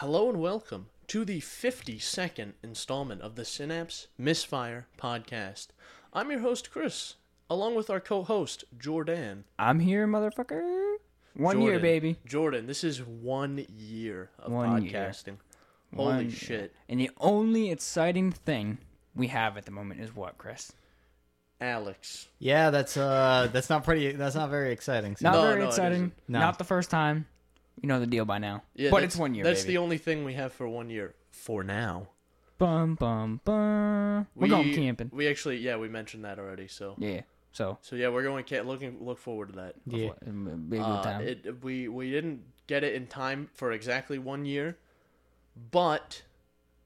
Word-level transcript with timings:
Hello 0.00 0.28
and 0.28 0.38
welcome 0.40 0.88
to 1.06 1.24
the 1.24 1.40
52nd 1.40 2.52
installment 2.62 3.22
of 3.22 3.34
the 3.34 3.44
Synapse 3.44 4.08
Misfire 4.18 4.86
podcast. 4.98 5.68
I'm 6.12 6.30
your 6.30 6.40
host, 6.40 6.70
Chris, 6.70 7.14
along 7.48 7.74
with 7.76 7.88
our 7.90 8.00
co 8.00 8.22
host, 8.22 8.64
Jordan. 8.78 9.44
I'm 9.58 9.80
here, 9.80 10.06
motherfucker. 10.06 10.96
One 11.34 11.60
year, 11.62 11.78
baby. 11.78 12.16
Jordan, 12.26 12.66
this 12.66 12.82
is 12.84 13.02
one 13.02 13.64
year 13.68 14.30
of 14.38 14.52
One 14.52 14.82
year. 14.82 14.92
podcasting. 14.92 15.36
Holy 15.94 16.14
One- 16.14 16.30
shit. 16.30 16.74
And 16.88 17.00
the 17.00 17.10
only 17.18 17.70
exciting 17.70 18.32
thing 18.32 18.78
we 19.14 19.28
have 19.28 19.56
at 19.56 19.64
the 19.64 19.70
moment 19.70 20.00
is 20.00 20.14
what, 20.14 20.36
Chris? 20.38 20.72
Alex. 21.60 22.28
Yeah, 22.38 22.68
that's 22.68 22.98
uh, 22.98 23.48
that's 23.50 23.70
not 23.70 23.82
pretty. 23.84 24.12
That's 24.12 24.34
not 24.34 24.50
very 24.50 24.72
exciting. 24.72 25.16
So 25.16 25.24
Not 25.30 25.34
No, 25.36 25.42
very 25.48 25.60
no, 25.62 25.68
exciting. 25.68 26.12
No. 26.28 26.38
Not 26.40 26.58
the 26.58 26.64
first 26.64 26.90
time. 26.90 27.26
You 27.82 27.88
know 27.88 28.00
the 28.00 28.06
deal 28.06 28.24
by 28.24 28.38
now. 28.38 28.62
Yeah, 28.74 28.90
but 28.90 28.96
that's- 28.98 29.12
it's 29.14 29.20
one 29.20 29.34
year, 29.34 29.44
That's 29.44 29.62
baby. 29.62 29.74
the 29.74 29.78
only 29.78 29.98
thing 29.98 30.24
we 30.24 30.34
have 30.34 30.52
for 30.52 30.68
one 30.68 30.88
year. 30.90 31.14
For 31.30 31.62
now. 31.62 32.08
Bum 32.58 32.94
bum 32.94 33.40
bum. 33.44 34.26
We're 34.34 34.42
we, 34.44 34.48
going 34.48 34.74
camping. 34.74 35.10
We 35.12 35.28
actually, 35.28 35.58
yeah, 35.58 35.76
we 35.76 35.88
mentioned 35.88 36.24
that 36.24 36.38
already. 36.38 36.68
So, 36.68 36.94
Yeah. 36.98 37.20
So 37.52 37.78
so 37.82 37.96
yeah, 37.96 38.08
we're 38.08 38.22
going 38.22 38.44
ca- 38.44 38.62
looking 38.62 39.04
look 39.04 39.18
forward 39.18 39.48
to 39.50 39.56
that. 39.56 39.74
yeah, 39.86 40.10
big 40.24 40.70
good 40.70 40.80
Uh, 40.80 41.02
time. 41.02 41.20
it, 41.22 41.62
we 41.62 41.88
we 41.88 42.10
didn't 42.10 42.42
get 42.66 42.82
it 42.84 42.94
in 42.94 43.06
time 43.06 43.48
for 43.54 43.72
exactly 43.72 44.18
one 44.18 44.44
year, 44.46 44.76
but 45.70 46.22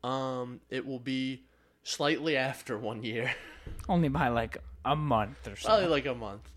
um, 0.05 0.61
it 0.71 0.87
will 0.87 0.99
be 1.01 1.45
slightly 1.83 2.37
after 2.37 2.79
one 2.79 3.03
year, 3.03 3.35
Only 3.89 4.09
by 4.09 4.29
like 4.29 4.59
a 4.85 4.95
month 4.97 5.47
or 5.47 5.57
so. 5.57 5.69
probably 5.69 5.87
like 5.89 6.07
a 6.07 6.15
month. 6.15 6.51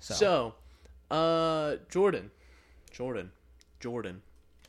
so. 0.00 0.14
So, 0.14 0.54
uh, 1.16 1.76
Jordan, 1.90 2.30
Jordan, 2.90 3.32
Jordan, 3.80 4.22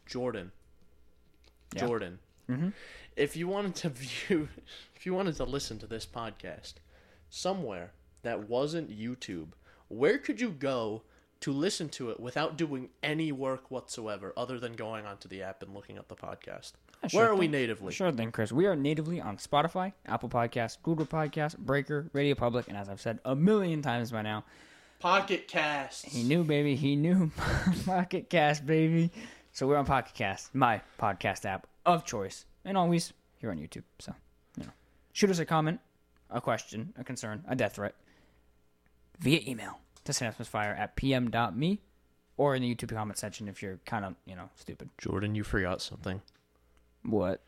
Jordan, 0.05 0.51
Yeah. 1.75 1.85
Jordan. 1.87 2.19
Mhm. 2.49 2.73
If 3.15 3.35
you 3.35 3.47
wanted 3.47 3.75
to 3.75 3.89
view, 4.29 4.49
if 4.95 5.05
you 5.05 5.13
wanted 5.13 5.35
to 5.37 5.43
listen 5.43 5.77
to 5.79 5.87
this 5.87 6.05
podcast 6.05 6.75
somewhere 7.29 7.91
that 8.23 8.47
wasn't 8.49 8.89
YouTube, 8.89 9.49
where 9.87 10.17
could 10.17 10.41
you 10.41 10.49
go 10.49 11.03
to 11.41 11.51
listen 11.53 11.87
to 11.89 12.09
it 12.09 12.19
without 12.19 12.57
doing 12.57 12.89
any 13.01 13.31
work 13.31 13.71
whatsoever, 13.71 14.33
other 14.35 14.59
than 14.59 14.73
going 14.73 15.05
onto 15.05 15.27
the 15.29 15.41
app 15.41 15.63
and 15.63 15.73
looking 15.73 15.97
up 15.97 16.07
the 16.07 16.15
podcast? 16.15 16.73
sure 17.07 17.21
Where 17.21 17.29
are 17.29 17.35
we 17.35 17.47
natively? 17.47 17.93
Sure 17.93 18.11
thing, 18.11 18.31
Chris. 18.31 18.51
We 18.51 18.65
are 18.65 18.75
natively 18.75 19.21
on 19.21 19.37
Spotify, 19.37 19.93
Apple 20.05 20.27
Podcasts, 20.27 20.77
Google 20.83 21.05
Podcasts, 21.05 21.57
Breaker, 21.57 22.09
Radio 22.13 22.35
Public, 22.35 22.67
and 22.67 22.75
as 22.75 22.89
I've 22.89 22.99
said 22.99 23.19
a 23.23 23.35
million 23.35 23.81
times 23.81 24.11
by 24.11 24.21
now, 24.21 24.43
Pocket 24.99 25.47
Casts. 25.47 26.03
He 26.03 26.23
knew, 26.23 26.43
baby. 26.43 26.75
He 26.75 26.95
knew. 26.95 27.31
Pocket 27.85 28.29
Cast, 28.29 28.65
baby. 28.65 29.11
So 29.53 29.67
we're 29.67 29.77
on 29.77 29.85
Pocket 29.85 30.13
Cast, 30.13 30.53
my 30.53 30.81
podcast 30.99 31.45
app 31.45 31.67
of 31.85 32.05
choice, 32.05 32.45
and 32.65 32.77
always 32.77 33.13
here 33.39 33.49
on 33.51 33.57
YouTube. 33.57 33.83
So, 33.99 34.13
you 34.57 34.65
know, 34.65 34.71
shoot 35.13 35.29
us 35.29 35.39
a 35.39 35.45
comment, 35.45 35.79
a 36.29 36.41
question, 36.41 36.93
a 36.97 37.03
concern, 37.03 37.43
a 37.47 37.55
death 37.55 37.75
threat 37.75 37.95
via 39.19 39.39
email 39.47 39.79
to 40.05 40.11
synapsemisfire 40.11 40.77
at 40.77 40.95
pm.me 40.95 41.79
or 42.37 42.55
in 42.55 42.61
the 42.61 42.73
YouTube 42.75 42.93
comment 42.93 43.17
section 43.17 43.47
if 43.47 43.61
you're 43.61 43.79
kind 43.85 44.05
of, 44.05 44.15
you 44.25 44.35
know, 44.35 44.49
stupid. 44.55 44.89
Jordan, 44.97 45.35
you 45.35 45.43
forgot 45.43 45.81
something. 45.81 46.21
What? 47.03 47.41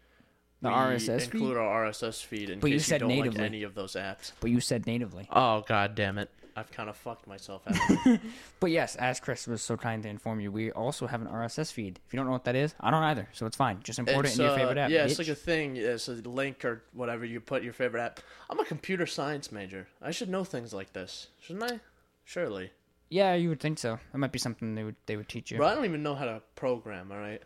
The 0.62 0.70
we 0.70 0.76
RSS 0.76 1.22
feed? 1.24 1.34
include 1.36 1.58
our 1.58 1.86
RSS 1.88 2.24
feed 2.24 2.50
in 2.50 2.60
But 2.60 2.70
you 2.72 2.76
case 2.76 2.88
you, 2.88 2.90
said 2.92 3.00
don't 3.02 3.10
natively. 3.10 3.40
like 3.40 3.46
any 3.46 3.64
of 3.64 3.74
those 3.76 3.94
apps. 3.94 4.32
But 4.40 4.52
you 4.52 4.60
said 4.60 4.86
natively. 4.86 5.28
Oh 5.32 5.64
god 5.68 5.96
damn 5.96 6.18
it! 6.18 6.30
I've 6.56 6.72
kind 6.72 6.90
of 6.90 6.98
fucked 6.98 7.28
myself. 7.28 7.64
haven't 7.66 8.22
But 8.60 8.72
yes, 8.72 8.96
as 8.96 9.20
Chris 9.20 9.48
was 9.48 9.62
so 9.62 9.78
kind 9.78 10.04
to 10.04 10.10
inform 10.10 10.40
you, 10.40 10.52
we 10.52 10.72
also 10.72 11.08
have 11.08 11.22
an 11.22 11.28
RSS 11.28 11.72
feed. 11.72 12.00
If 12.06 12.14
you 12.14 12.18
don't 12.18 12.26
know 12.26 12.34
what 12.34 12.44
that 12.46 12.56
is, 12.56 12.76
I 12.80 12.92
don't 12.92 13.04
either. 13.04 13.28
So 13.32 13.46
it's 13.46 13.56
fine. 13.58 13.80
Just 13.84 14.00
import 14.00 14.26
It's, 14.26 14.38
it 14.38 14.42
into 14.42 14.44
your 14.44 14.54
uh, 14.54 14.58
favorite 14.58 14.78
app. 14.78 14.90
Yeah, 14.90 15.06
it's 15.06 15.16
bitch. 15.16 15.20
like 15.20 15.28
a 15.30 15.36
thing. 15.36 15.78
It's 15.78 16.08
a 16.08 16.14
link 16.14 16.66
or 16.66 16.84
whatever 16.94 17.26
you 17.26 17.40
put 17.40 17.64
your 17.64 17.74
favorite 17.74 18.02
app. 18.02 18.20
I'm 18.50 18.60
a 18.60 18.66
computer 18.66 19.06
science 19.06 19.52
major. 19.52 19.88
I 20.02 20.12
should 20.12 20.30
know 20.30 20.44
things 20.44 20.74
like 20.74 20.94
this, 20.94 21.28
shouldn't 21.40 21.72
I? 21.72 21.80
Surely. 22.24 22.72
Yeah, 23.10 23.34
you 23.34 23.50
would 23.50 23.60
think 23.60 23.78
so. 23.78 24.00
That 24.12 24.18
might 24.18 24.32
be 24.32 24.40
something 24.40 24.76
they 24.76 24.84
would 24.86 24.96
they 25.06 25.18
would 25.18 25.28
teach 25.28 25.52
you. 25.52 25.58
Bro, 25.58 25.68
I 25.68 25.76
don't 25.76 25.86
even 25.86 26.02
know 26.02 26.16
how 26.16 26.26
to 26.26 26.42
program. 26.56 27.12
All 27.12 27.18
right. 27.18 27.42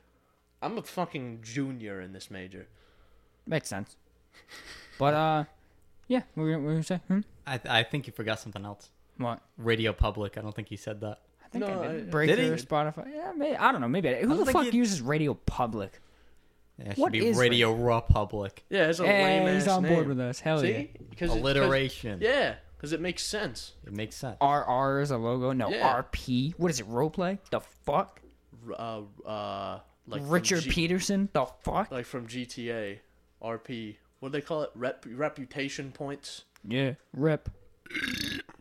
I'm 0.61 0.77
a 0.77 0.83
fucking 0.83 1.39
junior 1.43 2.01
in 2.01 2.13
this 2.13 2.29
major. 2.29 2.67
Makes 3.47 3.69
sense. 3.69 3.95
But 4.99 5.13
uh, 5.13 5.43
yeah. 6.07 6.21
What 6.35 6.43
were 6.43 6.49
you, 6.51 6.55
what 6.57 6.63
were 6.65 6.73
you 6.75 6.83
say? 6.83 6.99
Hmm? 7.07 7.19
I 7.47 7.59
I 7.67 7.83
think 7.83 8.07
you 8.07 8.13
forgot 8.13 8.39
something 8.39 8.63
else. 8.63 8.89
What? 9.17 9.41
Radio 9.57 9.93
Public. 9.93 10.37
I 10.37 10.41
don't 10.41 10.55
think 10.55 10.69
he 10.69 10.75
said 10.77 11.01
that. 11.01 11.19
I 11.43 11.47
think 11.49 11.65
No, 11.65 11.81
I 11.81 11.85
I- 11.85 11.91
did. 11.93 12.11
Breaker, 12.11 12.35
Did 12.35 12.59
he? 12.59 12.65
Spotify. 12.65 13.07
Yeah, 13.13 13.31
maybe, 13.35 13.55
I 13.55 13.71
don't 13.71 13.81
know. 13.81 13.87
Maybe 13.87 14.09
I, 14.09 14.21
who 14.23 14.43
the 14.43 14.51
fuck 14.51 14.65
he- 14.67 14.77
uses 14.77 15.01
Radio 15.01 15.33
Public? 15.33 16.01
Yeah, 16.77 16.85
it 16.89 16.95
should 16.95 17.01
What 17.01 17.11
be 17.13 17.25
is 17.27 17.37
Radio 17.37 17.71
Republic. 17.73 18.65
Yeah, 18.69 18.87
it's 18.89 18.99
a 18.99 19.03
lame 19.03 19.45
Hey, 19.47 19.53
he's 19.53 19.63
ass 19.63 19.69
on 19.77 19.83
name. 19.83 19.93
board 19.93 20.07
with 20.09 20.19
us. 20.19 20.41
Hell 20.41 20.65
yeah. 20.65 20.83
Because 21.09 21.31
Alliteration. 21.31 22.19
Yeah, 22.21 22.55
because 22.75 22.91
it 22.91 22.99
makes 22.99 23.23
sense. 23.23 23.73
It 23.87 23.93
makes 23.93 24.17
sense. 24.17 24.35
RR 24.41 24.99
is 24.99 25.11
a 25.11 25.17
logo. 25.17 25.53
No, 25.53 25.69
Yeah. 25.69 26.01
RP. 26.03 26.53
What 26.57 26.69
is 26.71 26.81
it? 26.81 26.87
Roleplay? 26.89 27.39
The 27.51 27.61
fuck? 27.61 28.19
Uh, 28.77 29.03
uh, 29.25 29.79
like 30.07 30.21
Richard 30.25 30.63
G- 30.63 30.69
Peterson? 30.71 31.29
The 31.31 31.45
fuck? 31.61 31.91
like 31.91 32.05
from 32.05 32.27
GTA, 32.27 32.99
RP. 33.41 33.95
What 34.19 34.33
do 34.33 34.37
they 34.39 34.41
call 34.45 34.63
it? 34.63 34.71
Rep- 34.75 35.05
reputation 35.07 35.93
points. 35.93 36.43
Yeah. 36.67 36.95
Rip. 37.13 37.47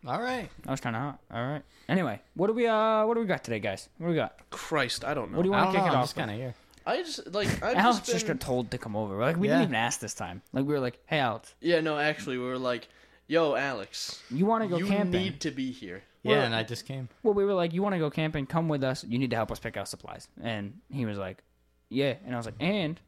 All 0.06 0.20
right. 0.20 0.48
That 0.65 0.70
was 0.70 0.81
kind 0.81 0.97
of 0.97 1.03
hot. 1.03 1.19
All 1.32 1.47
right. 1.47 1.62
Anyway, 1.88 2.20
what 2.34 2.48
do 2.48 2.53
we 2.53 2.66
uh 2.66 3.06
what 3.06 3.15
do 3.15 3.20
we 3.20 3.26
got 3.26 3.42
today, 3.44 3.59
guys? 3.60 3.88
What 3.98 4.06
do 4.09 4.10
we 4.10 4.16
got? 4.16 4.38
Christ, 4.50 5.04
I 5.04 5.15
don't 5.15 5.31
know. 5.32 5.38
What 5.38 5.42
do 5.44 5.48
you 5.48 5.53
want 5.53 5.65
don't 5.66 5.72
to 5.72 5.78
know. 5.78 5.84
kick 5.84 5.92
it 5.92 5.94
I'm 5.94 6.00
off? 6.00 6.04
just 6.04 6.16
kind 6.16 6.31
of 6.31 6.37
here. 6.37 6.54
I 6.87 6.97
just 7.03 7.32
like 7.32 7.48
I've 7.62 7.76
Alex 7.76 8.00
just, 8.00 8.12
just 8.12 8.26
got 8.26 8.41
told 8.41 8.70
to 8.72 8.78
come 8.78 8.97
over. 8.97 9.16
Like 9.19 9.37
we 9.37 9.48
Yeah. 9.48 9.54
didn't 9.54 9.64
even 9.70 9.75
ask 9.76 10.00
this 10.00 10.14
time. 10.14 10.43
Like 10.53 10.66
we 10.66 10.75
were 10.75 10.81
like, 10.81 10.98
"Hey, 11.06 11.19
Alex, 11.20 11.54
Yeah, 11.60 11.81
no, 11.81 11.98
actually, 11.98 12.37
we 12.38 12.44
were 12.44 12.59
like, 12.59 12.88
"Yo, 13.26 13.54
Alex, 13.54 14.22
you 14.31 14.44
want 14.47 14.62
to 14.64 14.69
go 14.69 14.76
camping? 14.76 14.91
you 14.93 14.97
camping?" 14.98 15.20
need 15.22 15.41
to 15.41 15.50
be 15.50 15.70
here." 15.72 16.03
Yeah, 16.22 16.32
Well- 16.37 16.41
and 16.47 16.54
I 16.54 16.62
just 16.62 16.87
came. 16.87 17.09
Well, 17.22 17.34
we 17.34 17.44
were 17.44 17.54
like, 17.54 17.72
"You 17.72 17.82
want 17.82 17.94
to 17.94 17.98
go 17.98 18.10
camping? 18.10 18.44
Come 18.47 18.69
with 18.69 18.84
us. 18.84 19.04
You 19.04 19.19
need 19.19 19.31
to 19.31 19.37
help 19.37 19.50
us 19.50 19.59
pick 19.59 19.76
out 19.78 19.88
supplies." 19.88 20.28
And 20.43 20.81
he 20.91 21.06
was 21.06 21.16
like, 21.19 21.43
"Yeah." 21.88 22.14
And 22.26 22.34
I 22.34 22.37
was 22.37 22.44
like, 22.47 22.56
"And 22.60 23.00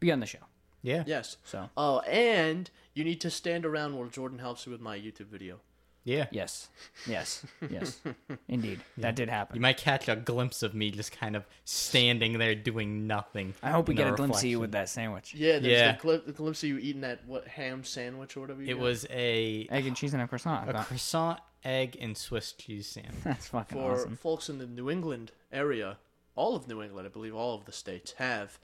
be 0.00 0.10
on 0.10 0.18
the 0.20 0.26
show." 0.26 0.38
Yeah. 0.82 1.04
Yes. 1.06 1.36
So 1.44 1.70
Oh, 1.76 2.00
and 2.00 2.68
you 2.94 3.04
need 3.04 3.20
to 3.20 3.30
stand 3.30 3.64
around 3.64 3.96
while 3.96 4.08
Jordan 4.08 4.40
helps 4.40 4.66
you 4.66 4.72
with 4.72 4.80
my 4.80 4.98
YouTube 4.98 5.26
video. 5.28 5.60
Yeah. 6.04 6.26
yes, 6.32 6.68
yes, 7.06 7.44
yes, 7.70 8.00
indeed, 8.48 8.80
that 8.98 9.14
did 9.14 9.28
happen. 9.28 9.54
You 9.56 9.60
might 9.62 9.76
catch 9.76 10.08
a 10.08 10.16
glimpse 10.16 10.62
of 10.64 10.74
me 10.74 10.90
just 10.90 11.12
kind 11.12 11.36
of 11.36 11.46
standing 11.64 12.38
there 12.38 12.54
doing 12.54 13.06
nothing. 13.06 13.54
I 13.62 13.70
hope 13.70 13.88
we 13.88 13.94
get 13.94 14.06
the 14.08 14.14
a 14.14 14.16
glimpse 14.16 14.38
of 14.38 14.44
you 14.44 14.58
with 14.60 14.72
that 14.72 14.88
sandwich, 14.88 15.34
Yeah, 15.34 15.58
there's 15.60 15.64
Yeah. 15.72 15.92
the 15.92 15.98
clip, 15.98 16.26
the 16.26 16.32
glimpse 16.32 16.62
of 16.62 16.68
you 16.70 16.78
eating 16.78 17.02
that 17.02 17.24
what 17.26 17.46
ham 17.46 17.84
sandwich 17.84 18.36
or 18.36 18.40
whatever. 18.40 18.62
You 18.62 18.70
It 18.72 18.74
got. 18.74 18.82
was 18.82 19.06
a 19.10 19.66
egg 19.70 19.86
and 19.86 19.96
cheese 19.96 20.12
and 20.12 20.22
a 20.22 20.26
croissant. 20.28 20.68
A 20.68 20.72
croissant, 20.84 21.38
egg, 21.64 21.96
and 22.00 22.16
Swiss 22.16 22.52
cheese 22.52 22.88
sandwich. 22.88 23.14
That's 23.24 23.46
fucking 23.48 23.78
for 23.78 23.92
awesome. 23.92 24.16
folks 24.16 24.48
in 24.48 24.58
the 24.58 24.66
New 24.66 24.90
England 24.90 25.30
area. 25.52 25.98
All 26.34 26.56
of 26.56 26.66
New 26.66 26.82
England, 26.82 27.06
I 27.06 27.10
believe, 27.10 27.34
all 27.34 27.54
of 27.56 27.64
the 27.66 27.72
states 27.72 28.12
have 28.18 28.58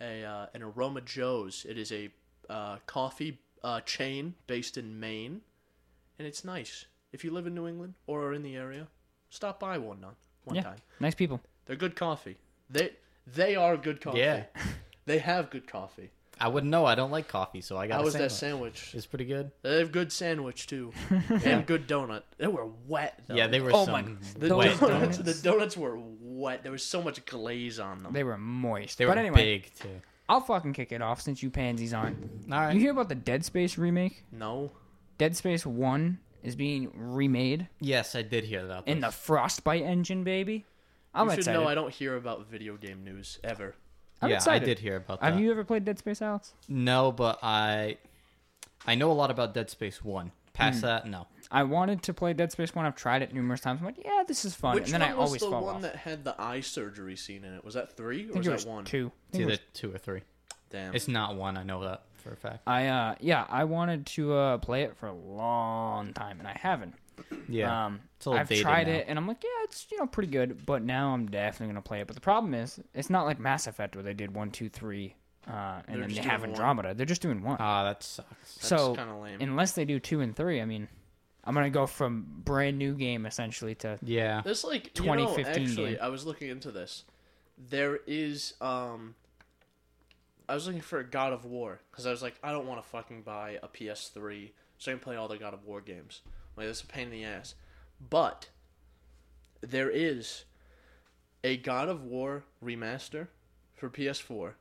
a 0.00 0.24
uh, 0.24 0.46
an 0.52 0.62
Aroma 0.62 1.00
Joe's. 1.00 1.64
It 1.66 1.78
is 1.78 1.90
a 1.92 2.10
uh, 2.50 2.78
coffee 2.86 3.38
uh, 3.64 3.80
chain 3.80 4.34
based 4.46 4.76
in 4.76 4.98
Maine, 5.00 5.40
and 6.22 6.28
it's 6.28 6.44
nice. 6.44 6.86
If 7.12 7.24
you 7.24 7.32
live 7.32 7.48
in 7.48 7.54
New 7.54 7.66
England 7.66 7.94
or 8.06 8.22
are 8.28 8.32
in 8.32 8.44
the 8.44 8.54
area, 8.54 8.86
stop 9.28 9.58
by 9.58 9.76
one 9.76 10.04
on 10.04 10.14
one 10.44 10.54
Yeah. 10.54 10.62
time. 10.62 10.76
Nice 11.00 11.16
people. 11.16 11.40
They're 11.66 11.74
good 11.74 11.96
coffee. 11.96 12.36
They 12.70 12.92
they 13.26 13.56
are 13.56 13.76
good 13.76 14.00
coffee. 14.00 14.20
Yeah. 14.20 14.44
They 15.04 15.18
have 15.18 15.50
good 15.50 15.66
coffee. 15.66 16.10
I 16.40 16.46
wouldn't 16.46 16.70
know. 16.70 16.86
I 16.86 16.94
don't 16.94 17.10
like 17.10 17.26
coffee, 17.26 17.60
so 17.60 17.76
I 17.76 17.88
got 17.88 17.94
How 17.96 18.00
a 18.02 18.04
was 18.04 18.14
that 18.14 18.30
sandwich. 18.30 18.78
sandwich? 18.78 18.94
It's 18.94 19.04
pretty 19.06 19.24
good. 19.24 19.50
They 19.62 19.80
have 19.80 19.90
good 19.90 20.12
sandwich 20.12 20.68
too, 20.68 20.92
and 21.44 21.66
good 21.66 21.88
donut. 21.88 22.22
They 22.38 22.46
were 22.46 22.68
wet 22.86 23.20
though. 23.26 23.34
Yeah, 23.34 23.48
they 23.48 23.60
were 23.60 23.72
Oh 23.74 23.84
some 23.84 23.92
my- 23.94 24.02
The 24.38 24.54
wet 24.56 24.78
donuts, 24.78 25.18
donuts. 25.18 25.18
the 25.18 25.34
donuts 25.50 25.76
were 25.76 25.98
wet. 26.20 26.62
There 26.62 26.70
was 26.70 26.84
so 26.84 27.02
much 27.02 27.24
glaze 27.26 27.80
on 27.80 28.04
them. 28.04 28.12
They 28.12 28.22
were 28.22 28.38
moist. 28.38 28.98
They 28.98 29.06
but 29.06 29.16
were 29.16 29.20
anyway, 29.20 29.58
big 29.58 29.74
too. 29.74 30.00
I'll 30.28 30.40
fucking 30.40 30.72
kick 30.72 30.92
it 30.92 31.02
off 31.02 31.20
since 31.20 31.42
you 31.42 31.50
pansies 31.50 31.92
aren't. 31.92 32.16
All 32.52 32.60
right. 32.60 32.72
You 32.74 32.78
hear 32.80 32.92
about 32.92 33.08
the 33.08 33.16
Dead 33.16 33.44
Space 33.44 33.76
remake? 33.76 34.22
No. 34.30 34.70
Dead 35.18 35.36
Space 35.36 35.64
One 35.66 36.18
is 36.42 36.56
being 36.56 36.90
remade 36.94 37.68
Yes, 37.80 38.14
I 38.14 38.22
did 38.22 38.44
hear 38.44 38.64
about 38.64 38.86
this. 38.86 38.92
in 38.94 39.00
the 39.00 39.10
Frostbite 39.10 39.82
engine, 39.82 40.24
baby. 40.24 40.66
I'm 41.14 41.26
you 41.26 41.30
should 41.32 41.38
excited. 41.40 41.60
know 41.60 41.68
I 41.68 41.74
don't 41.74 41.92
hear 41.92 42.16
about 42.16 42.46
video 42.48 42.76
game 42.76 43.04
news 43.04 43.38
ever. 43.44 43.74
I'm 44.20 44.30
yeah, 44.30 44.36
excited. 44.36 44.62
I 44.62 44.66
did 44.66 44.78
hear 44.78 44.96
about 44.96 45.20
that. 45.20 45.32
Have 45.32 45.40
you 45.40 45.50
ever 45.50 45.64
played 45.64 45.84
Dead 45.84 45.98
Space, 45.98 46.22
Alex? 46.22 46.54
No, 46.68 47.12
but 47.12 47.38
I 47.42 47.98
I 48.86 48.94
know 48.94 49.10
a 49.10 49.14
lot 49.14 49.30
about 49.30 49.54
Dead 49.54 49.70
Space 49.70 50.02
One. 50.02 50.32
Past 50.52 50.80
Hmm. 50.80 50.86
that, 50.86 51.06
no. 51.06 51.26
I 51.50 51.62
wanted 51.62 52.02
to 52.04 52.14
play 52.14 52.32
Dead 52.34 52.52
Space 52.52 52.74
One. 52.74 52.84
I've 52.84 52.94
tried 52.96 53.22
it 53.22 53.32
numerous 53.32 53.60
times. 53.60 53.80
I'm 53.80 53.86
like, 53.86 54.02
yeah, 54.04 54.22
this 54.26 54.44
is 54.44 54.54
fun, 54.54 54.74
Which 54.74 54.84
and 54.84 54.94
then 54.94 55.00
one 55.00 55.10
I 55.10 55.14
was 55.14 55.28
always 55.28 55.40
the 55.42 55.50
fall 55.50 55.64
one 55.64 55.76
off. 55.76 55.82
that 55.82 55.96
had 55.96 56.24
the 56.24 56.34
eye 56.40 56.60
surgery 56.60 57.16
scene 57.16 57.44
in 57.44 57.54
it? 57.54 57.64
Was 57.64 57.74
that 57.74 57.96
three 57.96 58.22
I 58.24 58.24
or 58.24 58.32
think 58.32 58.36
was 58.38 58.46
it 58.46 58.50
that 58.50 58.54
was 58.56 58.66
one? 58.66 58.84
two. 58.84 59.06
I 59.06 59.08
It's 59.08 59.32
think 59.32 59.40
it 59.40 59.44
either 59.44 59.50
was- 59.50 59.60
two 59.74 59.94
or 59.94 59.98
three. 59.98 60.22
Damn. 60.70 60.94
It's 60.94 61.08
not 61.08 61.36
one. 61.36 61.56
I 61.56 61.62
know 61.62 61.82
that 61.84 62.02
for 62.22 62.32
a 62.32 62.36
fact. 62.36 62.60
I 62.66 62.86
uh 62.88 63.14
yeah, 63.20 63.46
I 63.48 63.64
wanted 63.64 64.06
to 64.06 64.34
uh 64.34 64.58
play 64.58 64.82
it 64.82 64.96
for 64.96 65.06
a 65.08 65.14
long 65.14 66.12
time, 66.14 66.38
and 66.38 66.48
I 66.48 66.56
haven't. 66.60 66.94
Yeah. 67.48 67.86
Um, 67.86 68.00
It's 68.16 68.26
a 68.26 68.30
little 68.30 68.40
I've 68.40 68.48
dated 68.48 68.62
tried 68.64 68.86
now. 68.86 68.94
it, 68.94 69.04
and 69.08 69.18
I'm 69.18 69.28
like, 69.28 69.42
yeah, 69.44 69.64
it's 69.64 69.86
you 69.90 69.98
know 69.98 70.06
pretty 70.06 70.30
good. 70.30 70.64
But 70.66 70.82
now 70.82 71.12
I'm 71.12 71.26
definitely 71.28 71.68
gonna 71.68 71.82
play 71.82 72.00
it. 72.00 72.06
But 72.06 72.14
the 72.16 72.20
problem 72.22 72.54
is, 72.54 72.80
it's 72.94 73.10
not 73.10 73.24
like 73.26 73.38
Mass 73.38 73.66
Effect 73.66 73.94
where 73.96 74.02
they 74.02 74.14
did 74.14 74.34
one, 74.34 74.50
two, 74.50 74.68
three, 74.68 75.14
uh, 75.48 75.82
and 75.86 76.00
They're 76.00 76.08
then 76.08 76.14
they 76.16 76.22
have 76.22 76.40
doing 76.40 76.52
one. 76.52 76.60
Andromeda. 76.60 76.94
They're 76.94 77.06
just 77.06 77.22
doing 77.22 77.42
one. 77.42 77.56
Ah, 77.60 77.84
that 77.84 78.02
sucks. 78.02 78.28
That's 78.56 78.66
so 78.68 78.94
kind 78.94 79.10
of 79.10 79.16
lame. 79.20 79.38
unless 79.40 79.72
they 79.72 79.84
do 79.84 80.00
two 80.00 80.20
and 80.20 80.34
three, 80.34 80.60
I 80.60 80.64
mean, 80.64 80.88
I'm 81.44 81.54
gonna 81.54 81.70
go 81.70 81.86
from 81.86 82.26
brand 82.44 82.78
new 82.78 82.94
game 82.94 83.26
essentially 83.26 83.74
to 83.76 83.98
Yeah. 84.02 84.40
There's 84.42 84.64
like 84.64 84.92
2015 84.94 85.36
you 85.36 85.44
know, 85.44 85.50
actually, 85.70 85.90
game. 85.92 85.98
I 86.02 86.08
was 86.08 86.24
looking 86.24 86.48
into 86.48 86.70
this. 86.70 87.04
There 87.70 88.00
is 88.06 88.54
um 88.60 89.14
I 90.48 90.54
was 90.54 90.66
looking 90.66 90.80
for 90.82 90.98
a 90.98 91.04
God 91.04 91.32
of 91.32 91.44
War 91.44 91.80
because 91.90 92.06
I 92.06 92.10
was 92.10 92.22
like, 92.22 92.34
I 92.42 92.52
don't 92.52 92.66
want 92.66 92.82
to 92.82 92.88
fucking 92.88 93.22
buy 93.22 93.58
a 93.62 93.68
PS3 93.68 94.50
so 94.78 94.90
I 94.90 94.94
can 94.94 95.00
play 95.00 95.16
all 95.16 95.28
the 95.28 95.38
God 95.38 95.54
of 95.54 95.64
War 95.64 95.80
games. 95.80 96.20
Like 96.56 96.66
that's 96.66 96.82
a 96.82 96.86
pain 96.86 97.04
in 97.06 97.10
the 97.12 97.24
ass. 97.24 97.54
But 98.10 98.48
there 99.60 99.90
is 99.90 100.44
a 101.44 101.56
God 101.56 101.88
of 101.88 102.02
War 102.04 102.44
remaster 102.64 103.28
for 103.74 103.88
PS4, 103.88 104.52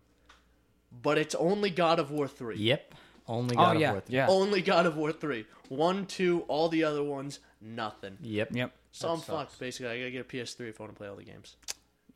but 1.02 1.18
it's 1.18 1.36
only 1.36 1.70
God 1.70 2.00
of 2.00 2.12
War 2.12 2.28
three. 2.28 2.58
Yep. 2.58 2.96
Only 3.28 3.56
oh 3.56 3.60
God 3.60 3.76
of 3.76 3.82
yeah, 3.82 3.92
War. 3.92 4.02
three. 4.02 4.16
yeah, 4.16 4.28
Only 4.30 4.62
God 4.62 4.86
of 4.86 4.98
War 4.98 5.12
three. 5.12 5.46
One, 5.70 6.06
two, 6.06 6.42
all 6.48 6.70
the 6.70 6.84
other 6.84 7.04
ones, 7.04 7.40
nothing. 7.62 8.18
Yep. 8.22 8.50
yep, 8.54 8.74
So 8.92 9.08
That 9.08 9.14
I'm 9.14 9.20
sucks. 9.20 9.30
fucked. 9.30 9.60
Basically, 9.60 9.92
I 9.92 9.98
gotta 10.00 10.12
get 10.12 10.22
a 10.22 10.24
PS3 10.24 10.70
if 10.70 10.80
I 10.82 10.84
want 10.84 10.94
to 10.96 10.98
play 10.98 11.08
all 11.08 11.16
the 11.16 11.24
games. 11.24 11.56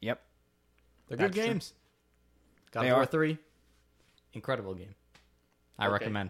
yep. 0.01 0.21
They're 1.07 1.17
good 1.17 1.27
That's 1.33 1.35
true. 1.37 1.45
games. 1.45 1.73
God 2.71 2.81
They 2.83 2.89
of 2.89 2.95
War 2.95 3.03
are. 3.03 3.07
3. 3.07 3.37
Incredible 4.35 4.75
game. 4.75 4.93
I 5.79 5.85
Okay. 5.87 5.93
recommend. 5.93 6.29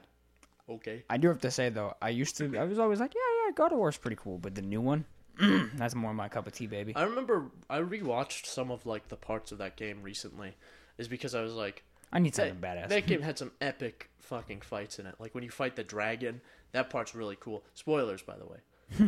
Okay. 0.70 1.04
I 1.10 1.18
do 1.18 1.28
have 1.28 1.42
to 1.42 1.52
say 1.52 1.70
though, 1.70 1.94
I 2.02 2.10
used 2.10 2.38
to, 2.38 2.58
I 2.58 2.64
was 2.64 2.80
always 2.80 3.00
like, 3.00 3.14
yeah, 3.14 3.46
yeah, 3.48 3.52
God 3.54 3.72
of 3.74 3.78
War's 3.78 3.98
pretty 3.98 4.18
cool, 4.20 4.38
but 4.40 4.56
the 4.56 4.62
new 4.64 4.82
one, 4.82 5.06
that's 5.76 5.94
more 5.94 6.14
my 6.14 6.28
cup 6.30 6.48
of 6.48 6.54
tea, 6.54 6.66
baby. 6.68 6.96
I 6.96 7.04
remember 7.04 7.52
I 7.70 7.80
rewatched 7.80 8.46
some 8.48 8.72
of 8.72 8.86
like 8.86 9.10
the 9.10 9.16
parts 9.18 9.52
of 9.52 9.58
that 9.60 9.76
game 9.76 10.02
recently, 10.02 10.56
is 10.98 11.08
because 11.08 11.36
I 11.36 11.42
was 11.42 11.54
like, 11.54 11.84
I 12.12 12.20
need 12.20 12.34
that, 12.34 12.48
something 12.50 12.58
badass. 12.62 12.90
that 12.90 13.06
game 13.06 13.22
had 13.30 13.38
some 13.38 13.52
epic 13.62 14.10
fucking 14.20 14.62
fights 14.62 14.98
in 14.98 15.06
it. 15.06 15.16
Like 15.20 15.36
when 15.36 15.44
you 15.44 15.52
fight 15.52 15.76
the 15.76 15.84
dragon, 15.84 16.42
that 16.72 16.90
part's 16.90 17.14
really 17.14 17.38
cool. 17.40 17.64
Spoilers, 17.76 18.22
by 18.24 18.36
the 18.38 18.46
way. 18.46 18.58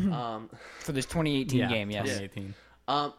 um, 0.13 0.49
For 0.81 0.91
this 0.91 1.05
2018 1.05 1.59
Yeah. 1.59 1.67
game, 1.69 1.89
yes. 1.89 2.03
2018. 2.05 2.53
um, 2.87 3.13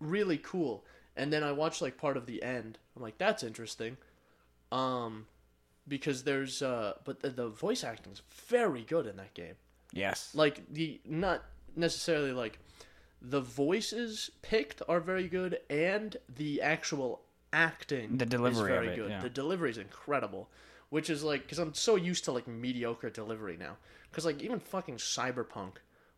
really 0.00 0.38
cool. 0.38 0.84
And 1.16 1.32
then 1.32 1.42
I 1.44 1.52
watched 1.52 1.82
like 1.82 1.96
part 1.98 2.16
of 2.16 2.26
the 2.26 2.42
end. 2.42 2.78
I'm 2.96 3.02
like, 3.02 3.18
that's 3.18 3.42
interesting. 3.42 3.96
Um, 4.72 5.26
because 5.88 6.22
there's 6.24 6.62
uh, 6.62 6.94
but 7.04 7.20
the, 7.20 7.30
the 7.30 7.48
voice 7.48 7.82
acting 7.84 8.12
is 8.12 8.22
very 8.48 8.82
good 8.82 9.06
in 9.06 9.16
that 9.16 9.34
game. 9.34 9.54
Yes. 9.92 10.30
like 10.34 10.62
the 10.72 11.00
not 11.04 11.42
necessarily 11.74 12.30
like 12.32 12.60
the 13.20 13.40
voices 13.40 14.30
picked 14.40 14.82
are 14.88 15.00
very 15.00 15.26
good 15.26 15.58
and 15.68 16.16
the 16.36 16.62
actual 16.62 17.22
acting 17.52 18.16
The 18.16 18.24
delivery 18.26 18.70
is 18.72 18.78
very 18.78 18.88
it, 18.90 18.96
good 18.96 19.10
yeah. 19.10 19.20
the 19.20 19.28
delivery 19.28 19.70
is 19.70 19.78
incredible 19.78 20.48
which 20.90 21.10
is 21.10 21.24
like 21.24 21.42
because 21.42 21.58
i'm 21.58 21.74
so 21.74 21.96
used 21.96 22.24
to 22.26 22.32
like 22.32 22.46
mediocre 22.46 23.10
delivery 23.10 23.56
now 23.58 23.76
because 24.10 24.24
like 24.24 24.40
even 24.42 24.60
fucking 24.60 24.96
cyberpunk 24.98 25.72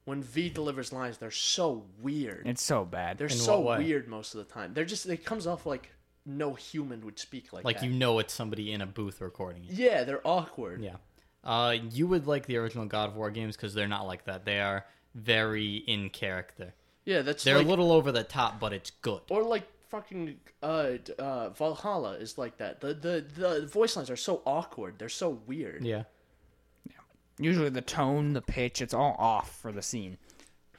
when 0.05 0.23
v 0.23 0.51
delivers 0.51 0.93
lines 0.93 1.17
they're 1.17 1.31
so 1.31 1.85
weird 2.03 2.47
It's 2.47 2.63
so 2.63 2.85
bad. 2.85 3.17
they're 3.17 3.29
In 3.29 3.33
so 3.33 3.75
weird 3.79 4.07
most 4.07 4.35
of 4.35 4.47
the 4.47 4.53
time 4.53 4.75
they're 4.75 4.85
just 4.85 5.07
it 5.07 5.25
comes 5.25 5.47
off 5.47 5.65
like 5.65 5.91
no 6.25 6.55
human 6.55 7.05
would 7.05 7.19
speak 7.19 7.53
like 7.53 7.63
that. 7.63 7.67
Like 7.67 7.81
that. 7.81 7.87
you 7.87 7.93
know 7.93 8.19
it's 8.19 8.33
somebody 8.33 8.73
in 8.73 8.81
a 8.81 8.87
booth 8.87 9.21
recording 9.21 9.65
it. 9.65 9.73
yeah 9.73 10.05
they're 10.05 10.27
awkward 10.27 10.81
Yeah. 10.83 10.97
Uh, 11.45 11.75
you 11.91 12.07
would 12.07 12.29
like 12.29 12.47
the 12.47 12.57
original 12.57 12.85
God 12.87 13.11
of 13.11 13.17
War 13.17 13.29
games 13.31 13.57
because 13.57 13.75
they're 13.75 13.89
not 13.89 14.07
like 14.07 14.27
that. 14.27 14.45
They 14.45 14.61
are 14.61 14.87
very 15.17 15.77
in 15.77 16.09
character. 16.11 16.73
yeah 17.05 17.23
that's 17.23 17.43
They're 17.43 17.59
like, 17.59 17.67
a 17.67 17.69
little 17.69 17.91
over 17.91 18.13
the 18.13 18.23
top, 18.23 18.61
but 18.61 18.73
it's 18.73 18.91
good. 18.91 19.23
Or 19.29 19.43
like 19.43 19.67
fucking 19.89 20.37
uh, 20.63 20.91
uh, 21.19 21.51
Valhalla 21.51 22.13
is 22.13 22.39
like 22.39 22.59
that. 22.59 22.81
The, 22.81 22.95
the 22.95 23.25
the 23.35 23.67
voice 23.67 23.97
lines 23.97 24.09
are 24.09 24.17
so 24.17 24.41
awkward. 24.47 24.95
They're 24.99 25.09
so 25.09 25.41
weird. 25.47 25.85
Yeah. 25.85 26.05
Usually 27.39 27.71
the 27.71 27.81
tone, 27.83 28.35
the 28.35 28.43
pitch, 28.43 28.81
it's 28.81 28.95
all 28.95 29.17
off 29.19 29.59
for 29.61 29.73
the 29.73 29.83
scene. 29.83 30.19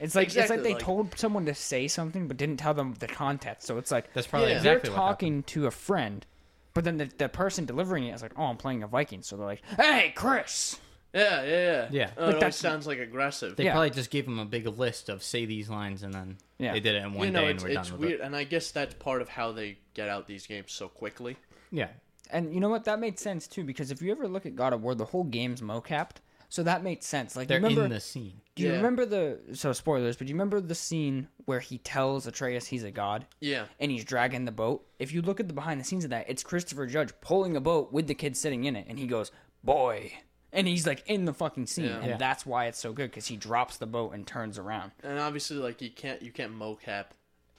It's 0.04 0.16
like 0.16 0.36
it's 0.36 0.50
like 0.50 0.64
they 0.64 0.74
like- 0.74 0.80
told 0.80 1.18
someone 1.18 1.46
to 1.46 1.56
say 1.56 1.88
something 1.88 2.28
but 2.28 2.38
didn't 2.38 2.58
tell 2.58 2.74
them 2.74 2.94
the 3.00 3.08
context. 3.08 3.68
So 3.68 3.78
it's 3.78 3.92
like 3.92 4.14
That's 4.14 4.28
probably 4.28 4.50
Yeah. 4.50 4.58
exactly 4.58 4.90
they're 4.90 5.00
what 5.00 5.06
talking 5.08 5.44
to 5.44 5.66
a 5.68 5.72
friend, 5.72 6.26
but 6.74 6.84
then 6.84 6.98
the, 6.98 7.10
the 7.18 7.30
person 7.30 7.66
delivering 7.66 8.06
it 8.06 8.14
is 8.14 8.22
like, 8.22 8.34
"Oh, 8.38 8.44
I'm 8.46 8.58
playing 8.58 8.84
a 8.84 8.88
Viking," 8.88 9.22
so 9.24 9.38
they're 9.38 9.46
like, 9.46 9.62
"Hey, 9.78 10.12
Chris." 10.16 10.80
Yeah, 11.14 11.44
yeah, 11.44 11.48
yeah. 11.52 11.88
Yeah. 11.92 12.10
Oh, 12.18 12.26
Like 12.26 12.36
it 12.36 12.38
always 12.44 12.56
sounds 12.56 12.88
like 12.88 12.98
aggressive. 12.98 13.56
They 13.56 13.66
Yeah. 13.66 13.74
probably 13.74 13.92
just 13.92 14.10
gave 14.10 14.26
him 14.28 14.40
a 14.40 14.46
big 14.46 14.66
list 14.68 15.10
of 15.10 15.22
say 15.22 15.46
these 15.46 15.70
lines, 15.70 16.02
and 16.02 16.12
then 16.12 16.38
Yeah. 16.58 16.74
they 16.74 16.80
did 16.80 16.96
it 16.96 17.04
in 17.04 17.14
one 17.14 17.28
you 17.28 17.32
know, 17.34 17.42
day, 17.42 17.46
and 17.52 17.56
it's, 17.56 17.64
we're 17.64 17.70
it's 17.70 17.90
done 17.90 18.00
with 18.00 18.08
weird, 18.10 18.20
it. 18.20 18.24
and 18.24 18.36
I 18.36 18.44
guess 18.46 18.72
that's 18.72 18.96
part 18.96 19.22
of 19.22 19.30
how 19.30 19.52
they 19.52 19.78
get 19.94 20.10
out 20.10 20.28
these 20.28 20.48
games 20.48 20.72
so 20.72 20.88
quickly. 20.90 21.38
Yeah. 21.72 21.90
And 22.32 22.52
you 22.52 22.60
know 22.60 22.70
what? 22.70 22.86
That 22.86 23.00
made 23.00 23.20
sense 23.20 23.48
too 23.48 23.64
because 23.64 23.92
if 23.92 24.02
you 24.02 24.12
ever 24.12 24.28
look 24.28 24.48
at 24.48 24.56
God 24.56 24.74
of 24.74 24.82
War, 24.82 24.96
the 24.96 25.06
whole 25.06 25.24
game's 25.24 25.62
mocapped, 25.62 26.16
so 26.54 26.62
that 26.62 26.84
made 26.84 27.02
sense. 27.02 27.36
Like, 27.36 27.48
They're 27.48 27.58
remember, 27.58 27.86
in 27.86 27.90
the 27.90 28.00
scene. 28.00 28.40
do 28.54 28.62
you 28.62 28.70
Yeah. 28.70 28.76
remember 28.76 29.06
the 29.08 29.40
so 29.56 29.74
spoilers? 29.74 30.16
But 30.18 30.28
do 30.28 30.30
you 30.32 30.36
remember 30.36 30.62
the 30.62 30.76
scene 30.76 31.28
where 31.46 31.60
he 31.60 31.80
tells 31.80 32.28
Atreus 32.28 32.68
he's 32.68 32.84
a 32.84 32.92
god? 32.92 33.26
Yeah, 33.40 33.66
and 33.80 33.90
he's 33.90 34.06
dragging 34.06 34.46
the 34.46 34.52
boat. 34.52 34.86
If 35.00 35.12
you 35.14 35.24
look 35.24 35.40
at 35.40 35.48
the 35.48 35.54
behind 35.56 35.80
the 35.82 35.84
scenes 35.84 36.04
of 36.04 36.12
that, 36.12 36.30
it's 36.30 36.44
Christopher 36.44 36.86
Judge 36.86 37.12
pulling 37.22 37.56
a 37.56 37.62
boat 37.62 37.92
with 37.92 38.06
the 38.06 38.14
kid 38.14 38.38
sitting 38.38 38.66
in 38.66 38.76
it, 38.76 38.86
and 38.88 39.00
he 39.00 39.08
goes, 39.08 39.32
"Boy," 39.64 40.14
and 40.52 40.68
he's 40.68 40.86
like 40.86 41.02
in 41.08 41.26
the 41.26 41.34
fucking 41.34 41.66
scene, 41.66 41.86
Yeah. 41.86 41.98
and 41.98 42.08
Yeah. 42.12 42.18
that's 42.18 42.46
why 42.46 42.68
it's 42.68 42.78
so 42.78 42.94
good 42.94 43.10
because 43.10 43.26
he 43.28 43.36
drops 43.36 43.78
the 43.78 43.88
boat 43.88 44.14
and 44.14 44.28
turns 44.28 44.60
around. 44.60 44.92
and 45.02 45.18
obviously, 45.18 45.58
like 45.58 45.82
you 45.82 45.90
can't 45.90 46.22
you 46.22 46.32
can't 46.32 46.54
mocap 46.54 47.06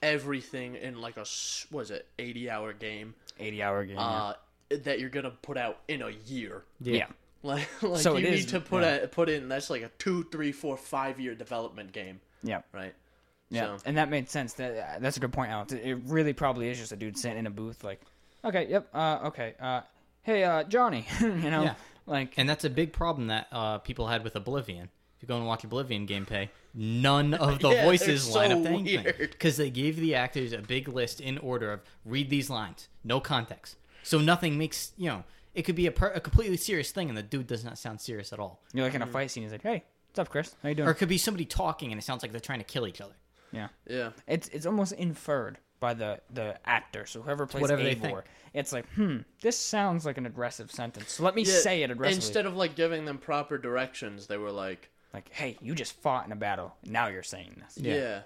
everything 0.01 0.75
in 0.75 1.01
like 1.01 1.17
a 1.17 1.21
s- 1.21 1.65
what 1.69 1.81
is 1.81 1.91
it 1.91 2.07
eighty 2.19 2.49
hour 2.49 2.73
game 2.73 3.15
Eighty 3.39 3.61
hour 3.61 3.83
game. 3.85 3.97
uh, 3.97 4.33
that 4.69 4.99
you're 4.99 5.09
gonna 5.09 5.31
put 5.31 5.57
out 5.57 5.79
in 5.87 6.01
a 6.01 6.09
year. 6.09 6.63
yeah. 6.79 7.07
Like, 7.45 7.67
like 7.81 8.01
So 8.01 8.13
you 8.17 8.25
it 8.25 8.29
need 8.31 8.39
is- 8.39 8.45
to 8.47 8.59
put 8.59 8.83
yeah. 8.83 8.95
a, 8.95 9.07
put 9.07 9.29
in 9.29 9.47
that's 9.47 9.69
like 9.69 9.83
a 9.83 9.89
two, 9.99 10.23
three, 10.31 10.51
four, 10.51 10.75
five 10.77 11.19
year 11.19 11.35
development 11.35 11.91
game, 11.91 12.19
yeah, 12.43 12.61
right? 12.73 12.93
yeah, 13.49 13.77
So- 13.77 13.83
and 13.85 13.97
that 13.97 14.09
made 14.09 14.29
sense. 14.29 14.53
That 14.53 15.01
that's 15.01 15.17
a 15.17 15.19
good 15.19 15.31
point, 15.33 15.51
Alex. 15.51 15.71
It 15.73 15.85
it 15.85 15.95
really 16.05 16.33
probably 16.33 16.69
is 16.69 16.79
just 16.79 16.91
a 16.91 16.95
dude 16.95 17.17
sitting 17.17 17.37
in 17.37 17.47
a 17.47 17.51
booth, 17.51 17.83
like, 17.83 18.01
okay, 18.43 18.67
yep, 18.69 18.87
uh, 18.93 19.19
okay, 19.25 19.53
uh, 19.61 19.81
hey, 20.23 20.43
uh, 20.43 20.63
Johnny, 20.63 21.05
you 21.21 21.49
know, 21.51 21.63
Yeah. 21.63 21.75
like, 22.07 22.33
And 22.37 22.49
that's 22.49 22.63
a 22.65 22.69
big 22.69 22.91
problem 22.93 23.27
that 23.27 23.47
uh, 23.51 23.77
people 23.79 24.07
had 24.07 24.23
with 24.23 24.35
Oblivion. 24.35 24.89
If 25.17 25.21
you 25.21 25.27
go 25.27 25.37
and 25.37 25.45
watch 25.47 25.63
Oblivion 25.63 26.05
gameplay, 26.07 26.49
none 26.73 27.33
of 27.35 27.59
the 27.65 27.69
Yeah, 27.69 27.83
voices 27.85 28.35
line 28.35 28.49
so 28.51 28.59
up 28.59 28.65
anything 28.65 29.03
weird. 29.03 29.17
because 29.31 29.55
they 29.57 29.69
gave 29.69 29.95
the 29.97 30.13
actors 30.15 30.51
a 30.51 30.57
big 30.59 30.87
list 30.87 31.21
in 31.21 31.37
order 31.37 31.71
of 31.71 31.81
read 32.03 32.29
these 32.29 32.49
lines, 32.49 32.89
no 33.03 33.19
context, 33.19 33.77
so 34.03 34.19
nothing 34.19 34.57
makes 34.57 34.91
you 34.97 35.09
know. 35.09 35.23
It 35.55 35.63
could 35.63 35.75
be 35.75 35.87
a, 35.87 35.91
per- 35.91 36.11
a 36.11 36.19
completely 36.19 36.57
serious 36.57 36.91
thing, 36.91 37.09
and 37.09 37.17
the 37.17 37.23
dude 37.23 37.47
does 37.47 37.63
not 37.63 37.77
sound 37.77 37.99
serious 38.01 38.31
at 38.33 38.39
all. 38.39 38.61
you're 38.73 38.85
like 38.85 38.93
in 38.93 39.01
a 39.01 39.07
fight 39.07 39.31
scene. 39.31 39.41
He's 39.43 39.51
like, 39.51 39.61
hey, 39.63 39.83
what's 40.09 40.19
up, 40.19 40.29
Chris? 40.29 40.53
How 40.61 40.69
you 40.69 40.75
doing? 40.75 40.87
Or 40.87 40.91
it 40.91 40.95
could 40.95 41.09
be 41.09 41.17
somebody 41.17 41.45
talking, 41.45 41.91
and 41.91 41.99
it 41.99 42.03
sounds 42.03 42.21
like 42.21 42.31
they're 42.31 42.39
trying 42.41 42.59
to 42.59 42.65
kill 42.65 42.85
each 42.87 43.01
other. 43.01 43.15
yeah. 43.51 43.69
Yeah. 43.87 44.11
it's 44.27 44.47
it's 44.49 44.65
almost 44.65 44.91
inferred 44.93 45.57
by 45.79 45.93
the 45.93 46.19
the 46.33 46.57
actor. 46.67 47.05
So 47.05 47.21
whoever 47.21 47.45
plays 47.45 47.61
whatever 47.61 47.83
they 47.83 47.95
Eivor, 47.95 48.01
think. 48.01 48.23
it's 48.53 48.71
like, 48.73 48.85
hmm, 48.95 49.17
this 49.41 49.57
sounds 49.57 50.05
like 50.05 50.17
an 50.17 50.25
aggressive 50.25 50.71
sentence. 50.71 51.11
So 51.13 51.23
let 51.23 51.35
me 51.35 51.43
Yeah, 51.43 51.53
say 51.59 51.83
it 51.83 51.91
aggressively. 51.91 52.15
Instead 52.25 52.45
of 52.45 52.55
like 52.55 52.75
giving 52.75 53.05
them 53.05 53.17
proper 53.17 53.57
directions, 53.57 54.27
they 54.27 54.37
were 54.37 54.51
like, 54.51 54.89
like, 55.13 55.29
hey, 55.31 55.57
you 55.61 55.73
just 55.75 55.93
fought 56.01 56.25
in 56.25 56.31
a 56.31 56.35
battle. 56.35 56.75
Now 56.85 57.07
you're 57.07 57.23
saying 57.23 57.61
this. 57.63 57.77
"Yeah." 57.77 58.21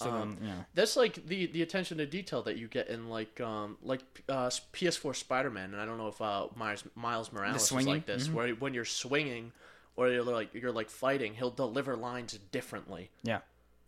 Yeah. 0.00 0.04
So 0.06 0.10
Um, 0.12 0.36
then, 0.40 0.48
you 0.48 0.54
That's 0.74 0.96
like 0.96 1.26
the 1.26 1.46
the 1.46 1.62
attention 1.62 1.98
to 1.98 2.06
detail 2.06 2.42
that 2.42 2.56
you 2.56 2.68
get 2.68 2.88
in 2.88 3.08
like 3.08 3.40
um 3.40 3.78
like 3.82 4.02
uh, 4.28 4.48
PS4 4.72 5.14
Spider 5.16 5.50
Man, 5.50 5.72
and 5.72 5.80
I 5.80 5.86
don't 5.86 5.98
know 5.98 6.08
if 6.08 6.20
uh, 6.20 6.48
Miles 6.54 6.84
Miles 6.94 7.32
Morales 7.32 7.72
is 7.72 7.86
like 7.86 8.06
this, 8.06 8.28
where 8.28 8.48
when 8.54 8.74
you're 8.74 8.84
swinging 8.84 9.52
or 9.96 10.08
you're 10.08 10.22
like 10.22 10.52
you're 10.54 10.72
like 10.72 10.90
fighting, 10.90 11.34
he'll 11.34 11.50
deliver 11.50 11.96
lines 11.96 12.38
differently. 12.52 13.10
yeah. 13.22 13.40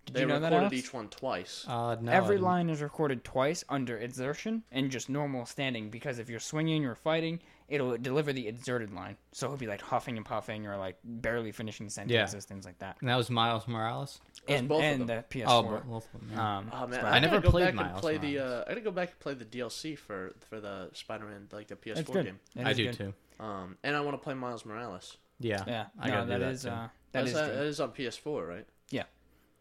Did 0.06 0.14
They 0.14 0.20
you 0.20 0.26
know 0.26 0.34
recorded 0.36 0.56
Alex? 0.56 0.74
each 0.76 0.94
one 0.94 1.08
twice. 1.08 1.66
Uh, 1.68 1.96
no, 2.00 2.10
Every 2.10 2.38
line 2.38 2.70
is 2.70 2.80
recorded 2.80 3.24
twice 3.24 3.62
under 3.68 3.98
exertion 3.98 4.62
and 4.72 4.90
just 4.90 5.10
normal 5.10 5.44
standing 5.44 5.90
because 5.90 6.18
if 6.18 6.30
you're 6.30 6.40
swinging 6.40 6.86
or 6.86 6.94
fighting, 6.94 7.40
it'll 7.68 7.96
deliver 7.98 8.32
the 8.32 8.48
exerted 8.48 8.92
line. 8.92 9.16
So 9.32 9.48
he'll 9.48 9.56
be 9.56 9.66
like 9.66 9.80
huffing 9.80 10.16
and 10.16 10.24
puffing 10.24 10.66
or 10.66 10.76
like 10.76 10.96
barely 11.04 11.52
finishing 11.52 11.88
sentences, 11.90 12.44
things 12.44 12.64
like 12.64 12.78
that. 12.78 12.96
And 13.00 13.08
that 13.08 13.16
was 13.16 13.30
Miles 13.30 13.68
Morales. 13.68 14.20
And, 14.48 14.68
both 14.68 14.78
of 14.78 14.84
and 14.84 15.06
them. 15.06 15.24
the 15.28 15.38
PS4. 15.38 15.44
Oh, 15.46 15.82
both 15.86 16.14
of 16.14 16.20
them. 16.20 16.30
yeah. 16.32 16.58
um, 16.58 16.70
Oh 16.72 16.86
man, 16.86 17.04
I, 17.04 17.16
I 17.16 17.18
never 17.18 17.40
go 17.40 17.50
played 17.50 17.66
back 17.66 17.74
Miles 17.74 17.92
and 17.92 18.00
play 18.00 18.16
the. 18.16 18.38
Uh, 18.38 18.64
I 18.66 18.70
gotta 18.70 18.80
go 18.80 18.90
back 18.90 19.10
and 19.10 19.18
play 19.20 19.34
the 19.34 19.44
DLC 19.44 19.96
for 19.98 20.34
for 20.48 20.60
the 20.60 20.88
Spider 20.94 21.26
Man 21.26 21.48
like 21.52 21.68
the 21.68 21.76
PS4 21.76 22.24
game. 22.24 22.40
It 22.56 22.66
I 22.66 22.72
do 22.72 22.86
good. 22.86 22.96
too. 22.96 23.14
Um, 23.40 23.76
and 23.84 23.94
I 23.94 24.00
want 24.00 24.14
to 24.14 24.22
play 24.22 24.34
Miles 24.34 24.64
Morales. 24.64 25.16
Yeah, 25.40 25.62
Yeah, 25.66 25.86
I 26.00 26.08
no, 26.08 26.14
gotta 26.14 26.24
do 26.24 26.30
that 26.30 26.38
that 26.40 26.50
is, 26.50 26.62
too. 26.62 26.68
Uh, 26.70 26.88
that, 27.12 27.26
is 27.26 27.32
that, 27.34 27.54
that 27.54 27.64
is 27.66 27.80
on 27.80 27.90
PS4, 27.92 28.48
right? 28.48 28.66
Yeah. 28.90 29.04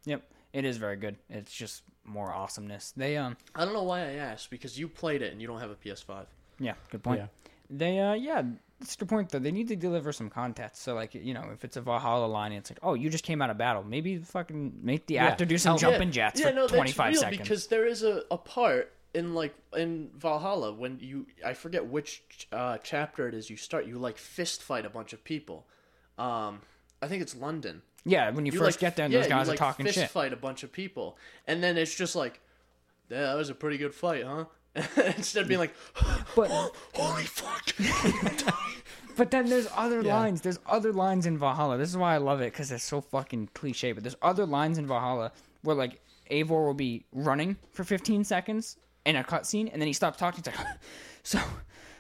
Yep, 0.06 0.24
it 0.54 0.66
is 0.66 0.78
very 0.78 0.96
good. 0.96 1.18
It's 1.30 1.54
just 1.54 1.84
more 2.04 2.34
awesomeness. 2.34 2.94
They 2.96 3.18
um, 3.18 3.38
I 3.54 3.66
don't 3.66 3.74
know 3.74 3.84
why 3.84 4.00
I 4.02 4.14
asked 4.14 4.50
because 4.50 4.80
you 4.80 4.88
played 4.88 5.22
it 5.22 5.32
and 5.34 5.42
you 5.42 5.48
don't 5.48 5.60
have 5.60 5.70
a 5.70 5.76
PS5. 5.76 6.26
yeah, 6.60 6.74
good 6.90 7.04
point. 7.04 7.20
Yeah. 7.20 7.28
They 7.70 8.00
uh 8.00 8.14
yeah, 8.14 8.44
that's 8.80 8.96
the 8.96 9.06
point 9.06 9.30
though. 9.30 9.40
They 9.40 9.52
need 9.52 9.68
to 9.70 9.76
deliver 9.76 10.12
some 10.12 10.30
context. 10.30 10.84
So 10.84 10.94
like 10.94 11.14
you 11.14 11.34
know, 11.34 11.50
if 11.54 11.64
it's 11.66 11.78
a 11.78 11.82
Valhalla 11.82 12.28
line, 12.28 12.52
it's 12.52 12.72
like, 12.72 12.80
oh, 12.84 12.94
you 12.94 13.10
just 13.10 13.24
came 13.24 13.42
out 13.42 13.50
of 13.50 13.58
battle. 13.58 13.84
Maybe 13.84 14.18
fucking 14.18 14.80
make 14.82 15.06
the 15.08 15.18
actor 15.18 15.46
do 15.46 15.58
some 15.58 15.78
Hell, 15.78 15.92
jumping 15.92 16.12
jacks 16.12 16.40
yeah, 16.40 16.50
for 16.50 16.56
no, 16.56 16.68
twenty 16.68 16.92
that's 16.92 17.10
real 17.10 17.22
seconds. 17.22 17.42
because 17.42 17.68
there 17.68 17.86
is 17.86 18.04
a, 18.04 18.24
a 18.32 18.38
part 18.38 18.94
in 19.14 19.34
like 19.34 19.56
in 19.76 20.10
Valhalla 20.16 20.74
when 20.74 21.00
you 21.00 21.26
I 21.46 21.54
forget 21.54 21.86
which 21.86 22.48
uh, 22.52 22.78
chapter 22.84 23.28
it 23.28 23.34
is 23.34 23.50
you 23.50 23.58
start 23.58 23.86
you 23.86 23.98
like 23.98 24.18
fist 24.18 24.62
fight 24.62 24.86
a 24.86 24.90
bunch 24.90 25.14
of 25.14 25.24
people. 25.24 25.66
Um, 26.18 26.62
I 27.02 27.08
think 27.08 27.22
it's 27.22 27.36
London. 27.36 27.82
yeah, 28.06 28.30
when 28.32 28.46
you, 28.46 28.52
You 28.52 28.60
first 28.60 28.78
like, 28.78 28.82
get 28.82 28.96
there, 28.96 29.06
and 29.06 29.14
yeah, 29.14 29.22
those 29.22 29.30
guys 29.30 29.46
you, 29.46 29.50
are 29.50 29.54
like, 29.54 29.60
talking 29.60 29.86
fist 29.86 29.98
shit. 30.00 30.10
fight 30.10 30.34
a 30.34 30.38
bunch 30.38 30.64
of 30.64 30.72
people, 30.72 31.18
and 31.46 31.62
then 31.64 31.78
it's 31.78 31.94
just 31.94 32.16
like, 32.16 32.40
yeah, 33.10 33.22
that 33.22 33.36
was 33.36 33.50
a 33.50 33.56
pretty 33.56 33.78
good 33.78 33.94
fight, 33.94 34.24
huh? 34.26 34.46
Instead 35.18 35.42
of 35.44 35.48
being 35.48 35.60
like, 35.60 35.74
But 36.36 36.50
holy 36.94 37.24
fuck. 37.24 37.74
but 39.18 39.32
then 39.32 39.50
there's 39.50 39.68
other 39.76 40.02
Yeah. 40.02 40.16
lines. 40.20 40.42
There's 40.42 40.60
other 40.68 40.94
lines 40.94 41.26
in 41.26 41.38
Valhalla. 41.38 41.78
This 41.78 41.90
is 41.90 41.98
why 41.98 42.14
I 42.16 42.18
love 42.18 42.42
it 42.42 42.52
because 42.54 42.72
it's 42.72 42.84
so 42.84 43.02
fucking 43.02 43.50
cliche. 43.54 43.92
But 43.92 44.04
there's 44.04 44.16
other 44.22 44.46
lines 44.46 44.78
in 44.78 44.88
Valhalla 44.88 45.32
where 45.64 45.76
like 45.76 46.02
Eivor 46.32 46.50
will 46.66 46.74
be 46.74 47.06
running 47.12 47.58
for 47.72 47.84
15 47.84 48.24
seconds 48.24 48.78
in 49.06 49.16
a 49.16 49.24
cutscene, 49.24 49.70
and 49.72 49.82
then 49.82 49.88
he 49.88 49.94
stops 49.94 50.18
talking. 50.18 50.44
He's 50.46 50.54
like, 50.58 50.68
so 51.24 51.40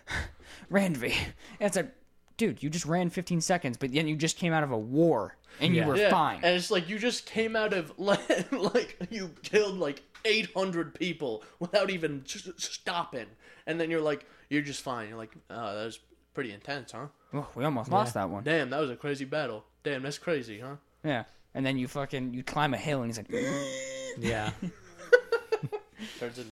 Randvi. 0.72 1.13
And 1.60 1.67
it's 1.67 1.75
like, 1.75 1.91
dude, 2.38 2.62
you 2.62 2.69
just 2.69 2.86
ran 2.86 3.10
15 3.10 3.41
seconds, 3.41 3.77
but 3.77 3.91
then 3.93 4.07
you 4.07 4.15
just 4.15 4.38
came 4.38 4.53
out 4.53 4.63
of 4.63 4.72
a 4.72 4.77
war 4.77 5.36
and 5.60 5.74
you 5.74 5.81
Yeah. 5.81 5.88
were 5.88 5.96
Yeah, 5.98 6.10
fine. 6.12 6.36
and 6.43 6.55
it's 6.55 6.69
like 6.69 6.88
you 6.89 7.00
just 7.00 7.25
came 7.25 7.55
out 7.55 7.74
of 7.74 7.91
like, 7.98 8.51
like 8.51 8.98
you 9.10 9.31
killed 9.43 9.77
like 9.79 10.03
800 10.27 10.93
people 10.96 11.43
without 11.60 11.89
even 11.89 12.24
s- 12.25 12.50
stopping, 12.57 13.27
and 13.65 13.79
then 13.79 13.89
you're 13.89 14.01
like, 14.01 14.25
you're 14.50 14.62
just 14.62 14.81
fine. 14.81 15.10
You're 15.10 15.17
like, 15.17 15.36
oh, 15.50 15.75
that 15.75 15.86
was 15.86 16.00
pretty 16.34 16.51
intense, 16.53 16.91
huh? 16.91 17.07
Oh, 17.34 17.48
we 17.55 17.63
almost 17.65 17.91
lost 17.91 18.13
that 18.13 18.29
one. 18.29 18.43
Damn, 18.43 18.69
that 18.69 18.79
was 18.79 18.89
a 18.89 18.96
crazy 18.96 19.25
battle. 19.25 19.63
Damn, 19.84 20.03
that's 20.03 20.17
crazy, 20.17 20.60
huh? 20.60 20.75
Yeah. 21.03 21.24
And 21.53 21.65
then 21.65 21.77
you 21.77 21.88
fucking 21.88 22.34
you 22.34 22.43
climb 22.43 22.74
a 22.74 22.77
hill 22.77 23.01
and 23.01 23.10
he's 23.10 23.17
like, 23.17 23.31
Yeah. 24.19 24.51
Turns 26.19 26.39
in- 26.39 26.50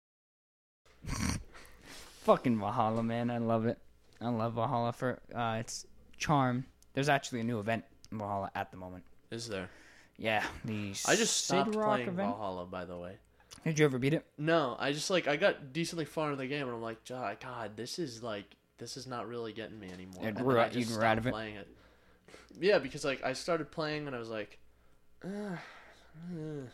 fucking 2.23 2.59
Valhalla, 2.59 3.03
man. 3.03 3.29
I 3.29 3.37
love 3.37 3.65
it. 3.65 3.77
I 4.21 4.29
love 4.29 4.53
Valhalla 4.53 4.93
for 4.93 5.19
uh, 5.33 5.57
its 5.59 5.85
charm. 6.17 6.65
There's 6.93 7.09
actually 7.09 7.41
a 7.41 7.43
new 7.43 7.59
event 7.59 7.83
in 8.11 8.17
Valhalla 8.17 8.51
at 8.55 8.71
the 8.71 8.77
moment. 8.77 9.03
Is 9.31 9.47
there? 9.47 9.69
Yeah, 10.17 10.43
the 10.63 10.93
I 11.07 11.15
just 11.15 11.45
stopped 11.45 11.73
Sid 11.73 11.75
Rock 11.75 11.87
playing 11.95 12.07
event. 12.07 12.29
Valhalla, 12.29 12.65
by 12.65 12.85
the 12.85 12.97
way. 12.97 13.17
Did 13.65 13.79
you 13.79 13.85
ever 13.85 13.97
beat 13.97 14.13
it? 14.13 14.25
No, 14.37 14.75
I 14.79 14.91
just 14.91 15.09
like 15.09 15.27
I 15.27 15.35
got 15.37 15.73
decently 15.73 16.05
far 16.05 16.27
into 16.27 16.37
the 16.37 16.47
game, 16.47 16.67
and 16.67 16.75
I'm 16.75 16.81
like, 16.81 17.03
"God, 17.07 17.37
God, 17.41 17.75
this 17.75 17.97
is 17.99 18.21
like 18.21 18.45
this 18.77 18.95
is 18.97 19.07
not 19.07 19.27
really 19.27 19.53
getting 19.53 19.79
me 19.79 19.89
anymore. 19.91 20.21
Yeah, 20.21 20.27
and 20.29 20.37
grew 20.37 20.53
then 20.53 20.57
I 20.63 20.65
out- 20.67 20.75
you 20.75 20.81
just 20.81 20.91
out 20.93 20.99
stopped 21.01 21.17
of 21.19 21.27
it? 21.27 21.31
playing 21.31 21.55
it. 21.55 21.67
Yeah, 22.59 22.77
because 22.79 23.03
like 23.03 23.23
I 23.23 23.33
started 23.33 23.71
playing 23.71 24.05
and 24.07 24.15
I 24.15 24.19
was 24.19 24.29
like, 24.29 24.59
"Ugh, 25.23 25.31
ugh," 26.31 26.69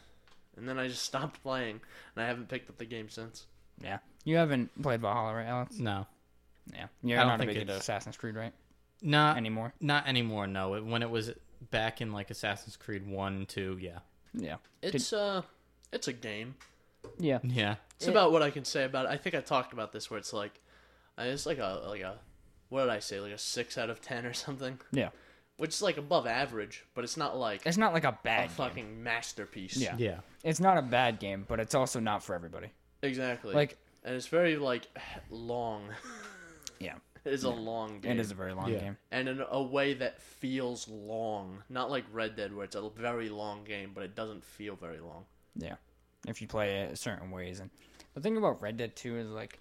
and 0.58 0.68
then 0.68 0.78
I 0.78 0.88
just 0.88 1.04
stopped 1.12 1.42
playing, 1.44 1.80
and 2.16 2.24
I 2.24 2.28
haven't 2.28 2.50
picked 2.50 2.70
up 2.70 2.78
the 2.78 2.86
game 2.86 3.10
since. 3.10 3.46
Yeah. 3.82 4.00
You 4.26 4.36
haven't 4.36 4.70
played 4.84 5.02
Valhalla, 5.02 5.34
right, 5.34 5.48
Alex? 5.48 5.80
No. 5.80 6.06
Yeah. 6.72 6.86
You're 7.02 7.18
I 7.18 7.22
don't 7.22 7.30
not 7.30 7.36
a 7.36 7.38
think 7.40 7.50
big 7.52 7.58
into 7.62 7.72
it's- 7.74 7.82
Assassin's 7.84 8.18
Creed, 8.18 8.36
right? 8.36 8.54
Not 9.02 9.38
Anymore. 9.38 9.74
Not 9.80 10.08
anymore. 10.08 10.46
No. 10.46 10.76
It- 10.76 10.86
When 10.86 11.02
it 11.02 11.10
was 11.10 11.32
back 11.72 12.02
in 12.02 12.12
like 12.12 12.30
Assassin's 12.30 12.76
Creed 12.78 13.08
One, 13.08 13.46
Two. 13.48 13.78
Yeah. 13.82 14.00
Yeah. 14.34 14.58
It's 14.84 15.12
uh, 15.14 15.42
it's 15.92 16.08
a 16.08 16.14
game. 16.14 16.54
Yeah. 17.20 17.40
Yeah. 17.44 17.76
It's 17.98 18.08
about 18.08 18.32
what 18.32 18.42
I 18.42 18.50
can 18.50 18.66
say 18.66 18.84
about 18.84 19.06
it. 19.06 19.10
I 19.12 19.18
think 19.18 19.36
I 19.36 19.42
talked 19.42 19.74
about 19.74 19.92
this 19.92 20.10
where 20.10 20.18
it's 20.18 20.34
like, 20.34 20.60
uh, 21.20 21.24
it's 21.24 21.46
like 21.46 21.60
a 21.60 21.84
like 21.88 22.02
a, 22.02 22.18
what 22.70 22.82
did 22.82 22.90
I 22.90 23.00
say? 23.00 23.20
Like 23.20 23.32
a 23.34 23.38
six 23.38 23.78
out 23.78 23.90
of 23.90 24.02
ten 24.02 24.26
or 24.26 24.34
something, 24.34 24.80
Yeah. 24.92 25.10
which 25.58 25.72
is 25.72 25.82
like 25.82 25.98
above 25.98 26.26
average, 26.26 26.84
but 26.96 27.04
it's 27.04 27.18
not 27.18 27.38
like 27.38 27.62
It's 27.66 27.78
not 27.78 27.94
like 27.94 28.04
a 28.06 28.10
a 28.10 28.20
bad 28.24 28.48
game. 28.48 28.56
fucking 28.56 29.04
masterpiece. 29.04 29.78
Yeah. 29.78 29.96
Yeah. 29.98 30.20
It's 30.44 30.60
not 30.60 30.78
a 30.78 30.82
bad 30.82 31.20
game, 31.20 31.46
but 31.48 31.60
it's 31.60 31.76
also 31.76 32.00
not 32.00 32.24
for 32.24 32.34
everybody. 32.34 32.72
exactly. 33.04 33.54
Like, 33.54 33.78
and 34.04 34.16
it's 34.16 34.28
very 34.28 34.58
like 34.58 34.88
long. 35.30 35.84
yeah. 36.80 36.96
It 37.24 37.34
is 37.34 37.44
a 37.44 37.52
long 37.52 38.00
game. 38.00 38.14
It 38.14 38.20
is 38.20 38.32
a 38.32 38.34
very 38.34 38.52
long 38.54 38.72
Yeah. 38.72 38.80
game. 38.80 38.98
and 39.12 39.30
in 39.30 39.44
a 39.48 39.62
way 39.62 39.94
that 39.94 40.20
feels 40.20 40.88
long, 40.88 41.62
not 41.70 41.92
like 41.92 42.04
Red 42.12 42.36
Dead 42.36 42.52
where 42.52 42.66
it's 42.66 42.76
a 42.76 42.90
very 42.90 43.30
long 43.30 43.64
game, 43.64 43.92
but 43.94 44.04
it 44.04 44.16
doesn't 44.16 44.44
feel 44.44 44.76
very 44.76 45.00
long. 45.00 45.26
Yeah, 45.56 45.76
if 46.28 46.42
you 46.42 46.48
play 46.48 46.82
it 46.82 46.98
certain 46.98 47.32
ways. 47.32 47.60
And 47.60 47.70
the 48.14 48.22
thing 48.22 48.38
about 48.38 48.62
Red 48.62 48.78
Dead 48.78 48.96
Two 48.96 49.18
is 49.18 49.30
like, 49.30 49.60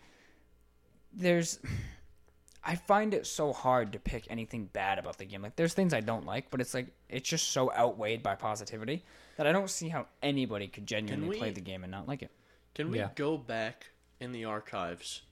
there's, 1.12 1.58
I 2.64 2.76
find 2.76 3.14
it 3.14 3.26
so 3.26 3.52
hard 3.52 3.92
to 3.92 3.98
pick 3.98 4.26
anything 4.28 4.66
bad 4.66 4.98
about 4.98 5.16
the 5.18 5.24
game. 5.24 5.40
Like, 5.42 5.56
there's 5.56 5.72
things 5.72 5.94
I 5.94 6.00
don't 6.00 6.26
like, 6.26 6.50
but 6.50 6.60
it's 6.60 6.74
like 6.74 6.88
it's 7.08 7.28
just 7.28 7.48
so 7.52 7.72
outweighed 7.72 8.22
by 8.22 8.34
positivity 8.34 9.02
that 9.38 9.46
I 9.46 9.52
don't 9.52 9.70
see 9.70 9.88
how 9.88 10.06
anybody 10.22 10.68
could 10.68 10.86
genuinely 10.86 11.28
we- 11.30 11.38
play 11.38 11.50
the 11.52 11.62
game 11.62 11.82
and 11.84 11.90
not 11.90 12.06
like 12.06 12.22
it. 12.22 12.30
Can 12.74 12.90
we 12.90 12.98
Yeah. 12.98 13.08
go 13.14 13.36
back 13.38 13.86
in 14.20 14.32
the 14.32 14.44
archives, 14.44 15.22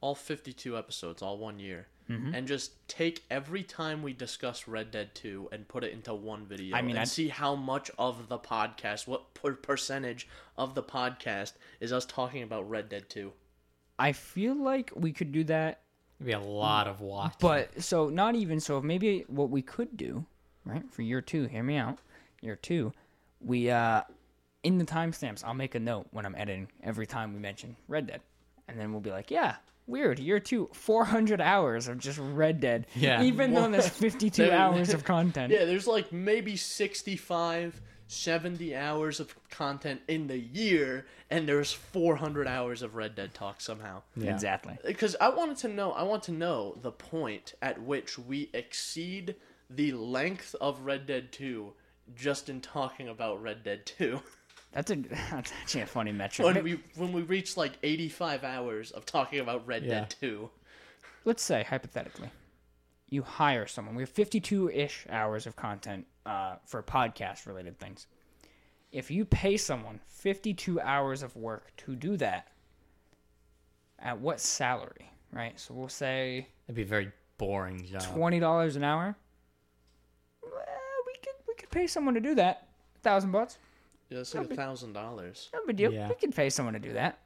all 0.00 0.14
52 0.14 0.78
episodes, 0.78 1.20
all 1.20 1.36
one 1.38 1.58
year, 1.58 1.88
Mm-hmm. 2.10 2.34
and 2.34 2.48
just 2.48 2.72
take 2.88 3.22
every 3.30 3.62
time 3.62 4.02
we 4.02 4.12
discuss 4.12 4.66
Red 4.66 4.90
Dead 4.90 5.14
2 5.14 5.50
and 5.52 5.68
put 5.68 5.84
it 5.84 5.92
into 5.92 6.12
one 6.12 6.44
video 6.44 6.76
I 6.76 6.82
mean, 6.82 6.90
and 6.90 7.00
I'd- 7.00 7.08
see 7.08 7.28
how 7.28 7.54
much 7.54 7.90
of 7.98 8.28
the 8.28 8.38
podcast, 8.38 9.06
what 9.06 9.32
per- 9.34 9.54
percentage 9.54 10.26
of 10.58 10.74
the 10.74 10.82
podcast 10.82 11.52
is 11.78 11.92
us 11.92 12.04
talking 12.04 12.42
about 12.42 12.68
Red 12.68 12.88
Dead 12.88 13.08
2? 13.08 13.32
I 13.98 14.12
feel 14.12 14.54
like 14.56 14.90
we 14.96 15.12
could 15.12 15.30
do 15.30 15.44
that 15.44 15.82
It'd 16.18 16.26
be 16.26 16.32
a 16.32 16.40
lot 16.40 16.86
of 16.86 17.00
watch. 17.00 17.34
But 17.40 17.82
so 17.82 18.10
not 18.10 18.34
even 18.34 18.60
so. 18.60 18.82
Maybe 18.82 19.24
what 19.28 19.48
we 19.48 19.62
could 19.62 19.96
do, 19.96 20.26
right, 20.66 20.82
for 20.90 21.00
year 21.00 21.22
two. 21.22 21.44
Hear 21.46 21.62
me 21.62 21.76
out. 21.76 21.98
Year 22.42 22.56
two, 22.56 22.92
we 23.40 23.70
uh, 23.70 24.02
in 24.62 24.76
the 24.76 24.84
timestamps, 24.84 25.42
I'll 25.42 25.54
make 25.54 25.74
a 25.74 25.80
note 25.80 26.08
when 26.10 26.26
I'm 26.26 26.34
editing 26.34 26.68
every 26.82 27.06
time 27.06 27.32
we 27.32 27.38
mention 27.40 27.74
Red 27.88 28.06
Dead, 28.08 28.20
and 28.68 28.78
then 28.78 28.92
we'll 28.92 29.00
be 29.00 29.10
like, 29.10 29.30
yeah, 29.30 29.56
weird. 29.90 30.18
Year 30.18 30.40
two, 30.40 30.68
400 30.72 31.40
hours 31.40 31.88
of 31.88 31.98
just 31.98 32.18
Red 32.18 32.60
Dead. 32.60 32.86
Yeah. 32.94 33.22
Even 33.22 33.52
though 33.52 33.68
there's 33.70 33.88
52 34.06 34.42
There- 34.46 34.52
hours 34.52 34.94
of 34.94 35.04
content. 35.04 35.52
Yeah, 35.52 35.64
there's 35.64 35.86
like 35.86 36.12
maybe 36.12 36.56
65, 36.56 37.80
70 38.06 38.74
hours 38.76 39.20
of 39.20 39.34
content 39.50 40.00
in 40.08 40.26
the 40.26 40.38
year, 40.38 41.06
and 41.30 41.48
there's 41.48 41.72
400 41.72 42.46
hours 42.48 42.82
of 42.82 42.94
Red 42.96 43.14
Dead 43.14 43.34
talk 43.34 43.60
somehow. 43.60 44.02
Yeah. 44.16 44.32
Exactly. 44.32 44.74
Uh, 44.74 44.86
because 44.88 45.16
I 45.20 45.28
wanted 45.28 45.58
to 45.58 45.68
know, 45.68 45.92
I 45.92 46.02
want 46.02 46.22
to 46.24 46.32
know 46.32 46.76
the 46.80 46.90
point 46.92 47.54
at 47.62 47.80
which 47.82 48.18
we 48.18 48.50
exceed 48.54 49.34
the 49.68 49.92
length 49.92 50.54
of 50.60 50.80
Red 50.80 51.06
Dead 51.06 51.30
2 51.32 51.72
just 52.16 52.48
in 52.48 52.60
talking 52.60 53.08
about 53.08 53.40
Red 53.42 53.62
Dead 53.62 53.86
2. 53.86 54.20
That's 54.72 54.90
a 54.90 54.96
that's 55.30 55.52
actually 55.62 55.82
a 55.82 55.86
funny 55.86 56.12
metric. 56.12 56.46
when 56.46 56.62
we 56.64 56.80
when 56.96 57.12
we 57.12 57.22
reach 57.22 57.56
like 57.56 57.72
85 57.82 58.44
hours 58.44 58.90
of 58.92 59.04
talking 59.06 59.40
about 59.40 59.66
Red 59.66 59.84
Yeah. 59.84 60.00
Dead 60.00 60.14
2. 60.20 60.50
let's 61.24 61.42
say 61.42 61.64
hypothetically 61.68 62.30
you 63.08 63.22
hire 63.22 63.66
someone 63.66 63.94
we 63.96 64.02
have 64.02 64.14
52-ish 64.14 65.06
hours 65.10 65.46
of 65.46 65.56
content 65.56 66.06
uh, 66.24 66.54
for 66.64 66.82
podcast 66.82 67.46
related 67.46 67.78
things 67.78 68.06
if 68.92 69.10
you 69.10 69.24
pay 69.24 69.56
someone 69.56 69.98
52 70.06 70.80
hours 70.80 71.22
of 71.22 71.34
work 71.36 71.72
to 71.78 71.96
do 71.96 72.16
that 72.18 72.48
at 73.98 74.18
what 74.20 74.38
salary 74.40 75.10
right 75.32 75.58
so 75.58 75.74
we'll 75.74 75.88
say 75.88 76.46
It'd 76.66 76.76
be 76.76 76.82
a 76.82 76.86
very 76.86 77.10
boring 77.38 77.84
job. 77.86 78.02
$20 78.02 78.76
an 78.76 78.84
hour 78.84 79.16
well, 80.42 80.52
we 81.06 81.12
could 81.22 81.34
we 81.48 81.54
could 81.54 81.70
pay 81.70 81.86
someone 81.86 82.14
to 82.14 82.20
do 82.20 82.34
that 82.36 82.68
thousand 83.02 83.32
bucks 83.32 83.58
Yeah, 84.10 84.18
it's 84.18 84.34
like 84.34 84.50
a 84.50 84.54
thousand 84.54 84.92
dollars. 84.92 85.48
no 85.54 85.60
big 85.66 85.76
deal 85.76 85.92
Yeah. 85.92 86.08
we 86.08 86.14
could 86.16 86.34
pay 86.34 86.50
someone 86.50 86.74
to 86.74 86.80
do 86.80 86.92
that 86.94 87.18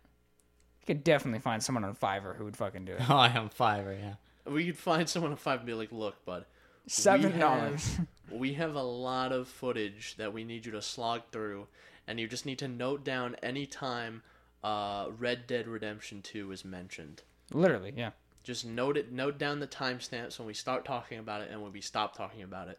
you 0.81 0.87
could 0.87 1.03
definitely 1.03 1.41
find 1.41 1.63
someone 1.63 1.83
on 1.85 1.95
fiverr 1.97 2.37
who 2.37 2.45
would 2.45 2.57
fucking 2.57 2.85
do 2.85 2.93
it 2.93 3.03
Oh, 3.11 3.17
I 3.17 3.29
am 3.29 3.49
Fiverr. 3.49 3.99
Yeah. 3.99 4.15
We 4.53 4.67
could 4.67 4.77
find 4.79 5.09
someone 5.09 5.31
on 5.33 5.39
five 5.39 5.61
and 5.61 5.67
be 5.67 5.73
like, 5.75 5.91
"Look, 5.91 6.23
bud, 6.27 6.45
seven 6.87 7.39
dollars 7.39 7.97
we 8.31 8.53
have 8.55 8.75
a 8.75 8.83
lot 8.83 9.33
of 9.33 9.49
footage 9.49 10.17
that 10.19 10.33
we 10.35 10.45
need 10.45 10.67
you 10.67 10.73
to 10.73 10.83
slog 10.83 11.23
through, 11.33 11.67
and 12.07 12.21
you 12.21 12.29
just 12.29 12.45
need 12.45 12.59
to 12.59 12.69
note 12.69 13.03
down 13.05 13.37
any 13.43 13.65
time 13.65 14.23
uh, 14.63 15.07
Red 15.19 15.47
Dead 15.47 15.67
Redemption 15.67 16.21
2 16.23 16.53
is 16.53 16.65
mentioned. 16.65 17.23
literally 17.53 17.93
yeah 17.97 18.11
Just 18.43 18.67
note 18.67 18.99
it, 18.99 19.11
note 19.13 19.39
down 19.39 19.61
the 19.61 19.67
timestamps 19.67 20.39
when 20.39 20.47
we 20.47 20.55
start 20.55 20.85
talking 20.85 21.19
about 21.19 21.41
it 21.41 21.49
and 21.51 21.63
when 21.63 21.73
we 21.73 21.81
stop 21.81 22.15
talking 22.15 22.43
about 22.43 22.69
it, 22.69 22.79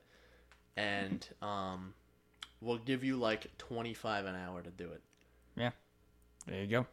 and 0.77 1.27
um, 1.41 1.93
we'll 2.65 2.79
give 2.79 3.03
you 3.03 3.15
like 3.15 3.55
25 3.57 4.25
an 4.25 4.35
hour 4.35 4.61
to 4.61 4.69
do 4.71 4.89
it. 4.89 5.01
Yeah. 5.55 5.71
There 6.47 6.61
you 6.61 6.67
go. 6.67 6.85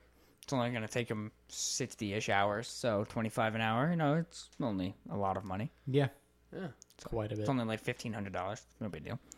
It's 0.42 0.52
only 0.52 0.70
going 0.70 0.82
to 0.82 0.88
take 0.88 1.08
them 1.08 1.32
60 1.48 2.14
ish 2.14 2.28
hours, 2.28 2.68
so 2.68 3.04
25 3.08 3.54
an 3.54 3.60
hour. 3.60 3.90
You 3.90 3.96
know, 3.96 4.14
it's 4.16 4.50
only 4.60 4.94
a 5.10 5.16
lot 5.16 5.36
of 5.36 5.44
money. 5.44 5.70
Yeah. 5.86 6.08
Yeah. 6.52 6.68
It's 6.94 7.04
quite 7.04 7.32
a 7.32 7.36
bit. 7.36 7.40
It's 7.40 7.48
only 7.48 7.64
like 7.64 7.82
$1,500. 7.84 8.60
No 8.80 8.88
big 8.88 9.04
deal. 9.04 9.18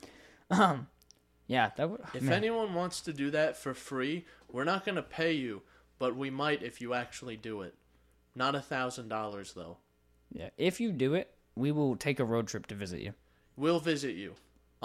Um, 0.51 0.89
yeah, 1.47 1.71
that 1.77 1.89
would. 1.89 2.03
If 2.13 2.23
man, 2.23 2.35
anyone 2.35 2.75
wants 2.75 3.01
to 3.01 3.15
do 3.15 3.31
that 3.31 3.57
for 3.57 3.73
free, 3.73 4.27
we're 4.53 4.65
not 4.65 4.85
gonna 4.85 5.03
pay 5.03 5.33
you, 5.33 5.63
but 5.99 6.15
we 6.15 6.29
might 6.29 6.63
if 6.63 6.83
you 6.83 6.93
actually 6.93 7.39
do 7.39 7.63
it. 7.63 7.75
Not 8.35 8.55
a 8.55 8.61
thousand 8.61 9.09
dollars 9.09 9.55
though. 9.55 9.79
Yeah. 10.31 10.51
If 10.59 10.81
you 10.81 10.93
do 10.93 11.15
it, 11.15 11.31
we 11.57 11.73
will 11.73 11.97
take 11.97 12.21
a 12.21 12.25
road 12.27 12.47
trip 12.47 12.67
to 12.67 12.75
visit 12.75 13.01
you. 13.01 13.15
We'll 13.57 13.81
visit 13.81 14.17
you, 14.17 14.35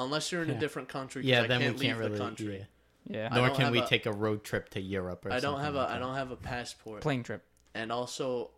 unless 0.04 0.32
you're 0.32 0.44
in 0.44 0.50
a 0.50 0.60
different 0.60 0.90
country. 0.90 1.24
Yeah, 1.26 1.44
I 1.44 1.48
then 1.48 1.62
can't 1.62 1.80
we 1.80 1.86
can't 1.86 1.98
leave 2.00 2.06
really. 2.08 2.18
the 2.18 2.24
country. 2.24 2.58
yeah. 2.58 2.64
Yeah. 3.08 3.30
Nor 3.36 3.50
can 3.52 3.72
we 3.72 3.80
a- 3.80 3.88
take 3.88 4.06
a 4.06 4.12
road 4.12 4.44
trip 4.44 4.70
to 4.72 4.82
Europe 4.82 5.26
or 5.26 5.32
I 5.32 5.40
don't 5.40 5.54
something 5.60 5.66
have 5.66 5.76
a 5.76 5.80
like 5.80 5.90
I 5.90 6.00
don't 6.00 6.16
have 6.16 6.32
a 6.32 6.36
passport, 6.36 7.02
Plane 7.02 7.24
trip. 7.24 7.44
and 7.74 7.92
also 7.92 8.52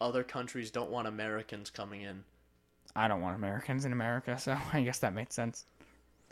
other 0.00 0.22
countries 0.24 0.70
don't 0.70 0.90
want 0.90 1.08
Americans 1.08 1.70
coming 1.70 2.02
in. 2.02 2.24
I 2.96 3.08
don't 3.08 3.22
want 3.22 3.36
Americans 3.36 3.84
in 3.84 3.92
America, 3.92 4.38
so 4.38 4.56
I 4.72 4.82
guess 4.82 4.98
that 4.98 5.14
makes 5.14 5.34
sense. 5.34 5.64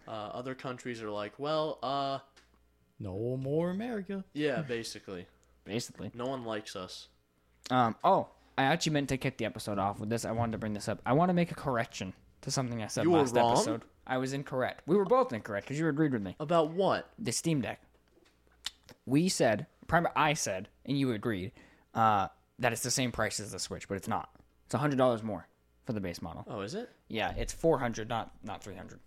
Uh, 0.06 0.10
other 0.10 0.54
countries 0.54 1.00
are 1.02 1.10
like, 1.10 1.38
well, 1.38 1.78
uh, 1.82 2.18
No 2.98 3.36
more 3.40 3.70
America. 3.70 4.24
yeah, 4.34 4.60
basically, 4.62 5.26
Basically. 5.64 6.10
no 6.14 6.26
one 6.26 6.44
likes 6.44 6.76
us. 6.76 7.08
Um. 7.70 7.94
Oh, 8.04 8.28
I 8.58 8.64
actually 8.64 8.92
meant 8.92 9.08
to 9.10 9.16
kick 9.16 9.38
the 9.38 9.44
episode 9.46 9.78
off 9.78 9.98
with 9.98 10.10
this. 10.10 10.24
I 10.26 10.32
wanted 10.32 10.52
to 10.52 10.58
bring 10.58 10.74
this 10.74 10.88
up. 10.88 11.00
I 11.06 11.12
want 11.14 11.30
to 11.30 11.34
make 11.34 11.50
a 11.52 11.54
correction 11.54 12.12
to 12.42 12.50
something 12.50 12.82
I 12.82 12.86
said 12.86 13.04
You 13.04 13.10
were 13.10 13.18
last 13.18 13.34
wrong? 13.34 13.52
episode. 13.52 13.82
I 14.06 14.18
was 14.18 14.32
incorrect. 14.32 14.82
We 14.86 14.96
were 14.96 15.04
both 15.04 15.32
incorrect 15.32 15.66
because 15.66 15.78
you 15.78 15.88
agreed 15.88 16.12
with 16.12 16.22
me. 16.22 16.36
About 16.40 16.70
what? 16.70 17.10
The 17.18 17.32
Steam 17.32 17.60
Deck. 17.60 17.80
We 19.06 19.28
said, 19.28 19.66
prim- 19.86 20.08
I 20.14 20.34
said, 20.34 20.68
and 20.86 20.98
you 20.98 21.12
agreed, 21.12 21.52
uh, 21.94 22.28
that 22.58 22.72
it's 22.72 22.82
the 22.82 22.90
same 22.90 23.12
price 23.12 23.40
as 23.40 23.52
the 23.52 23.58
Switch, 23.58 23.88
but 23.88 23.96
it's 23.96 24.08
not. 24.08 24.28
It's 24.66 24.74
hundred 24.74 24.96
dollars 24.98 25.22
more 25.22 25.46
for 25.84 25.92
the 25.92 26.00
base 26.00 26.22
model. 26.22 26.44
Oh, 26.48 26.60
is 26.60 26.74
it? 26.74 26.88
Yeah, 27.08 27.32
it's 27.36 27.52
four 27.52 27.78
hundred, 27.78 28.08
not 28.08 28.32
not 28.44 28.62
three 28.62 28.76
hundred. 28.76 29.00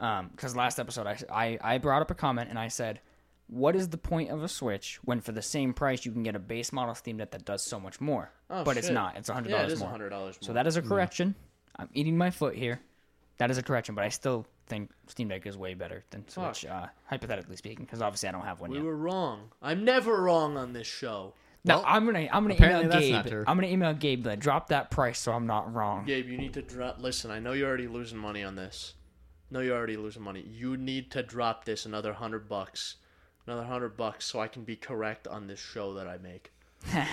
Um, 0.00 0.28
because 0.34 0.56
last 0.56 0.80
episode 0.80 1.06
I, 1.06 1.16
I 1.30 1.58
I 1.74 1.78
brought 1.78 2.02
up 2.02 2.10
a 2.10 2.14
comment 2.14 2.50
and 2.50 2.58
I 2.58 2.68
said, 2.68 3.00
what 3.46 3.76
is 3.76 3.88
the 3.88 3.98
point 3.98 4.30
of 4.30 4.42
a 4.42 4.48
Switch 4.48 4.98
when 5.04 5.20
for 5.20 5.32
the 5.32 5.42
same 5.42 5.72
price 5.74 6.04
you 6.04 6.12
can 6.12 6.22
get 6.22 6.34
a 6.34 6.38
base 6.40 6.72
model 6.72 6.94
Steam 6.94 7.18
Deck 7.18 7.30
that 7.32 7.44
does 7.44 7.62
so 7.62 7.78
much 7.78 8.00
more? 8.00 8.32
Oh, 8.50 8.64
but 8.64 8.76
it's 8.76 8.88
not. 8.90 9.16
It's 9.16 9.28
hundred 9.28 9.50
Yeah, 9.50 9.56
it 9.56 9.58
dollars 9.60 9.72
is 9.74 9.80
more. 9.80 9.88
hundred 9.90 10.10
dollars 10.10 10.38
more. 10.40 10.46
So 10.46 10.52
that 10.54 10.66
is 10.66 10.76
a 10.76 10.82
correction. 10.82 11.34
I'm 11.76 11.88
eating 11.94 12.16
my 12.16 12.30
foot 12.30 12.54
here. 12.54 12.80
That 13.38 13.50
is 13.50 13.58
a 13.58 13.62
correction, 13.62 13.94
but 13.94 14.04
I 14.04 14.08
still 14.08 14.46
think 14.66 14.90
Steam 15.08 15.28
Deck 15.28 15.46
is 15.46 15.56
way 15.56 15.74
better 15.74 16.04
than 16.10 16.28
Switch, 16.28 16.64
uh, 16.64 16.86
hypothetically 17.06 17.56
speaking, 17.56 17.84
because 17.84 18.00
obviously 18.02 18.28
I 18.28 18.32
don't 18.32 18.44
have 18.44 18.60
one 18.60 18.70
we 18.70 18.76
yet. 18.76 18.84
were 18.84 18.96
wrong. 18.96 19.50
I'm 19.60 19.84
never 19.84 20.22
wrong 20.22 20.56
on 20.56 20.72
this 20.72 20.86
show. 20.86 21.34
No, 21.64 21.76
Well, 21.76 21.84
I'm 21.86 22.04
gonna 22.04 22.28
I'm 22.32 22.42
gonna 22.44 22.54
apparently 22.54 22.86
email 22.86 23.12
that's 23.12 23.26
Gabe. 23.28 23.32
true. 23.32 23.44
I'm 23.46 23.56
gonna 23.56 23.68
email 23.72 23.94
Gabe 23.94 24.24
that 24.24 24.40
drop 24.40 24.68
that 24.68 24.90
price 24.90 25.18
so 25.18 25.32
I'm 25.32 25.46
not 25.46 25.72
wrong. 25.72 26.04
Gabe, 26.04 26.28
you 26.28 26.36
need 26.36 26.54
to 26.54 26.62
drop. 26.62 26.98
Listen, 27.00 27.30
I 27.30 27.38
know 27.38 27.52
you're 27.52 27.68
already 27.68 27.86
losing 27.88 28.18
money 28.18 28.42
on 28.42 28.54
this. 28.56 28.94
No, 29.50 29.60
you're 29.60 29.76
already 29.76 29.96
losing 29.96 30.22
money. 30.22 30.44
You 30.48 30.76
need 30.76 31.10
to 31.12 31.22
drop 31.22 31.64
this 31.64 31.84
another 31.86 32.14
hundred 32.14 32.48
bucks, 32.48 32.96
another 33.46 33.64
hundred 33.64 33.96
bucks, 33.96 34.24
so 34.24 34.40
I 34.40 34.48
can 34.48 34.64
be 34.64 34.76
correct 34.76 35.28
on 35.28 35.46
this 35.46 35.60
show 35.60 35.94
that 35.94 36.06
I 36.08 36.18
make. 36.18 36.52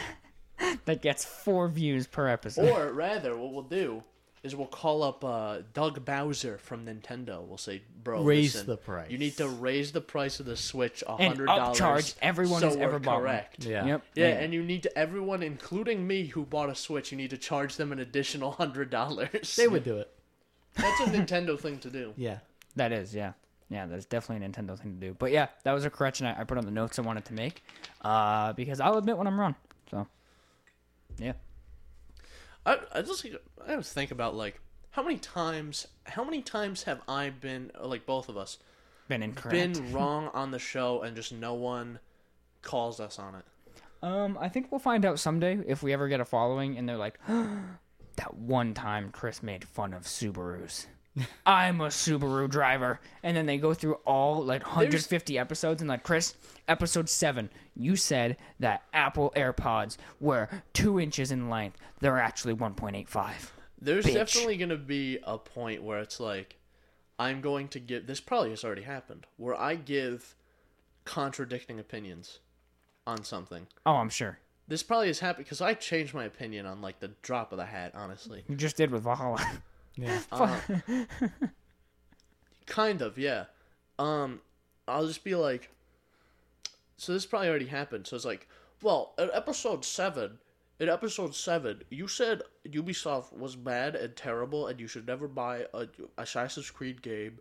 That 0.86 1.01
gets 1.01 1.24
four 1.24 1.68
views 1.70 2.06
per 2.06 2.28
episode. 2.28 2.70
Or 2.70 2.92
rather, 2.92 3.38
what 3.38 3.54
we'll 3.54 3.63
do 3.63 4.04
is 4.43 4.55
we'll 4.55 4.67
call 4.67 5.03
up 5.03 5.24
uh, 5.24 5.60
Doug 5.74 6.05
Bowser 6.05 6.58
from 6.58 6.86
Nintendo. 6.86 7.46
We'll 7.46 7.58
say, 7.58 7.81
"Bro, 8.03 8.24
Raise 8.24 8.55
listen, 8.55 8.67
the 8.67 8.77
price." 8.77 9.12
You 9.12 9.17
need 9.17 9.38
to 9.38 9.48
raise 9.48 9.91
the 9.91 10.01
price 10.01 10.39
of 10.39 10.46
the 10.46 10.55
Switch 10.55 11.03
a 11.08 11.17
hundred 11.17 11.48
dollars. 11.48 11.77
upcharge 11.77 12.15
everyone 12.22 12.62
so 12.62 12.67
who's 12.69 12.77
ever 12.77 13.00
bought 13.00 13.19
correct. 13.19 13.65
Yeah. 13.65 13.86
Yep. 13.86 14.03
Yeah, 14.15 14.27
and 14.27 14.53
you 14.53 14.63
need 14.63 14.84
to 14.84 14.98
everyone, 14.98 15.43
including 15.43 16.05
me, 16.08 16.27
who 16.27 16.46
bought 16.46 16.69
a 16.69 16.75
Switch. 16.75 17.12
You 17.12 17.17
need 17.17 17.31
to 17.31 17.38
charge 17.38 17.75
them 17.75 17.91
an 17.91 18.00
additional 18.00 18.51
hundred 18.51 18.89
dollars. 18.89 19.55
They 19.55 19.67
would 19.67 19.84
do 19.84 19.98
it. 19.98 20.10
That's 20.75 21.01
a 21.01 21.05
Nintendo 21.05 21.60
thing 21.60 21.79
to 21.79 21.89
do. 21.89 22.13
Yeah. 22.15 22.39
That 22.75 22.91
is, 22.91 23.13
yeah. 23.13 23.34
Yeah, 23.69 23.86
that's 23.86 24.05
definitely 24.05 24.46
a 24.46 24.50
Nintendo 24.50 24.79
thing 24.79 25.00
to 25.00 25.08
do. 25.08 25.15
But 25.17 25.31
yeah, 25.31 25.48
that 25.63 25.74
was 25.74 25.86
a 25.86 25.89
correction 25.89 26.25
I, 26.25 26.41
I 26.41 26.43
put 26.43 26.58
on 26.58 26.65
the 26.65 26.72
notes 26.72 26.98
I 26.98 27.03
wanted 27.03 27.25
to 27.25 27.34
make. 27.34 27.63
Uh, 28.01 28.53
because 28.53 28.79
I'll 28.79 28.98
admit 28.98 29.17
when 29.17 29.27
I'm 29.27 29.39
wrong. 29.39 29.55
So, 29.91 30.08
yeah. 31.17 31.34
I, 32.66 32.80
I 32.94 33.01
just 33.01 33.25
I 33.68 33.75
just 33.75 33.94
think 33.94 34.12
about 34.12 34.36
like 34.36 34.60
how 34.92 35.04
many 35.04 35.18
times 35.18 35.88
how 36.06 36.24
many 36.24 36.42
times 36.42 36.84
have 36.84 37.01
I 37.08 37.30
been 37.30 37.72
like 37.82 38.06
both 38.06 38.30
of 38.30 38.38
us 38.38 38.58
Been 39.08 39.24
incorrect. 39.24 39.51
been 39.74 39.92
wrong 39.94 40.30
on 40.34 40.51
the 40.51 40.60
show 40.60 41.01
and 41.01 41.16
just 41.16 41.32
no 41.32 41.54
one 41.54 42.00
calls 42.62 43.00
us 43.00 43.18
on 43.20 43.36
it. 43.36 43.46
Um, 44.01 44.38
I 44.39 44.48
think 44.50 44.72
we'll 44.72 44.80
find 44.80 45.06
out 45.06 45.20
someday 45.20 45.60
if 45.68 45.84
we 45.84 45.92
ever 45.94 46.08
get 46.08 46.20
a 46.22 46.25
following 46.25 46.78
and 46.78 46.88
they're 46.88 46.98
like, 46.98 47.20
that 47.28 48.34
one 48.34 48.74
time 48.74 49.10
Chris 49.12 49.44
made 49.44 49.66
fun 49.66 49.94
of 49.94 50.04
Subarus. 50.04 50.88
I'm 51.45 51.82
a 51.82 51.88
Subaru 51.88 52.50
driver. 52.50 53.00
And 53.24 53.36
then 53.36 53.45
they 53.45 53.58
go 53.58 53.74
through 53.74 53.95
all 54.06 54.43
like 54.43 54.63
150 54.63 55.38
episodes 55.38 55.82
and 55.82 55.89
like, 55.89 56.04
Chris, 56.04 56.36
episode 56.67 57.10
7, 57.10 57.50
you 57.76 57.95
said 57.95 58.38
that 58.60 58.84
Apple 58.93 59.34
AirPods 59.36 59.98
were 60.19 60.48
2 60.74 61.00
inches 61.00 61.32
in 61.32 61.50
length. 61.50 61.78
They're 62.00 62.19
actually 62.19 62.56
1.85. 62.56 63.32
There's 63.82 64.06
Bitch. 64.06 64.13
definitely 64.13 64.58
going 64.58 64.69
to 64.69 64.78
be 64.78 65.19
a 65.24 65.38
point 65.38 65.84
where 65.84 66.00
it's 66.00 66.19
like 66.19 66.58
I'm 67.17 67.41
going 67.41 67.67
to 67.69 67.80
give 67.80 68.08
this 68.08 68.19
probably 68.19 68.50
has 68.52 68.63
already 68.63 68.82
happened 68.84 69.26
where 69.38 69.60
I 69.60 69.76
give 69.76 70.36
contradicting 71.06 71.80
opinions 71.80 72.39
on 73.08 73.24
something. 73.24 73.67
Oh, 73.86 73.95
I'm 73.95 74.10
sure. 74.10 74.39
This 74.67 74.84
probably 74.84 75.08
has 75.08 75.19
happened 75.19 75.45
because 75.45 75.62
I 75.62 75.74
changed 75.74 76.13
my 76.13 76.26
opinion 76.26 76.65
on 76.65 76.82
like 76.82 77.00
the 77.00 77.12
drop 77.22 77.52
of 77.52 77.58
the 77.58 77.65
hat. 77.65 77.93
Honestly, 77.95 78.43
You 78.48 78.56
just 78.56 78.78
did 78.78 78.91
with 78.91 79.04
Valhalla. 79.04 79.43
Yeah. 79.95 80.19
Uh, 80.32 80.60
kind 82.65 83.02
of, 83.02 83.17
yeah. 83.17 83.45
Um, 83.97 84.41
I'll 84.88 85.08
just 85.08 85.23
be 85.23 85.36
like, 85.36 85.69
so 86.97 87.13
this 87.13 87.25
probably 87.25 87.49
already 87.49 87.67
happened. 87.67 88.08
So 88.08 88.15
it's 88.15 88.25
like, 88.25 88.47
well, 88.82 89.13
in 89.17 89.30
episode 89.34 89.84
seven, 89.86 90.39
in 90.80 90.88
episode 90.89 91.36
seven, 91.36 91.82
you 91.89 92.08
said 92.08 92.41
Ubisoft 92.67 93.38
was 93.38 93.56
bad 93.56 93.95
and 93.95 94.15
terrible, 94.15 94.67
and 94.67 94.80
you 94.80 94.88
should 94.88 95.08
never 95.08 95.28
buy 95.28 95.65
a 95.73 95.88
Assassin's 96.17 96.71
Creed 96.71 97.02
game. 97.02 97.39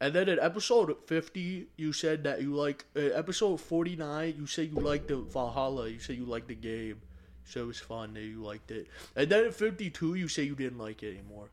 And 0.00 0.14
then 0.14 0.28
in 0.28 0.38
episode 0.38 0.96
fifty, 1.06 1.66
you 1.76 1.92
said 1.92 2.22
that 2.24 2.40
you 2.40 2.54
like. 2.54 2.84
In 2.94 3.10
episode 3.12 3.60
forty 3.60 3.96
nine, 3.96 4.34
you 4.38 4.46
said 4.46 4.70
you 4.70 4.78
liked 4.78 5.08
the 5.08 5.16
Valhalla. 5.16 5.88
You 5.88 5.98
said 5.98 6.16
you 6.16 6.24
liked 6.24 6.46
the 6.46 6.54
game. 6.54 7.00
You 7.00 7.46
said 7.46 7.62
it 7.62 7.66
was 7.66 7.80
fun. 7.80 8.14
That 8.14 8.20
you 8.20 8.42
liked 8.42 8.70
it. 8.70 8.86
And 9.16 9.28
then 9.28 9.46
at 9.46 9.54
fifty 9.54 9.90
two, 9.90 10.14
you 10.14 10.28
say 10.28 10.44
you 10.44 10.54
didn't 10.54 10.78
like 10.78 11.02
it 11.02 11.18
anymore. 11.18 11.50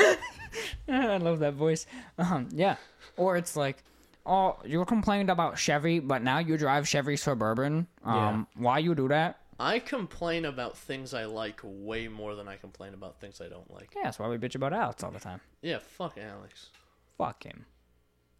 I 0.88 1.16
love 1.18 1.38
that 1.40 1.54
voice. 1.54 1.86
Um, 2.18 2.48
yeah. 2.52 2.76
Or 3.16 3.36
it's 3.36 3.56
like, 3.56 3.82
oh, 4.26 4.56
you 4.64 4.84
complained 4.84 5.30
about 5.30 5.58
Chevy, 5.58 6.00
but 6.00 6.22
now 6.22 6.38
you 6.38 6.56
drive 6.56 6.88
Chevy 6.88 7.16
Suburban. 7.16 7.86
Um, 8.04 8.46
why 8.56 8.78
you 8.78 8.94
do 8.94 9.08
that? 9.08 9.40
I 9.58 9.78
complain 9.78 10.46
about 10.46 10.76
things 10.76 11.12
I 11.12 11.26
like 11.26 11.60
way 11.62 12.08
more 12.08 12.34
than 12.34 12.48
I 12.48 12.56
complain 12.56 12.94
about 12.94 13.20
things 13.20 13.42
I 13.42 13.48
don't 13.48 13.70
like. 13.70 13.90
Yeah, 13.94 14.04
that's 14.04 14.18
why 14.18 14.26
we 14.26 14.38
bitch 14.38 14.54
about 14.54 14.72
Alex 14.72 15.04
all 15.04 15.10
the 15.10 15.20
time. 15.20 15.40
Yeah, 15.60 15.78
fuck 15.78 16.16
Alex. 16.16 16.70
Fuck 17.18 17.44
him. 17.44 17.66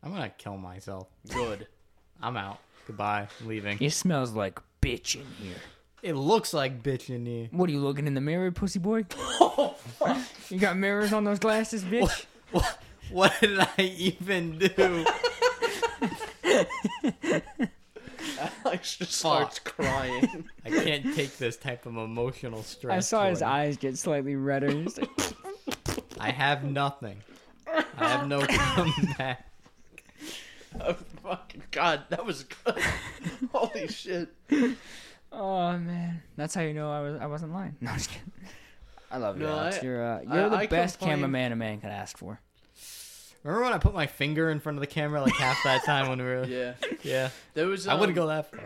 I'm 0.02 0.12
gonna 0.12 0.30
kill 0.30 0.56
myself. 0.56 1.08
Good. 1.28 1.66
I'm 2.22 2.38
out. 2.38 2.58
Goodbye. 2.86 3.28
I'm 3.40 3.48
leaving. 3.48 3.76
It 3.80 3.92
smells 3.92 4.32
like 4.32 4.58
bitch 4.80 5.16
in 5.16 5.26
here. 5.42 5.56
It 6.02 6.14
looks 6.14 6.54
like 6.54 6.82
bitch 6.82 7.10
in 7.10 7.26
here. 7.26 7.48
What 7.50 7.68
are 7.68 7.72
you 7.72 7.80
looking 7.80 8.06
in 8.06 8.14
the 8.14 8.20
mirror, 8.20 8.50
pussy 8.50 8.78
boy? 8.78 9.04
Oh, 10.02 10.26
you 10.48 10.58
got 10.58 10.76
mirrors 10.78 11.12
on 11.12 11.24
those 11.24 11.38
glasses, 11.38 11.84
bitch? 11.84 12.24
What, 12.50 12.78
what 13.10 13.34
did 13.40 13.58
I 13.60 13.82
even 13.82 14.58
do? 14.58 15.04
Alex 18.64 18.96
just 18.96 19.12
starts 19.12 19.58
crying. 19.58 20.48
I 20.64 20.70
can't 20.70 21.14
take 21.14 21.36
this 21.36 21.56
type 21.56 21.84
of 21.86 21.96
emotional 21.96 22.62
stress. 22.62 22.96
I 22.96 23.00
saw 23.00 23.28
his 23.28 23.42
eyes 23.42 23.76
get 23.76 23.98
slightly 23.98 24.36
redder. 24.36 24.70
He's 24.70 24.98
like, 24.98 25.10
I 26.20 26.30
have 26.30 26.64
nothing. 26.64 27.22
I 27.66 27.84
have 28.08 28.26
no 28.26 28.40
comeback. 28.46 29.46
oh, 30.80 30.96
fucking 31.22 31.62
God, 31.70 32.04
that 32.08 32.24
was 32.24 32.44
good. 32.44 32.82
Holy 33.52 33.88
shit. 33.88 34.28
Oh 35.32 35.76
man, 35.78 36.22
that's 36.36 36.54
how 36.54 36.62
you 36.62 36.74
know 36.74 36.90
I 36.90 37.00
was 37.00 37.20
I 37.20 37.26
wasn't 37.26 37.52
lying. 37.52 37.76
No, 37.80 37.90
I'm 37.90 37.96
just 37.98 38.10
kidding. 38.10 38.32
I 39.10 39.16
love 39.18 39.38
you, 39.40 39.46
No, 39.46 39.58
Alex. 39.58 39.78
I- 39.78 39.84
you're 39.84 40.04
uh, 40.04 40.20
you're 40.22 40.48
the 40.50 40.56
I 40.56 40.66
best 40.66 40.98
complain- 40.98 41.16
cameraman 41.18 41.52
a 41.52 41.56
man 41.56 41.80
could 41.80 41.90
ask 41.90 42.16
for. 42.16 42.40
Remember 43.42 43.64
when 43.64 43.72
I 43.72 43.78
put 43.78 43.94
my 43.94 44.06
finger 44.06 44.50
in 44.50 44.60
front 44.60 44.76
of 44.76 44.80
the 44.80 44.86
camera 44.86 45.22
like 45.22 45.34
half 45.34 45.62
that 45.64 45.82
time 45.86 46.08
when 46.08 46.18
we 46.18 46.24
were? 46.24 46.44
Yeah. 46.44 46.74
Yeah. 47.02 47.30
There 47.54 47.66
was. 47.66 47.86
I 47.88 47.94
wouldn't 47.94 48.16
um, 48.18 48.24
go 48.24 48.28
that 48.28 48.50
far. 48.50 48.60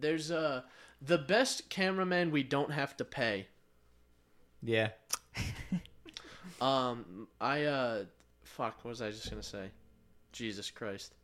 There's 0.00 0.30
uh 0.30 0.62
the 1.00 1.18
best 1.18 1.68
cameraman 1.70 2.30
we 2.32 2.42
don't 2.42 2.72
have 2.72 2.96
to 2.96 3.04
pay. 3.04 3.46
Yeah. 4.62 4.88
Um, 6.60 7.28
I 7.38 7.64
uh, 7.64 8.04
fuck. 8.42 8.82
What 8.82 8.88
was 8.90 9.02
I 9.02 9.10
just 9.10 9.28
gonna 9.28 9.42
say? 9.42 9.66
Jesus 10.32 10.70
Christ. 10.70 11.14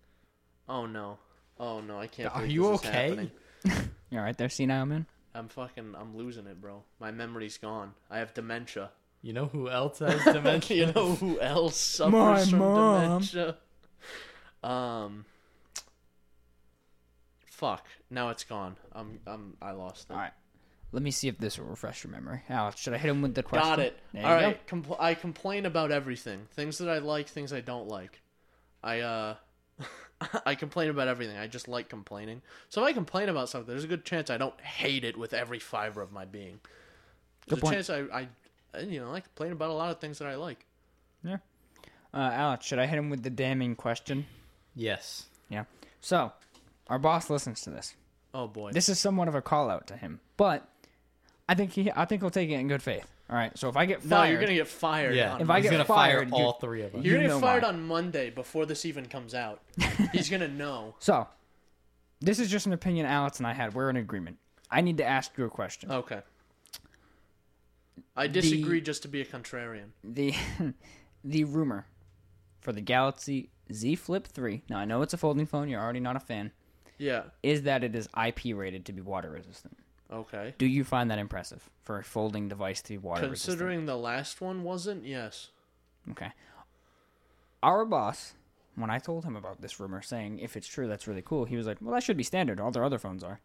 Oh 0.69 0.85
no. 0.87 1.17
Oh 1.59 1.81
no, 1.81 1.99
I 1.99 2.07
can't. 2.07 2.31
Are 2.31 2.41
believe 2.41 2.53
you 2.53 2.71
this 2.73 2.83
is 2.83 2.87
okay? 2.87 3.09
happening. 3.09 3.31
You 4.13 4.19
all 4.19 4.25
right 4.25 4.37
there, 4.37 4.51
senile 4.51 4.85
man? 4.85 5.07
I'm 5.35 5.49
fucking. 5.49 5.95
I'm 5.99 6.15
losing 6.15 6.47
it, 6.47 6.61
bro. 6.61 6.83
My 7.01 7.11
memory's 7.11 7.57
gone. 7.57 7.95
I 8.11 8.19
have 8.19 8.35
dementia. 8.35 8.91
You 9.23 9.33
know 9.33 9.47
who 9.47 9.71
else 9.71 10.01
has 10.01 10.23
dementia? 10.35 10.87
you 10.87 10.93
know 10.93 11.15
who 11.15 11.41
else 11.41 11.77
suffers 11.77 12.13
My 12.13 12.45
from 12.45 12.59
mom. 12.59 13.01
dementia? 13.23 13.57
Um. 14.63 15.25
Fuck. 17.47 17.87
Now 18.11 18.29
it's 18.29 18.45
gone. 18.45 18.77
I'm. 18.93 19.21
I'm. 19.27 19.57
I 19.63 19.71
lost 19.71 20.11
it. 20.11 20.13
All 20.13 20.19
right. 20.19 20.33
Let 20.93 21.03
me 21.03 21.11
see 21.11 21.29
if 21.29 21.39
this 21.39 21.59
will 21.59 21.65
refresh 21.69 22.05
your 22.05 22.13
memory. 22.13 22.43
Alex, 22.51 22.79
should 22.79 22.93
I 22.93 22.99
hit 22.99 23.09
him 23.11 23.23
with 23.23 23.35
the 23.35 23.43
question? 23.43 23.71
Got 23.71 23.79
it. 23.79 23.99
There 24.13 24.27
All 24.27 24.39
you 24.39 24.47
right. 24.49 24.67
Compl- 24.67 25.01
I 25.01 25.15
complain 25.15 25.65
about 25.65 25.91
everything. 25.91 26.49
Things 26.51 26.77
that 26.79 26.91
I 26.91 26.99
like, 26.99 27.29
things 27.29 27.51
I 27.51 27.63
don't 27.63 27.89
like. 27.89 28.21
I 28.85 29.01
uh, 29.01 29.37
I 30.47 30.55
complain 30.55 30.91
about 30.91 31.09
everything. 31.09 31.37
I 31.37 31.47
just 31.47 31.69
like 31.69 31.89
complaining. 31.89 32.43
So 32.69 32.83
if 32.83 32.89
I 32.89 32.93
complain 32.93 33.29
about 33.29 33.49
something, 33.49 33.69
there's 33.69 33.85
a 33.85 33.89
good 33.89 34.05
chance 34.05 34.31
I 34.31 34.39
don't 34.39 34.59
hate 34.61 35.05
it 35.05 35.17
with 35.17 35.35
every 35.35 35.59
fiber 35.59 36.01
of 36.03 36.13
my 36.13 36.25
being. 36.25 36.61
There's 37.47 37.49
Good 37.49 37.59
a 37.59 37.63
point. 37.63 37.75
chance 37.75 37.91
I, 37.91 38.01
I, 38.13 38.29
I, 38.75 38.81
you 38.81 39.01
know, 39.01 39.13
I 39.13 39.21
complain 39.21 39.53
about 39.53 39.71
a 39.71 39.75
lot 39.75 39.91
of 39.91 40.01
things 40.01 40.19
that 40.19 40.29
I 40.29 40.37
like. 40.37 40.65
Yeah. 41.25 41.39
Uh, 42.15 42.31
Alex, 42.33 42.67
should 42.67 42.79
I 42.79 42.87
hit 42.87 42.99
him 42.99 43.11
with 43.11 43.23
the 43.23 43.31
damning 43.31 43.75
question? 43.75 44.27
Yes. 44.75 45.27
Yeah. 45.49 45.65
So, 46.01 46.33
our 46.89 46.99
boss 46.99 47.31
listens 47.31 47.63
to 47.63 47.71
this. 47.71 47.95
Oh 48.35 48.47
boy. 48.49 48.73
This 48.73 48.89
is 48.89 48.99
somewhat 48.99 49.29
of 49.29 49.35
a 49.35 49.43
call 49.43 49.71
out 49.71 49.87
to 49.89 49.97
him, 49.97 50.21
but 50.37 50.67
I 51.49 51.55
think 51.55 51.73
he, 51.73 51.91
I 51.95 52.05
think 52.07 52.23
he'll 52.23 52.31
take 52.31 52.49
it 52.51 52.55
in 52.55 52.69
good 52.69 52.83
faith. 52.83 53.07
All 53.31 53.37
right. 53.37 53.57
So 53.59 53.69
if 53.69 53.77
I 53.77 53.87
get 53.87 54.05
no, 54.05 54.17
fired, 54.17 54.31
you're 54.31 54.41
gonna 54.41 54.55
get 54.55 54.69
fired. 54.69 55.15
Yeah. 55.15 55.35
on 55.35 55.41
If 55.41 55.49
I 55.51 55.61
He's 55.61 55.65
get 55.65 55.73
gonna 55.73 55.85
fired, 55.85 56.29
fire 56.31 56.39
you- 56.41 56.45
all 56.45 56.53
three 56.55 56.83
of 56.83 56.95
us. 56.95 57.03
You're 57.05 57.15
You 57.15 57.21
gonna 57.21 57.29
know 57.29 57.41
get 57.41 57.47
fired 57.47 57.63
why. 57.63 57.69
on 57.71 57.83
Monday 57.87 58.31
before 58.31 58.67
this 58.67 58.85
even 58.85 59.07
comes 59.07 59.35
out. 59.35 59.61
He's 60.13 60.29
gonna 60.29 60.49
know. 60.49 60.95
so 60.99 61.27
this 62.21 62.39
is 62.39 62.51
just 62.51 62.67
an 62.67 62.73
opinion 62.73 63.07
Alex 63.07 63.39
and 63.39 63.47
I 63.47 63.53
had. 63.53 63.75
We're 63.75 63.91
in 63.91 63.97
agreement. 63.97 64.39
I 64.71 64.81
need 64.81 64.99
to 64.99 65.05
ask 65.05 65.37
you 65.39 65.45
a 65.45 65.51
question. 65.51 65.91
Okay. 65.91 66.21
I 68.17 68.27
disagree 68.27 68.81
just 68.81 69.03
to 69.03 69.09
be 69.09 69.21
a 69.21 69.25
contrarian. 69.25 69.89
The 70.05 70.35
the 71.25 71.45
rumor 71.45 71.87
for 72.61 72.73
the 72.73 72.81
Galaxy 72.81 73.51
Z 73.73 73.95
Flip 73.97 74.27
3. 74.27 74.63
Now 74.69 74.79
I 74.79 74.85
know 74.85 75.03
it's 75.03 75.15
a 75.15 75.17
folding 75.17 75.47
phone. 75.47 75.69
You're 75.69 75.81
already 75.81 76.01
not 76.01 76.17
a 76.17 76.21
fan. 76.21 76.53
Yeah. 76.99 77.23
Is 77.43 77.63
that 77.63 77.83
it 77.85 77.95
is 77.95 78.09
IP 78.23 78.55
rated 78.57 78.85
to 78.87 78.93
be 78.93 79.01
water 79.01 79.31
resistant? 79.31 79.77
Okay. 80.13 80.55
Do 80.59 80.67
you 80.67 80.85
find 80.85 81.11
that 81.11 81.19
impressive 81.19 81.69
for 81.83 81.99
a 81.99 82.05
folding 82.05 82.49
device 82.49 82.83
to 82.83 82.89
be 82.91 82.99
water 82.99 83.29
resistant? 83.29 83.59
Considering 83.59 83.87
the 83.87 83.97
last 83.97 84.41
one 84.41 84.63
wasn't, 84.63 85.05
yes. 85.07 85.49
Okay. 86.11 86.31
Our 87.63 87.85
boss, 87.85 88.35
when 88.75 88.91
I 88.91 88.99
told 88.99 89.25
him 89.25 89.37
about 89.37 89.61
this 89.61 89.79
rumor, 89.81 90.03
saying 90.03 90.39
if 90.41 90.57
it's 90.57 90.67
true, 90.67 90.87
that's 90.89 91.07
really 91.07 91.23
cool, 91.23 91.45
he 91.45 91.57
was 91.57 91.67
like, 91.67 91.79
"Well, 91.81 91.95
that 91.95 92.03
should 92.03 92.17
be 92.17 92.23
standard. 92.25 92.61
All 92.61 92.71
their 92.71 92.85
other 92.85 92.99
phones 92.99 93.23
are." 93.25 93.41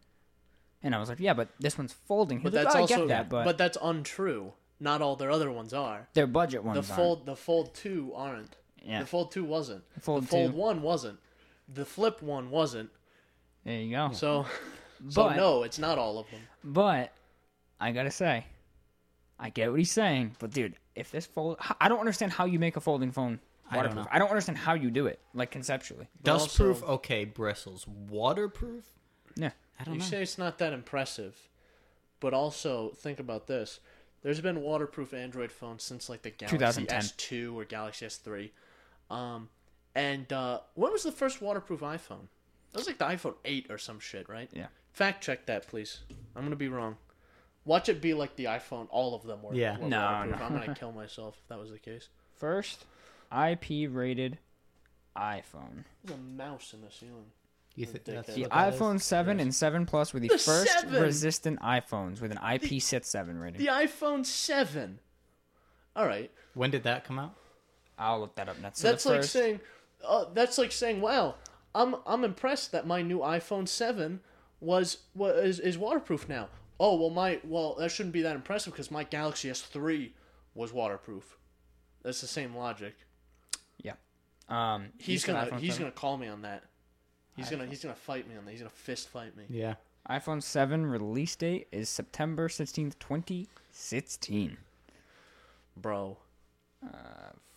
And 0.82 0.94
I 0.94 0.98
was 0.98 1.08
like, 1.08 1.20
"Yeah, 1.20 1.34
but 1.34 1.48
this 1.58 1.78
one's 1.78 1.92
folding." 1.92 2.38
He 2.38 2.44
But 2.44 2.52
like, 2.52 2.64
that's 2.64 2.76
"Oh, 2.76 2.80
also 2.80 2.94
I 2.94 2.98
get 2.98 3.08
that, 3.08 3.28
but, 3.30 3.56
that's 3.58 3.78
untrue. 3.80 4.52
Not 4.80 5.02
all 5.02 5.16
their 5.16 5.30
other 5.30 5.50
ones 5.50 5.72
are. 5.72 6.08
their 6.14 6.26
budget 6.26 6.62
ones 6.64 6.86
The 6.86 6.92
aren't." 6.92 7.02
fold 7.02 7.26
the 7.26 7.36
fold 7.36 7.74
two 7.74 8.12
aren't. 8.14 8.56
Yeah. 8.82 9.00
The 9.00 9.06
fold 9.06 9.32
two 9.32 9.44
wasn't. 9.44 9.82
The 9.94 10.00
Fold 10.00 10.28
fold 10.28 10.52
2. 10.52 10.56
one 10.56 10.82
wasn't. 10.82 11.18
The 11.68 11.84
flip 11.84 12.22
one 12.22 12.50
wasn't. 12.50 12.90
There 13.64 13.76
you 13.80 13.90
go. 13.90 14.12
So 14.12 14.46
so 15.08 15.24
But- 15.28 15.36
no, 15.36 15.62
it's 15.62 15.78
not 15.78 15.98
all 15.98 16.18
of 16.18 16.30
them. 16.30 16.40
But 16.64 17.12
I 17.80 17.92
gotta 17.92 18.10
say, 18.10 18.46
I 19.38 19.50
get 19.50 19.70
what 19.70 19.78
he's 19.78 19.92
saying. 19.92 20.36
But 20.38 20.50
dude, 20.50 20.76
if 20.94 21.10
this 21.10 21.26
fold, 21.26 21.58
I 21.80 21.88
don't 21.88 22.00
understand 22.00 22.32
how 22.32 22.44
you 22.44 22.58
make 22.58 22.76
a 22.76 22.80
folding 22.80 23.12
phone 23.12 23.40
I 23.70 23.76
don't 23.76 23.84
waterproof. 23.84 24.06
I 24.10 24.18
don't, 24.18 24.28
understand 24.30 24.58
how 24.58 24.74
you 24.74 24.90
do 24.90 25.06
it, 25.06 25.20
like 25.34 25.50
conceptually. 25.50 26.08
But 26.22 26.24
Dust 26.24 26.60
also- 26.60 26.84
okay. 26.94 27.24
Bristles, 27.24 27.86
waterproof. 27.86 28.84
Yeah. 29.36 29.50
I 29.78 29.84
don't 29.84 29.94
You 29.94 30.00
know. 30.00 30.06
say 30.06 30.22
it's 30.22 30.38
not 30.38 30.58
that 30.58 30.72
impressive, 30.72 31.48
but 32.18 32.34
also 32.34 32.90
think 32.90 33.20
about 33.20 33.46
this. 33.46 33.78
There's 34.22 34.40
been 34.40 34.62
waterproof 34.62 35.14
Android 35.14 35.52
phones 35.52 35.84
since 35.84 36.08
like 36.08 36.22
the 36.22 36.30
Galaxy 36.30 36.86
S2 36.86 37.54
or 37.54 37.64
Galaxy 37.64 38.06
S3. 38.06 38.50
Um, 39.10 39.48
and 39.94 40.32
uh, 40.32 40.60
when 40.74 40.90
was 40.92 41.04
the 41.04 41.12
first 41.12 41.40
waterproof 41.40 41.80
iPhone? 41.80 42.26
That 42.72 42.78
was 42.78 42.86
like 42.88 42.98
the 42.98 43.04
iPhone 43.04 43.36
8 43.44 43.66
or 43.70 43.78
some 43.78 44.00
shit, 44.00 44.28
right? 44.28 44.50
Yeah. 44.52 44.66
Fact 44.98 45.22
check 45.22 45.46
that, 45.46 45.68
please. 45.68 46.00
I'm 46.34 46.42
gonna 46.42 46.56
be 46.56 46.68
wrong. 46.68 46.96
Watch 47.64 47.88
it 47.88 48.00
be 48.00 48.14
like 48.14 48.34
the 48.34 48.46
iPhone. 48.46 48.88
All 48.90 49.14
of 49.14 49.22
them 49.22 49.42
were. 49.44 49.54
Yeah. 49.54 49.78
were 49.78 49.86
No, 49.86 50.00
waterproof. 50.00 50.40
no. 50.40 50.44
I'm 50.46 50.52
gonna 50.58 50.74
kill 50.78 50.90
myself 50.90 51.36
if 51.40 51.48
that 51.48 51.58
was 51.58 51.70
the 51.70 51.78
case. 51.78 52.08
First, 52.34 52.84
IP 53.32 53.88
rated 53.88 54.38
iPhone. 55.16 55.84
There's 56.04 56.18
a 56.18 56.22
mouse 56.22 56.74
in 56.74 56.80
the 56.80 56.90
ceiling. 56.90 57.26
You 57.76 57.86
think 57.86 58.06
The 58.06 58.12
that's 58.12 58.34
The 58.34 58.42
what 58.42 58.50
that 58.50 58.74
is? 58.74 58.80
iPhone 58.80 59.00
7 59.00 59.38
and 59.38 59.54
7 59.54 59.86
Plus 59.86 60.12
were 60.12 60.18
the, 60.18 60.26
The 60.26 60.38
first 60.38 60.80
7! 60.80 61.00
resistant 61.00 61.60
iPhones 61.60 62.20
with 62.20 62.32
an 62.32 62.38
IP67 62.38 63.40
rating. 63.40 63.60
The 63.60 63.68
iPhone 63.70 64.26
7. 64.26 64.98
All 65.94 66.06
right. 66.06 66.32
When 66.54 66.70
did 66.72 66.82
that 66.82 67.04
come 67.04 67.20
out? 67.20 67.34
I'll 67.96 68.18
look 68.18 68.34
that 68.34 68.48
up 68.48 68.58
next. 68.60 68.80
So 68.80 68.88
That's 68.88 69.04
the 69.04 69.10
like 69.10 69.18
first, 69.20 69.32
saying, 69.32 69.60
uh, 70.04 70.24
that's 70.34 70.58
like 70.58 70.72
saying, 70.72 71.00
wow, 71.00 71.36
I'm 71.72 71.94
I'm 72.06 72.24
impressed 72.24 72.72
that 72.72 72.84
my 72.86 73.00
new 73.02 73.18
iPhone 73.20 73.68
seven 73.68 74.20
was 74.60 74.98
was 75.14 75.36
is, 75.44 75.60
is 75.60 75.78
waterproof 75.78 76.28
now. 76.28 76.48
Oh 76.80 76.96
well, 76.96 77.10
my 77.10 77.40
well 77.44 77.74
that 77.78 77.90
shouldn't 77.90 78.12
be 78.12 78.22
that 78.22 78.34
impressive 78.36 78.72
because 78.72 78.90
my 78.90 79.04
Galaxy 79.04 79.50
S 79.50 79.60
three 79.60 80.12
was 80.54 80.72
waterproof. 80.72 81.36
That's 82.02 82.20
the 82.20 82.26
same 82.26 82.54
logic. 82.56 82.94
Yeah. 83.82 83.94
Um, 84.48 84.84
you 84.84 84.90
He's 84.98 85.24
gonna 85.24 85.56
he's 85.58 85.74
7? 85.74 85.84
gonna 85.86 85.92
call 85.92 86.16
me 86.16 86.28
on 86.28 86.42
that. 86.42 86.64
He's 87.36 87.50
gonna 87.50 87.66
he's 87.66 87.82
gonna 87.82 87.94
fight 87.94 88.28
me 88.28 88.36
on 88.36 88.44
that. 88.44 88.50
He's 88.50 88.60
gonna 88.60 88.70
fist 88.70 89.08
fight 89.08 89.36
me. 89.36 89.44
Yeah. 89.48 89.74
iPhone 90.08 90.42
7 90.42 90.86
release 90.86 91.36
date 91.36 91.68
is 91.70 91.88
September 91.88 92.48
16th, 92.48 92.98
2016. 92.98 94.56
Bro, 95.76 96.16
Uh, 96.84 96.88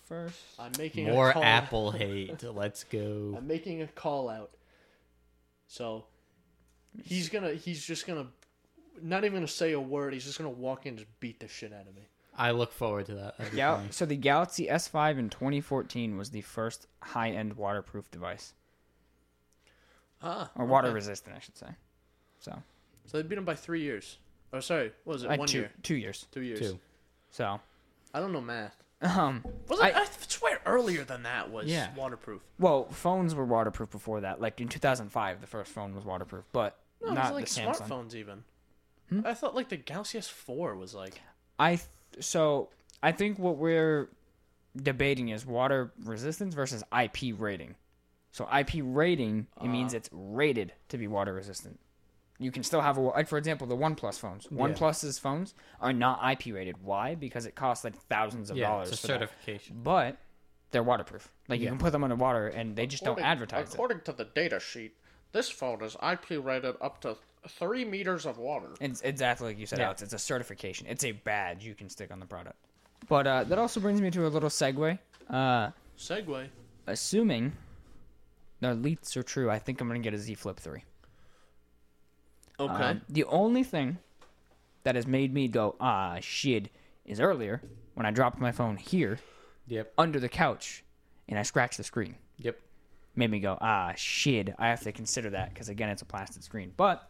First, 0.04 0.38
I'm 0.60 0.72
making 0.78 1.06
More 1.08 1.30
a 1.30 1.34
call. 1.34 1.44
Apple 1.44 1.92
hate. 1.92 2.44
Let's 2.44 2.84
go. 2.84 3.34
I'm 3.38 3.48
making 3.48 3.82
a 3.82 3.88
call 3.88 4.28
out. 4.28 4.52
So 5.68 6.04
he's 7.04 7.30
gonna 7.30 7.54
he's 7.54 7.84
just 7.86 8.06
gonna 8.08 8.28
not 9.02 9.24
even 9.24 9.36
gonna 9.38 9.48
say 9.48 9.72
a 9.74 9.80
word. 9.80 10.14
He's 10.14 10.26
just 10.26 10.38
gonna 10.38 10.50
walk 10.50 10.86
in 10.86 10.90
and 10.92 10.98
just 11.00 11.20
beat 11.20 11.40
the 11.40 11.48
shit 11.48 11.74
out 11.74 11.88
of 11.88 11.96
me. 11.96 12.08
I 12.38 12.52
look 12.52 12.72
forward 12.72 13.08
to 13.08 13.16
that. 13.16 13.38
That'd 13.38 13.52
be 13.52 13.58
Gal- 13.58 13.78
funny. 13.78 13.90
so 13.92 14.06
the 14.06 14.16
Galaxy 14.16 14.68
S5 14.68 15.20
in 15.20 15.30
2014 15.30 16.18
was 16.18 16.30
the 16.32 16.42
first 16.42 16.88
high-end 17.02 17.58
waterproof 17.58 18.10
device, 18.10 18.54
Ah, 20.22 20.50
or 20.56 20.66
water 20.66 20.88
okay. 20.88 20.96
resistant, 20.96 21.36
I 21.36 21.40
should 21.40 21.58
say. 21.58 21.68
So, 22.40 22.62
So 23.06 23.18
they 23.18 23.24
beat 23.28 23.38
him 23.38 23.46
by 23.46 23.56
three 23.56 23.82
years. 23.82 24.18
Oh, 24.54 24.60
sorry, 24.60 24.92
what 25.04 25.14
was 25.14 25.24
it? 25.24 25.28
like 25.30 25.40
One 25.40 25.48
two, 25.48 25.60
year, 25.60 25.72
two 25.84 25.96
years. 25.96 26.26
two 26.32 26.42
years. 26.42 26.60
Two. 26.60 26.80
So, 27.32 27.60
I 28.14 28.20
don't 28.20 28.32
know 28.32 28.42
math. 28.42 28.82
um, 29.02 29.44
Was 29.68 29.80
I- 29.80 29.90
it? 29.90 29.96
I, 29.96 30.06
swear 30.28 30.62
earlier 30.66 31.04
than 31.04 31.24
that 31.24 31.50
was 31.50 31.68
Yeah. 31.68 31.94
waterproof. 31.96 32.42
well, 32.60 32.86
phones 32.92 33.34
were 33.34 33.46
waterproof 33.46 33.90
before 33.90 34.22
that. 34.22 34.40
Like 34.40 34.62
in 34.62 34.68
2005, 34.70 35.42
the 35.42 35.48
first 35.48 35.72
phone 35.72 35.96
was 35.96 36.06
waterproof, 36.06 36.46
but 36.52 36.78
No, 37.04 37.14
not 37.14 37.34
was 37.34 37.54
the 37.54 37.64
like 37.64 37.76
Samsung. 37.76 37.82
smartphones 37.88 38.16
even. 38.16 38.44
Hmm? 39.10 39.22
I 39.26 39.34
thought 39.34 39.56
like 39.56 39.70
the 39.70 39.78
Galaxy 39.78 40.18
S4 40.20 40.78
was 40.78 40.94
like. 40.94 41.20
I 41.60 41.76
th- 41.76 41.88
so 42.24 42.70
I 43.04 43.12
think 43.12 43.40
what 43.40 43.58
we're 43.58 44.10
debating 44.76 45.30
is 45.30 45.46
water 45.46 45.92
resistance 46.04 46.54
versus 46.56 46.84
IP 46.98 47.34
rating. 47.38 47.76
So 48.32 48.48
IP 48.58 48.76
rating 48.82 49.48
it 49.62 49.68
means 49.68 49.94
it's 49.94 50.10
rated 50.14 50.74
to 50.90 50.98
be 50.98 51.08
water 51.08 51.34
resistant. 51.34 51.80
You 52.40 52.52
can 52.52 52.64
still 52.64 52.82
have 52.82 52.98
a 52.98 53.02
like 53.02 53.28
for 53.28 53.38
example 53.38 53.68
the 53.68 53.76
OnePlus 53.76 54.18
phones. 54.20 54.48
OnePlus's 54.48 55.20
phones 55.20 55.54
are 55.82 55.94
not 55.94 56.20
IP 56.32 56.54
rated. 56.56 56.82
Why? 56.84 57.16
Because 57.16 57.46
it 57.46 57.56
costs 57.56 57.84
like 57.84 57.96
thousands 58.08 58.50
of 58.50 58.58
Yeah, 58.58 58.70
dollars. 58.70 58.92
it's 58.92 59.00
a 59.00 59.02
for 59.02 59.08
that. 59.08 59.14
certification. 59.20 59.82
But 59.84 60.18
they're 60.72 60.82
waterproof. 60.84 61.30
Like 61.50 61.60
you 61.60 61.68
can 61.68 61.78
put 61.78 61.92
them 61.92 62.04
underwater 62.04 62.48
and 62.48 62.76
they 62.76 62.88
just 62.88 63.04
don't 63.04 63.20
advertise 63.20 63.68
it. 63.68 63.74
According 63.74 64.02
to 64.06 64.14
the 64.14 64.24
data 64.26 64.60
sheet, 64.62 64.96
this 65.32 65.50
phone 65.50 65.84
is 65.84 65.96
IP 66.02 66.44
rated 66.44 66.76
up 66.82 67.02
to 67.02 67.18
three 67.48 67.86
meters 67.86 68.26
of 68.26 68.38
water. 68.38 68.68
It's 68.80 69.02
exactly 69.02 69.48
like 69.50 69.60
you 69.60 69.66
said, 69.66 69.80
Yeah. 69.80 69.86
Alex. 69.86 70.02
It's 70.02 70.14
a 70.14 70.20
certification. 70.20 70.88
It's 70.90 71.04
a 71.04 71.12
badge 71.12 71.64
you 71.66 71.74
can 71.76 71.90
stick 71.90 72.12
on 72.12 72.20
the 72.20 72.26
product. 72.26 72.58
But 73.08 73.26
uh, 73.28 73.44
that 73.46 73.58
also 73.58 73.80
brings 73.80 74.00
me 74.02 74.12
to 74.12 74.28
a 74.28 74.30
little 74.30 74.50
segue. 74.50 74.98
Uh, 75.30 75.70
Segway. 75.98 76.50
assuming 76.88 77.54
the 78.60 78.74
leaks 78.76 79.16
are 79.18 79.24
true, 79.24 79.50
I 79.50 79.60
think 79.60 79.82
I'm 79.82 79.88
gonna 79.88 80.00
get 80.00 80.14
a 80.14 80.18
Z 80.18 80.36
Flip 80.36 80.60
three. 80.60 80.84
Okay. 82.60 82.74
Um, 82.84 83.02
the 83.10 83.24
only 83.26 83.64
thing 83.64 83.98
that 84.84 84.96
has 84.96 85.08
made 85.08 85.34
me 85.34 85.48
go 85.48 85.76
ah 85.80 86.18
shit 86.22 86.70
is 87.06 87.20
earlier 87.20 87.62
when 87.96 88.06
I 88.06 88.12
dropped 88.12 88.40
my 88.40 88.52
phone 88.52 88.78
here 88.78 89.20
Yep. 89.68 89.94
under 89.98 90.20
the 90.20 90.30
couch 90.30 90.84
and 91.28 91.40
I 91.40 91.44
scratched 91.44 91.78
the 91.78 91.84
screen. 91.84 92.16
Yep. 92.38 92.60
Made 93.16 93.30
me 93.32 93.40
go 93.40 93.58
ah 93.62 93.94
shit. 93.96 94.54
I 94.58 94.68
have 94.70 94.82
to 94.82 94.92
consider 94.92 95.32
that 95.32 95.54
because 95.54 95.70
again 95.70 95.90
it's 95.90 96.02
a 96.02 96.06
plastic 96.06 96.44
screen. 96.44 96.72
But 96.78 97.10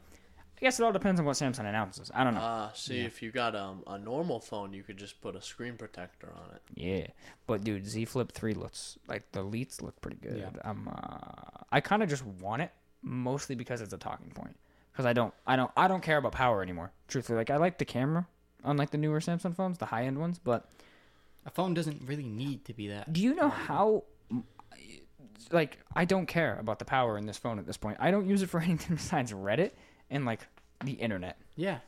I 0.57 0.59
guess 0.61 0.79
it 0.79 0.83
all 0.83 0.91
depends 0.91 1.19
on 1.19 1.25
what 1.25 1.35
Samsung 1.37 1.65
announces. 1.67 2.11
I 2.13 2.23
don't 2.23 2.35
know. 2.35 2.39
Ah, 2.43 2.71
see, 2.75 2.99
if 2.99 3.21
you 3.23 3.31
got 3.31 3.55
um, 3.55 3.83
a 3.87 3.97
normal 3.97 4.39
phone, 4.39 4.73
you 4.73 4.83
could 4.83 4.97
just 4.97 5.19
put 5.21 5.35
a 5.35 5.41
screen 5.41 5.75
protector 5.75 6.31
on 6.35 6.55
it. 6.55 6.61
Yeah, 6.75 7.07
but 7.47 7.63
dude, 7.63 7.85
Z 7.87 8.05
Flip 8.05 8.31
three 8.31 8.53
looks 8.53 8.97
like 9.07 9.31
the 9.31 9.41
leaks 9.43 9.81
look 9.81 9.99
pretty 10.01 10.17
good. 10.21 10.37
Yeah. 10.37 10.61
I'm, 10.63 10.87
uh, 10.87 11.63
I 11.71 11.81
kind 11.81 12.03
of 12.03 12.09
just 12.09 12.23
want 12.25 12.61
it 12.61 12.71
mostly 13.01 13.55
because 13.55 13.81
it's 13.81 13.93
a 13.93 13.97
talking 13.97 14.29
point. 14.31 14.55
Because 14.91 15.05
I 15.05 15.13
don't, 15.13 15.33
I 15.47 15.55
don't, 15.55 15.71
I 15.77 15.87
don't 15.87 16.03
care 16.03 16.17
about 16.17 16.33
power 16.33 16.61
anymore. 16.61 16.91
Truthfully, 17.07 17.37
like 17.37 17.49
I 17.49 17.57
like 17.57 17.77
the 17.79 17.85
camera, 17.85 18.27
unlike 18.63 18.91
the 18.91 18.97
newer 18.97 19.19
Samsung 19.19 19.55
phones, 19.55 19.77
the 19.79 19.85
high 19.87 20.03
end 20.05 20.19
ones. 20.19 20.37
But 20.37 20.69
A 21.45 21.49
phone 21.49 21.73
doesn't 21.73 22.01
really 22.05 22.27
need 22.27 22.65
to 22.65 22.73
be 22.73 22.87
that. 22.89 23.11
do 23.13 23.21
you 23.21 23.33
know 23.33 23.49
how? 23.49 24.03
Like 25.51 25.79
I 25.95 26.05
don't 26.05 26.25
care 26.25 26.57
about 26.59 26.79
the 26.79 26.85
power 26.85 27.17
in 27.17 27.25
this 27.25 27.37
phone 27.37 27.59
at 27.59 27.65
this 27.65 27.77
point. 27.77 27.97
I 27.99 28.11
don't 28.11 28.27
use 28.27 28.41
it 28.41 28.49
for 28.49 28.59
anything 28.61 28.95
besides 28.95 29.31
Reddit 29.33 29.71
and 30.09 30.25
like 30.25 30.47
the 30.83 30.93
internet. 30.93 31.37
Yeah. 31.55 31.79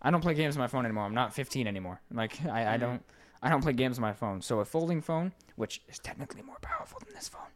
I 0.00 0.10
don't 0.10 0.20
play 0.20 0.34
games 0.34 0.56
on 0.56 0.60
my 0.60 0.66
phone 0.66 0.84
anymore. 0.84 1.04
I'm 1.04 1.14
not 1.14 1.32
15 1.32 1.66
anymore. 1.66 2.00
Like 2.12 2.44
I, 2.44 2.62
I 2.62 2.64
mm-hmm. 2.64 2.80
don't 2.80 3.02
I 3.42 3.48
don't 3.48 3.62
play 3.62 3.72
games 3.72 3.98
on 3.98 4.02
my 4.02 4.12
phone. 4.12 4.40
So 4.40 4.60
a 4.60 4.64
folding 4.64 5.00
phone, 5.00 5.32
which 5.56 5.82
is 5.88 5.98
technically 5.98 6.42
more 6.42 6.58
powerful 6.60 7.00
than 7.04 7.14
this 7.14 7.28
phone, 7.28 7.50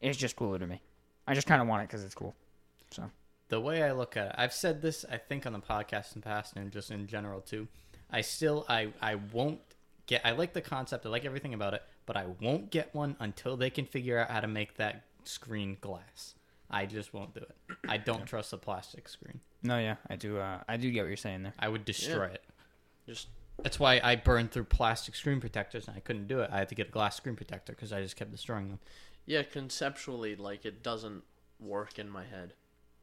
is 0.00 0.16
just 0.16 0.36
cooler 0.36 0.58
to 0.58 0.66
me. 0.66 0.80
I 1.26 1.34
just 1.34 1.46
kind 1.46 1.62
of 1.62 1.68
want 1.68 1.82
it 1.82 1.88
because 1.88 2.04
it's 2.04 2.14
cool. 2.14 2.34
So 2.90 3.10
the 3.48 3.60
way 3.60 3.82
I 3.82 3.92
look 3.92 4.16
at 4.16 4.28
it, 4.28 4.34
I've 4.36 4.52
said 4.52 4.82
this 4.82 5.04
I 5.10 5.16
think 5.16 5.46
on 5.46 5.52
the 5.52 5.60
podcast 5.60 6.14
in 6.14 6.20
the 6.20 6.24
past 6.24 6.56
and 6.56 6.70
just 6.70 6.90
in 6.90 7.06
general 7.06 7.40
too. 7.40 7.68
I 8.10 8.20
still 8.22 8.64
I 8.68 8.92
I 9.00 9.16
won't 9.16 9.60
get 10.06 10.22
I 10.24 10.32
like 10.32 10.52
the 10.52 10.60
concept, 10.60 11.06
I 11.06 11.08
like 11.08 11.24
everything 11.24 11.54
about 11.54 11.74
it, 11.74 11.82
but 12.08 12.16
I 12.16 12.24
won't 12.40 12.70
get 12.70 12.92
one 12.94 13.14
until 13.20 13.56
they 13.58 13.68
can 13.68 13.84
figure 13.84 14.18
out 14.18 14.30
how 14.30 14.40
to 14.40 14.46
make 14.48 14.78
that 14.78 15.04
screen 15.24 15.76
glass. 15.82 16.34
I 16.70 16.86
just 16.86 17.12
won't 17.12 17.34
do 17.34 17.40
it. 17.40 17.54
I 17.86 17.98
don't 17.98 18.24
trust 18.24 18.50
the 18.50 18.56
plastic 18.58 19.08
screen. 19.08 19.40
no, 19.62 19.78
yeah, 19.78 19.96
I 20.08 20.16
do. 20.16 20.38
Uh, 20.38 20.60
I 20.66 20.78
do 20.78 20.90
get 20.90 21.02
what 21.02 21.08
you're 21.08 21.16
saying 21.18 21.42
there. 21.42 21.52
I 21.58 21.68
would 21.68 21.84
destroy 21.84 22.26
Yeah. 22.28 22.32
it. 22.34 22.44
Just 23.06 23.28
That's 23.62 23.78
why 23.78 24.00
I 24.02 24.16
burned 24.16 24.52
through 24.52 24.64
plastic 24.64 25.14
screen 25.16 25.38
protectors 25.40 25.86
and 25.86 25.96
I 25.96 26.00
couldn't 26.00 26.28
do 26.28 26.40
it. 26.40 26.48
I 26.52 26.58
had 26.58 26.68
to 26.70 26.74
get 26.74 26.88
a 26.88 26.90
glass 26.90 27.16
screen 27.16 27.36
protector 27.36 27.72
because 27.74 27.92
I 27.92 28.00
just 28.00 28.16
kept 28.16 28.30
destroying 28.30 28.68
them. 28.68 28.78
yeah, 29.26 29.42
conceptually, 29.42 30.34
like 30.36 30.64
it 30.64 30.82
doesn't 30.82 31.24
work 31.60 31.98
in 31.98 32.08
my 32.08 32.24
head. 32.24 32.54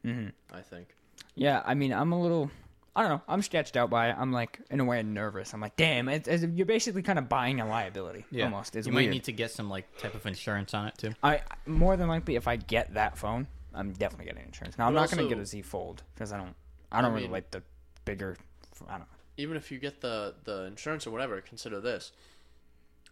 hmm 0.04 0.30
I 0.52 0.62
think. 0.62 0.96
Yeah, 1.36 1.62
I 1.66 1.74
mean, 1.76 1.94
I'm 1.94 2.12
a 2.12 2.22
little. 2.22 2.50
I 2.96 3.02
don't 3.02 3.10
know. 3.12 3.22
I'm 3.28 3.42
sketched 3.42 3.76
out 3.76 3.90
by 3.90 4.10
it. 4.10 4.16
I'm 4.18 4.32
like, 4.32 4.60
in 4.72 4.80
a 4.80 4.86
way, 4.86 5.04
nervous. 5.04 5.54
I'm 5.54 5.60
like, 5.60 5.76
damn, 5.76 6.08
it's, 6.08 6.28
it's, 6.30 6.44
you're 6.44 6.66
basically 6.66 7.02
kind 7.02 7.20
of 7.20 7.28
buying 7.28 7.60
a 7.60 7.68
liability. 7.68 8.26
Almost. 8.42 8.76
It's 8.78 8.88
you 8.88 8.94
weird. 8.94 9.08
might 9.08 9.12
need 9.12 9.24
to 9.26 9.34
get 9.34 9.52
some 9.52 9.70
like 9.70 9.98
type 9.98 10.16
of 10.16 10.26
insurance 10.26 10.74
on 10.74 10.88
it 10.88 10.98
too. 10.98 11.12
I 11.22 11.42
more 11.66 11.98
than 11.98 12.08
likely, 12.08 12.36
if 12.36 12.48
I 12.48 12.56
get 12.56 12.94
that 12.94 13.18
phone, 13.18 13.48
I'm 13.74 13.92
definitely 13.92 14.28
getting 14.28 14.44
insurance. 14.46 14.78
Now, 14.78 14.88
I'm 14.88 14.94
But 14.94 15.02
not 15.02 15.10
gonna 15.12 15.28
get 15.28 15.38
a 15.38 15.46
Z 15.46 15.62
Fold 15.64 16.04
because 16.14 16.32
I 16.32 16.38
don't. 16.38 16.56
I 16.92 17.02
don't 17.02 17.12
I 17.12 17.14
really 17.16 17.24
mean- 17.24 17.32
like 17.34 17.52
the 17.52 17.64
bigger. 18.06 18.38
I 18.88 18.92
don't 18.92 19.00
know. 19.02 19.06
even 19.38 19.58
if 19.58 19.72
you 19.72 19.80
get 19.80 20.00
the 20.02 20.36
the 20.46 20.64
insurance 20.64 21.06
or 21.06 21.12
whatever, 21.12 21.42
consider 21.42 21.82
this: 21.82 22.14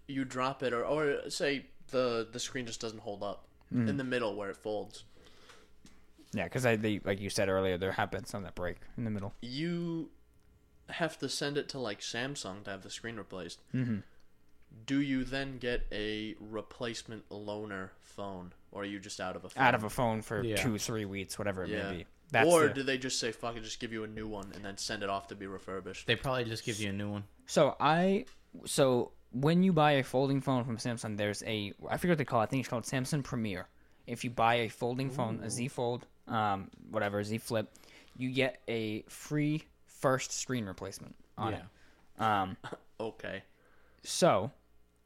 you 0.08 0.24
drop 0.26 0.64
it, 0.64 0.72
or 0.74 0.86
or 0.86 1.30
say 1.30 1.66
the 1.90 2.26
the 2.32 2.40
screen 2.40 2.66
just 2.66 2.80
doesn't 2.82 3.00
hold 3.00 3.22
up 3.24 3.48
Mm. 3.74 3.90
in 3.90 3.98
the 3.98 4.04
middle 4.04 4.36
where 4.36 4.52
it 4.52 4.58
folds. 4.58 5.04
Yeah, 6.34 6.46
because 6.46 6.66
I 6.66 6.76
they, 6.76 7.00
like 7.04 7.20
you 7.22 7.30
said 7.30 7.50
earlier, 7.50 7.78
there 7.78 7.92
have 7.92 8.12
been 8.12 8.26
some 8.26 8.44
that 8.44 8.56
break 8.56 8.78
in 8.98 9.04
the 9.04 9.12
middle. 9.12 9.34
You 9.42 10.10
have 10.90 11.18
to 11.20 11.30
send 11.30 11.58
it 11.58 11.70
to 11.70 11.80
like 11.80 12.00
Samsung 12.02 12.64
to 12.64 12.72
have 12.72 12.82
the 12.82 12.90
screen 12.90 13.18
replaced. 13.18 13.62
Mm-hmm. 13.74 13.98
Do 14.86 15.00
you 15.00 15.24
then 15.24 15.60
get 15.60 15.86
a 15.92 16.36
replacement 16.40 17.30
loaner 17.30 17.90
phone, 18.02 18.54
or 18.72 18.82
are 18.82 18.86
you 18.86 19.00
just 19.00 19.20
out 19.22 19.36
of 19.36 19.46
a 19.46 19.50
phone? 19.50 19.64
Out 19.64 19.76
of 19.76 19.84
a 19.84 19.90
phone 19.90 20.22
for 20.24 20.44
Yeah. 20.44 20.56
two, 20.56 20.78
three 20.80 21.06
weeks, 21.06 21.38
whatever 21.38 21.64
it 21.64 21.70
yeah. 21.70 21.92
may 21.92 21.98
be. 21.98 22.06
That's 22.32 22.50
or 22.50 22.68
the- 22.68 22.74
do 22.74 22.84
they 22.84 22.98
just 22.98 23.20
say 23.20 23.32
fuck 23.32 23.56
it, 23.56 23.64
just 23.64 23.80
give 23.80 23.94
you 23.94 24.04
a 24.04 24.08
new 24.08 24.28
one 24.28 24.52
and 24.56 24.66
then 24.66 24.78
send 24.78 25.04
it 25.04 25.10
off 25.10 25.28
to 25.28 25.36
be 25.36 25.46
refurbished? 25.46 26.08
They 26.08 26.16
probably 26.16 26.46
just 26.46 26.66
give 26.66 26.80
you 26.80 26.90
a 26.90 26.94
new 26.94 27.12
one. 27.12 27.26
So 27.46 27.76
I 27.80 28.26
so 28.66 29.12
when 29.32 29.62
you 29.62 29.74
buy 29.74 29.94
a 29.94 30.04
folding 30.04 30.42
phone 30.42 30.64
from 30.64 30.78
Samsung, 30.78 31.18
there's 31.18 31.44
a 31.44 31.74
I 31.88 31.98
forget 31.98 32.14
what 32.14 32.18
they 32.18 32.26
call 32.26 32.42
it. 32.42 32.46
I 32.46 32.48
think 32.48 32.62
it's 32.62 32.70
called 32.70 32.86
Samsung 32.86 33.24
Premier. 33.24 33.68
If 34.08 34.24
you 34.24 34.32
buy 34.32 34.56
a 34.56 34.70
folding 34.70 35.10
phone, 35.10 35.40
a 35.44 35.50
Z 35.50 35.68
Fold, 35.70 36.08
um, 36.28 36.70
whatever 36.90 37.24
Z 37.24 37.38
Flip, 37.40 37.72
you 38.18 38.30
get 38.32 38.62
a 38.68 39.02
free 39.10 39.64
first 39.86 40.32
screen 40.32 40.66
replacement 40.66 41.16
on 41.38 41.54
it. 41.54 41.64
Um, 42.20 42.58
Okay. 43.00 43.44
so 44.04 44.52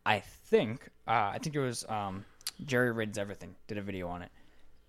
I 0.05 0.19
think 0.19 0.89
uh, 1.07 1.31
I 1.33 1.39
think 1.39 1.55
it 1.55 1.59
was 1.59 1.83
um, 1.89 2.25
JerryRigEverything 2.63 3.53
did 3.67 3.77
a 3.77 3.81
video 3.81 4.07
on 4.09 4.21
it, 4.21 4.29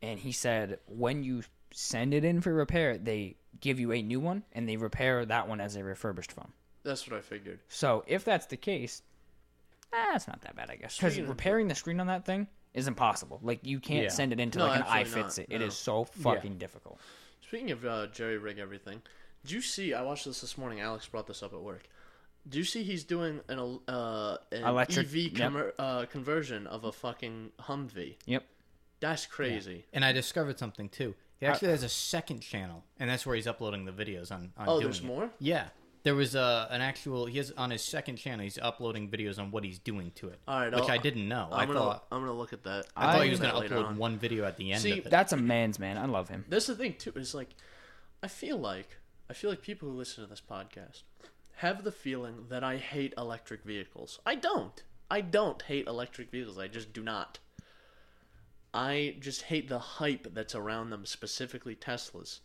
and 0.02 0.18
he 0.18 0.32
said 0.32 0.78
when 0.86 1.22
you 1.22 1.42
send 1.72 2.12
it 2.14 2.24
in 2.24 2.40
for 2.40 2.52
repair, 2.52 2.98
they 2.98 3.36
give 3.60 3.78
you 3.80 3.92
a 3.92 4.02
new 4.02 4.20
one 4.20 4.42
and 4.52 4.68
they 4.68 4.76
repair 4.76 5.24
that 5.26 5.48
one 5.48 5.60
as 5.60 5.76
a 5.76 5.82
refurbished 5.84 6.32
phone. 6.32 6.52
That's 6.82 7.08
what 7.08 7.16
I 7.18 7.20
figured. 7.20 7.60
So 7.68 8.04
if 8.06 8.24
that's 8.24 8.46
the 8.46 8.56
case, 8.56 9.02
eh, 9.92 10.12
it's 10.14 10.28
not 10.28 10.40
that 10.42 10.54
bad, 10.56 10.70
I 10.70 10.76
guess. 10.76 10.96
Because 10.96 11.12
Speaking 11.14 11.24
of- 11.24 11.30
repairing 11.30 11.68
the 11.68 11.74
screen 11.74 12.00
on 12.00 12.06
that 12.08 12.24
thing 12.24 12.46
is 12.74 12.87
impossible. 12.88 13.40
Like 13.42 13.61
you 13.62 13.81
can't 13.81 14.04
Yeah. 14.04 14.09
send 14.11 14.33
it 14.33 14.40
into 14.40 14.59
No, 14.59 14.66
like 14.66 14.81
an 14.81 14.87
absolutely 14.87 15.22
iFixit. 15.31 15.46
It 15.48 15.59
No. 15.61 15.66
is 15.66 15.76
so 15.76 16.04
fucking 16.04 16.59
difficult. 16.59 16.98
Speaking 17.42 17.70
of 17.70 17.85
uh, 17.85 18.07
JerryRigEverything, 18.09 19.00
do 19.44 19.54
you 19.54 19.61
see? 19.62 19.94
I 19.94 20.02
watched 20.02 20.24
this 20.26 20.40
this 20.40 20.59
morning. 20.59 20.81
Alex 20.81 21.07
brought 21.09 21.26
this 21.26 21.42
up 21.42 21.52
at 21.54 21.61
work. 21.61 21.88
Do 22.48 22.59
you 22.59 22.64
see 22.64 22.83
he's 22.83 23.04
doing 23.04 23.40
an 23.48 23.59
el- 23.59 23.83
uh, 23.88 24.37
an 24.52 24.64
Electric- 24.64 25.07
EV 25.07 25.16
yep. 25.16 25.33
conver- 25.52 25.72
uh, 25.78 26.07
conversion 26.07 26.66
of 26.66 26.85
a 26.85 26.92
fucking 26.92 27.52
Humvee? 27.61 28.16
Yep. 28.26 28.44
That's 29.00 29.26
crazy. 29.26 29.85
And 29.92 30.04
I 30.04 30.12
discovered 30.12 30.59
something 30.59 30.88
too. 30.88 31.14
He 31.38 31.46
actually 31.46 31.68
has 31.68 31.83
a 31.85 31.88
second 31.88 32.40
channel, 32.40 32.85
and 32.98 33.09
that's 33.09 33.24
where 33.24 33.37
he's 33.37 33.46
uploading 33.46 33.85
the 33.85 33.92
videos 33.92 34.33
on. 34.33 34.52
on 34.57 34.68
Oh, 34.68 34.72
doing 34.81 34.85
there's 34.85 34.98
it. 35.00 35.04
more? 35.04 35.31
Yeah, 35.38 35.68
there 36.02 36.14
was 36.14 36.34
uh, 36.37 36.68
an 36.70 36.80
actual. 36.80 37.26
He 37.26 37.38
has 37.38 37.52
on 37.56 37.70
his 37.70 37.82
second 37.82 38.16
channel. 38.16 38.44
He's 38.44 38.58
uploading 38.58 39.08
videos 39.11 39.38
on 39.38 39.50
what 39.50 39.64
he's 39.64 39.78
doing 39.78 40.12
to 40.16 40.28
it, 40.28 40.38
All 40.46 40.61
right, 40.61 40.72
which 40.72 40.84
I'll- 40.84 40.90
I 40.90 40.98
didn't 40.98 41.28
know. 41.28 41.48
I 41.50 41.62
I'm 41.62 41.68
gonna 41.68 41.80
thought 41.80 42.06
I'm 42.12 42.20
gonna 42.20 42.32
look 42.32 42.52
at 42.52 42.64
that. 42.64 42.87
I 42.96 43.12
thought 43.12 43.24
he 43.24 43.30
was 43.30 43.40
going 43.40 43.52
to 43.52 43.58
later 43.58 43.76
upload 43.76 43.87
on. 43.88 43.96
one 43.98 44.18
video 44.18 44.44
at 44.44 44.56
the 44.56 44.72
end 44.72 44.82
See, 44.82 44.92
of 44.98 45.06
it. 45.06 45.11
That's 45.11 45.32
a 45.32 45.37
man's 45.37 45.78
man. 45.78 45.98
I 45.98 46.06
love 46.06 46.28
him. 46.28 46.44
That's 46.48 46.66
the 46.66 46.74
thing 46.76 46.94
too. 46.98 47.12
Is 47.16 47.34
like, 47.34 47.50
I 48.22 48.28
feel 48.28 48.56
like 48.58 48.96
I 49.28 49.32
feel 49.34 49.50
like 49.50 49.62
people 49.62 49.88
who 49.88 49.94
listen 49.96 50.24
to 50.24 50.30
this 50.30 50.40
podcast 50.40 51.02
have 51.56 51.84
the 51.84 51.92
feeling 51.92 52.46
that 52.48 52.62
I 52.62 52.76
hate 52.76 53.12
electric 53.18 53.64
vehicles. 53.64 54.20
I 54.24 54.37
don't. 54.37 54.82
I 55.11 55.20
don't 55.22 55.61
hate 55.62 55.87
electric 55.87 56.30
vehicles. 56.30 56.58
I 56.58 56.68
just 56.68 56.92
do 56.92 57.02
not. 57.02 57.38
I 58.74 59.16
just 59.18 59.42
hate 59.42 59.68
the 59.68 59.78
hype 59.78 60.34
that's 60.34 60.54
around 60.54 60.90
them, 60.90 61.06
specifically 61.06 61.74
Teslas. 61.74 62.40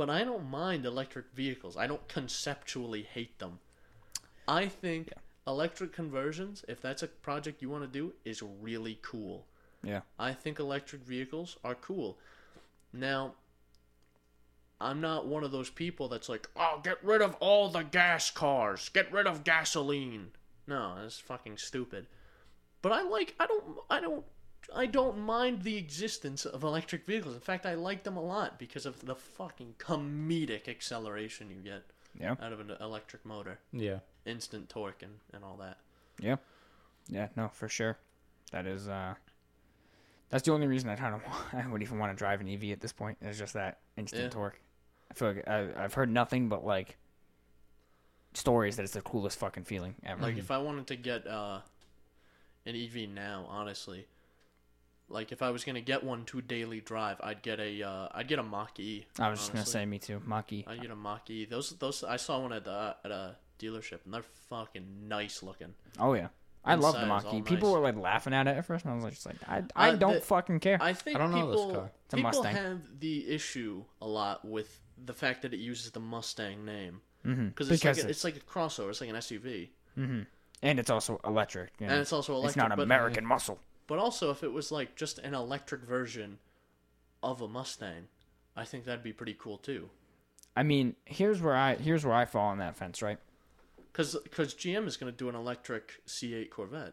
But 0.00 0.08
I 0.08 0.24
don't 0.24 0.48
mind 0.48 0.86
electric 0.86 1.26
vehicles. 1.34 1.76
I 1.76 1.86
don't 1.86 2.08
conceptually 2.08 3.02
hate 3.02 3.38
them. 3.38 3.58
I 4.48 4.64
think 4.64 5.12
electric 5.46 5.92
conversions, 5.92 6.64
if 6.66 6.80
that's 6.80 7.02
a 7.02 7.06
project 7.06 7.60
you 7.60 7.68
want 7.68 7.82
to 7.82 7.86
do, 7.86 8.14
is 8.24 8.42
really 8.42 8.98
cool. 9.02 9.44
Yeah. 9.82 10.00
I 10.18 10.32
think 10.32 10.58
electric 10.58 11.02
vehicles 11.02 11.58
are 11.62 11.74
cool. 11.74 12.16
Now, 12.94 13.34
I'm 14.80 15.02
not 15.02 15.26
one 15.26 15.44
of 15.44 15.52
those 15.52 15.68
people 15.68 16.08
that's 16.08 16.30
like, 16.30 16.48
oh, 16.56 16.80
get 16.82 17.04
rid 17.04 17.20
of 17.20 17.34
all 17.34 17.68
the 17.68 17.82
gas 17.82 18.30
cars, 18.30 18.88
get 18.88 19.12
rid 19.12 19.26
of 19.26 19.44
gasoline. 19.44 20.28
No, 20.66 20.94
that's 20.98 21.18
fucking 21.18 21.58
stupid. 21.58 22.06
But 22.80 22.92
I 22.92 23.02
like, 23.02 23.34
I 23.38 23.46
don't, 23.46 23.64
I 23.90 24.00
don't, 24.00 24.24
I 24.74 24.86
don't 24.86 25.18
mind 25.18 25.62
the 25.62 25.76
existence 25.76 26.44
of 26.46 26.62
electric 26.62 27.04
vehicles. 27.06 27.34
In 27.34 27.40
fact, 27.40 27.66
I 27.66 27.74
like 27.74 28.04
them 28.04 28.16
a 28.16 28.22
lot 28.22 28.58
because 28.58 28.86
of 28.86 29.04
the 29.04 29.14
fucking 29.16 29.74
comedic 29.78 30.68
acceleration 30.68 31.50
you 31.50 31.56
get 31.56 31.82
Yeah. 32.18 32.36
out 32.40 32.52
of 32.52 32.60
an 32.60 32.70
electric 32.80 33.24
motor, 33.24 33.58
yeah, 33.72 33.98
instant 34.26 34.68
torque 34.68 35.02
and, 35.02 35.14
and 35.32 35.42
all 35.44 35.56
that. 35.56 35.78
Yeah. 36.20 36.36
Yeah. 37.08 37.28
No, 37.36 37.48
for 37.48 37.68
sure. 37.68 37.98
That 38.52 38.66
is. 38.66 38.88
uh 38.88 39.14
That's 40.28 40.44
the 40.44 40.52
only 40.52 40.66
reason 40.66 40.88
I 40.90 40.96
kind 40.96 41.14
of 41.14 41.22
I 41.52 41.66
would 41.66 41.82
even 41.82 41.98
want 41.98 42.12
to 42.12 42.16
drive 42.16 42.40
an 42.40 42.48
EV 42.48 42.64
at 42.70 42.80
this 42.80 42.92
point. 42.92 43.18
Is 43.22 43.38
just 43.38 43.54
that 43.54 43.78
instant 43.96 44.24
Yeah. 44.24 44.28
torque. 44.30 44.60
I 45.10 45.14
feel 45.14 45.32
like 45.32 45.48
I, 45.48 45.68
I've 45.84 45.94
heard 45.94 46.10
nothing 46.10 46.48
but 46.48 46.64
like 46.64 46.96
stories 48.34 48.76
that 48.76 48.84
it's 48.84 48.92
the 48.92 49.00
coolest 49.02 49.38
fucking 49.38 49.64
feeling 49.64 49.94
ever. 50.04 50.22
Like 50.22 50.36
if 50.36 50.50
I 50.50 50.58
wanted 50.58 50.86
to 50.88 50.96
get 50.96 51.26
uh, 51.26 51.60
an 52.66 52.76
EV 52.76 53.08
now, 53.08 53.46
honestly, 53.48 54.06
like 55.10 55.32
if 55.32 55.42
I 55.42 55.50
was 55.50 55.64
gonna 55.64 55.80
get 55.80 56.04
one 56.04 56.24
to 56.26 56.40
daily 56.40 56.80
drive, 56.80 57.18
I'd 57.22 57.42
get 57.42 57.60
a 57.60 57.82
uh, 57.82 58.08
I'd 58.12 58.28
get 58.28 58.38
a 58.38 58.42
Mach 58.42 58.78
E. 58.78 59.06
I 59.18 59.30
was 59.30 59.40
just 59.40 59.52
gonna 59.52 59.66
say 59.66 59.84
me 59.86 59.98
too, 59.98 60.20
Maki. 60.26 60.66
I'd 60.66 60.80
get 60.80 60.90
a 60.90 60.96
Mach 60.96 61.28
E. 61.30 61.44
Those 61.44 61.70
those 61.70 62.04
I 62.04 62.16
saw 62.16 62.40
one 62.40 62.52
at 62.52 62.64
the 62.64 62.96
at 63.04 63.10
a 63.10 63.36
dealership 63.58 63.98
and 64.04 64.14
they're 64.14 64.24
fucking 64.48 65.08
nice 65.08 65.42
looking. 65.42 65.74
Oh 65.98 66.14
yeah, 66.14 66.28
I 66.64 66.74
love 66.76 66.94
the 66.94 67.02
Inside 67.02 67.16
is 67.18 67.24
Maki. 67.24 67.32
all 67.34 67.42
People 67.42 67.68
nice. 67.68 67.74
were 67.74 67.80
like 67.80 67.96
laughing 67.96 68.34
at 68.34 68.46
it 68.46 68.56
at 68.56 68.64
first, 68.64 68.84
and 68.84 68.94
I 68.94 69.04
was 69.04 69.14
just 69.14 69.26
like, 69.26 69.36
I, 69.48 69.62
I 69.76 69.90
Uh, 69.90 69.96
don't 69.96 70.14
the- 70.14 70.20
fucking 70.20 70.60
care. 70.60 70.78
I 70.80 70.92
think 70.92 71.16
I 71.16 71.20
don't 71.20 71.32
know 71.32 71.50
this 71.50 71.60
people 71.60 71.74
car. 71.74 71.90
It's 72.04 72.14
a 72.14 72.16
people 72.16 72.30
Mustang. 72.30 72.54
have 72.54 72.80
the 73.00 73.28
issue 73.28 73.84
a 74.00 74.06
lot 74.06 74.44
with 74.44 74.80
the 75.04 75.14
fact 75.14 75.42
that 75.42 75.54
it 75.54 75.60
uses 75.60 75.90
the 75.90 76.00
Mustang 76.00 76.64
name 76.64 77.00
mm-hmm. 77.26 77.48
because 77.48 77.70
it's 77.70 77.84
like 77.84 77.98
a, 77.98 78.08
it's 78.08 78.24
like 78.24 78.36
a 78.36 78.40
crossover. 78.40 78.90
It's 78.90 79.00
like 79.00 79.10
an 79.10 79.16
SUV 79.16 79.68
hmm 79.94 80.20
and 80.62 80.78
it's 80.78 80.90
also 80.90 81.20
electric. 81.24 81.70
You 81.78 81.86
know? 81.86 81.92
and 81.94 82.02
it's 82.02 82.12
also 82.12 82.34
electric. 82.34 82.50
it's 82.50 82.56
not 82.56 82.76
but, 82.76 82.82
American 82.82 83.24
muscle. 83.24 83.58
But 83.90 83.98
also, 83.98 84.30
if 84.30 84.44
it 84.44 84.52
was 84.52 84.70
like 84.70 84.94
just 84.94 85.18
an 85.18 85.34
electric 85.34 85.82
version 85.82 86.38
of 87.24 87.42
a 87.42 87.48
Mustang, 87.48 88.06
I 88.54 88.64
think 88.64 88.84
that'd 88.84 89.02
be 89.02 89.12
pretty 89.12 89.34
cool 89.36 89.58
too. 89.58 89.90
I 90.56 90.62
mean, 90.62 90.94
here's 91.06 91.42
where 91.42 91.56
I 91.56 91.74
here's 91.74 92.04
where 92.04 92.14
I 92.14 92.24
fall 92.24 92.50
on 92.50 92.58
that 92.58 92.76
fence, 92.76 93.02
right? 93.02 93.18
Because 93.90 94.14
because 94.22 94.54
GM 94.54 94.86
is 94.86 94.96
going 94.96 95.12
to 95.12 95.18
do 95.18 95.28
an 95.28 95.34
electric 95.34 96.02
C8 96.06 96.50
Corvette. 96.50 96.92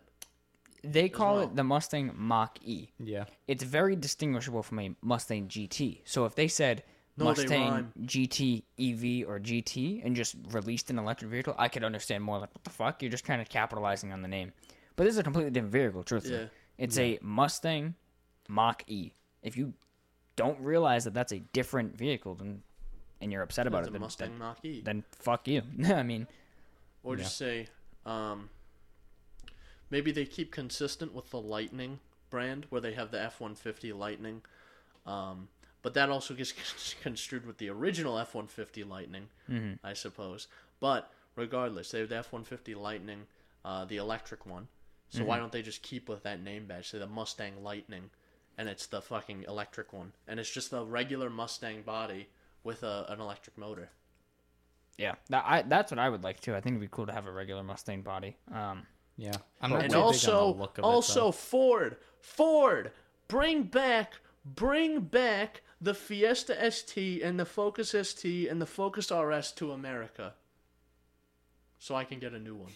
They 0.84 1.08
call 1.08 1.36
well. 1.36 1.44
it 1.44 1.56
the 1.56 1.64
Mustang 1.64 2.14
Mach 2.18 2.58
E. 2.66 2.88
yeah. 2.98 3.26
It's 3.48 3.64
very 3.64 3.96
distinguishable 3.96 4.64
from 4.64 4.80
a 4.80 4.96
Mustang 5.04 5.50
GT. 5.50 6.00
So 6.04 6.26
if 6.26 6.34
they 6.34 6.48
said 6.48 6.82
No, 7.16 7.26
Mustang 7.26 7.70
rhyme. 7.70 7.94
GT 8.06 8.64
EV 8.80 9.30
or 9.30 9.40
GT 9.40 10.04
and 10.04 10.16
just 10.16 10.36
released 10.50 10.90
an 10.90 10.98
electric 10.98 11.30
vehicle, 11.30 11.54
I 11.60 11.68
could 11.68 11.84
understand 11.84 12.24
more. 12.24 12.40
Like, 12.40 12.56
what 12.56 12.64
the 12.64 12.72
fuck? 12.72 13.04
You're 13.04 13.12
just 13.12 13.24
kind 13.24 13.40
of 13.40 13.50
capitalizing 13.50 14.12
on 14.12 14.24
the 14.24 14.28
name. 14.28 14.52
But 14.96 15.04
this 15.04 15.14
is 15.14 15.20
a 15.20 15.24
completely 15.24 15.52
different 15.52 15.74
vehicle, 15.74 16.02
truthfully. 16.04 16.40
Yeah. 16.40 16.46
It's 16.78 16.98
a 16.98 17.20
Mustang 17.22 17.96
Mach 18.48 18.84
E. 18.88 19.14
If 19.42 19.58
you 19.58 19.74
don't 20.36 20.60
realize 20.60 21.04
that 21.06 21.14
that's 21.14 21.32
a 21.32 21.40
different 21.40 21.98
vehicle, 21.98 22.36
then 22.36 22.62
and 23.20 23.32
you're 23.32 23.42
upset 23.42 23.66
about 23.66 23.88
it, 23.88 23.92
then, 23.92 24.02
Mustang 24.02 24.30
then, 24.30 24.40
Mach 24.40 24.64
E. 24.64 24.82
then 24.86 25.04
fuck 25.12 25.48
you. 25.48 25.64
I 25.86 26.04
mean, 26.04 26.28
Or 27.04 27.16
just 27.16 27.38
say, 27.38 27.68
um, 28.06 28.50
maybe 29.90 30.12
they 30.12 30.26
keep 30.26 30.52
consistent 30.52 31.14
with 31.14 31.30
the 31.32 31.42
Lightning 31.42 32.00
brand, 32.30 32.68
where 32.70 32.82
they 32.82 32.94
have 32.94 33.10
the 33.12 33.22
F 33.22 33.40
one 33.42 33.56
fifty 33.56 33.92
Lightning, 33.94 34.42
um, 35.06 35.48
but 35.82 35.94
that 35.96 36.10
also 36.10 36.34
gets 36.34 36.54
construed 37.02 37.46
with 37.46 37.58
the 37.58 37.70
original 37.70 38.18
F 38.20 38.36
one 38.36 38.48
fifty 38.48 38.84
Lightning, 38.84 39.30
I 39.84 39.94
suppose. 39.94 40.48
But 40.80 41.12
regardless, 41.36 41.90
they 41.92 42.00
have 42.00 42.10
the 42.10 42.18
F 42.18 42.32
one 42.32 42.44
fifty 42.44 42.76
Lightning, 42.76 43.26
uh, 43.66 43.86
the 43.86 43.98
electric 43.98 44.46
one. 44.46 44.68
So 45.10 45.24
why 45.24 45.38
don't 45.38 45.52
they 45.52 45.62
just 45.62 45.82
keep 45.82 46.10
with 46.10 46.24
that 46.24 46.42
name 46.44 46.66
badge? 46.66 46.90
Say 46.90 47.00
the 47.00 47.08
Mustang 47.08 47.64
Lightning, 47.64 48.10
and 48.58 48.68
it's 48.68 48.88
the 48.88 49.02
fucking 49.02 49.46
electric 49.48 49.94
one, 49.94 50.12
and 50.28 50.40
it's 50.40 50.50
just 50.52 50.70
the 50.72 50.86
regular 50.86 51.30
Mustang 51.30 51.82
body 51.82 52.28
with 52.64 52.84
a, 52.84 53.06
an 53.10 53.22
electric 53.22 53.58
motor. 53.58 53.90
yeah, 54.98 55.16
that, 55.30 55.44
I, 55.48 55.62
that's 55.62 55.92
what 55.92 56.00
I 56.00 56.10
would 56.10 56.24
like 56.24 56.40
too. 56.42 56.56
I 56.56 56.60
think 56.60 56.74
it'd 56.74 56.82
be 56.82 56.90
cool 56.92 57.06
to 57.06 57.14
have 57.14 57.26
a 57.26 57.32
regular 57.32 57.64
Mustang 57.64 58.02
body. 58.02 58.36
Um, 58.54 58.86
Yeah, 59.16 59.34
I'm 59.62 59.70
not 59.72 59.84
and 59.84 59.92
too 59.92 59.96
big 59.96 60.00
on 60.00 60.04
also 60.04 60.54
the 60.54 60.60
look 60.60 60.78
of 60.78 60.84
also 60.84 61.30
it. 61.30 61.36
Ford 61.36 61.98
Ford 62.20 62.92
bring 63.28 63.64
back 63.64 64.14
bring 64.46 65.00
back 65.02 65.62
the 65.80 65.94
Fiesta 65.94 66.72
ST 66.72 67.22
and 67.22 67.40
the 67.40 67.46
Focus 67.46 67.96
ST 68.10 68.50
and 68.50 68.62
the 68.62 68.66
Focus 68.66 69.12
RS 69.12 69.52
to 69.54 69.72
America 69.72 70.34
so 71.80 71.96
I 71.96 72.04
can 72.04 72.20
get 72.20 72.34
a 72.34 72.40
new 72.40 72.56
one. 72.56 72.72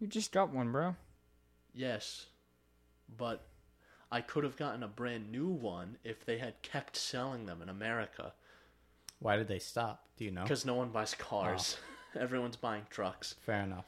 you 0.00 0.06
just 0.08 0.32
got 0.32 0.52
one, 0.52 0.72
bro. 0.72 0.96
Yes. 1.76 2.26
But 3.16 3.46
I 4.10 4.20
could 4.20 4.42
have 4.44 4.56
gotten 4.56 4.82
a 4.82 4.88
brand 4.88 5.30
new 5.30 5.48
one 5.48 5.98
if 6.02 6.24
they 6.24 6.38
had 6.38 6.60
kept 6.62 6.96
selling 6.96 7.46
them 7.46 7.62
in 7.62 7.68
America 7.68 8.32
Why 9.20 9.36
did 9.36 9.46
they 9.48 9.58
stop? 9.60 10.04
Do 10.16 10.24
you 10.24 10.30
know? 10.32 10.42
because 10.42 10.64
no 10.64 10.74
one 10.74 10.88
buys 10.88 11.14
cars. 11.14 11.76
Oh. 12.16 12.20
Everyone's 12.20 12.56
buying 12.56 12.86
trucks. 12.90 13.34
Fair 13.40 13.62
enough. 13.62 13.84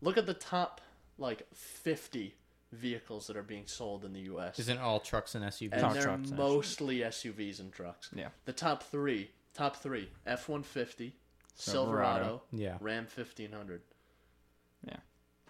Look 0.00 0.16
at 0.16 0.26
the 0.26 0.34
top 0.34 0.80
like 1.18 1.46
50 1.52 2.34
vehicles 2.72 3.26
that 3.26 3.36
are 3.36 3.42
being 3.42 3.66
sold 3.66 4.04
in 4.04 4.12
the 4.12 4.20
US. 4.32 4.58
Isn't 4.58 4.78
all 4.78 5.00
trucks 5.00 5.34
and 5.34 5.44
SUVs? 5.44 5.72
and 5.72 5.94
they're 5.94 6.02
trucks, 6.02 6.30
mostly 6.30 6.98
SUVs 6.98 7.60
and 7.60 7.72
trucks. 7.72 8.10
Yeah. 8.14 8.28
The 8.44 8.52
top 8.52 8.82
three, 8.84 9.30
top 9.54 9.76
three: 9.76 10.08
F 10.26 10.48
one 10.48 10.62
fifty, 10.62 11.16
Silverado. 11.54 12.18
Silverado, 12.24 12.42
Yeah. 12.52 12.76
Ram 12.80 13.06
fifteen 13.06 13.52
hundred. 13.52 13.80
Yeah, 14.86 14.98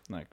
Like, 0.08 0.28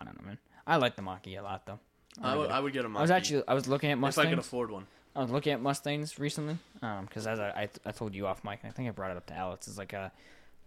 I 0.00 0.04
don't 0.04 0.20
know, 0.20 0.26
man. 0.26 0.38
I 0.66 0.76
like 0.76 0.96
the 0.96 1.02
Mach-E 1.02 1.36
a 1.36 1.42
lot 1.42 1.66
though. 1.66 1.78
I 2.22 2.36
would, 2.36 2.50
I 2.50 2.60
would 2.60 2.72
get 2.72 2.84
a 2.84 2.88
I 2.88 3.00
was 3.00 3.10
Mach-E 3.10 3.12
actually 3.16 3.42
I 3.48 3.54
was 3.54 3.66
looking 3.68 3.90
at 3.90 3.98
Mustangs. 3.98 4.24
if 4.24 4.28
I 4.28 4.30
could 4.30 4.38
afford 4.38 4.70
one. 4.70 4.86
I 5.14 5.20
was 5.20 5.30
looking 5.30 5.52
at 5.52 5.60
Mustangs 5.60 6.18
recently, 6.18 6.56
um, 6.80 7.04
because 7.04 7.26
as 7.26 7.38
I, 7.38 7.48
I 7.50 7.68
I 7.86 7.92
told 7.92 8.14
you 8.14 8.26
off 8.26 8.44
mic, 8.44 8.60
and 8.62 8.70
I 8.70 8.74
think 8.74 8.88
I 8.88 8.92
brought 8.92 9.10
it 9.10 9.16
up 9.16 9.26
to 9.26 9.34
Alex. 9.34 9.68
Is 9.68 9.76
like 9.76 9.92
a, 9.92 10.10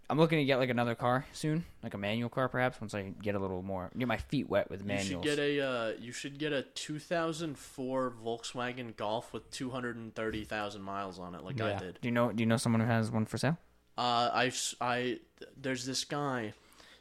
I'm 0.08 0.20
looking 0.20 0.38
to 0.38 0.46
get 0.46 0.58
like 0.58 0.70
another 0.70 0.94
car 0.94 1.26
soon, 1.34 1.66
like 1.82 1.96
a 1.96 1.98
manual 1.98 2.30
car 2.30 2.48
perhaps. 2.48 2.80
Once 2.80 2.94
I 2.94 3.12
get 3.24 3.34
a 3.34 3.40
little 3.40 3.64
more, 3.64 3.90
get 3.98 4.08
my 4.08 4.18
feet 4.18 4.48
wet 4.48 4.70
with 4.70 4.86
manuals. 4.86 5.10
You 5.26 5.32
should 5.32 5.38
get 5.38 5.40
a 5.40 5.62
uh, 5.68 5.94
you 6.00 6.12
should 6.12 6.38
get 6.38 6.54
a 6.54 6.62
2004 6.62 8.14
Volkswagen 8.24 8.96
Golf 8.96 9.34
with 9.34 9.50
230,000 9.52 10.82
miles 10.82 11.20
on 11.20 11.34
it, 11.36 11.44
like 11.44 11.60
I 11.60 11.76
did. 11.78 12.00
do 12.02 12.08
you 12.08 12.12
know 12.14 12.32
Do 12.32 12.42
you 12.44 12.48
know 12.48 12.58
someone 12.58 12.82
who 12.82 12.88
has 12.88 13.12
one 13.12 13.26
for 13.26 13.38
sale? 13.38 13.58
Uh, 13.98 14.30
I, 14.34 14.52
I- 14.82 15.20
there's 15.58 15.86
this 15.86 16.04
guy. 16.04 16.54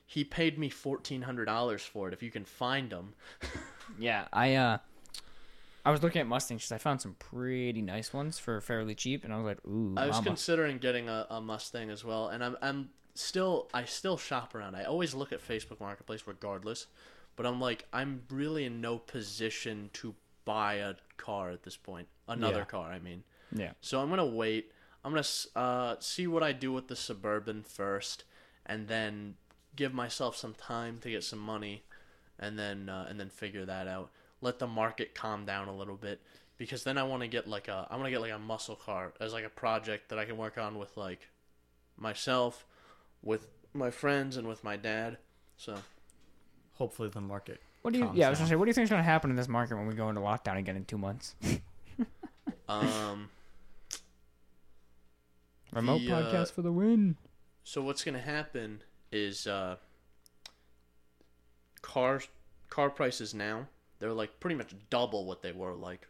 He 0.07 0.25
paid 0.25 0.59
me 0.59 0.69
fourteen 0.69 1.23
hundred 1.23 1.47
dollars 1.47 1.83
for 1.83 2.09
it. 2.09 2.15
If 2.15 2.23
you 2.23 2.31
can 2.31 2.45
find 2.45 2.91
them. 2.91 3.15
Yeah, 3.99 4.27
I 4.33 4.55
uh, 4.55 4.79
I 5.85 5.91
was 5.91 6.03
looking 6.03 6.21
at 6.21 6.27
Mustangs 6.27 6.63
because 6.63 6.73
I 6.73 6.79
found 6.79 7.03
some 7.03 7.15
pretty 7.19 7.83
nice 7.83 8.13
ones 8.15 8.39
for 8.39 8.61
fairly 8.63 8.95
cheap, 8.95 9.23
and 9.25 9.33
I 9.33 9.37
was 9.37 9.45
like, 9.45 9.59
ooh, 9.67 9.95
I 9.97 10.07
was 10.07 10.17
mama. 10.17 10.27
considering 10.27 10.79
getting 10.79 11.09
a, 11.11 11.27
a 11.29 11.41
Mustang 11.41 11.91
as 11.91 12.03
well, 12.03 12.29
and 12.29 12.43
I'm 12.43 12.57
I'm 12.63 12.89
still 13.15 13.69
I 13.75 13.85
still 13.85 14.17
shop 14.17 14.55
around. 14.55 14.75
I 14.75 14.85
always 14.85 15.15
look 15.15 15.33
at 15.33 15.47
Facebook 15.47 15.81
Marketplace 15.81 16.23
regardless, 16.27 16.87
but 17.37 17.45
I'm 17.45 17.61
like 17.61 17.87
I'm 17.93 18.23
really 18.31 18.65
in 18.65 18.81
no 18.81 18.99
position 18.99 19.91
to 19.95 20.15
buy 20.47 20.75
a 20.77 20.95
car 21.19 21.51
at 21.51 21.63
this 21.63 21.77
point. 21.77 22.09
Another 22.27 22.61
Yeah. 22.61 22.65
car, 22.65 22.91
I 22.91 22.99
mean. 22.99 23.23
yeah, 23.53 23.73
So 23.83 24.01
I'm 24.01 24.09
gonna 24.09 24.25
wait. 24.25 24.73
I'm 25.05 25.13
gonna 25.13 25.27
uh, 25.55 25.97
see 26.01 26.27
what 26.27 26.43
I 26.43 26.53
do 26.53 26.73
with 26.73 26.89
the 26.89 26.97
suburban 26.97 27.63
first, 27.63 28.25
and 28.65 28.89
then 28.89 29.35
give 29.77 29.93
myself 29.93 30.37
some 30.37 30.55
time 30.55 30.99
to 31.03 31.11
get 31.11 31.25
some 31.25 31.39
money, 31.39 31.83
and 32.39 32.59
then 32.59 32.89
uh, 32.89 33.07
and 33.09 33.19
then 33.19 33.29
figure 33.29 33.65
that 33.65 33.89
out. 33.89 34.11
Let 34.41 34.59
the 34.59 34.67
market 34.67 35.15
calm 35.15 35.45
down 35.45 35.69
a 35.69 35.77
little 35.77 35.97
bit, 35.97 36.21
because 36.59 36.85
then 36.85 36.99
I 36.99 37.03
want 37.05 37.23
to 37.23 37.29
get 37.29 37.49
like 37.49 37.69
a 37.69 37.87
I 37.91 37.97
want 37.97 38.07
to 38.07 38.11
get 38.11 38.21
like 38.21 38.33
a 38.33 38.39
muscle 38.39 38.77
car 38.77 39.13
as 39.21 39.33
like 39.33 39.45
a 39.45 39.51
project 39.51 40.09
that 40.09 40.19
I 40.19 40.25
can 40.25 40.37
work 40.37 40.59
on 40.59 40.79
with 40.79 40.97
like 40.97 41.29
myself, 41.97 42.65
with 43.23 43.47
my 43.73 43.91
friends, 43.91 44.37
and 44.37 44.47
with 44.47 44.63
my 44.65 44.77
dad. 44.77 45.19
So 45.57 45.77
Hopefully 46.75 47.09
the 47.09 47.21
market. 47.21 47.61
What 47.83 47.93
do 47.93 48.01
you? 48.01 48.07
calms 48.07 48.19
Yeah, 48.19 48.27
I 48.27 48.31
was 48.31 48.39
gonna 48.39 48.49
say, 48.49 48.57
what 48.57 48.65
do 48.65 48.71
you 48.71 48.75
think 48.75 48.85
is 48.85 48.91
gonna 48.91 49.03
happen 49.03 49.31
in 49.31 49.37
this 49.37 49.49
market 49.49 49.77
when 49.77 49.87
we 49.87 49.95
go 49.95 50.09
into 50.09 50.21
lockdown 50.21 50.59
again 50.59 50.77
in 50.77 50.85
two 50.85 50.99
months? 50.99 51.35
um. 52.69 53.31
Remote 55.73 55.99
The, 55.99 56.13
uh, 56.13 56.33
podcast 56.33 56.53
for 56.53 56.63
the 56.63 56.73
win. 56.73 57.17
So 57.63 57.83
what's 57.83 58.05
gonna 58.05 58.21
happen 58.21 58.83
is 59.15 59.47
uh, 59.47 59.77
car 61.83 62.21
car 62.69 62.91
prices 62.91 63.33
now 63.35 63.67
they're 64.01 64.13
like 64.13 64.41
pretty 64.41 64.57
much 64.57 64.75
double 64.91 65.25
what 65.25 65.43
they 65.43 65.53
were 65.53 65.75
like 65.75 66.07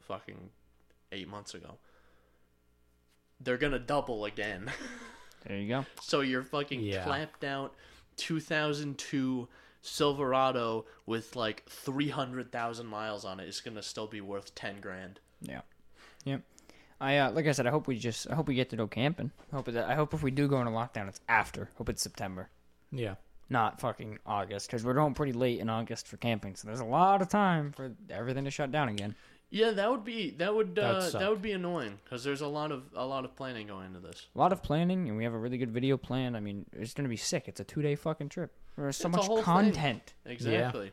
fucking 0.00 0.50
eight 1.10 1.28
months 1.28 1.54
ago. 1.54 1.78
They're 3.40 3.56
gonna 3.56 3.78
double 3.78 4.24
again. 4.24 4.70
There 5.44 5.58
you 5.58 5.66
go. 5.66 5.86
so 6.00 6.20
your 6.20 6.44
fucking 6.44 6.82
Yeah. 6.82 7.02
clamped 7.02 7.42
out 7.42 7.74
2002 8.16 9.48
Silverado 9.80 10.84
with 11.04 11.34
like 11.34 11.68
300,000 11.68 12.86
miles 12.86 13.24
on 13.24 13.40
it 13.40 13.48
is 13.48 13.60
gonna 13.60 13.82
still 13.82 14.06
be 14.06 14.20
worth 14.20 14.54
10 14.54 14.80
grand. 14.80 15.18
Yeah. 15.40 15.62
Yep. 16.24 16.42
I 17.02 17.18
uh, 17.18 17.32
like 17.32 17.46
I 17.46 17.52
said, 17.52 17.66
I 17.66 17.70
hope 17.70 17.86
we 17.88 17.98
just 17.98 18.30
I 18.30 18.34
hope 18.34 18.46
we 18.48 18.54
get 18.54 18.70
to 18.70 18.76
go 18.76 18.86
camping. 18.86 19.32
I 19.52 19.56
hope 19.56 19.66
that 19.66 19.88
I 19.90 19.94
hope 19.94 20.14
if 20.14 20.22
we 20.22 20.30
do 20.30 20.46
go 20.48 20.58
into 20.60 20.70
lockdown, 20.72 21.08
it's 21.08 21.20
after. 21.28 21.68
Hope 21.76 21.88
it's 21.88 22.00
September, 22.02 22.48
Yeah. 22.92 23.16
not 23.50 23.80
fucking 23.80 24.18
August, 24.24 24.68
because 24.68 24.84
we're 24.84 24.94
going 24.94 25.14
pretty 25.14 25.32
late 25.32 25.58
in 25.60 25.68
August 25.68 26.06
for 26.06 26.16
camping. 26.16 26.54
So 26.56 26.68
there's 26.68 26.80
a 26.80 26.84
lot 26.84 27.20
of 27.20 27.28
time 27.28 27.72
for 27.72 27.92
everything 28.08 28.44
to 28.44 28.50
shut 28.50 28.70
down 28.70 28.88
again. 28.88 29.14
Yeah, 29.50 29.72
that 29.72 29.90
would 29.90 30.04
be 30.04 30.30
that 30.38 30.54
would 30.54 30.78
uh, 30.78 30.92
That'd 30.94 31.10
suck. 31.10 31.20
that 31.20 31.28
would 31.30 31.42
be 31.42 31.52
annoying 31.52 31.98
because 32.04 32.24
there's 32.24 32.40
a 32.40 32.46
lot 32.46 32.70
of 32.72 32.84
a 32.94 33.04
lot 33.04 33.24
of 33.26 33.36
planning 33.36 33.66
going 33.66 33.86
into 33.88 34.00
this. 34.00 34.28
A 34.34 34.38
lot 34.38 34.52
of 34.52 34.62
planning, 34.62 35.08
and 35.08 35.16
we 35.18 35.24
have 35.24 35.34
a 35.34 35.38
really 35.38 35.58
good 35.58 35.70
video 35.72 35.96
plan. 35.98 36.34
I 36.36 36.40
mean, 36.40 36.64
it's 36.72 36.94
gonna 36.94 37.08
be 37.10 37.18
sick. 37.18 37.48
It's 37.48 37.60
a 37.60 37.64
two 37.64 37.82
day 37.82 37.94
fucking 37.94 38.28
trip. 38.30 38.50
There's 38.78 38.96
so 38.96 39.08
It's 39.08 39.14
a 39.14 39.18
much 39.18 39.26
whole 39.26 39.36
thing. 39.36 39.44
content. 39.44 40.14
Exactly. 40.24 40.92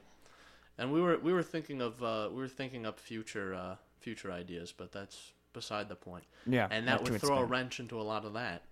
And 0.77 0.91
we 0.91 0.99
were 1.01 1.17
we 1.19 1.31
were 1.33 1.43
thinking 1.43 1.81
of 1.81 2.01
uh, 2.03 2.29
we 2.31 2.37
were 2.37 2.47
thinking 2.49 2.85
up 2.85 2.99
future 2.99 3.53
uh, 3.53 3.75
future 3.99 4.31
ideas, 4.31 4.73
but 4.75 4.91
that's 4.91 5.31
beside 5.53 5.89
the 5.89 5.95
point. 5.95 6.23
Yeah, 6.45 6.67
And 6.71 6.87
that 6.87 7.03
would 7.03 7.19
throw 7.21 7.39
a 7.39 7.45
wrench 7.45 7.79
into 7.79 7.99
a 7.99 8.03
lot 8.03 8.25
of 8.25 8.33
that. 8.33 8.63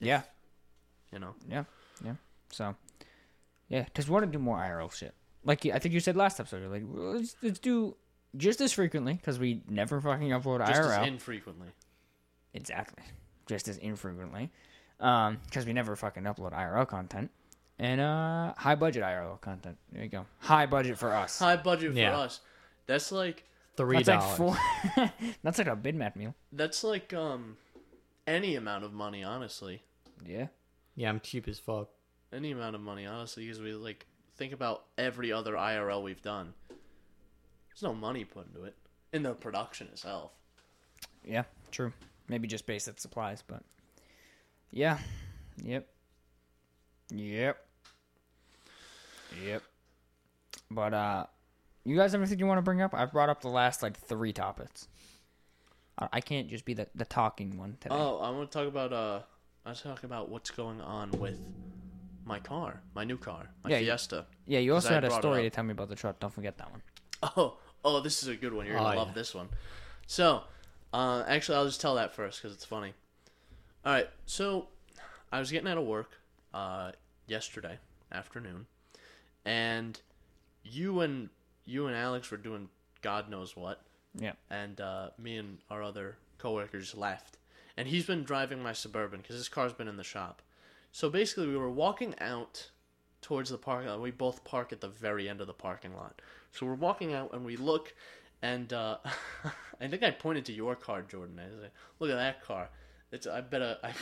Yeah, 0.00 0.22
You 1.12 1.18
know. 1.18 1.34
yeah, 1.48 1.64
yeah. 2.04 2.14
So, 2.50 2.74
yeah, 3.68 3.84
because 3.84 4.08
we 4.08 4.12
want 4.14 4.26
to 4.26 4.32
do 4.32 4.38
more 4.42 4.56
IRL 4.58 4.92
shit. 4.92 5.14
Like 5.44 5.64
I 5.66 5.78
think 5.78 5.94
you 5.94 6.00
said 6.00 6.16
last 6.16 6.38
episode, 6.40 6.70
like 6.70 6.82
let's, 6.86 7.36
let's 7.42 7.58
do 7.58 7.96
just 8.36 8.60
as 8.60 8.72
frequently 8.72 9.14
because 9.14 9.38
we 9.38 9.62
never 9.68 10.00
fucking 10.00 10.28
upload 10.30 10.66
Just 10.66 10.80
IRL. 10.80 11.00
as 11.02 11.06
infrequently. 11.08 11.68
Exactly. 12.54 13.04
Just 13.46 13.68
as 13.68 13.78
infrequently. 13.78 14.50
Um, 14.98 15.38
because 15.46 15.64
we 15.66 15.72
never 15.72 15.96
fucking 15.96 16.24
upload 16.24 16.52
IRL 16.52 16.86
content. 16.86 17.30
And 17.78 18.00
uh 18.00 18.52
high 18.58 18.74
budget 18.74 19.02
IRL 19.02 19.40
content. 19.40 19.78
There 19.90 20.02
you 20.02 20.08
go. 20.10 20.26
High 20.40 20.66
budget 20.66 20.98
for 20.98 21.14
us. 21.14 21.38
High 21.38 21.56
budget 21.56 21.92
for 21.92 21.98
Yeah. 21.98 22.18
us. 22.18 22.40
That's 22.86 23.10
like 23.10 23.44
Three 23.80 24.02
That's 24.02 24.08
like 24.08 24.36
four 24.36 24.58
That's 25.42 25.56
like 25.56 25.68
a 25.68 25.74
Big 25.74 25.94
Mac 25.94 26.14
meal. 26.14 26.34
that's 26.52 26.84
like 26.84 27.14
um 27.14 27.56
any 28.26 28.54
amount 28.54 28.84
of 28.84 28.92
money, 28.92 29.24
honestly. 29.24 29.82
Yeah. 30.26 30.48
Yeah, 30.96 31.08
I'm 31.08 31.18
cheap 31.20 31.48
as 31.48 31.58
fuck. 31.58 31.88
Any 32.30 32.50
amount 32.50 32.74
of 32.74 32.82
money, 32.82 33.06
honestly, 33.06 33.44
because 33.46 33.58
we 33.58 33.72
like 33.72 34.06
think 34.36 34.52
about 34.52 34.84
every 34.98 35.32
other 35.32 35.54
IRL 35.54 36.02
we've 36.02 36.20
done. 36.20 36.52
There's 36.68 37.82
no 37.82 37.94
money 37.94 38.24
put 38.24 38.48
into 38.48 38.64
it 38.64 38.74
in 39.14 39.22
the 39.22 39.32
production 39.32 39.86
itself. 39.88 40.32
Yeah, 41.24 41.44
true. 41.70 41.94
Maybe 42.28 42.46
just 42.48 42.66
basic 42.66 43.00
supplies, 43.00 43.42
but 43.46 43.62
yeah. 44.70 44.98
Yep. 45.64 45.88
Yep. 47.14 47.64
Yep. 49.42 49.62
But 50.70 50.92
uh 50.92 51.26
you 51.84 51.96
guys 51.96 52.12
have 52.12 52.20
anything 52.20 52.38
you 52.38 52.46
want 52.46 52.58
to 52.58 52.62
bring 52.62 52.82
up? 52.82 52.94
I've 52.94 53.12
brought 53.12 53.28
up 53.28 53.40
the 53.40 53.48
last 53.48 53.82
like 53.82 53.98
three 53.98 54.32
topics. 54.32 54.88
I 55.98 56.08
I 56.14 56.20
can't 56.20 56.48
just 56.48 56.64
be 56.64 56.74
the, 56.74 56.86
the 56.94 57.04
talking 57.04 57.56
one 57.58 57.76
today. 57.80 57.94
Oh, 57.98 58.18
I 58.18 58.30
want 58.30 58.50
to 58.50 58.58
talk 58.58 58.68
about 58.68 58.92
uh, 58.92 59.20
I 59.64 59.68
want 59.70 59.78
to 59.78 59.84
talk 59.84 60.04
about 60.04 60.28
what's 60.28 60.50
going 60.50 60.80
on 60.80 61.10
with 61.12 61.38
my 62.24 62.38
car, 62.38 62.80
my 62.94 63.04
new 63.04 63.16
car, 63.16 63.48
my 63.64 63.70
Yeah, 63.70 63.78
you- 63.78 63.86
Fiesta. 63.86 64.26
yeah, 64.46 64.58
you 64.60 64.74
also 64.74 64.90
I 64.90 64.94
had 64.94 65.04
a 65.04 65.08
brought 65.08 65.18
it 65.18 65.22
story 65.22 65.40
to 65.42 65.46
up. 65.48 65.52
tell 65.54 65.64
me 65.64 65.72
about 65.72 65.88
the 65.88 65.96
truck. 65.96 66.20
Don't 66.20 66.32
forget 66.32 66.58
that 66.58 66.70
one. 66.70 66.82
Oh, 67.36 67.58
oh, 67.84 68.00
this 68.00 68.22
is 68.22 68.28
a 68.28 68.36
good 68.36 68.52
one. 68.54 68.64
You're 68.66 68.76
gonna 68.76 68.94
Oh, 68.94 68.96
love 68.98 69.08
yeah. 69.08 69.14
this 69.14 69.34
one. 69.34 69.48
So, 70.06 70.42
uh, 70.94 71.22
actually, 71.26 71.56
I'll 71.58 71.66
just 71.66 71.80
tell 71.80 71.96
that 71.96 72.14
first 72.14 72.40
because 72.40 72.54
it's 72.56 72.64
funny. 72.64 72.94
All 73.84 73.92
right, 73.92 74.08
so 74.26 74.68
I 75.30 75.38
was 75.38 75.50
getting 75.50 75.68
out 75.68 75.76
of 75.78 75.84
work 75.84 76.12
uh, 76.54 76.92
yesterday 77.26 77.78
afternoon, 78.10 78.66
and 79.44 80.00
you 80.64 81.00
and 81.00 81.28
you 81.64 81.86
and 81.86 81.96
Alex 81.96 82.30
were 82.30 82.36
doing 82.36 82.68
God 83.02 83.28
knows 83.30 83.56
what, 83.56 83.82
Yeah. 84.18 84.32
and 84.50 84.80
uh, 84.80 85.10
me 85.18 85.36
and 85.36 85.58
our 85.70 85.82
other 85.82 86.16
coworkers 86.38 86.94
left, 86.94 87.38
and 87.76 87.88
he's 87.88 88.06
been 88.06 88.24
driving 88.24 88.62
my 88.62 88.72
suburban 88.72 89.20
because 89.20 89.36
his 89.36 89.48
car's 89.48 89.72
been 89.72 89.88
in 89.88 89.96
the 89.96 90.04
shop. 90.04 90.42
So 90.92 91.08
basically, 91.08 91.46
we 91.48 91.56
were 91.56 91.70
walking 91.70 92.14
out 92.20 92.70
towards 93.22 93.50
the 93.50 93.58
parking 93.58 93.88
lot. 93.88 94.00
We 94.00 94.10
both 94.10 94.44
park 94.44 94.72
at 94.72 94.80
the 94.80 94.88
very 94.88 95.28
end 95.28 95.40
of 95.40 95.46
the 95.46 95.52
parking 95.52 95.94
lot. 95.94 96.20
So 96.52 96.66
we're 96.66 96.74
walking 96.74 97.12
out, 97.14 97.32
and 97.32 97.44
we 97.44 97.56
look, 97.56 97.94
and 98.42 98.72
uh, 98.72 98.98
I 99.80 99.86
think 99.88 100.02
I 100.02 100.10
pointed 100.10 100.44
to 100.46 100.52
your 100.52 100.74
car, 100.74 101.02
Jordan. 101.02 101.38
I 101.38 101.48
said, 101.62 101.70
"Look 102.00 102.10
at 102.10 102.16
that 102.16 102.42
car." 102.42 102.68
It's 103.12 103.26
I 103.26 103.40
bet 103.40 103.62
a 103.62 103.78
I, 103.84 103.92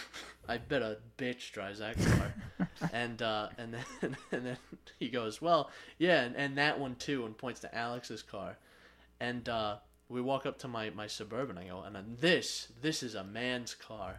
I 0.55 0.59
bet 0.59 0.83
a 0.83 0.99
bitch 1.17 1.53
drives 1.53 1.79
that 1.79 1.97
car, 1.99 2.35
and 2.93 3.21
uh, 3.23 3.49
and 3.59 3.75
then 3.75 4.17
and 4.33 4.47
then 4.47 4.57
he 4.99 5.09
goes, 5.09 5.41
well, 5.41 5.71
yeah, 5.99 6.23
and, 6.23 6.37
and 6.37 6.59
that 6.59 6.79
one 6.79 6.97
too, 6.97 7.25
and 7.27 7.37
points 7.37 7.61
to 7.61 7.75
Alex's 7.75 8.23
car, 8.23 8.57
and 9.21 9.49
uh, 9.49 9.77
we 10.09 10.21
walk 10.21 10.47
up 10.47 10.59
to 10.61 10.69
my 10.69 10.91
my 10.91 11.07
suburban. 11.07 11.59
I 11.59 11.65
go, 11.65 11.83
and 11.83 11.95
then 11.95 12.17
this 12.21 12.69
this 12.83 13.03
is 13.03 13.15
a 13.15 13.25
man's 13.25 13.75
car, 13.75 14.19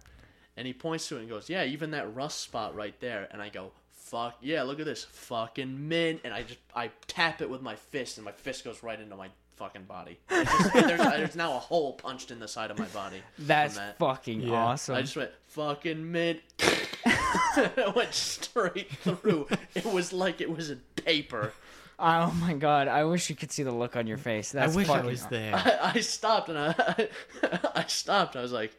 and 0.58 0.66
he 0.66 0.74
points 0.74 1.08
to 1.10 1.18
it 1.18 1.22
and 1.22 1.30
goes, 1.30 1.50
yeah, 1.50 1.64
even 1.64 1.92
that 1.92 2.14
rust 2.16 2.42
spot 2.42 2.76
right 2.76 3.00
there, 3.00 3.28
and 3.32 3.42
I 3.42 3.50
go, 3.50 3.72
fuck 3.92 4.38
yeah, 4.42 4.64
look 4.64 4.80
at 4.80 4.86
this 4.86 5.04
fucking 5.04 5.88
mint, 5.88 6.22
and 6.24 6.34
I 6.34 6.44
just 6.44 6.60
I 6.76 6.90
tap 7.08 7.42
it 7.42 7.50
with 7.50 7.62
my 7.62 7.76
fist, 7.76 8.18
and 8.18 8.26
my 8.26 8.32
fist 8.32 8.64
goes 8.64 8.82
right 8.82 9.00
into 9.00 9.16
my 9.16 9.30
fucking 9.60 9.84
body. 9.84 10.18
It 10.32 10.46
just- 10.48 10.74
there's, 10.74 11.00
there's 11.02 11.36
now 11.36 11.56
a 11.56 11.60
hole 11.60 11.94
punched 11.94 12.32
in 12.32 12.40
the 12.40 12.48
side 12.48 12.72
of 12.72 12.80
my 12.80 12.86
body. 12.88 13.22
That's 13.38 13.76
that. 13.76 14.00
fucking 14.00 14.42
Yeah. 14.42 14.54
awesome. 14.56 14.96
I 14.96 15.02
just 15.02 15.16
went 15.16 15.32
fucking 15.48 16.12
mid. 16.12 16.42
it 17.06 17.96
went 17.96 18.14
straight 18.14 18.90
through. 18.92 19.48
It 19.76 19.86
was 19.86 20.12
like 20.14 20.42
it 20.42 20.50
was 20.50 20.70
a 20.72 20.78
paper. 20.78 21.54
Oh 22.02 22.32
my 22.40 22.54
god! 22.54 22.88
I 22.88 23.04
wish 23.04 23.30
you 23.30 23.36
could 23.36 23.52
see 23.52 23.64
the 23.64 23.74
look 23.74 23.98
on 23.98 24.08
your 24.08 24.18
face. 24.18 24.54
That's 24.54 24.74
I 24.74 24.76
wish 24.76 24.88
I 24.90 25.02
was 25.02 25.26
there. 25.28 25.54
I, 25.54 25.92
I 25.96 26.00
stopped 26.00 26.48
and 26.48 26.58
I, 26.58 27.10
I 27.76 27.84
stopped. 27.88 28.38
I 28.38 28.42
was 28.42 28.54
like, 28.54 28.74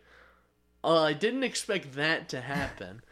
"Oh, 0.82 1.02
I 1.02 1.12
didn't 1.12 1.42
expect 1.44 1.92
that 1.96 2.30
to 2.30 2.40
happen." 2.40 3.02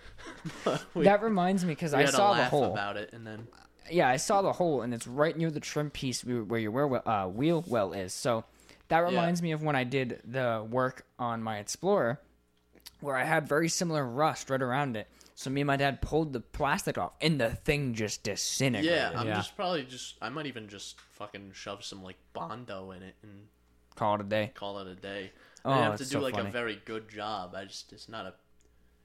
We, 0.95 1.05
That 1.05 1.23
reminds 1.23 1.65
me 1.65 1.73
because 1.73 1.93
I 1.95 2.01
had 2.01 2.11
saw 2.11 2.31
to 2.31 2.37
the 2.37 2.41
laugh 2.43 2.51
hole. 2.51 2.73
about 2.73 2.97
it, 2.97 3.11
and 3.13 3.27
then 3.27 3.47
Yeah, 3.91 4.09
I 4.09 4.17
saw 4.17 4.43
the 4.43 4.53
hole, 4.53 4.83
and 4.83 4.93
it's 4.95 5.07
right 5.07 5.37
near 5.37 5.51
the 5.51 5.61
trim 5.61 5.91
piece 5.91 6.25
where 6.25 6.43
where 6.45 6.61
your 6.61 6.71
wheel, 6.71 7.03
uh, 7.07 7.27
wheel 7.27 7.65
well 7.67 7.93
is. 7.93 8.13
So 8.13 8.45
that 8.89 9.01
reminds 9.01 9.43
me 9.43 9.53
of 9.53 9.63
when 9.63 9.77
I 9.77 9.85
did 9.85 10.21
the 10.25 10.67
work 10.69 11.05
on 11.19 11.43
my 11.43 11.59
Explorer, 11.59 12.21
where 13.01 13.17
I 13.17 13.25
had 13.25 13.49
very 13.49 13.69
similar 13.69 14.05
rust 14.05 14.51
right 14.51 14.63
around 14.63 14.97
it. 14.97 15.09
So 15.35 15.51
me 15.51 15.61
and 15.61 15.67
my 15.69 15.77
dad 15.77 16.03
pulled 16.03 16.33
the 16.33 16.41
plastic 16.41 16.99
off, 16.99 17.13
and 17.21 17.41
the 17.41 17.51
thing 17.51 17.95
just 17.95 18.25
disintegrated. 18.25 18.91
yeah, 18.91 19.13
I'm 19.19 19.29
Yeah. 19.29 19.35
just 19.37 19.55
probably 19.57 19.85
just 19.85 20.17
I 20.21 20.29
might 20.31 20.47
even 20.47 20.69
just 20.69 20.99
fucking 21.13 21.53
shove 21.55 21.85
some 21.85 22.03
like 22.03 22.17
bondo 22.33 22.91
in 22.93 23.03
it 23.03 23.15
and 23.23 23.47
Call 23.95 24.15
it 24.17 24.21
a 24.21 24.25
day. 24.25 24.53
call 24.55 24.79
it 24.81 24.87
a 24.89 24.95
day. 24.95 25.33
Oh, 25.65 25.71
I 25.71 25.75
didn't 25.75 25.91
have 25.91 25.99
to 25.99 26.05
do 26.05 26.11
so 26.11 26.21
like 26.21 26.35
funny. 26.35 26.49
a 26.49 26.53
very 26.53 26.81
good 26.85 27.09
job. 27.09 27.55
I 27.55 27.65
just 27.65 27.93
it's 27.93 28.09
not 28.09 28.27
a 28.27 28.35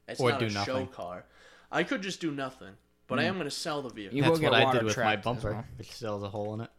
it's 0.07 0.19
Or 0.19 0.31
not 0.31 0.39
do 0.39 0.45
a 0.47 0.49
show 0.49 0.86
car. 0.88 1.25
I 1.71 1.84
could 1.84 2.01
just 2.03 2.19
do 2.19 2.29
nothing, 2.31 2.75
but 3.08 3.20
I 3.20 3.24
am 3.24 3.36
going 3.36 3.45
to 3.45 3.51
sell 3.51 3.82
the 3.82 3.89
vehicle. 3.89 4.16
You 4.18 4.24
will 4.24 4.32
That's 4.32 4.39
get 4.41 4.51
what 4.51 4.62
I 4.62 4.64
water 4.66 4.80
did 4.80 4.86
with 4.86 4.97
my 4.97 5.04
trapped 5.04 5.20
as 5.20 5.24
bumper, 5.24 5.51
well. 5.51 5.66
which 5.78 5.91
still 5.91 6.14
has 6.16 6.24
a 6.24 6.30
hole 6.30 6.54
in 6.56 6.62
it. 6.62 6.70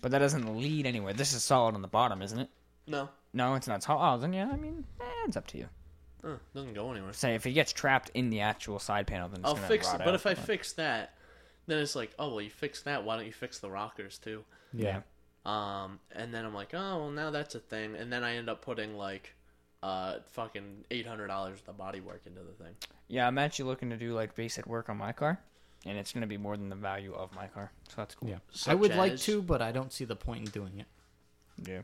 But 0.00 0.10
that 0.10 0.18
doesn't 0.18 0.56
lead 0.58 0.86
anywhere. 0.86 1.12
This 1.14 1.32
is 1.32 1.42
solid 1.42 1.74
on 1.74 1.82
the 1.82 1.88
bottom, 1.88 2.20
isn't 2.22 2.38
it? 2.38 2.48
no, 2.86 3.08
No, 3.32 3.54
it's 3.54 3.66
not. 3.66 3.80
Tall. 3.80 3.98
Oh, 4.14 4.18
then 4.18 4.32
yeah. 4.32 4.50
I 4.52 4.56
mean, 4.56 4.84
eh, 5.00 5.04
it's 5.26 5.36
up 5.36 5.46
to 5.48 5.58
you. 5.58 5.68
uh, 6.22 6.36
doesn't 6.54 6.74
go 6.74 6.90
anywhere. 6.92 7.12
Say 7.14 7.34
if 7.34 7.46
it 7.46 7.52
gets 7.52 7.72
trapped 7.72 8.10
in 8.14 8.28
the 8.30 8.40
actual 8.40 8.78
side 8.78 9.06
panel, 9.06 9.28
then 9.28 9.40
it's 9.40 9.48
I'll 9.48 9.54
gonna 9.54 9.66
fix 9.66 9.86
rot 9.86 9.94
it. 9.96 10.04
But 10.04 10.08
out, 10.08 10.14
if 10.16 10.26
I 10.26 10.34
fix 10.34 10.72
that, 10.74 11.14
then 11.66 11.78
it's 11.78 11.96
like, 11.96 12.12
oh 12.18 12.28
well, 12.30 12.42
you 12.42 12.50
fixed 12.50 12.84
that. 12.84 13.04
Why 13.04 13.16
don't 13.16 13.24
you 13.26 13.32
fix 13.32 13.58
the 13.60 13.70
rockers 13.70 14.18
too? 14.18 14.44
Yeah. 14.74 15.00
Um, 15.46 16.00
and 16.12 16.32
then 16.34 16.44
I'm 16.44 16.54
like, 16.54 16.74
oh 16.74 16.98
well, 16.98 17.10
now 17.10 17.30
that's 17.30 17.54
a 17.54 17.60
thing. 17.60 17.94
And 17.96 18.12
then 18.12 18.22
I 18.24 18.36
end 18.36 18.50
up 18.50 18.60
putting 18.62 18.96
like, 18.98 19.34
uh, 19.84 20.18
fucking 20.32 20.84
eight 20.90 21.06
hundred 21.06 21.26
dollars 21.28 21.58
of 21.60 21.66
the 21.66 21.72
body 21.72 22.00
work 22.00 22.22
into 22.26 22.40
the 22.40 22.64
thing. 22.64 22.74
Yeah, 23.08 23.26
I'm 23.26 23.36
actually 23.38 23.66
looking 23.66 23.90
to 23.90 23.96
do 23.96 24.14
like 24.14 24.34
basic 24.34 24.66
work 24.66 24.88
on 24.88 24.96
my 24.96 25.12
car, 25.12 25.38
and 25.84 25.98
it's 25.98 26.12
gonna 26.12 26.26
be 26.26 26.38
more 26.38 26.56
than 26.56 26.70
the 26.70 26.76
value 26.76 27.12
of 27.14 27.34
my 27.34 27.46
car, 27.48 27.70
so 27.88 27.94
that's 27.98 28.14
cool. 28.14 28.30
Yeah. 28.30 28.36
I 28.36 28.38
Such 28.50 28.78
would 28.78 28.94
like 28.96 29.12
as- 29.12 29.24
to, 29.24 29.42
but 29.42 29.60
I 29.60 29.72
don't 29.72 29.92
see 29.92 30.04
the 30.06 30.16
point 30.16 30.40
in 30.46 30.50
doing 30.50 30.80
it. 30.80 30.86
Yeah. 31.68 31.82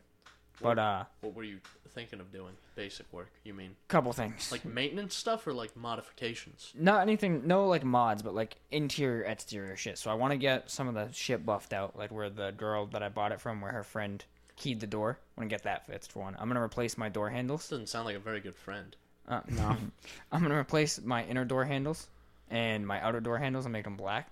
But 0.62 0.78
uh, 0.78 1.04
What 1.22 1.34
were 1.34 1.42
you 1.44 1.58
thinking 1.94 2.20
of 2.20 2.30
doing? 2.32 2.52
Basic 2.74 3.10
work? 3.12 3.30
You 3.44 3.54
mean 3.54 3.76
couple 3.88 4.12
things. 4.12 4.50
like 4.52 4.64
maintenance 4.64 5.14
stuff 5.14 5.46
or 5.46 5.52
like 5.54 5.74
modifications? 5.76 6.72
not 6.74 7.00
anything, 7.02 7.46
no 7.46 7.66
like 7.66 7.84
mods, 7.84 8.22
but 8.22 8.34
like 8.34 8.56
interior, 8.70 9.22
exterior 9.24 9.76
shit. 9.76 9.96
So 9.98 10.10
I 10.10 10.14
want 10.14 10.32
to 10.32 10.36
get 10.38 10.70
some 10.70 10.86
of 10.88 10.94
the 10.94 11.08
shit 11.12 11.44
buffed 11.46 11.72
out, 11.72 11.96
like 11.98 12.10
where 12.12 12.28
the 12.30 12.52
girl 12.52 12.86
that 12.88 13.02
I 13.02 13.08
bought 13.08 13.32
it 13.32 13.40
from, 13.40 13.60
where 13.60 13.72
her 13.72 13.82
friend 13.82 14.22
keyed 14.60 14.78
the 14.78 14.86
door. 14.86 15.18
I 15.36 15.40
want 15.40 15.50
to 15.50 15.54
get 15.54 15.64
that 15.64 15.86
fixed 15.86 16.12
for 16.12 16.20
one. 16.20 16.36
I'm 16.38 16.46
gonna 16.48 16.62
replace 16.62 16.96
my 16.96 17.08
door 17.08 17.28
handles. 17.30 17.62
This 17.62 17.70
doesn't 17.70 17.88
sound 17.88 18.04
like 18.06 18.14
a 18.16 18.20
very 18.20 18.40
good 18.40 18.54
friend. 18.54 18.94
Uh, 19.26 19.40
No. 19.48 19.76
I'm 20.32 20.42
gonna 20.42 20.56
replace 20.58 21.00
my 21.00 21.24
inner 21.24 21.44
door 21.44 21.64
handles 21.64 22.06
and 22.50 22.86
my 22.86 23.00
outer 23.02 23.20
door 23.20 23.38
handles 23.38 23.64
and 23.64 23.72
make 23.72 23.84
them 23.84 23.96
black. 23.96 24.30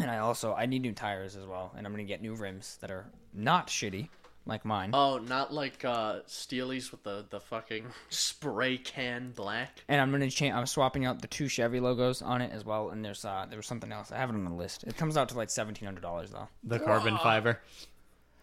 And 0.00 0.10
I 0.10 0.18
also 0.18 0.52
I 0.54 0.66
need 0.66 0.82
new 0.82 0.92
tires 0.92 1.36
as 1.36 1.46
well, 1.46 1.72
and 1.76 1.86
I'm 1.86 1.92
gonna 1.92 2.04
get 2.04 2.20
new 2.20 2.34
rims 2.34 2.76
that 2.80 2.90
are 2.90 3.06
not 3.32 3.68
shitty 3.68 4.08
like 4.46 4.64
mine. 4.64 4.90
Oh, 4.94 5.18
not 5.18 5.52
like 5.52 5.84
uh 5.84 6.20
Steely's 6.26 6.90
with 6.90 7.02
the 7.02 7.26
the 7.28 7.40
fucking 7.40 7.84
spray 8.08 8.78
can 8.78 9.32
black. 9.36 9.84
And 9.88 10.00
I'm 10.00 10.10
gonna 10.10 10.30
change. 10.30 10.54
I'm 10.54 10.66
swapping 10.66 11.04
out 11.04 11.20
the 11.20 11.28
two 11.28 11.48
Chevy 11.48 11.80
logos 11.80 12.22
on 12.22 12.40
it 12.42 12.50
as 12.52 12.64
well. 12.64 12.90
And 12.90 13.04
there's 13.04 13.24
uh 13.24 13.46
there 13.48 13.58
was 13.58 13.66
something 13.66 13.92
else. 13.92 14.10
I 14.10 14.16
have 14.16 14.30
it 14.30 14.34
on 14.34 14.44
the 14.44 14.52
list. 14.54 14.84
It 14.84 14.96
comes 14.96 15.16
out 15.16 15.28
to 15.30 15.36
like 15.36 15.50
seventeen 15.50 15.86
hundred 15.86 16.02
dollars 16.02 16.30
though. 16.30 16.48
The 16.64 16.78
carbon 16.78 17.18
fiber. 17.18 17.60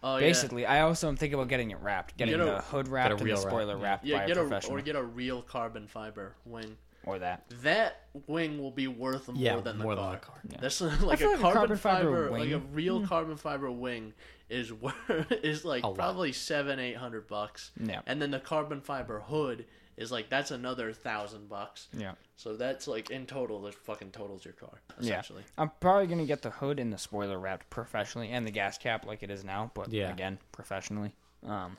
Oh 0.02 0.18
Basically, 0.20 0.66
I 0.66 0.82
also 0.82 1.08
am 1.08 1.16
thinking 1.16 1.34
about 1.34 1.48
getting 1.48 1.70
it 1.70 1.78
wrapped, 1.80 2.16
getting 2.16 2.36
Get 2.36 2.40
a- 2.46 2.50
the 2.52 2.60
hood 2.60 2.88
wrapped 2.88 3.12
and 3.12 3.20
the 3.20 3.24
real 3.24 3.36
wrap, 3.36 3.46
spoiler 3.48 3.76
yeah. 3.76 3.82
wrapped 3.82 4.04
yeah, 4.04 4.16
by 4.16 4.22
yeah. 4.22 4.26
Get 4.28 4.36
a 4.36 4.40
a 4.40 4.42
professional 4.44 4.76
or 4.78 4.80
get 4.82 4.96
a 4.96 5.02
real 5.02 5.42
carbon 5.42 5.86
fiber 5.86 6.34
wing. 6.44 6.76
or 7.04 7.18
that. 7.18 7.44
That 7.62 8.02
wing 8.26 8.58
will 8.60 8.70
be 8.70 8.88
worth 8.88 9.28
more 9.28 9.36
Yeah, 9.36 9.56
than 9.60 9.78
the 9.78 9.84
more 9.84 9.94
car. 9.96 10.04
than 10.04 10.12
the 10.20 10.26
car. 10.26 10.36
Yeah. 10.50 10.56
That's 10.60 10.80
like, 10.80 10.98
feel 10.98 11.04
a 11.04 11.08
like 11.08 11.20
a 11.20 11.24
carbon, 11.24 11.40
carbon 11.52 11.76
fiber 11.76 12.28
fiber, 12.28 12.30
like 12.30 12.50
a 12.50 12.58
wing- 12.58 12.68
real 12.72 12.98
hmm. 13.00 13.06
carbon 13.06 13.36
fiber 13.36 13.70
wing 13.70 14.12
is 14.48 14.72
worth 14.72 14.96
is 15.42 15.64
like 15.64 15.82
A 15.82 15.88
lot. 15.88 15.96
probably 15.96 16.32
seven 16.32 16.78
eight 16.78 16.96
hundred 16.96 17.26
bucks. 17.26 17.72
Yeah. 17.82 18.00
And 18.06 18.20
then 18.20 18.30
the 18.30 18.38
carbon 18.40 18.80
fiber 18.80 19.20
hood 19.20 19.64
is 19.96 20.12
like 20.12 20.28
that's 20.28 20.50
another 20.50 20.92
thousand 20.92 21.48
bucks. 21.48 21.88
Yeah. 21.96 22.12
So 22.36 22.54
that's 22.56 22.86
like 22.86 23.10
in 23.10 23.26
total, 23.26 23.62
that 23.62 23.74
fucking 23.74 24.10
totals 24.10 24.44
your 24.44 24.54
car 24.54 24.80
essentially. 25.00 25.42
Yeah. 25.46 25.62
I'm 25.62 25.70
probably 25.80 26.06
gonna 26.06 26.26
get 26.26 26.42
the 26.42 26.50
hood 26.50 26.78
and 26.78 26.92
the 26.92 26.98
spoiler 26.98 27.38
wrapped 27.38 27.70
professionally, 27.70 28.30
and 28.30 28.46
the 28.46 28.50
gas 28.50 28.76
cap 28.78 29.06
like 29.06 29.22
it 29.22 29.30
is 29.30 29.44
now, 29.44 29.70
but 29.74 29.90
Yeah. 29.92 30.10
again 30.10 30.38
professionally. 30.52 31.12
Um, 31.46 31.76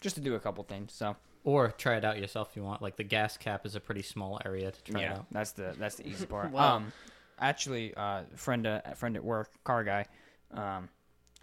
just 0.00 0.14
to 0.16 0.20
do 0.20 0.34
a 0.34 0.40
couple 0.40 0.62
things. 0.64 0.92
So 0.92 1.16
Or 1.44 1.70
try 1.72 1.96
it 1.96 2.04
out 2.04 2.18
yourself 2.18 2.50
if 2.50 2.56
you 2.56 2.62
want. 2.62 2.82
Like 2.82 2.96
the 2.96 3.04
gas 3.04 3.36
cap 3.36 3.66
is 3.66 3.74
a 3.74 3.80
pretty 3.80 4.02
small 4.02 4.40
area 4.44 4.70
to 4.70 4.82
try 4.84 5.00
it 5.00 5.04
yeah, 5.04 5.12
out. 5.14 5.26
that's 5.30 5.52
the 5.52 5.74
that's 5.78 5.96
the 5.96 6.06
easy 6.08 6.26
part. 6.36 6.50
Wow. 6.52 6.76
Um, 6.76 6.92
actually, 7.38 7.94
uh, 7.94 8.22
friend 8.36 8.66
uh, 8.66 8.80
friend 8.94 9.16
at 9.16 9.24
work, 9.24 9.50
car 9.64 9.82
guy, 9.84 10.06
um, 10.52 10.88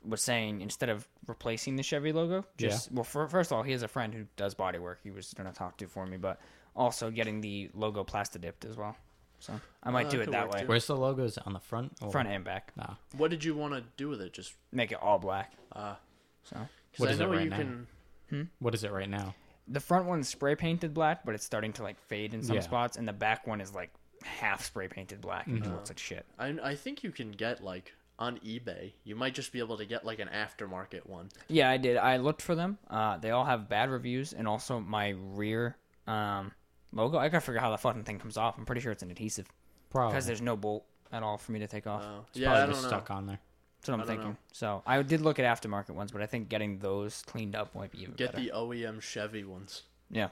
was 0.05 0.21
saying 0.21 0.61
instead 0.61 0.89
of 0.89 1.07
replacing 1.27 1.75
the 1.75 1.83
Chevy 1.83 2.11
logo, 2.11 2.45
just 2.57 2.91
well, 2.91 3.03
fir- 3.03 3.27
first 3.27 3.51
of 3.51 3.57
all, 3.57 3.63
he 3.63 3.71
has 3.71 3.83
a 3.83 3.87
friend 3.87 4.13
who 4.13 4.25
does 4.35 4.53
body 4.53 4.79
work. 4.79 4.99
He 5.03 5.11
was 5.11 5.33
gonna 5.33 5.51
talk 5.53 5.77
to 5.77 5.87
for 5.87 6.05
me, 6.05 6.17
but 6.17 6.39
also 6.75 7.09
getting 7.11 7.41
the 7.41 7.69
logo 7.73 8.03
plasti 8.03 8.39
dipped 8.39 8.65
as 8.65 8.77
well. 8.77 8.95
So 9.39 9.59
I 9.83 9.91
might 9.91 10.07
Uh, 10.07 10.11
do 10.11 10.21
it 10.21 10.31
that 10.31 10.49
way, 10.49 10.61
too. 10.61 10.67
Where's 10.67 10.87
the 10.87 10.95
logos 10.95 11.37
on 11.37 11.53
the 11.53 11.59
front? 11.59 11.93
Or? 12.01 12.09
front 12.11 12.27
and 12.29 12.43
back. 12.43 12.71
Nah. 12.75 12.95
What 13.17 13.29
did 13.31 13.43
you 13.43 13.55
want 13.55 13.73
to 13.73 13.83
do 13.97 14.09
with 14.09 14.19
it? 14.21 14.33
Just 14.33 14.53
Make 14.71 14.91
it 14.91 14.99
all 15.01 15.19
black. 15.19 15.53
uh, 15.73 15.95
So 16.43 16.55
because 16.91 16.99
What 16.99 17.09
I 17.09 17.11
is 17.13 17.19
it 17.19 17.25
right 17.27 17.43
you 17.43 17.49
now? 17.49 17.57
can. 17.57 18.49
What 18.59 18.73
is 18.73 18.83
it 18.83 18.91
right 18.91 19.09
now? 19.09 19.35
the 19.69 19.79
front 19.81 20.05
one's 20.05 20.29
spray 20.29 20.55
painted 20.55 20.93
black, 20.93 21.25
but 21.25 21.35
it's 21.35 21.43
starting 21.43 21.73
to 21.73 21.83
like 21.83 21.99
fade 21.99 22.33
in 22.33 22.41
some 22.41 22.55
Yeah. 22.55 22.61
spots, 22.61 22.95
and 22.95 23.05
the 23.05 23.11
back 23.13 23.45
one 23.45 23.59
is 23.59 23.75
like 23.75 23.91
half 24.23 24.63
spray 24.63 24.87
painted 24.87 25.19
black 25.21 25.45
and 25.47 25.57
it 25.63 25.69
looks 25.69 25.89
like 25.89 25.99
shit. 25.99 26.25
I 26.39 26.57
I 26.63 26.75
think 26.75 27.03
you 27.03 27.11
can 27.11 27.31
get 27.31 27.61
like 27.63 27.93
on 28.19 28.37
eBay. 28.39 28.93
You 29.03 29.15
might 29.15 29.35
just 29.35 29.51
be 29.51 29.59
able 29.59 29.77
to 29.77 29.85
get 29.85 30.05
like 30.05 30.19
an 30.19 30.29
aftermarket 30.29 31.05
one. 31.07 31.29
Yeah, 31.47 31.69
I 31.69 31.77
did. 31.77 31.97
I 31.97 32.17
looked 32.17 32.41
for 32.41 32.55
them. 32.55 32.77
Uh, 32.89 33.17
they 33.17 33.31
all 33.31 33.45
have 33.45 33.69
bad 33.69 33.89
reviews, 33.89 34.33
and 34.33 34.47
also 34.47 34.79
my 34.79 35.09
rear 35.33 35.77
um, 36.07 36.51
logo. 36.91 37.17
I 37.17 37.29
gotta 37.29 37.41
figure 37.41 37.59
out 37.59 37.63
how 37.65 37.71
the 37.71 37.77
fucking 37.77 38.03
thing 38.03 38.19
comes 38.19 38.37
off. 38.37 38.57
I'm 38.57 38.65
pretty 38.65 38.81
sure 38.81 38.91
it's 38.91 39.03
an 39.03 39.11
adhesive 39.11 39.47
Probably. 39.89 40.13
because 40.13 40.25
there's 40.25 40.41
no 40.41 40.55
bolt 40.57 40.85
at 41.11 41.21
all 41.23 41.37
for 41.37 41.51
me 41.51 41.59
to 41.59 41.67
take 41.67 41.85
off. 41.87 42.03
Uh, 42.03 42.21
It's 42.29 42.39
yeah, 42.39 42.47
probably 42.47 42.61
I 42.61 42.65
don't 42.65 42.71
just 42.73 42.83
know. 42.83 42.89
stuck 42.89 43.11
on 43.11 43.27
there. 43.27 43.39
That's 43.79 43.89
what 43.89 43.99
I'm 44.01 44.07
thinking. 44.07 44.29
know. 44.29 44.37
So 44.51 44.81
I 44.85 45.01
did 45.03 45.21
look 45.21 45.37
at 45.39 45.45
aftermarket 45.45 45.91
ones, 45.91 46.11
but 46.11 46.21
I 46.21 46.25
think 46.25 46.49
getting 46.49 46.79
those 46.79 47.21
cleaned 47.27 47.55
up 47.55 47.75
might 47.75 47.91
be 47.91 47.99
even 48.01 48.13
better. 48.15 48.23
Get 48.25 48.31
better. 48.33 48.43
the 48.45 48.51
OEM 48.51 49.01
Chevy 49.01 49.43
ones. 49.43 49.83
Yeah, 50.09 50.29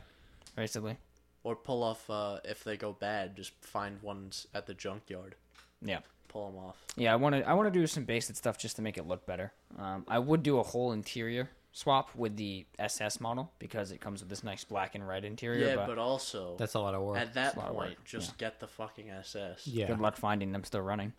basically. 0.56 0.98
Or 1.44 1.56
pull 1.56 1.84
off 1.84 2.10
uh, 2.10 2.40
if 2.44 2.64
they 2.64 2.76
go 2.76 2.94
bad. 2.94 3.36
Just 3.36 3.54
find 3.62 4.02
ones 4.02 4.48
at 4.56 4.66
the 4.66 4.74
junkyard. 4.74 5.36
Yeah. 5.82 6.00
Pull 6.28 6.52
them 6.52 6.60
off. 6.60 6.78
Yeah, 6.98 7.14
I 7.14 7.16
want 7.16 7.36
to. 7.36 7.48
I 7.48 7.54
want 7.54 7.72
to 7.74 7.80
do 7.80 7.86
some 7.88 8.04
basic 8.06 8.36
stuff 8.36 8.58
just 8.58 8.76
to 8.78 8.82
make 8.82 8.98
it 8.98 9.08
look 9.08 9.26
better. 9.26 9.54
Um, 9.78 10.06
I 10.08 10.20
would 10.20 10.44
do 10.44 10.60
a 10.60 10.64
whole 10.64 10.92
interior, 10.92 11.50
swap 11.72 12.16
with 12.16 12.36
the 12.38 12.66
SS 12.80 13.20
model 13.20 13.52
because 13.60 13.92
it 13.92 14.00
comes 14.02 14.22
with 14.22 14.30
this 14.30 14.44
nice 14.44 14.64
black 14.64 14.96
and 14.96 15.08
red 15.08 15.26
interior. 15.26 15.68
Yeah, 15.68 15.76
but, 15.76 15.88
but, 15.88 15.98
also 15.98 16.56
That's 16.58 16.74
a 16.74 16.80
lot 16.80 16.94
of 16.94 17.02
work. 17.04 17.18
at 17.18 17.34
that 17.34 17.56
a 17.56 17.60
lot 17.60 17.68
of 17.70 17.76
point, 17.76 17.90
work, 17.92 18.06
just 18.06 18.38
get 18.38 18.60
the 18.60 18.68
fucking 18.68 19.10
SS. 19.10 19.68
yeah. 19.68 19.88
good 19.88 20.00
luck 20.00 20.16
finding 20.18 20.52
them 20.52 20.64
still 20.64 20.82
running. 20.82 21.14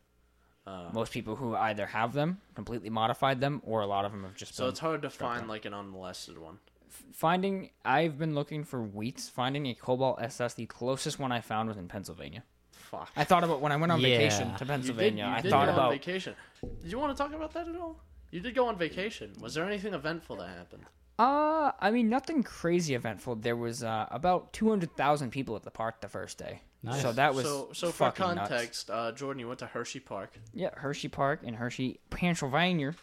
Uh, 0.67 0.89
Most 0.93 1.13
people 1.13 1.37
who 1.37 1.55
either 1.55 1.87
have 1.87 2.13
them, 2.13 2.41
completely 2.55 2.91
modified 2.91 3.41
them, 3.41 3.63
or 3.65 3.83
a 3.83 3.87
lot 3.87 4.05
of 4.05 4.11
them 4.13 4.25
have 4.25 4.35
just 4.35 4.55
so 4.57 4.65
been 4.65 4.71
it's 4.71 4.81
hard 4.81 5.03
to 5.03 5.11
find 5.11 5.43
down. 5.43 5.49
like 5.49 5.65
an 5.65 5.73
unmolested 5.75 6.39
one. 6.39 6.59
finding. 7.13 7.71
I've 7.85 8.19
been 8.19 8.35
looking 8.35 8.65
for 8.65 8.83
Wheats. 8.85 9.31
Finding 9.31 9.67
a 9.67 9.75
Cobalt 9.75 10.21
SS, 10.21 10.55
the 10.55 10.67
closest 10.67 11.19
one 11.21 11.31
I 11.31 11.41
found 11.41 11.69
was 11.69 11.77
in 11.79 11.87
Pennsylvania. 11.87 12.43
Fuck. 12.91 13.11
I 13.17 13.25
thought 13.25 13.45
about 13.45 13.61
when 13.61 13.73
I 13.73 13.77
went 13.77 13.93
on 13.93 14.01
Yeah. 14.01 14.17
vacation 14.19 14.47
to 14.47 14.53
You 14.53 14.59
did- 14.59 14.69
Pennsylvania. 14.69 15.25
you 15.27 15.31
I 15.31 15.41
did 15.41 15.51
thought 15.51 15.67
go 15.67 15.73
on 15.73 15.79
about 15.79 15.91
vacation. 15.93 16.35
Did 16.83 16.91
you 16.93 16.99
want 16.99 17.17
to 17.17 17.23
talk 17.23 17.33
about 17.33 17.53
that 17.55 17.69
at 17.69 17.77
all? 17.77 18.01
You 18.31 18.41
did 18.41 18.55
go 18.55 18.67
on 18.69 18.77
vacation. 18.77 19.33
Was 19.41 19.55
there 19.55 19.65
anything 19.65 19.95
eventful 19.95 20.37
that 20.37 20.49
happened? 20.49 20.85
Uh, 21.19 21.73
I 21.81 21.91
mean, 21.91 22.09
nothing 22.09 22.43
crazy 22.43 22.95
eventful. 22.95 23.37
There 23.37 23.57
was 23.57 23.83
uh, 23.83 24.07
about 24.11 24.53
200,000 24.53 25.31
people 25.31 25.57
at 25.57 25.63
the 25.63 25.71
park 25.71 26.01
the 26.01 26.09
first 26.09 26.37
day. 26.39 26.61
Nice. 26.83 27.01
So 27.03 27.11
that 27.13 27.35
was 27.35 27.45
so 27.47 27.71
so 27.73 27.87
for 27.89 28.11
fucking 28.11 28.35
nuts. 28.37 28.49
context, 28.51 28.91
uh, 28.91 29.13
Jordan, 29.13 29.41
you 29.41 29.49
went 29.49 29.59
to 29.61 29.67
Hershey 29.67 29.99
Park. 30.01 30.39
Yeah, 30.53 30.71
Hershey 30.77 31.09
Park 31.09 31.43
in 31.43 31.55
Hershey, 31.55 31.99
Pennsylvania. 32.11 32.95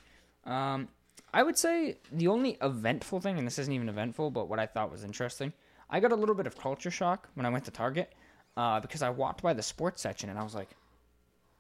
Um, 0.46 0.88
I 1.34 1.42
would 1.44 1.58
say 1.58 1.98
the 2.12 2.28
only 2.28 2.58
eventful 2.62 3.20
thing, 3.22 3.38
and 3.40 3.48
this 3.48 3.58
isn't 3.60 3.74
even 3.74 3.90
eventful, 3.90 4.30
but 4.32 4.48
what 4.48 4.60
I 4.60 4.68
thought 4.68 4.92
was 4.92 5.04
interesting, 5.04 5.52
I 5.90 6.00
got 6.00 6.12
a 6.12 6.16
little 6.16 6.36
bit 6.36 6.46
of 6.48 6.56
culture 6.58 6.92
shock 6.92 7.30
when 7.34 7.46
I 7.46 7.50
went 7.50 7.66
to 7.66 7.72
Target 7.72 8.14
uh, 8.58 8.80
because 8.80 9.02
I 9.02 9.10
walked 9.10 9.42
by 9.42 9.54
the 9.54 9.64
sports 9.64 10.02
section 10.02 10.30
and 10.30 10.38
I 10.40 10.44
was 10.44 10.56
like, 10.56 10.70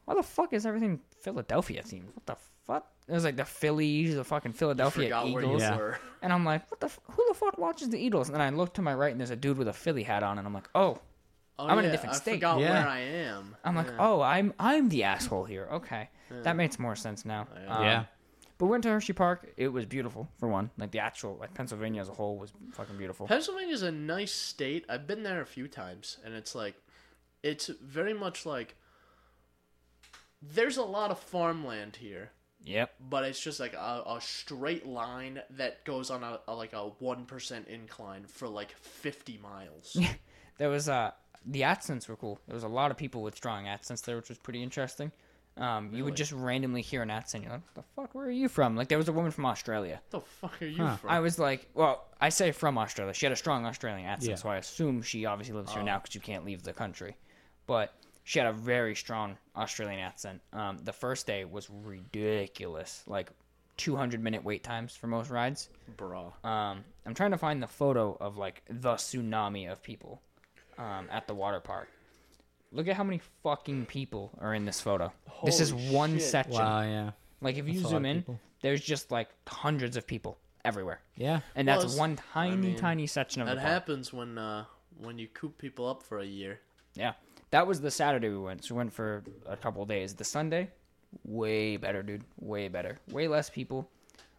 why 0.06 0.16
the 0.16 0.24
fuck 0.24 0.54
is 0.54 0.66
everything 0.66 1.00
Philadelphia 1.22 1.82
themed? 1.84 2.14
What 2.14 2.26
the 2.26 2.36
fuck? 2.66 2.88
It 3.08 3.14
was 3.14 3.24
like 3.24 3.36
the 3.38 3.46
Phillies, 3.46 4.16
the 4.16 4.24
fucking 4.24 4.54
Philadelphia 4.54 5.22
Eagles. 5.26 5.62
Yeah. 5.62 5.96
And 6.22 6.32
I'm 6.34 6.46
like, 6.46 6.70
what 6.72 6.80
the? 6.80 6.88
F- 6.88 7.00
who 7.12 7.24
the 7.28 7.34
fuck 7.34 7.58
watches 7.58 7.89
the 7.89 7.98
Eagles? 8.00 8.28
And 8.30 8.36
then 8.36 8.41
I 8.41 8.50
look 8.50 8.74
to 8.76 8.82
my 8.82 8.94
right, 8.94 9.12
and 9.12 9.20
there's 9.20 9.30
a 9.30 9.36
dude 9.36 9.58
with 9.58 9.68
a 9.68 9.74
Philly 9.74 10.04
hat 10.04 10.24
on, 10.24 10.38
and 10.38 10.48
I'm 10.48 10.54
like, 10.54 10.70
oh, 10.76 11.00
Oh, 11.60 11.68
I'm 11.68 11.78
in 11.78 11.86
a 11.86 11.88
yeah, 11.88 11.91
different 11.91 12.16
I 12.16 12.18
state. 12.18 12.34
forgot 12.36 12.60
Yeah. 12.62 12.72
where 12.72 12.88
I 12.89 13.00
am. 13.00 13.56
I'm 13.64 13.76
like, 13.76 13.86
Yeah. 13.88 13.98
oh, 14.00 14.22
I'm 14.22 14.54
I'm 14.58 14.89
the 14.89 15.04
asshole 15.04 15.44
here. 15.46 15.68
Okay, 15.74 16.10
that 16.41 16.56
makes 16.56 16.80
more 16.80 16.96
sense 16.96 17.26
now. 17.26 17.48
Um, 17.68 17.84
yeah. 17.84 18.06
But 18.58 18.66
we 18.66 18.72
went 18.72 18.84
to 18.84 18.89
Hershey 18.89 19.14
Park. 19.14 19.52
It 19.58 19.68
was 19.68 19.86
beautiful 19.86 20.28
for 20.39 20.48
one. 20.48 20.72
Like 20.78 20.89
the 20.91 21.00
actual, 21.00 21.38
like 21.39 21.54
Pennsylvania 21.54 22.02
as 22.02 22.10
a 22.10 22.14
whole 22.14 22.38
was 22.38 22.54
fucking 22.72 22.98
beautiful. 22.98 23.28
Pennsylvania's 23.28 23.84
a 23.84 23.91
nice 23.91 24.32
state. 24.32 24.86
I've 24.89 25.06
been 25.06 25.22
there 25.24 25.41
a 25.41 25.46
few 25.46 25.68
times, 25.68 26.18
and 26.26 26.34
it's 26.34 26.56
like, 26.56 26.76
it's 27.44 27.68
very 27.68 28.14
much 28.14 28.46
like. 28.46 28.76
There's 30.41 30.78
a 30.78 30.84
lot 30.84 31.10
of 31.10 31.20
farmland 31.20 31.96
here, 31.96 32.32
Yep. 32.66 32.96
but 33.10 33.24
it's 33.24 33.39
just 33.39 33.60
like 33.62 33.74
a, 33.74 34.04
a 34.06 34.18
straight 34.20 34.86
line 34.86 35.41
that 35.52 35.86
goes 35.86 36.12
on 36.12 36.22
a, 36.24 36.39
a 36.50 36.54
like 36.54 36.74
a 36.74 36.89
one 37.00 37.26
percent 37.26 37.68
incline 37.70 38.26
for 38.26 38.48
like 38.50 38.72
fifty 38.78 39.38
miles. 39.38 39.98
There 40.60 40.70
was 40.70 40.88
uh 40.88 41.12
the 41.46 41.64
accents 41.64 42.08
were 42.08 42.16
cool. 42.16 42.39
There 42.46 42.54
was 42.54 42.64
a 42.64 42.68
lot 42.68 42.91
of 42.91 42.96
people 42.98 43.24
with 43.24 43.36
strong 43.36 43.68
accents 43.68 44.02
there, 44.02 44.16
which 44.16 44.30
was 44.30 44.38
pretty 44.38 44.62
interesting. 44.62 45.12
Um, 45.58 45.89
you 45.94 46.04
would 46.04 46.16
just 46.16 46.32
randomly 46.32 46.82
hear 46.84 47.02
an 47.02 47.10
accent. 47.10 47.44
You're 47.44 47.54
like, 47.54 47.62
"What 47.64 47.76
the 47.76 47.84
fuck? 47.96 48.16
Where 48.16 48.26
are 48.28 48.32
you 48.32 48.48
from?" 48.48 48.76
Like 48.76 48.88
there 48.88 49.00
was 49.00 49.08
a 49.08 49.14
woman 49.14 49.32
from 49.32 49.46
Australia. 49.48 50.00
the 50.12 50.20
fuck 50.22 50.62
are 50.62 50.66
you 50.66 50.78
Huh. 50.84 50.98
from? 50.98 51.10
I 51.10 51.20
was 51.22 51.39
like, 51.39 51.68
well, 51.74 52.06
I 52.22 52.30
say 52.30 52.52
from 52.52 52.78
Australia. 52.78 53.14
She 53.16 53.26
had 53.26 53.34
a 53.34 53.36
strong 53.36 53.66
Australian 53.66 54.08
accent, 54.08 54.30
Yeah. 54.30 54.36
so 54.36 54.50
I 54.50 54.58
assume 54.58 55.02
she 55.02 55.26
obviously 55.26 55.56
lives 55.56 55.72
here 55.74 55.82
Oh. 55.82 55.86
now 55.86 55.98
because 56.00 56.14
you 56.14 56.22
can't 56.22 56.46
leave 56.46 56.62
the 56.64 56.72
country. 56.74 57.18
But 57.68 57.93
she 58.24 58.39
had 58.39 58.47
a 58.47 58.53
very 58.53 58.95
strong 58.95 59.38
Australian 59.55 59.99
accent. 59.99 60.41
Um, 60.53 60.78
the 60.84 60.93
first 60.93 61.28
day 61.28 61.45
was 61.45 61.70
ridiculous, 61.70 63.03
like 63.07 63.30
200 63.78 64.22
minute 64.22 64.43
wait 64.43 64.64
times 64.64 64.95
for 64.95 65.07
most 65.07 65.30
rides. 65.30 65.70
Bro, 65.97 66.34
Um, 66.43 66.84
I'm 67.05 67.14
trying 67.14 67.32
to 67.32 67.38
find 67.38 67.61
the 67.61 67.68
photo 67.68 68.18
of 68.20 68.38
like 68.38 68.61
the 68.70 68.93
tsunami 68.95 69.72
of 69.72 69.82
people 69.84 70.22
um, 70.78 71.07
at 71.11 71.28
the 71.28 71.34
water 71.34 71.59
park. 71.59 71.88
Look 72.72 72.88
at 72.88 72.95
how 72.95 73.03
many 73.03 73.22
fucking 73.43 73.86
people 73.86 74.32
are 74.39 74.53
in 74.53 74.66
this 74.66 74.82
photo. 74.82 75.11
this 75.43 75.59
is 75.59 75.74
one 75.74 76.14
shit. 76.14 76.22
section. 76.24 76.55
Wow. 76.61 76.82
Yeah. 76.82 77.11
Like 77.41 77.57
if 77.57 77.68
you 77.68 77.74
That's 77.74 77.86
a 77.86 77.89
zoom 77.89 78.05
in, 78.05 78.39
there's 78.61 78.82
just 78.82 79.11
like 79.11 79.30
hundreds 79.47 79.97
of 79.97 80.07
people 80.07 80.38
everywhere, 80.66 81.01
Yeah. 81.18 81.41
and 81.55 81.68
that's 81.68 81.80
Well, 81.80 81.86
it's- 81.88 81.99
one 81.99 82.16
tiny, 82.16 82.55
mean, 82.55 82.76
tiny 82.78 83.05
section 83.05 83.41
of 83.41 83.47
That 83.49 83.55
the 83.55 83.61
park. 83.61 83.74
happens 83.74 84.14
when 84.14 84.38
uh 84.38 84.66
when 84.97 85.18
you 85.20 85.28
coop 85.28 85.57
people 85.57 85.88
up 85.89 86.01
for 86.03 86.20
a 86.20 86.26
year. 86.26 86.61
Yeah, 86.95 87.14
that 87.54 87.68
was 87.68 87.80
the 87.82 87.91
Saturday 87.91 88.30
we 88.30 88.38
went. 88.39 88.66
So 88.66 88.74
we 88.74 88.80
went 88.80 88.91
for 88.93 89.24
a 89.45 89.56
couple 89.56 89.86
days. 89.86 90.14
The 90.16 90.24
Sunday, 90.24 90.70
way 91.24 91.78
better, 91.78 92.01
dude. 92.04 92.24
Way 92.39 92.68
better. 92.68 92.97
Way 93.12 93.28
less 93.28 93.49
people. 93.49 93.89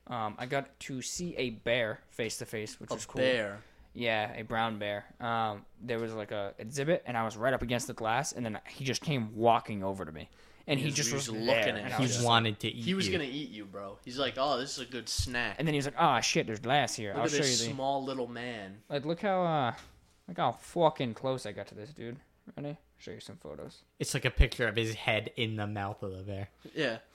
Um, 0.09 0.35
I 0.39 0.47
got 0.47 0.79
to 0.81 1.01
see 1.01 1.35
a 1.37 1.51
bear 1.51 2.01
face 2.11 2.37
to 2.39 2.45
face, 2.47 2.79
which 2.81 2.91
A 2.91 2.95
was 2.95 3.07
cool. 3.07 3.21
bear. 3.23 3.59
Yeah, 3.95 4.33
a 4.37 4.43
brown 4.43 4.79
bear. 4.79 5.05
Um, 5.21 5.65
there 5.81 5.99
was 6.01 6.13
like 6.13 6.33
a 6.33 6.53
exhibit, 6.59 7.05
and 7.07 7.17
I 7.17 7.25
was 7.25 7.37
right 7.37 7.55
up 7.55 7.63
against 7.63 7.87
the 7.87 7.95
glass, 7.95 8.33
and 8.33 8.45
then 8.45 8.59
he 8.69 8.85
just 8.85 9.01
came 9.01 9.35
walking 9.37 9.85
over 9.85 10.05
to 10.05 10.11
me, 10.11 10.29
and 10.67 10.79
he, 10.81 10.87
He 10.87 10.89
was- 10.91 10.97
just 10.97 11.09
he 11.11 11.15
was, 11.15 11.31
was 11.31 11.41
looking 11.41 11.47
looking 11.47 11.69
at 11.69 11.77
at 11.77 11.85
and 11.85 11.95
He 11.95 12.03
was 12.03 12.13
just 12.15 12.25
wanted 12.27 12.59
to 12.61 12.69
eat. 12.69 12.85
He 12.85 12.95
was 12.95 13.07
you. 13.07 13.13
gonna 13.13 13.31
eat 13.31 13.51
you, 13.51 13.65
bro. 13.65 13.97
He's 14.05 14.19
like, 14.19 14.35
oh, 14.37 14.59
this 14.59 14.77
is 14.77 14.81
a 14.89 14.91
good 14.91 15.09
snack. 15.09 15.55
and 15.59 15.67
then 15.69 15.73
he 15.75 15.79
was 15.79 15.85
like, 15.87 15.95
"Oh 15.99 16.21
shit, 16.21 16.47
there's 16.49 16.59
glass 16.59 16.97
here. 16.97 17.11
Look 17.13 17.19
I'll 17.19 17.25
at 17.27 17.31
show 17.31 17.37
this 17.39 17.63
you 17.63 17.69
the 17.69 17.75
small 17.75 18.03
little 18.05 18.27
man. 18.27 18.79
like. 18.89 19.05
Look 19.07 19.21
how 19.21 19.43
uh, 19.45 19.73
look 20.27 20.39
how 20.39 20.53
fucking 20.53 21.15
close 21.15 21.47
I 21.47 21.53
got 21.53 21.69
to 21.69 21.75
this 21.77 21.91
dude. 21.91 22.17
Ready? 22.57 22.77
Show 22.99 23.11
you 23.13 23.21
some 23.21 23.37
photos. 23.37 23.83
It's 23.99 24.15
like 24.15 24.25
a 24.25 24.31
picture 24.31 24.67
of 24.67 24.77
his 24.77 24.95
head 24.95 25.31
in 25.37 25.57
the 25.57 25.67
mouth 25.67 26.03
of 26.03 26.13
the 26.17 26.23
bear. 26.23 26.49
Yeah. 26.75 26.99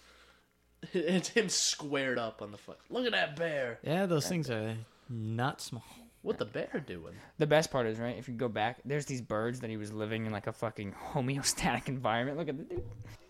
It's 0.93 1.27
him 1.29 1.49
squared 1.49 2.17
up 2.17 2.41
on 2.41 2.51
the 2.51 2.57
foot. 2.57 2.79
Look 2.89 3.05
at 3.05 3.11
that 3.11 3.35
bear. 3.35 3.79
Yeah, 3.83 4.05
those 4.05 4.27
things 4.29 4.49
are 4.49 4.75
not 5.09 5.59
small. 5.61 5.83
What 6.21 6.37
the 6.37 6.45
bear 6.45 6.83
doing? 6.85 7.15
The 7.37 7.47
best 7.47 7.69
part 7.71 7.85
is 7.87 7.97
right 7.99 8.17
if 8.17 8.27
you 8.29 8.33
go 8.33 8.47
back, 8.49 8.77
there's 8.85 9.05
these 9.05 9.21
birds 9.21 9.59
that 9.61 9.69
he 9.69 9.75
was 9.77 9.91
living 9.91 10.25
in 10.25 10.31
like 10.31 10.47
a 10.47 10.53
fucking 10.53 10.93
homeostatic 11.13 11.87
environment. 11.89 12.37
Look 12.37 12.47
at 12.49 12.57
the 12.57 12.63
dude. 12.63 12.83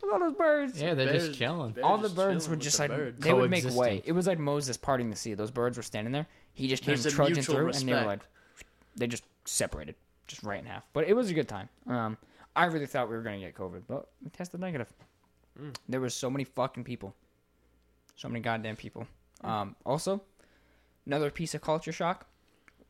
Look 0.03 0.11
at 0.13 0.21
all 0.21 0.27
those 0.29 0.37
birds. 0.37 0.81
Yeah, 0.81 0.93
they're 0.93 1.07
Bears- 1.07 1.27
just 1.29 1.39
chilling. 1.39 1.71
bears 1.71 1.83
all 1.85 1.97
the 1.97 2.09
birds 2.09 2.45
chilling 2.45 2.49
would 2.51 2.57
with 2.59 2.59
just 2.61 2.77
the 2.77 2.83
like 2.83 2.91
birds. 2.91 3.19
they 3.19 3.33
would 3.33 3.49
make 3.49 3.63
way. 3.63 3.71
Coexisting. 3.71 4.01
It 4.05 4.11
was 4.11 4.27
like 4.27 4.37
Moses 4.39 4.77
parting 4.77 5.09
the 5.09 5.15
sea. 5.15 5.33
Those 5.33 5.51
birds 5.51 5.77
were 5.77 5.83
standing 5.83 6.11
there. 6.13 6.27
He 6.53 6.67
just 6.67 6.83
came 6.83 6.93
There's 6.93 7.05
a 7.07 7.11
trudging 7.11 7.35
mutual 7.35 7.55
through, 7.55 7.67
and 7.69 7.87
they 7.89 7.93
were 7.93 8.01
like, 8.01 8.21
respect. 8.53 8.69
they 8.95 9.07
just 9.07 9.23
separated, 9.45 9.95
just 10.27 10.43
right 10.43 10.59
in 10.59 10.65
half. 10.65 10.83
But 10.93 11.07
it 11.07 11.15
was 11.15 11.29
a 11.29 11.33
good 11.33 11.47
time. 11.47 11.69
Um, 11.87 12.17
I 12.59 12.65
really 12.65 12.87
thought 12.87 13.09
we 13.09 13.15
were 13.15 13.21
gonna 13.21 13.39
get 13.39 13.55
COVID, 13.55 13.83
but 13.87 14.09
we 14.21 14.29
tested 14.29 14.59
negative. 14.59 14.91
Mm. 15.57 15.73
There 15.87 16.01
was 16.01 16.13
so 16.13 16.29
many 16.29 16.43
fucking 16.43 16.83
people, 16.83 17.15
so 18.17 18.27
many 18.27 18.41
goddamn 18.41 18.75
people. 18.75 19.07
Um, 19.45 19.77
also, 19.85 20.21
another 21.05 21.31
piece 21.31 21.55
of 21.55 21.61
culture 21.61 21.93
shock: 21.93 22.27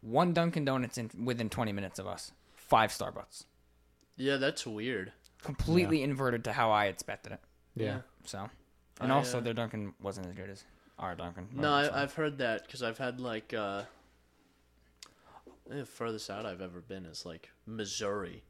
one 0.01 0.33
Dunkin' 0.33 0.65
Donuts 0.65 0.97
in 0.97 1.11
within 1.23 1.49
20 1.49 1.71
minutes 1.71 1.99
of 1.99 2.07
us, 2.07 2.31
five 2.55 2.89
Starbucks, 2.89 3.45
Yeah, 4.17 4.37
that's 4.37 4.65
weird. 4.65 5.11
completely 5.43 6.01
inverted 6.01 6.43
to 6.45 6.53
how 6.53 6.71
I 6.71 6.85
expected 6.85 7.33
it. 7.33 7.39
Yeah. 7.75 8.01
So, 8.25 8.49
and 8.99 9.11
I, 9.11 9.15
also 9.15 9.37
uh, 9.37 9.41
their 9.41 9.53
Dunkin' 9.53 9.93
wasn't 10.01 10.25
as 10.25 10.33
good 10.33 10.49
as 10.49 10.63
our 10.97 11.13
Dunkin'. 11.13 11.47
No, 11.53 11.71
I, 11.71 12.01
I've 12.01 12.13
heard 12.15 12.39
that 12.39 12.65
because 12.65 12.81
I've 12.81 12.97
had 12.97 13.21
like 13.21 13.53
uh, 13.53 13.83
the 15.67 15.85
furthest 15.85 16.31
out 16.31 16.47
I've 16.47 16.61
ever 16.61 16.81
been 16.81 17.05
is 17.05 17.23
like 17.23 17.51
Missouri. 17.67 18.41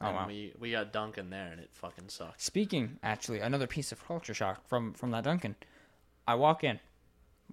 Oh, 0.00 0.06
and 0.06 0.16
wow. 0.16 0.26
we 0.28 0.52
we 0.58 0.70
got 0.70 0.92
Dunkin' 0.92 1.28
there 1.30 1.48
and 1.50 1.60
it 1.60 1.70
fucking 1.72 2.08
sucks. 2.08 2.44
Speaking, 2.44 2.98
actually, 3.02 3.40
another 3.40 3.66
piece 3.66 3.90
of 3.92 4.04
culture 4.06 4.34
shock 4.34 4.66
from 4.68 4.92
from 4.94 5.10
that 5.10 5.24
Dunkin'. 5.24 5.56
I 6.26 6.34
walk 6.36 6.62
in, 6.62 6.78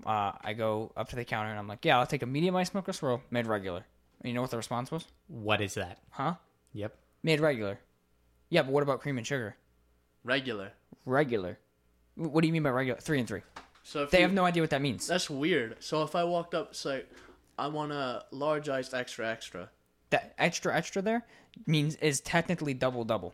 uh, 0.05 0.33
I 0.41 0.53
go 0.53 0.91
up 0.95 1.09
to 1.09 1.15
the 1.15 1.25
counter 1.25 1.49
and 1.49 1.57
I'm 1.57 1.67
like, 1.67 1.83
"Yeah, 1.85 1.97
I'll 1.99 2.05
take 2.05 2.21
a 2.21 2.25
medium 2.27 2.55
ice 2.55 2.73
mocha 2.73 2.93
swirl, 2.93 3.21
made 3.31 3.47
regular." 3.47 3.85
And 4.21 4.29
you 4.29 4.33
know 4.35 4.41
what 4.41 4.51
the 4.51 4.57
response 4.57 4.91
was? 4.91 5.05
What 5.27 5.59
is 5.61 5.73
that? 5.75 5.99
Huh? 6.11 6.35
Yep. 6.73 6.95
Made 7.23 7.39
regular. 7.39 7.79
Yeah, 8.49 8.61
but 8.63 8.71
what 8.71 8.83
about 8.83 9.01
cream 9.01 9.17
and 9.17 9.25
sugar? 9.25 9.55
Regular. 10.23 10.71
Regular. 11.05 11.57
What 12.15 12.41
do 12.41 12.47
you 12.47 12.53
mean 12.53 12.63
by 12.63 12.69
regular? 12.69 12.99
Three 12.99 13.19
and 13.19 13.27
three. 13.27 13.41
So 13.83 14.03
if 14.03 14.11
They 14.11 14.19
you- 14.19 14.23
have 14.23 14.33
no 14.33 14.45
idea 14.45 14.61
what 14.63 14.69
that 14.71 14.81
means. 14.81 15.07
That's 15.07 15.29
weird. 15.29 15.77
So 15.83 16.03
if 16.03 16.15
I 16.15 16.23
walked 16.23 16.53
up, 16.55 16.75
say, 16.75 17.05
I 17.57 17.67
want 17.67 17.91
a 17.91 18.25
large 18.31 18.67
iced 18.69 18.93
extra 18.93 19.27
extra. 19.29 19.69
That 20.15 20.33
extra 20.37 20.73
extra 20.73 21.01
there 21.01 21.25
means 21.67 21.97
is 21.97 22.21
technically 22.21 22.73
double 22.73 23.03
double. 23.03 23.33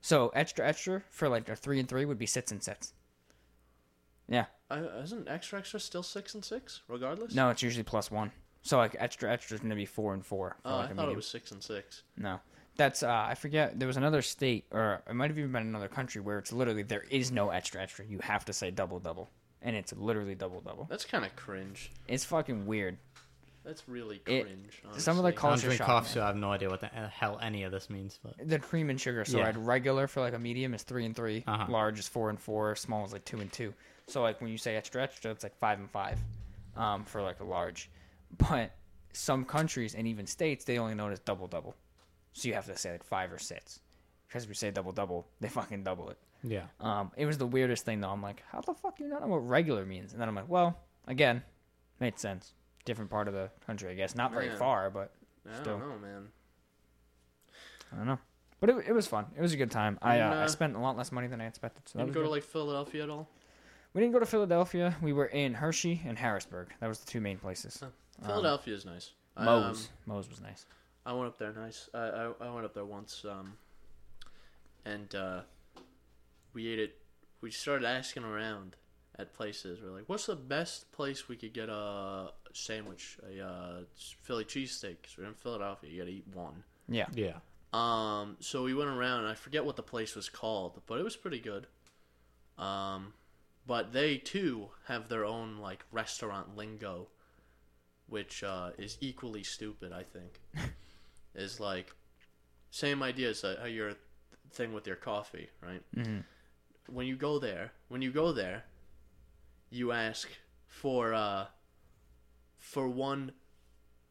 So 0.00 0.32
extra 0.34 0.66
extra 0.66 1.00
for 1.10 1.28
like 1.28 1.48
a 1.48 1.54
three 1.54 1.78
and 1.78 1.88
three 1.88 2.04
would 2.04 2.18
be 2.18 2.26
six 2.26 2.50
and 2.50 2.60
six. 2.60 2.92
Yeah. 4.28 4.46
Uh, 4.68 4.82
isn't 5.04 5.28
extra 5.28 5.60
extra 5.60 5.78
still 5.78 6.02
six 6.02 6.34
and 6.34 6.44
six, 6.44 6.80
regardless? 6.88 7.36
No, 7.36 7.50
it's 7.50 7.62
usually 7.62 7.84
plus 7.84 8.10
one. 8.10 8.32
So 8.62 8.78
like 8.78 8.96
extra 8.98 9.30
extra 9.32 9.54
is 9.54 9.60
gonna 9.60 9.76
be 9.76 9.86
four 9.86 10.12
and 10.12 10.26
four. 10.26 10.56
Oh, 10.64 10.70
like 10.70 10.86
I 10.86 10.88
thought 10.88 10.96
medium. 10.96 11.12
it 11.12 11.16
was 11.16 11.28
six 11.28 11.52
and 11.52 11.62
six. 11.62 12.02
No, 12.16 12.40
that's 12.74 13.04
uh, 13.04 13.26
I 13.28 13.36
forget. 13.36 13.78
There 13.78 13.86
was 13.86 13.96
another 13.96 14.22
state, 14.22 14.64
or 14.72 15.04
it 15.08 15.14
might 15.14 15.30
have 15.30 15.38
even 15.38 15.52
been 15.52 15.68
another 15.68 15.86
country 15.86 16.20
where 16.20 16.38
it's 16.38 16.52
literally 16.52 16.82
there 16.82 17.04
is 17.10 17.30
no 17.30 17.50
extra 17.50 17.80
extra. 17.80 18.04
You 18.04 18.18
have 18.24 18.44
to 18.46 18.52
say 18.52 18.72
double 18.72 18.98
double, 18.98 19.30
and 19.60 19.76
it's 19.76 19.92
literally 19.92 20.34
double 20.34 20.62
double. 20.62 20.88
That's 20.90 21.04
kind 21.04 21.24
of 21.24 21.36
cringe. 21.36 21.92
It's 22.08 22.24
fucking 22.24 22.66
weird. 22.66 22.98
That's 23.64 23.88
really 23.88 24.20
It- 24.26 24.44
cringe. 24.44 24.82
some 24.98 25.18
of 25.18 25.22
the 25.24 25.28
honestly. 25.28 25.28
I 25.28 25.30
don't 25.30 25.36
Culture 25.36 25.66
drink 25.66 25.78
shock, 25.78 25.86
coffee, 25.86 26.04
man. 26.06 26.12
so 26.14 26.22
I 26.22 26.26
have 26.26 26.36
no 26.36 26.50
idea 26.52 26.68
what 26.68 26.80
the 26.80 26.88
hell 26.88 27.38
any 27.40 27.62
of 27.62 27.70
this 27.72 27.88
means. 27.88 28.18
But 28.22 28.48
The 28.48 28.58
cream 28.58 28.90
and 28.90 29.00
sugar. 29.00 29.24
So 29.24 29.38
Yeah. 29.38 29.48
I'd 29.48 29.56
regular 29.56 30.06
for 30.08 30.20
like 30.20 30.34
a 30.34 30.38
medium 30.38 30.74
is 30.74 30.82
three 30.82 31.06
and 31.06 31.14
3 31.14 31.44
Uh-huh. 31.46 31.66
large 31.70 31.98
is 31.98 32.08
four 32.08 32.28
and 32.30 32.40
four, 32.40 32.74
small 32.74 33.04
is 33.04 33.12
like 33.12 33.24
two 33.24 33.40
and 33.40 33.52
two. 33.52 33.72
So 34.08 34.20
like 34.22 34.40
when 34.40 34.50
you 34.50 34.58
say 34.58 34.74
extra 34.76 35.02
extra, 35.02 35.30
it's 35.30 35.42
like 35.44 35.56
five 35.58 35.78
and 35.78 35.90
five. 35.90 36.18
um, 36.74 37.04
for 37.04 37.20
like 37.22 37.38
a 37.40 37.44
large. 37.44 37.90
But 38.38 38.72
some 39.12 39.44
countries 39.44 39.94
and 39.94 40.08
even 40.08 40.26
states 40.26 40.64
they 40.64 40.78
only 40.78 40.94
know 40.94 41.08
it 41.08 41.12
as 41.12 41.18
double 41.20 41.46
double, 41.46 41.74
so 42.32 42.48
you 42.48 42.54
have 42.54 42.64
to 42.64 42.76
say 42.78 42.92
like 42.92 43.04
five 43.04 43.30
or 43.30 43.38
six. 43.38 43.78
Because 44.26 44.44
if 44.44 44.48
you 44.48 44.54
say 44.54 44.70
double 44.70 44.90
double, 44.92 45.28
they 45.40 45.48
fucking 45.50 45.84
double 45.84 46.08
it. 46.08 46.18
Yeah. 46.42 46.64
Um, 46.80 47.12
it 47.16 47.26
was 47.26 47.36
the 47.36 47.46
weirdest 47.46 47.84
thing 47.84 48.00
though. 48.00 48.08
I'm 48.08 48.22
like, 48.22 48.42
how 48.50 48.62
the 48.62 48.72
fuck 48.72 48.96
do 48.96 49.04
you 49.04 49.10
not 49.10 49.20
know 49.20 49.26
what 49.28 49.46
regular 49.46 49.84
means? 49.84 50.12
And 50.12 50.20
then 50.22 50.28
I'm 50.30 50.34
like, 50.34 50.48
well, 50.48 50.80
again, 51.06 51.42
made 52.00 52.18
sense. 52.18 52.54
Different 52.84 53.10
part 53.10 53.28
of 53.28 53.34
the 53.34 53.50
country, 53.66 53.90
I 53.90 53.94
guess. 53.94 54.14
Not 54.14 54.32
very 54.32 54.46
Yeah. 54.48 54.56
far, 54.56 54.90
but 54.90 55.12
I 55.48 55.54
Still. 55.60 55.78
don't 55.78 55.88
know, 55.88 55.98
man. 55.98 56.28
I 57.92 57.96
don't 57.96 58.06
know. 58.06 58.18
But 58.60 58.70
it, 58.70 58.76
it 58.88 58.92
was 58.92 59.06
fun. 59.06 59.26
It 59.36 59.40
was 59.40 59.52
a 59.52 59.56
good 59.56 59.70
time. 59.70 59.98
I 60.02 60.20
uh, 60.20 60.34
I 60.34 60.42
uh, 60.44 60.48
spent 60.48 60.76
a 60.76 60.78
lot 60.78 60.96
less 60.96 61.10
money 61.12 61.26
than 61.26 61.40
I 61.40 61.46
expected. 61.46 61.88
So 61.88 61.98
that 61.98 62.04
Didn't 62.04 62.08
was 62.10 62.14
go 62.14 62.20
good. 62.22 62.26
to 62.26 62.30
like 62.30 62.42
Philadelphia 62.44 63.02
at 63.04 63.10
all? 63.10 63.28
we 63.94 64.00
didn't 64.00 64.12
go 64.14 64.20
to 64.20 64.26
Philadelphia. 64.26 64.96
We 65.02 65.12
were 65.12 65.26
in 65.26 65.54
Hershey 65.54 66.00
and 66.06 66.16
Harrisburg. 66.18 66.68
That 66.80 66.86
was 66.88 67.00
the 67.00 67.10
two 67.10 67.20
main 67.20 67.38
places. 67.38 67.78
Huh. 67.82 67.88
Philadelphia 68.26 68.74
is 68.74 68.84
nice. 68.86 69.10
I, 69.36 69.44
Moe's. 69.44 69.64
um, 70.06 70.14
Moe's 70.14 70.28
was 70.30 70.40
nice. 70.40 70.64
I 71.04 71.12
went 71.12 71.26
up 71.26 71.38
there 71.38 71.52
nice. 71.52 71.88
I, 71.92 71.98
I, 71.98 72.32
I 72.42 72.50
went 72.54 72.64
up 72.64 72.72
there 72.74 72.84
once, 72.84 73.24
um, 73.28 73.54
and 74.84 75.12
uh, 75.14 75.40
we 76.54 76.68
ate 76.68 76.78
it. 76.78 76.96
We 77.40 77.50
started 77.50 77.84
asking 77.84 78.22
around 78.24 78.76
at 79.18 79.34
places. 79.34 79.80
We're 79.82 79.90
like, 79.90 80.08
"What's 80.08 80.26
the 80.26 80.36
best 80.36 80.90
place 80.92 81.28
we 81.28 81.36
could 81.36 81.52
get 81.52 81.68
a 81.68 82.30
sandwich, 82.52 83.18
a 83.28 83.44
uh, 83.44 83.80
Philly 84.22 84.44
cheesesteak?" 84.44 84.96
Because 85.02 85.16
we're 85.18 85.26
in 85.26 85.34
Philadelphia, 85.34 85.90
you 85.90 85.98
gotta 85.98 86.10
eat 86.10 86.26
one. 86.32 86.64
Yeah. 86.88 87.06
Yeah. 87.14 87.38
Um, 87.72 88.36
so 88.40 88.64
we 88.64 88.74
went 88.74 88.90
around, 88.90 89.20
and 89.20 89.28
I 89.28 89.34
forget 89.34 89.64
what 89.64 89.76
the 89.76 89.82
place 89.82 90.14
was 90.14 90.28
called, 90.28 90.82
but 90.86 90.98
it 90.98 91.04
was 91.04 91.16
pretty 91.16 91.40
good. 91.40 91.66
Um, 92.58 93.14
but 93.66 93.92
they 93.92 94.18
too 94.18 94.70
have 94.86 95.08
their 95.08 95.24
own 95.24 95.58
like 95.58 95.84
restaurant 95.90 96.56
lingo, 96.56 97.08
which 98.06 98.42
uh, 98.42 98.70
is 98.78 98.98
equally 99.00 99.42
stupid. 99.42 99.92
I 99.92 100.02
think 100.02 100.40
is 101.34 101.60
like 101.60 101.94
same 102.70 103.02
idea 103.02 103.30
as 103.30 103.44
uh, 103.44 103.56
how 103.60 103.66
your 103.66 103.92
thing 104.50 104.72
with 104.72 104.86
your 104.86 104.96
coffee, 104.96 105.48
right? 105.62 105.82
hmm 105.94 106.20
When 106.88 107.06
you 107.06 107.16
go 107.16 107.38
there, 107.38 107.72
when 107.88 108.02
you 108.02 108.12
go 108.12 108.32
there, 108.32 108.64
you 109.72 109.90
ask 109.92 110.28
for 110.68 111.12
uh, 111.14 111.46
for 112.58 112.88
one. 112.88 113.32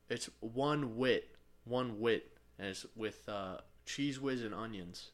It's 0.09 0.29
one 0.41 0.97
wit, 0.97 1.29
one 1.63 1.99
wit, 2.01 2.27
and 2.59 2.67
it's 2.67 2.85
with 2.97 3.27
uh, 3.29 3.57
Cheez 3.87 4.17
Whiz 4.19 4.41
and 4.43 4.53
onions, 4.53 5.11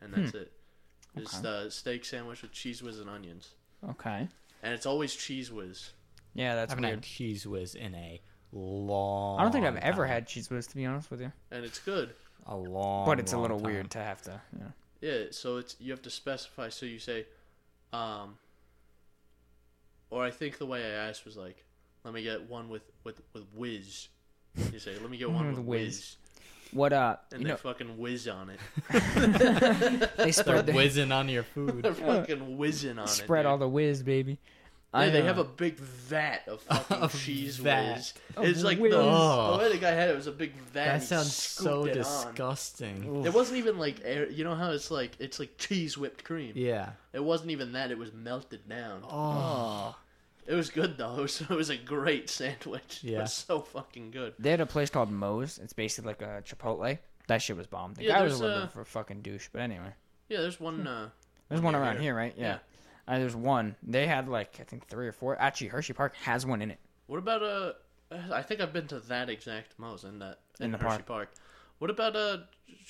and 0.00 0.14
that's 0.14 0.34
it. 0.34 0.52
It's 1.16 1.34
Okay. 1.34 1.42
the 1.42 1.70
steak 1.70 2.04
sandwich 2.04 2.42
with 2.42 2.52
Cheez 2.52 2.82
Whiz 2.82 3.00
and 3.00 3.10
onions, 3.10 3.48
Okay. 3.90 4.28
and 4.62 4.72
it's 4.74 4.86
always 4.86 5.14
Cheez 5.16 5.50
Whiz. 5.50 5.90
Yeah, 6.34 6.52
I 6.52 6.54
that's 6.54 6.70
haven't 6.72 6.84
weird. 6.84 6.94
had 6.96 7.02
Cheez 7.04 7.44
Whiz 7.46 7.74
in 7.74 7.94
a 7.96 8.20
long. 8.52 9.40
I 9.40 9.42
don't 9.42 9.50
think 9.52 9.66
I've 9.66 9.76
ever 9.76 10.06
had 10.06 10.28
Cheez 10.28 10.50
Whiz, 10.50 10.68
to 10.68 10.76
be 10.76 10.86
honest 10.86 11.10
with 11.10 11.20
you. 11.20 11.32
and 11.50 11.64
it's 11.64 11.80
good. 11.80 12.14
a 12.46 12.56
long. 12.56 13.06
but 13.06 13.18
it's 13.20 13.32
a 13.32 13.38
little 13.38 13.58
time. 13.60 13.72
weird 13.72 13.90
to 13.90 13.98
have 13.98 14.22
to. 14.22 14.40
You 14.52 14.60
know. 14.60 14.72
Yeah, 15.00 15.24
so 15.32 15.56
it's 15.56 15.74
you 15.80 15.90
have 15.90 16.02
to 16.02 16.10
specify. 16.10 16.68
So 16.68 16.86
you 16.86 17.00
say, 17.00 17.26
um, 17.92 18.38
or 20.12 20.22
I 20.24 20.30
think 20.30 20.58
the 20.58 20.66
way 20.66 20.84
I 20.84 21.08
asked 21.08 21.24
was 21.24 21.36
like, 21.36 21.64
let 22.04 22.12
me 22.14 22.22
get 22.22 22.48
one 22.48 22.68
with 22.68 22.82
with 23.04 23.20
with 23.32 23.44
whiz. 23.54 24.08
You 24.72 24.78
say, 24.78 24.92
let 25.00 25.10
me 25.10 25.16
get 25.16 25.30
one 25.30 25.48
With 25.48 25.56
with 25.58 25.66
whiz. 25.66 25.86
whiz, 25.86 26.16
What 26.72 26.92
uh? 26.92 27.16
and 27.32 27.40
you 27.40 27.46
they 27.46 27.50
know, 27.52 27.56
fucking 27.56 27.96
whiz 27.98 28.28
on 28.28 28.50
it. 28.50 28.60
they 28.92 30.08
They're 30.24 30.32
spread 30.32 30.66
the, 30.66 30.72
whizzing 30.72 31.10
on 31.12 31.28
your 31.28 31.42
food. 31.42 31.82
They're 31.82 31.94
fucking 31.94 32.56
whizzing 32.58 32.98
on 32.98 33.04
it. 33.04 33.08
spread 33.08 33.46
all 33.46 33.58
the 33.58 33.68
whiz, 33.68 34.02
baby. 34.02 34.38
Yeah, 34.94 35.00
I, 35.00 35.08
they 35.10 35.22
uh, 35.22 35.24
have 35.24 35.38
a 35.38 35.44
big 35.44 35.76
vat 35.78 36.46
of 36.48 36.60
fucking 36.62 36.96
Of 36.98 37.18
cheese 37.24 37.56
vat. 37.56 37.94
whiz. 37.96 38.14
Of 38.36 38.44
It's 38.44 38.62
like 38.62 38.78
whiz. 38.78 38.92
the, 38.92 38.98
Oh. 39.00 39.52
the 39.52 39.58
way 39.64 39.72
the 39.72 39.78
guy 39.78 39.90
had 39.92 40.10
it 40.10 40.14
was 40.16 40.26
a 40.26 40.32
big 40.32 40.54
vat. 40.54 40.84
That 40.98 41.02
sounds 41.02 41.34
so 41.34 41.84
it 41.86 41.94
disgusting. 41.94 43.24
It 43.24 43.32
wasn't 43.32 43.58
even 43.58 43.78
like 43.78 43.96
air. 44.04 44.28
You 44.30 44.44
know 44.44 44.54
how 44.54 44.70
it's 44.72 44.90
like 44.90 45.12
it's 45.18 45.38
like 45.38 45.56
cheese 45.58 45.96
whipped 45.96 46.24
cream. 46.24 46.52
Yeah. 46.56 46.90
It 47.12 47.24
wasn't 47.24 47.50
even 47.52 47.72
that. 47.72 47.90
It 47.90 47.98
was 47.98 48.12
melted 48.12 48.68
down. 48.68 49.02
Oh. 49.04 49.96
It 50.46 50.54
was 50.54 50.70
good 50.70 50.98
though. 50.98 51.14
It 51.18 51.22
was, 51.22 51.40
it 51.40 51.48
was 51.50 51.70
a 51.70 51.76
great 51.76 52.28
sandwich. 52.28 53.00
It 53.02 53.10
Yeah. 53.12 53.20
was 53.22 53.32
so 53.32 53.60
fucking 53.60 54.10
good. 54.10 54.34
They 54.38 54.50
had 54.50 54.60
a 54.60 54.66
place 54.66 54.90
called 54.90 55.10
Moe's. 55.10 55.58
It's 55.62 55.72
basically 55.72 56.08
like 56.08 56.22
a 56.22 56.42
Chipotle. 56.44 56.98
That 57.28 57.40
shit 57.40 57.56
was 57.56 57.66
bomb. 57.68 57.94
The 57.94 58.04
Yeah, 58.04 58.18
guy 58.18 58.24
was 58.24 58.40
a 58.40 58.42
little 58.42 58.56
uh, 58.58 58.66
bit 58.66 58.74
of 58.74 58.80
a 58.80 58.84
fucking 58.84 59.22
douche, 59.22 59.48
but 59.52 59.62
anyway. 59.62 59.94
Yeah, 60.28 60.40
there's 60.40 60.58
one. 60.58 60.86
Uh, 60.86 61.08
There's 61.48 61.60
one 61.60 61.72
one 61.74 61.82
around 61.82 61.94
here. 61.94 62.02
here, 62.02 62.14
right? 62.16 62.34
Yeah. 62.36 62.44
Yeah. 62.44 62.58
Uh, 63.08 63.18
there's 63.18 63.36
one. 63.36 63.76
They 63.82 64.06
had 64.06 64.28
like 64.28 64.58
I 64.60 64.64
think 64.64 64.86
three 64.86 65.08
or 65.08 65.12
four. 65.12 65.40
Actually, 65.40 65.68
Hershey 65.68 65.92
Park 65.92 66.14
has 66.16 66.46
one 66.46 66.62
in 66.62 66.70
it. 66.70 66.78
what 67.06 67.18
about 67.18 67.42
uh? 67.42 67.72
I 68.30 68.42
think 68.42 68.60
I've 68.60 68.72
been 68.72 68.86
to 68.88 69.00
that 69.00 69.30
exact 69.30 69.78
Moe's 69.78 70.04
in 70.04 70.18
that 70.18 70.40
in, 70.60 70.66
In 70.66 70.72
the 70.72 70.78
Hershey 70.78 71.02
park. 71.02 71.06
Park. 71.06 71.28
What 71.78 71.90
about 71.90 72.14
uh, 72.14 72.38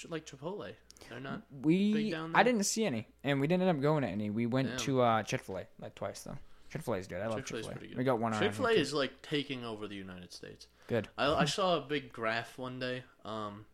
like 0.08 0.26
Chipotle? 0.26 0.72
They're 1.08 1.20
not. 1.20 1.42
We 1.62 2.14
I 2.14 2.42
didn't 2.42 2.64
see 2.64 2.84
any, 2.84 3.08
and 3.24 3.40
we 3.40 3.46
didn't 3.46 3.62
end 3.66 3.76
up 3.76 3.82
going 3.82 4.02
to 4.02 4.08
any. 4.08 4.30
We 4.30 4.46
went 4.46 4.68
Damn. 4.68 4.78
to 4.78 5.00
uh, 5.00 5.22
Chick 5.22 5.42
Fil 5.42 5.58
A 5.58 5.66
like 5.80 5.94
twice 5.94 6.22
though. 6.22 6.36
Chick 6.70 6.82
Fil 6.82 6.94
A 6.94 6.98
is 6.98 7.06
good. 7.06 7.20
I 7.20 7.26
love 7.26 7.44
Chick 7.44 7.62
Chick-fil-A's 7.62 7.92
A. 7.94 7.98
We 7.98 8.04
got 8.04 8.18
one. 8.18 8.38
Chick 8.38 8.52
Fil 8.52 8.66
A 8.66 8.72
is 8.72 8.92
like 8.92 9.22
taking 9.22 9.64
over 9.64 9.86
the 9.86 9.94
United 9.94 10.32
States. 10.32 10.66
good. 10.88 11.08
I, 11.18 11.32
I 11.32 11.44
saw 11.46 11.76
a 11.76 11.80
big 11.80 12.12
graph 12.12 12.58
one 12.58 12.78
day. 12.78 13.04
Um, 13.24 13.66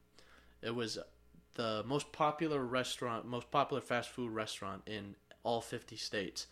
it 0.62 0.74
was 0.74 0.99
the 1.55 1.82
most 1.86 2.12
popular 2.12 2.64
restaurant, 2.64 3.26
most 3.26 3.51
popular 3.51 3.80
fast 3.80 4.11
food 4.11 4.30
restaurant 4.32 4.82
in 4.86 5.14
all 5.49 5.61
50 5.62 5.96
states, 5.96 6.46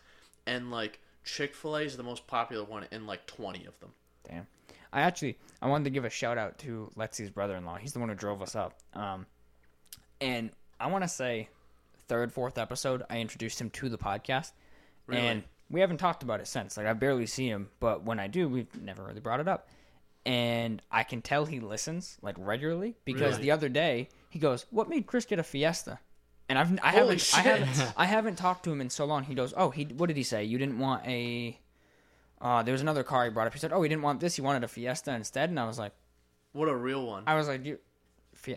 and 0.47 0.71
like 0.71 0.99
Chick 1.23 1.53
Fil 1.53 1.75
A 1.77 1.81
is 1.81 1.95
the 1.97 2.03
most 2.03 2.25
popular 2.25 2.63
one 2.63 2.87
in 2.91 3.05
like 3.05 3.25
20 3.27 3.65
of 3.65 3.79
them. 3.79 3.91
Damn. 4.27 4.47
I 4.91 5.01
actually 5.01 5.37
I 5.61 5.67
wanted 5.67 5.83
to 5.85 5.89
give 5.91 6.05
a 6.05 6.09
shout 6.09 6.37
out 6.37 6.57
to 6.59 6.91
Lexi's 6.97 7.29
brother-in-law. 7.29 7.75
He's 7.77 7.93
the 7.93 7.99
one 7.99 8.09
who 8.09 8.15
drove 8.15 8.41
us 8.41 8.55
up. 8.55 8.79
Um, 8.93 9.25
and 10.19 10.49
I 10.79 10.87
want 10.87 11.03
to 11.03 11.07
say 11.07 11.49
third, 12.07 12.31
fourth 12.31 12.57
episode, 12.57 13.03
I 13.09 13.19
introduced 13.19 13.59
him 13.61 13.69
to 13.71 13.89
the 13.89 13.97
podcast, 13.97 14.51
Really? 15.05 15.21
and 15.21 15.43
we 15.69 15.81
haven't 15.81 15.97
talked 15.97 16.23
about 16.23 16.39
it 16.39 16.47
since. 16.47 16.77
Like 16.77 16.87
I 16.87 16.93
barely 16.93 17.25
see 17.27 17.47
him, 17.47 17.69
but 17.79 18.03
when 18.03 18.19
I 18.19 18.27
do, 18.27 18.47
we've 18.47 18.73
never 18.81 19.03
really 19.03 19.19
brought 19.19 19.39
it 19.41 19.47
up. 19.47 19.67
And 20.25 20.81
I 20.91 21.03
can 21.03 21.21
tell 21.21 21.45
he 21.45 21.59
listens 21.59 22.17
like 22.21 22.35
regularly 22.39 22.95
because 23.05 23.33
Really? 23.33 23.43
the 23.43 23.51
other 23.51 23.69
day 23.69 24.09
he 24.29 24.39
goes, 24.39 24.65
"What 24.71 24.89
made 24.89 25.05
Chris 25.05 25.25
get 25.25 25.39
a 25.39 25.43
Fiesta?" 25.43 25.99
And 26.49 26.57
I've 26.57 26.79
I 26.81 26.91
Holy 26.91 27.17
haven't 27.17 27.31
I 27.35 27.41
haven't 27.41 27.93
I 27.97 28.05
haven't 28.05 28.35
talked 28.37 28.63
to 28.63 28.71
him 28.71 28.79
in 28.81 28.89
so 28.89 29.05
long. 29.05 29.23
He 29.23 29.35
goes, 29.35 29.53
"Oh, 29.57 29.69
he 29.69 29.83
what 29.85 30.07
did 30.07 30.15
he 30.17 30.23
say? 30.23 30.43
You 30.45 30.57
didn't 30.57 30.79
want 30.79 31.05
a." 31.05 31.59
Uh, 32.39 32.61
there 32.63 32.71
was 32.71 32.81
another 32.81 33.03
car 33.03 33.25
he 33.25 33.31
brought 33.31 33.47
up. 33.47 33.53
He 33.53 33.59
said, 33.59 33.73
"Oh, 33.73 33.81
he 33.81 33.89
didn't 33.89 34.03
want 34.03 34.19
this. 34.19 34.35
He 34.35 34.41
wanted 34.41 34.63
a 34.63 34.67
Fiesta 34.67 35.11
instead." 35.13 35.49
And 35.49 35.59
I 35.59 35.65
was 35.65 35.77
like, 35.79 35.91
What 36.53 36.69
a 36.69 36.75
real 36.75 37.05
one. 37.05 37.23
"I 37.27 37.35
was 37.35 37.47
like, 37.47 37.65
you, 37.65 37.79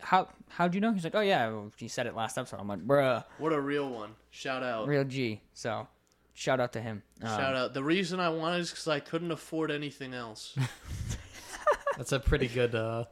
how 0.02 0.28
how'd 0.50 0.74
you 0.74 0.80
know?" 0.80 0.92
He's 0.92 1.02
like, 1.02 1.14
"Oh 1.16 1.20
yeah, 1.20 1.48
well, 1.48 1.72
he 1.76 1.88
said 1.88 2.06
it 2.06 2.14
last 2.14 2.38
episode." 2.38 2.60
I'm 2.60 2.68
like, 2.68 2.86
"Bruh, 2.86 3.24
What 3.38 3.52
a 3.52 3.60
real 3.60 3.88
one. 3.88 4.10
Shout 4.30 4.62
out. 4.62 4.86
real 4.86 5.04
G." 5.04 5.40
So, 5.54 5.88
shout 6.34 6.60
out 6.60 6.72
to 6.74 6.80
him. 6.80 7.02
Um, 7.22 7.28
Shout 7.28 7.56
out. 7.56 7.74
The 7.74 7.82
reason 7.82 8.20
I 8.20 8.28
wanted 8.28 8.60
is 8.60 8.70
because 8.70 8.86
I 8.86 9.00
couldn't 9.00 9.32
afford 9.32 9.70
anything 9.72 10.14
else. 10.14 10.56
That's 11.96 12.12
a 12.12 12.20
pretty 12.20 12.46
good. 12.46 12.74
uh 12.74 13.04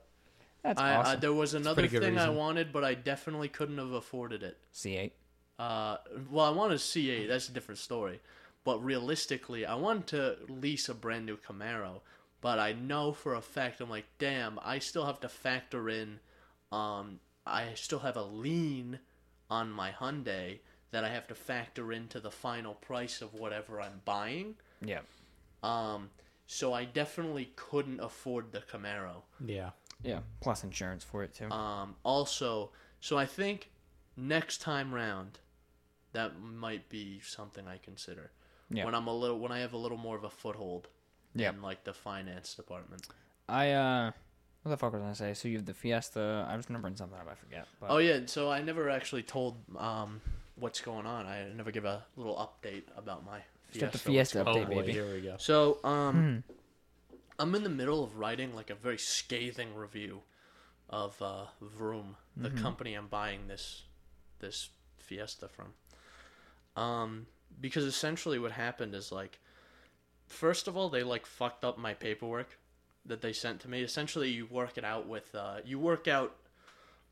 That's 0.62 0.80
I, 0.80 1.12
I, 1.12 1.16
there 1.16 1.32
was 1.32 1.54
another 1.54 1.82
pretty 1.82 1.88
good 1.88 2.02
thing 2.02 2.18
I 2.18 2.30
wanted, 2.30 2.72
but 2.72 2.84
I 2.84 2.94
definitely 2.94 3.48
couldn't 3.48 3.78
have 3.78 3.92
afforded 3.92 4.42
it. 4.42 4.58
C8. 4.74 5.12
Uh, 5.58 5.96
well, 6.30 6.44
I 6.44 6.50
wanted 6.50 6.74
a 6.74 6.78
C8. 6.78 7.28
That's 7.28 7.48
a 7.48 7.52
different 7.52 7.78
story. 7.78 8.20
But 8.64 8.84
realistically, 8.84 9.64
I 9.64 9.74
wanted 9.76 10.06
to 10.08 10.36
lease 10.48 10.88
a 10.88 10.94
brand 10.94 11.26
new 11.26 11.36
Camaro. 11.36 12.00
But 12.40 12.58
I 12.58 12.72
know 12.72 13.12
for 13.12 13.34
a 13.34 13.40
fact, 13.40 13.80
I'm 13.80 13.90
like, 13.90 14.06
damn, 14.18 14.58
I 14.62 14.78
still 14.78 15.06
have 15.06 15.20
to 15.20 15.28
factor 15.28 15.88
in. 15.88 16.20
Um, 16.70 17.20
I 17.46 17.74
still 17.74 18.00
have 18.00 18.16
a 18.16 18.22
lien 18.22 18.98
on 19.50 19.70
my 19.70 19.90
Hyundai 19.90 20.58
that 20.90 21.04
I 21.04 21.08
have 21.08 21.26
to 21.28 21.34
factor 21.34 21.92
into 21.92 22.20
the 22.20 22.30
final 22.30 22.74
price 22.74 23.22
of 23.22 23.34
whatever 23.34 23.80
I'm 23.80 24.00
buying. 24.04 24.54
Yeah. 24.84 25.00
Um, 25.62 26.10
so 26.46 26.72
I 26.72 26.84
definitely 26.84 27.52
couldn't 27.56 28.00
afford 28.00 28.52
the 28.52 28.60
Camaro. 28.60 29.22
Yeah. 29.44 29.70
Yeah. 30.02 30.20
Plus 30.40 30.64
insurance 30.64 31.04
for 31.04 31.22
it 31.24 31.34
too. 31.34 31.50
Um, 31.50 31.96
also, 32.04 32.70
so 33.00 33.18
I 33.18 33.26
think 33.26 33.70
next 34.16 34.58
time 34.58 34.94
round, 34.94 35.38
that 36.12 36.40
might 36.40 36.88
be 36.88 37.20
something 37.22 37.66
I 37.68 37.78
consider. 37.78 38.30
Yeah. 38.70 38.84
When 38.84 38.94
I'm 38.94 39.06
a 39.06 39.14
little, 39.14 39.38
when 39.38 39.52
I 39.52 39.60
have 39.60 39.72
a 39.72 39.76
little 39.78 39.98
more 39.98 40.16
of 40.16 40.24
a 40.24 40.30
foothold 40.30 40.88
Yeah. 41.34 41.50
in 41.50 41.62
like 41.62 41.84
the 41.84 41.92
finance 41.92 42.54
department. 42.54 43.06
I 43.48 43.70
uh, 43.72 44.10
what 44.62 44.70
the 44.70 44.76
fuck 44.76 44.92
was 44.92 45.00
I 45.00 45.04
gonna 45.04 45.14
say? 45.14 45.34
So 45.34 45.48
you 45.48 45.56
have 45.56 45.66
the 45.66 45.74
Fiesta. 45.74 46.46
I 46.48 46.56
was 46.56 46.66
gonna 46.66 46.80
bring 46.80 46.96
something 46.96 47.18
up. 47.18 47.26
I 47.30 47.34
forget. 47.34 47.66
But 47.80 47.90
Oh 47.90 47.98
yeah, 47.98 48.20
so 48.26 48.50
I 48.50 48.60
never 48.62 48.90
actually 48.90 49.22
told 49.22 49.56
um 49.76 50.20
what's 50.56 50.80
going 50.80 51.06
on. 51.06 51.26
I 51.26 51.46
never 51.56 51.70
give 51.70 51.84
a 51.84 52.04
little 52.16 52.36
update 52.36 52.82
about 52.96 53.24
my 53.24 53.40
Just 53.70 53.80
got 53.80 53.92
the 53.92 53.98
Fiesta. 53.98 54.44
Fiesta 54.44 54.50
Oh 54.50 54.54
update, 54.54 54.68
boy, 54.68 54.80
baby. 54.82 54.92
here 54.92 55.12
we 55.14 55.20
go. 55.22 55.36
So 55.38 55.78
um, 55.84 56.42
I'm 57.38 57.54
in 57.54 57.62
the 57.62 57.68
middle 57.70 58.02
of 58.02 58.16
writing 58.16 58.54
like 58.54 58.70
a 58.70 58.74
very 58.74 58.98
scathing 58.98 59.74
review 59.74 60.22
of 60.90 61.20
uh, 61.22 61.44
Vroom, 61.60 62.16
the 62.36 62.50
company 62.50 62.94
I'm 62.94 63.08
buying 63.08 63.46
this 63.46 63.82
this 64.40 64.70
Fiesta 64.98 65.48
from. 65.48 65.72
Um, 66.82 67.26
because 67.60 67.84
essentially 67.84 68.38
what 68.38 68.52
happened 68.52 68.94
is 68.94 69.12
like 69.12 69.38
first 70.26 70.68
of 70.68 70.76
all, 70.76 70.88
they 70.88 71.02
like 71.02 71.26
fucked 71.26 71.64
up 71.64 71.78
my 71.78 71.94
paperwork 71.94 72.58
that 73.06 73.22
they 73.22 73.32
sent 73.32 73.60
to 73.60 73.68
me. 73.68 73.82
Essentially, 73.82 74.30
you 74.30 74.46
work 74.46 74.76
it 74.78 74.84
out 74.84 75.06
with 75.06 75.34
uh, 75.34 75.56
you 75.64 75.78
work 75.78 76.08
out 76.08 76.36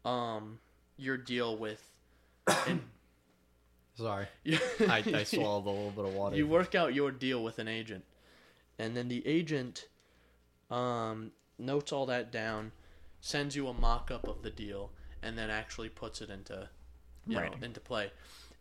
um 0.05 0.59
your 0.97 1.17
deal 1.17 1.57
with 1.57 1.91
Sorry, 3.97 4.27
I, 4.81 5.03
I 5.07 5.25
swallowed 5.25 5.67
a 5.67 5.71
little 5.71 5.91
bit 5.91 6.05
of 6.05 6.15
water. 6.15 6.37
you 6.37 6.47
work 6.47 6.75
out 6.75 6.95
your 6.95 7.11
deal 7.11 7.43
with 7.43 7.59
an 7.59 7.67
agent, 7.69 8.05
and 8.79 8.97
then 8.97 9.09
the 9.09 9.27
agent 9.27 9.87
um 10.71 11.33
notes 11.59 11.93
all 11.93 12.07
that 12.07 12.31
down, 12.33 12.73
sends 13.21 13.57
you 13.57 13.69
a 13.69 13.75
mock 13.75 14.11
up 14.11 14.27
of 14.29 14.43
the 14.43 14.51
deal, 14.51 14.91
and 15.23 15.37
then 15.37 15.51
actually 15.51 15.89
puts 15.89 16.21
it 16.21 16.31
into 16.31 16.69
you 17.27 17.37
know, 17.37 17.51
into 17.63 17.81
play, 17.81 18.11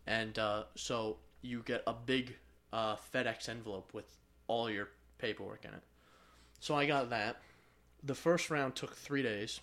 and 0.07 0.37
uh, 0.39 0.63
so 0.75 1.17
you 1.41 1.61
get 1.65 1.83
a 1.85 1.93
big 1.93 2.35
uh, 2.73 2.95
FedEx 3.13 3.47
envelope 3.49 3.93
with 3.93 4.17
all 4.47 4.69
your 4.69 4.89
paperwork 5.17 5.63
in 5.65 5.71
it. 5.71 5.83
So 6.59 6.75
I 6.75 6.85
got 6.85 7.09
that. 7.11 7.37
The 8.03 8.15
first 8.15 8.49
round 8.49 8.75
took 8.75 8.95
three 8.95 9.23
days. 9.23 9.59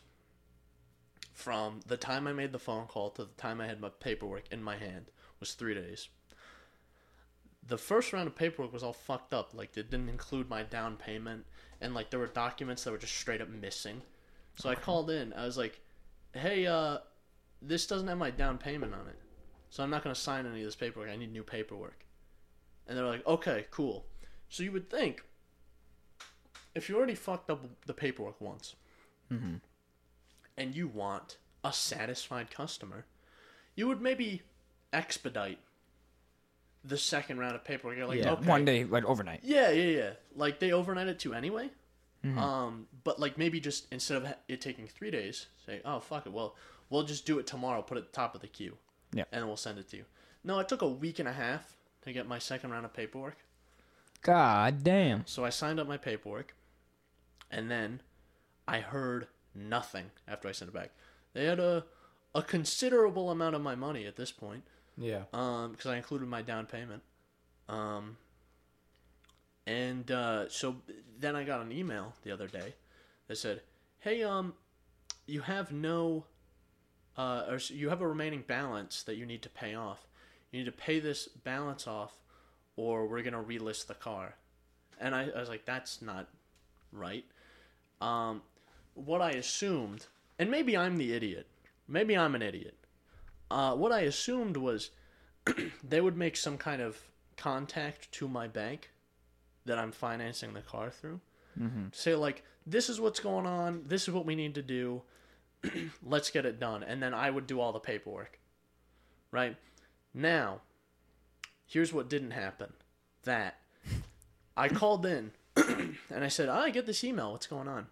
From 1.32 1.80
the 1.86 1.97
time 1.97 2.26
I 2.26 2.32
made 2.32 2.53
the 2.53 2.59
phone 2.59 2.86
call 2.86 3.11
to 3.11 3.24
the 3.24 3.30
time 3.32 3.61
I 3.61 3.66
had 3.66 3.80
my 3.80 3.88
paperwork 3.88 4.45
in 4.53 4.62
my 4.62 4.76
hand 4.76 5.07
was 5.40 5.55
three 5.55 5.74
days. 5.74 6.09
The 7.66 7.78
first 7.78 8.12
round 8.12 8.28
of 8.28 8.36
paperwork 8.36 8.72
was 8.72 8.82
all 8.82 8.93
fucked 8.93 9.32
up. 9.32 9.55
Like 9.55 9.76
it 9.76 9.90
didn't 9.90 10.11
include 10.11 10.51
my 10.51 10.62
down 10.62 10.97
payment, 10.97 11.47
and 11.83 11.95
like 11.95 12.11
there 12.11 12.20
were 12.20 12.28
documents 12.28 12.85
that 12.85 12.91
were 12.93 12.99
just 12.99 13.16
straight 13.16 13.41
up 13.43 13.49
missing. 13.51 14.01
So 14.57 14.70
I 14.70 14.74
called 14.74 15.11
in. 15.11 15.33
I 15.33 15.45
was 15.45 15.59
like, 15.59 15.80
"Hey, 16.33 16.66
uh, 16.66 16.99
this 17.61 17.87
doesn't 17.87 18.09
have 18.09 18.18
my 18.18 18.30
down 18.30 18.59
payment 18.59 18.95
on 18.95 19.07
it, 19.09 19.18
so 19.70 19.83
I'm 19.83 19.91
not 19.91 20.03
gonna 20.03 20.14
sign 20.14 20.47
any 20.47 20.61
of 20.61 20.66
this 20.66 20.76
paperwork. 20.76 21.11
I 21.11 21.16
need 21.16 21.33
new 21.33 21.43
paperwork." 21.43 22.05
And 22.87 22.97
they're 22.97 23.07
like, 23.07 23.26
"Okay, 23.26 23.66
cool." 23.70 24.07
So 24.49 24.62
you 24.62 24.72
would 24.72 24.89
think, 24.91 25.24
if 26.74 26.89
you 26.89 26.97
already 26.97 27.14
fucked 27.14 27.51
up 27.51 27.64
the 27.87 27.95
paperwork 27.95 28.41
once, 28.41 28.76
and 30.57 30.74
you 30.74 30.87
want 30.89 31.39
a 31.64 31.72
satisfied 31.72 32.51
customer, 32.51 33.07
you 33.74 33.89
would 33.89 34.01
maybe 34.03 34.43
expedite 34.93 35.59
the 36.85 36.99
second 36.99 37.39
round 37.39 37.55
of 37.55 37.64
paperwork. 37.64 37.97
You're 37.97 38.07
like, 38.07 38.18
yeah, 38.18 38.33
okay, 38.33 38.47
one 38.47 38.64
day, 38.64 38.85
like 38.85 39.05
overnight. 39.05 39.41
yeah, 39.43 39.70
yeah, 39.70 39.99
yeah. 39.99 40.11
Like 40.35 40.59
they 40.59 40.72
overnight 40.72 41.09
it 41.09 41.18
too 41.18 41.35
anyway. 41.35 41.70
Um, 42.39 42.87
but 43.03 43.18
like 43.18 43.37
maybe 43.37 43.59
just 43.59 43.93
instead 43.93 44.22
of 44.22 44.33
it 44.47 44.61
taking 44.61 44.87
three 44.87 45.11
days, 45.11 45.47
say, 45.66 45.80
oh 45.85 45.99
fuck 45.99 46.24
it, 46.24 46.33
well 46.33 46.55
we'll 46.89 47.03
just 47.03 47.26
do 47.26 47.41
it 47.41 47.49
tomorrow. 47.49 47.83
Put 47.83 47.99
it 47.99 48.03
at 48.03 48.07
the 48.12 48.16
top 48.16 48.37
of 48.37 48.41
the 48.41 48.47
queue. 48.47 48.76
Yeah. 49.12 49.24
and 49.33 49.47
we'll 49.47 49.57
send 49.57 49.78
it 49.78 49.91
to 49.91 49.97
you. 49.99 50.05
No, 50.45 50.59
it 50.61 50.68
took 50.68 50.83
a 50.83 50.89
week 50.89 51.18
and 51.18 51.28
a 51.28 51.33
half 51.33 51.76
to 52.03 52.12
get 52.12 52.26
my 52.26 52.39
second 52.39 52.70
round 52.70 52.85
of 52.85 52.95
paperwork. 52.95 53.37
God 54.22 54.83
damn. 54.85 55.26
So 55.26 55.45
I 55.45 55.51
signed 55.51 55.80
up 55.80 55.87
my 55.89 55.97
paperwork, 55.97 56.55
and 57.51 57.70
then 57.70 58.01
I 58.66 58.78
heard 58.80 59.26
nothing 59.55 60.12
after 60.26 60.49
I 60.49 60.53
sent 60.53 60.70
it 60.70 60.74
back. 60.74 60.91
They 61.35 61.45
had 61.47 61.59
a 61.59 61.85
a 62.35 62.43
considerable 62.43 63.30
amount 63.30 63.55
of 63.55 63.61
my 63.61 63.74
money 63.74 64.07
at 64.07 64.16
this 64.16 64.30
point 64.33 64.62
yeah, 64.97 65.22
um, 65.32 65.72
because 65.72 65.86
I 65.86 65.97
included 65.97 66.28
my 66.28 66.43
down 66.43 66.66
payment. 66.66 67.03
Um, 67.68 68.16
and 69.66 70.11
uh, 70.11 70.49
so 70.49 70.76
then 71.18 71.36
I 71.36 71.45
got 71.45 71.61
an 71.61 71.72
email 71.72 72.14
the 72.22 72.32
other 72.32 72.49
day 72.49 72.74
that 73.28 73.36
said, 73.36 73.62
"Hey, 74.01 74.22
um, 74.22 74.55
you 75.26 75.43
have 75.43 75.72
no, 75.72 76.26
uh, 77.16 77.45
or 77.49 77.59
you 77.68 77.88
have 77.88 78.01
a 78.01 78.09
remaining 78.09 78.45
balance 78.47 79.03
that 79.05 79.16
you 79.16 79.26
need 79.26 79.43
to 79.43 79.49
pay 79.49 79.74
off. 79.74 80.07
You 80.51 80.61
need 80.61 80.66
to 80.66 80.72
pay 80.72 81.01
this 81.01 81.28
balance 81.28 81.86
off, 81.86 82.18
or 82.76 83.07
we're 83.07 83.22
gonna 83.22 83.43
relist 83.43 83.86
the 83.86 83.95
car." 83.95 84.34
And 85.01 85.14
I, 85.14 85.28
I 85.34 85.40
was 85.40 85.49
like, 85.49 85.64
"That's 85.64 86.03
not 86.03 86.28
right." 86.93 87.24
Um, 88.01 88.43
what 88.95 89.22
I 89.22 89.30
assumed, 89.30 90.07
and 90.38 90.51
maybe 90.51 90.76
I'm 90.76 90.97
the 90.97 91.12
idiot. 91.12 91.47
Maybe 91.88 92.16
I'm 92.16 92.34
an 92.34 92.43
idiot. 92.43 92.76
Uh, 93.53 93.74
what 93.74 93.92
I 93.92 94.00
assumed 94.00 94.57
was 94.57 94.90
they 95.84 96.00
would 96.00 96.16
make 96.16 96.36
some 96.36 96.57
kind 96.57 96.80
of 96.80 96.96
contact 97.36 98.11
to 98.12 98.26
my 98.26 98.48
bank 98.48 98.90
that 99.66 99.78
I'm 99.78 99.92
financing 99.92 100.55
the 100.55 100.62
car 100.62 100.90
through. 100.90 101.20
Mm-hmm. 101.61 101.86
Say 101.92 102.14
like, 102.14 102.44
this 102.66 102.88
is 102.88 102.98
what's 102.98 103.20
going 103.20 103.46
on. 103.46 103.82
This 103.86 104.09
is 104.09 104.14
what 104.14 104.24
we 104.24 104.34
need 104.34 104.55
to 104.55 104.62
do. 104.62 105.03
Let's 106.03 106.30
get 106.30 106.46
it 106.46 106.59
done, 106.59 106.82
and 106.82 107.03
then 107.03 107.12
I 107.12 107.28
would 107.28 107.46
do 107.46 107.61
all 107.61 107.72
the 107.72 107.78
paperwork. 107.78 108.38
Right 109.30 109.57
now, 110.14 110.62
here's 111.66 111.92
what 111.92 112.09
didn't 112.09 112.32
happen. 112.32 112.72
That 113.24 113.59
I 114.57 114.68
called 114.68 115.05
in 115.05 115.32
and 115.57 116.24
I 116.24 116.28
said, 116.28 116.48
oh, 116.48 116.55
I 116.55 116.70
get 116.70 116.86
this 116.86 117.05
email. 117.05 117.32
What's 117.32 117.46
going 117.46 117.68
on? 117.68 117.86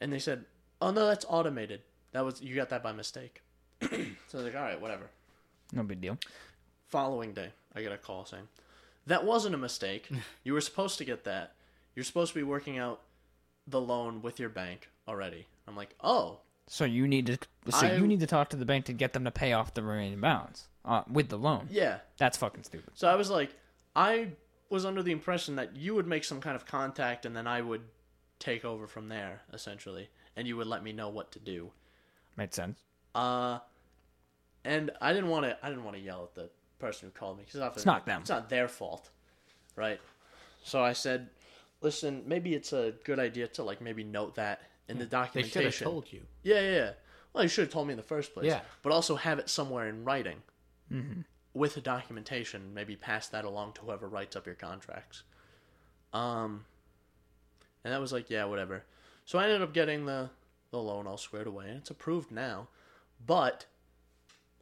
And 0.00 0.10
they 0.10 0.18
said, 0.18 0.46
oh 0.80 0.90
no, 0.90 1.06
that's 1.06 1.26
automated. 1.28 1.82
That 2.12 2.24
was 2.24 2.40
you 2.40 2.54
got 2.54 2.70
that 2.70 2.82
by 2.82 2.92
mistake. 2.92 3.42
So 3.90 3.96
I 3.98 4.36
was 4.36 4.44
like, 4.44 4.54
all 4.56 4.62
right, 4.62 4.80
whatever. 4.80 5.10
No 5.72 5.82
big 5.82 6.00
deal. 6.00 6.18
Following 6.88 7.32
day, 7.32 7.50
I 7.74 7.82
get 7.82 7.92
a 7.92 7.98
call 7.98 8.24
saying, 8.24 8.48
"That 9.06 9.24
wasn't 9.24 9.54
a 9.54 9.58
mistake. 9.58 10.08
you 10.44 10.52
were 10.52 10.60
supposed 10.60 10.98
to 10.98 11.04
get 11.04 11.24
that. 11.24 11.54
You're 11.94 12.04
supposed 12.04 12.32
to 12.32 12.38
be 12.38 12.42
working 12.42 12.78
out 12.78 13.00
the 13.66 13.80
loan 13.80 14.22
with 14.22 14.40
your 14.40 14.48
bank 14.48 14.88
already." 15.06 15.46
I'm 15.68 15.76
like, 15.76 15.94
"Oh, 16.00 16.38
So 16.66 16.84
you 16.84 17.06
need 17.06 17.26
to, 17.26 17.38
so 17.70 17.86
I- 17.86 17.94
you 17.96 18.06
need 18.06 18.20
to 18.20 18.26
talk 18.26 18.48
to 18.50 18.56
the 18.56 18.64
bank 18.64 18.86
to 18.86 18.92
get 18.92 19.12
them 19.12 19.24
to 19.24 19.30
pay 19.30 19.52
off 19.52 19.74
the 19.74 19.82
remaining 19.82 20.20
balance 20.20 20.66
uh, 20.84 21.02
with 21.10 21.28
the 21.28 21.38
loan. 21.38 21.68
yeah." 21.70 21.98
That's 22.18 22.36
fucking 22.38 22.64
stupid. 22.64 22.90
So 22.94 23.06
I 23.08 23.14
was 23.14 23.30
like, 23.30 23.54
I 23.94 24.30
was 24.68 24.84
under 24.84 25.02
the 25.02 25.12
impression 25.12 25.56
that 25.56 25.76
you 25.76 25.94
would 25.94 26.06
make 26.06 26.24
some 26.24 26.40
kind 26.40 26.56
of 26.56 26.64
contact 26.66 27.24
and 27.26 27.36
then 27.36 27.46
I 27.46 27.60
would 27.60 27.82
take 28.40 28.64
over 28.64 28.86
from 28.88 29.08
there, 29.08 29.42
essentially, 29.52 30.08
and 30.36 30.46
you 30.48 30.56
would 30.56 30.66
let 30.66 30.82
me 30.82 30.92
know 30.92 31.08
what 31.08 31.30
to 31.32 31.38
do. 31.38 31.70
Made 32.36 32.54
sense. 32.54 32.80
Uh, 33.14 33.58
and 34.64 34.90
I 35.00 35.12
didn't 35.12 35.30
want 35.30 35.46
to. 35.46 35.56
I 35.62 35.68
didn't 35.68 35.84
want 35.84 35.96
to 35.96 36.02
yell 36.02 36.24
at 36.24 36.34
the 36.34 36.50
person 36.78 37.08
who 37.08 37.18
called 37.18 37.38
me 37.38 37.44
because 37.46 37.76
It's 37.76 37.86
not 37.86 38.06
them. 38.06 38.20
It's 38.22 38.30
not 38.30 38.48
their 38.48 38.68
fault, 38.68 39.10
right? 39.76 40.00
So 40.62 40.82
I 40.82 40.92
said, 40.92 41.30
"Listen, 41.80 42.22
maybe 42.26 42.54
it's 42.54 42.72
a 42.72 42.94
good 43.04 43.18
idea 43.18 43.48
to 43.48 43.62
like 43.62 43.80
maybe 43.80 44.04
note 44.04 44.34
that 44.36 44.62
in 44.88 44.98
the 44.98 45.06
documentation." 45.06 45.62
they 45.64 45.70
should 45.70 45.82
have 45.82 45.84
documentation." 45.84 45.84
told 45.84 46.12
you. 46.12 46.22
Yeah, 46.42 46.60
yeah, 46.60 46.76
yeah. 46.76 46.90
Well, 47.32 47.44
you 47.44 47.48
should 47.48 47.64
have 47.64 47.72
told 47.72 47.86
me 47.86 47.92
in 47.92 47.96
the 47.96 48.02
first 48.02 48.34
place. 48.34 48.46
Yeah. 48.46 48.60
But 48.82 48.92
also 48.92 49.16
have 49.16 49.38
it 49.38 49.48
somewhere 49.48 49.88
in 49.88 50.04
writing 50.04 50.42
with 51.54 51.74
the 51.74 51.80
documentation. 51.80 52.74
Maybe 52.74 52.96
pass 52.96 53.28
that 53.28 53.44
along 53.44 53.74
to 53.74 53.82
whoever 53.82 54.08
writes 54.08 54.34
up 54.34 54.46
your 54.46 54.56
contracts. 54.56 55.22
Um, 56.12 56.64
and 57.84 57.94
that 57.94 58.00
was 58.00 58.12
like, 58.12 58.30
yeah, 58.30 58.44
whatever. 58.46 58.84
So 59.24 59.38
I 59.38 59.44
ended 59.44 59.62
up 59.62 59.72
getting 59.72 60.06
the 60.06 60.30
the 60.70 60.78
loan 60.78 61.06
all 61.06 61.16
squared 61.16 61.46
away, 61.46 61.68
and 61.68 61.78
it's 61.78 61.90
approved 61.90 62.30
now. 62.30 62.68
But 63.24 63.66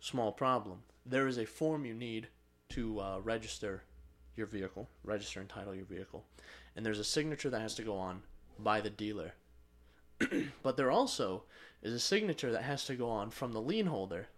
small 0.01 0.33
problem. 0.33 0.81
There 1.05 1.27
is 1.27 1.39
a 1.39 1.47
form 1.47 1.85
you 1.85 1.95
need 1.95 2.29
to 2.71 3.01
uh, 3.01 3.21
register 3.23 3.83
your 4.37 4.47
vehicle, 4.47 4.89
register 5.05 5.41
and 5.41 5.49
title 5.49 5.75
your 5.75 5.85
vehicle, 5.85 6.25
and 6.77 6.85
there's 6.85 6.99
a 6.99 7.05
signature 7.05 7.51
that 7.51 7.61
has 7.61 7.75
to 7.77 7.83
go 7.83 7.97
on 7.97 8.23
by 8.59 8.81
the 8.81 8.91
dealer. 8.91 9.35
but 10.63 10.77
there 10.77 10.91
also 10.91 11.45
is 11.83 11.93
a 11.93 12.01
signature 12.01 12.53
that 12.53 12.63
has 12.63 12.85
to 12.85 12.95
go 12.95 13.09
on 13.09 13.31
from 13.31 13.53
the 13.53 13.61
lien 13.61 13.87
holder. 13.87 14.29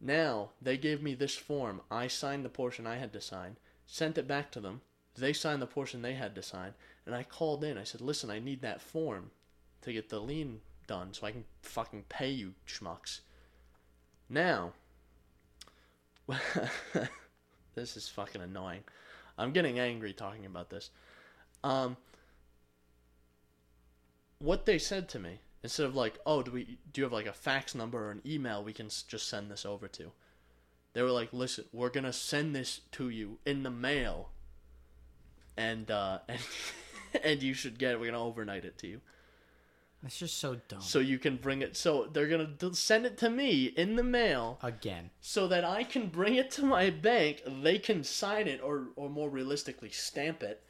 Now, 0.00 0.50
they 0.60 0.78
gave 0.78 1.02
me 1.02 1.14
this 1.14 1.36
form. 1.36 1.82
I 1.90 2.06
signed 2.06 2.44
the 2.44 2.48
portion 2.48 2.86
I 2.86 2.96
had 2.96 3.12
to 3.12 3.20
sign, 3.20 3.56
sent 3.86 4.16
it 4.16 4.26
back 4.26 4.50
to 4.52 4.60
them. 4.60 4.80
They 5.16 5.32
signed 5.32 5.60
the 5.60 5.66
portion 5.66 6.02
they 6.02 6.14
had 6.14 6.34
to 6.36 6.42
sign, 6.42 6.74
and 7.04 7.14
I 7.14 7.22
called 7.22 7.62
in. 7.64 7.76
I 7.76 7.84
said, 7.84 8.00
"Listen, 8.00 8.30
I 8.30 8.38
need 8.38 8.62
that 8.62 8.80
form 8.80 9.32
to 9.82 9.92
get 9.92 10.08
the 10.08 10.20
lien 10.20 10.60
done 10.90 11.14
so 11.14 11.26
I 11.26 11.30
can 11.30 11.44
fucking 11.62 12.04
pay 12.08 12.30
you 12.30 12.54
schmucks." 12.66 13.20
Now, 14.28 14.72
this 17.74 17.96
is 17.96 18.08
fucking 18.08 18.42
annoying. 18.42 18.82
I'm 19.38 19.52
getting 19.52 19.78
angry 19.78 20.12
talking 20.12 20.44
about 20.44 20.70
this. 20.70 20.90
Um, 21.64 21.96
what 24.38 24.66
they 24.66 24.78
said 24.78 25.08
to 25.10 25.18
me 25.18 25.40
instead 25.62 25.86
of 25.86 25.94
like, 25.94 26.18
"Oh, 26.26 26.42
do 26.42 26.50
we 26.50 26.78
do 26.92 27.00
you 27.00 27.04
have 27.04 27.12
like 27.12 27.26
a 27.26 27.32
fax 27.32 27.74
number 27.74 28.06
or 28.06 28.10
an 28.10 28.22
email 28.26 28.62
we 28.62 28.72
can 28.72 28.88
just 28.88 29.28
send 29.28 29.50
this 29.50 29.64
over 29.64 29.88
to?" 29.88 30.12
They 30.92 31.02
were 31.02 31.10
like, 31.10 31.32
"Listen, 31.32 31.66
we're 31.72 31.90
gonna 31.90 32.12
send 32.12 32.54
this 32.54 32.80
to 32.92 33.08
you 33.08 33.38
in 33.46 33.62
the 33.62 33.70
mail, 33.70 34.30
and 35.56 35.90
uh, 35.90 36.20
and 36.28 36.40
and 37.22 37.42
you 37.42 37.54
should 37.54 37.78
get 37.78 37.92
it. 37.92 38.00
We're 38.00 38.10
gonna 38.10 38.24
overnight 38.24 38.64
it 38.64 38.78
to 38.78 38.86
you, 38.86 39.00
That's 40.02 40.18
just 40.18 40.38
so 40.38 40.56
dumb. 40.68 40.80
so 40.80 40.98
you 40.98 41.18
can 41.18 41.36
bring 41.36 41.60
it. 41.60 41.76
So 41.76 42.08
they're 42.10 42.28
gonna 42.28 42.74
send 42.74 43.04
it 43.04 43.18
to 43.18 43.28
me 43.28 43.66
in 43.66 43.96
the 43.96 44.02
mail." 44.02 44.58
Again, 44.62 45.10
so 45.20 45.46
that 45.48 45.64
I 45.64 45.84
can 45.84 46.08
bring 46.08 46.36
it 46.36 46.50
to 46.52 46.64
my 46.64 46.88
bank. 46.88 47.42
They 47.46 47.78
can 47.78 48.02
sign 48.02 48.48
it, 48.48 48.62
or 48.62 48.88
or 48.96 49.10
more 49.10 49.28
realistically, 49.28 49.90
stamp 49.90 50.42
it. 50.42 50.64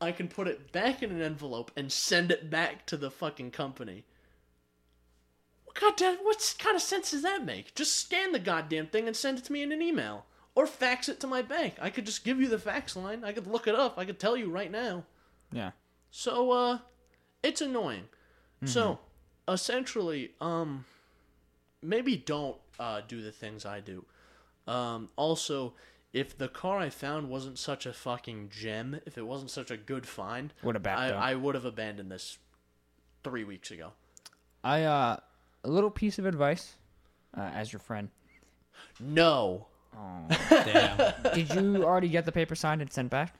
I 0.00 0.10
can 0.10 0.26
put 0.26 0.48
it 0.48 0.72
back 0.72 1.02
in 1.02 1.12
an 1.12 1.22
envelope 1.22 1.70
and 1.76 1.92
send 1.92 2.32
it 2.32 2.50
back 2.50 2.84
to 2.86 2.96
the 2.96 3.10
fucking 3.12 3.52
company. 3.52 4.04
What 5.64 5.80
goddamn? 5.80 6.16
What 6.22 6.54
kind 6.58 6.74
of 6.74 6.82
sense 6.82 7.12
does 7.12 7.22
that 7.22 7.44
make? 7.44 7.76
Just 7.76 7.94
scan 7.94 8.32
the 8.32 8.40
goddamn 8.40 8.88
thing 8.88 9.06
and 9.06 9.16
send 9.16 9.38
it 9.38 9.44
to 9.44 9.52
me 9.52 9.62
in 9.62 9.70
an 9.70 9.80
email, 9.80 10.26
or 10.56 10.66
fax 10.66 11.08
it 11.08 11.20
to 11.20 11.28
my 11.28 11.42
bank. 11.42 11.74
I 11.80 11.90
could 11.90 12.06
just 12.06 12.24
give 12.24 12.40
you 12.40 12.48
the 12.48 12.58
fax 12.58 12.96
line. 12.96 13.22
I 13.22 13.32
could 13.32 13.46
look 13.46 13.68
it 13.68 13.76
up. 13.76 13.96
I 13.96 14.04
could 14.04 14.18
tell 14.18 14.36
you 14.36 14.50
right 14.50 14.70
now. 14.70 15.04
Yeah. 15.52 15.70
So 16.10 16.50
uh 16.50 16.78
it's 17.44 17.60
annoying. 17.60 18.08
So 18.64 18.98
essentially, 19.48 20.32
um 20.40 20.84
maybe 21.82 22.16
don't 22.16 22.56
uh 22.78 23.00
do 23.06 23.22
the 23.22 23.32
things 23.32 23.66
I 23.66 23.80
do. 23.80 24.04
Um 24.66 25.08
also 25.16 25.74
if 26.12 26.36
the 26.36 26.48
car 26.48 26.78
I 26.78 26.90
found 26.90 27.28
wasn't 27.30 27.58
such 27.58 27.86
a 27.86 27.92
fucking 27.92 28.50
gem, 28.50 29.00
if 29.06 29.16
it 29.16 29.26
wasn't 29.26 29.50
such 29.50 29.70
a 29.70 29.76
good 29.76 30.06
find, 30.06 30.52
Would 30.62 30.74
have 30.76 30.86
I. 30.86 31.10
I 31.10 31.34
would 31.34 31.54
have 31.54 31.64
abandoned 31.64 32.10
this 32.10 32.38
three 33.24 33.44
weeks 33.44 33.70
ago. 33.70 33.92
I 34.62 34.82
uh 34.84 35.16
a 35.64 35.68
little 35.68 35.90
piece 35.90 36.18
of 36.18 36.26
advice 36.26 36.74
uh, 37.36 37.40
as 37.54 37.72
your 37.72 37.80
friend. 37.80 38.10
No. 39.00 39.66
Damn. 40.50 41.14
Did 41.34 41.54
you 41.54 41.84
already 41.84 42.08
get 42.08 42.24
the 42.24 42.32
paper 42.32 42.54
signed 42.54 42.82
and 42.82 42.92
sent 42.92 43.10
back? 43.10 43.34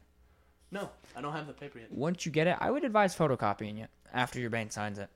No, 0.71 0.89
I 1.17 1.21
don't 1.21 1.33
have 1.33 1.47
the 1.47 1.53
paper 1.53 1.79
yet. 1.79 1.93
Once 1.93 2.25
you 2.25 2.33
get 2.33 2.47
it, 2.47 2.57
I 2.61 2.71
would 2.71 2.85
advise 2.85 3.15
photocopying 3.17 3.83
it 3.83 3.91
after 4.13 4.39
your 4.39 4.51
bank 4.51 4.73
signs 4.73 4.99
it 4.99 5.09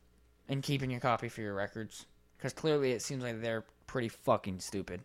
and 0.49 0.63
keeping 0.63 0.91
your 0.91 1.01
copy 1.01 1.29
for 1.29 1.41
your 1.41 1.55
records 1.55 2.07
because 2.37 2.53
clearly 2.53 2.93
it 2.93 3.03
seems 3.03 3.23
like 3.23 3.41
they're 3.41 3.65
pretty 3.87 4.09
fucking 4.09 4.61
stupid. 4.61 5.01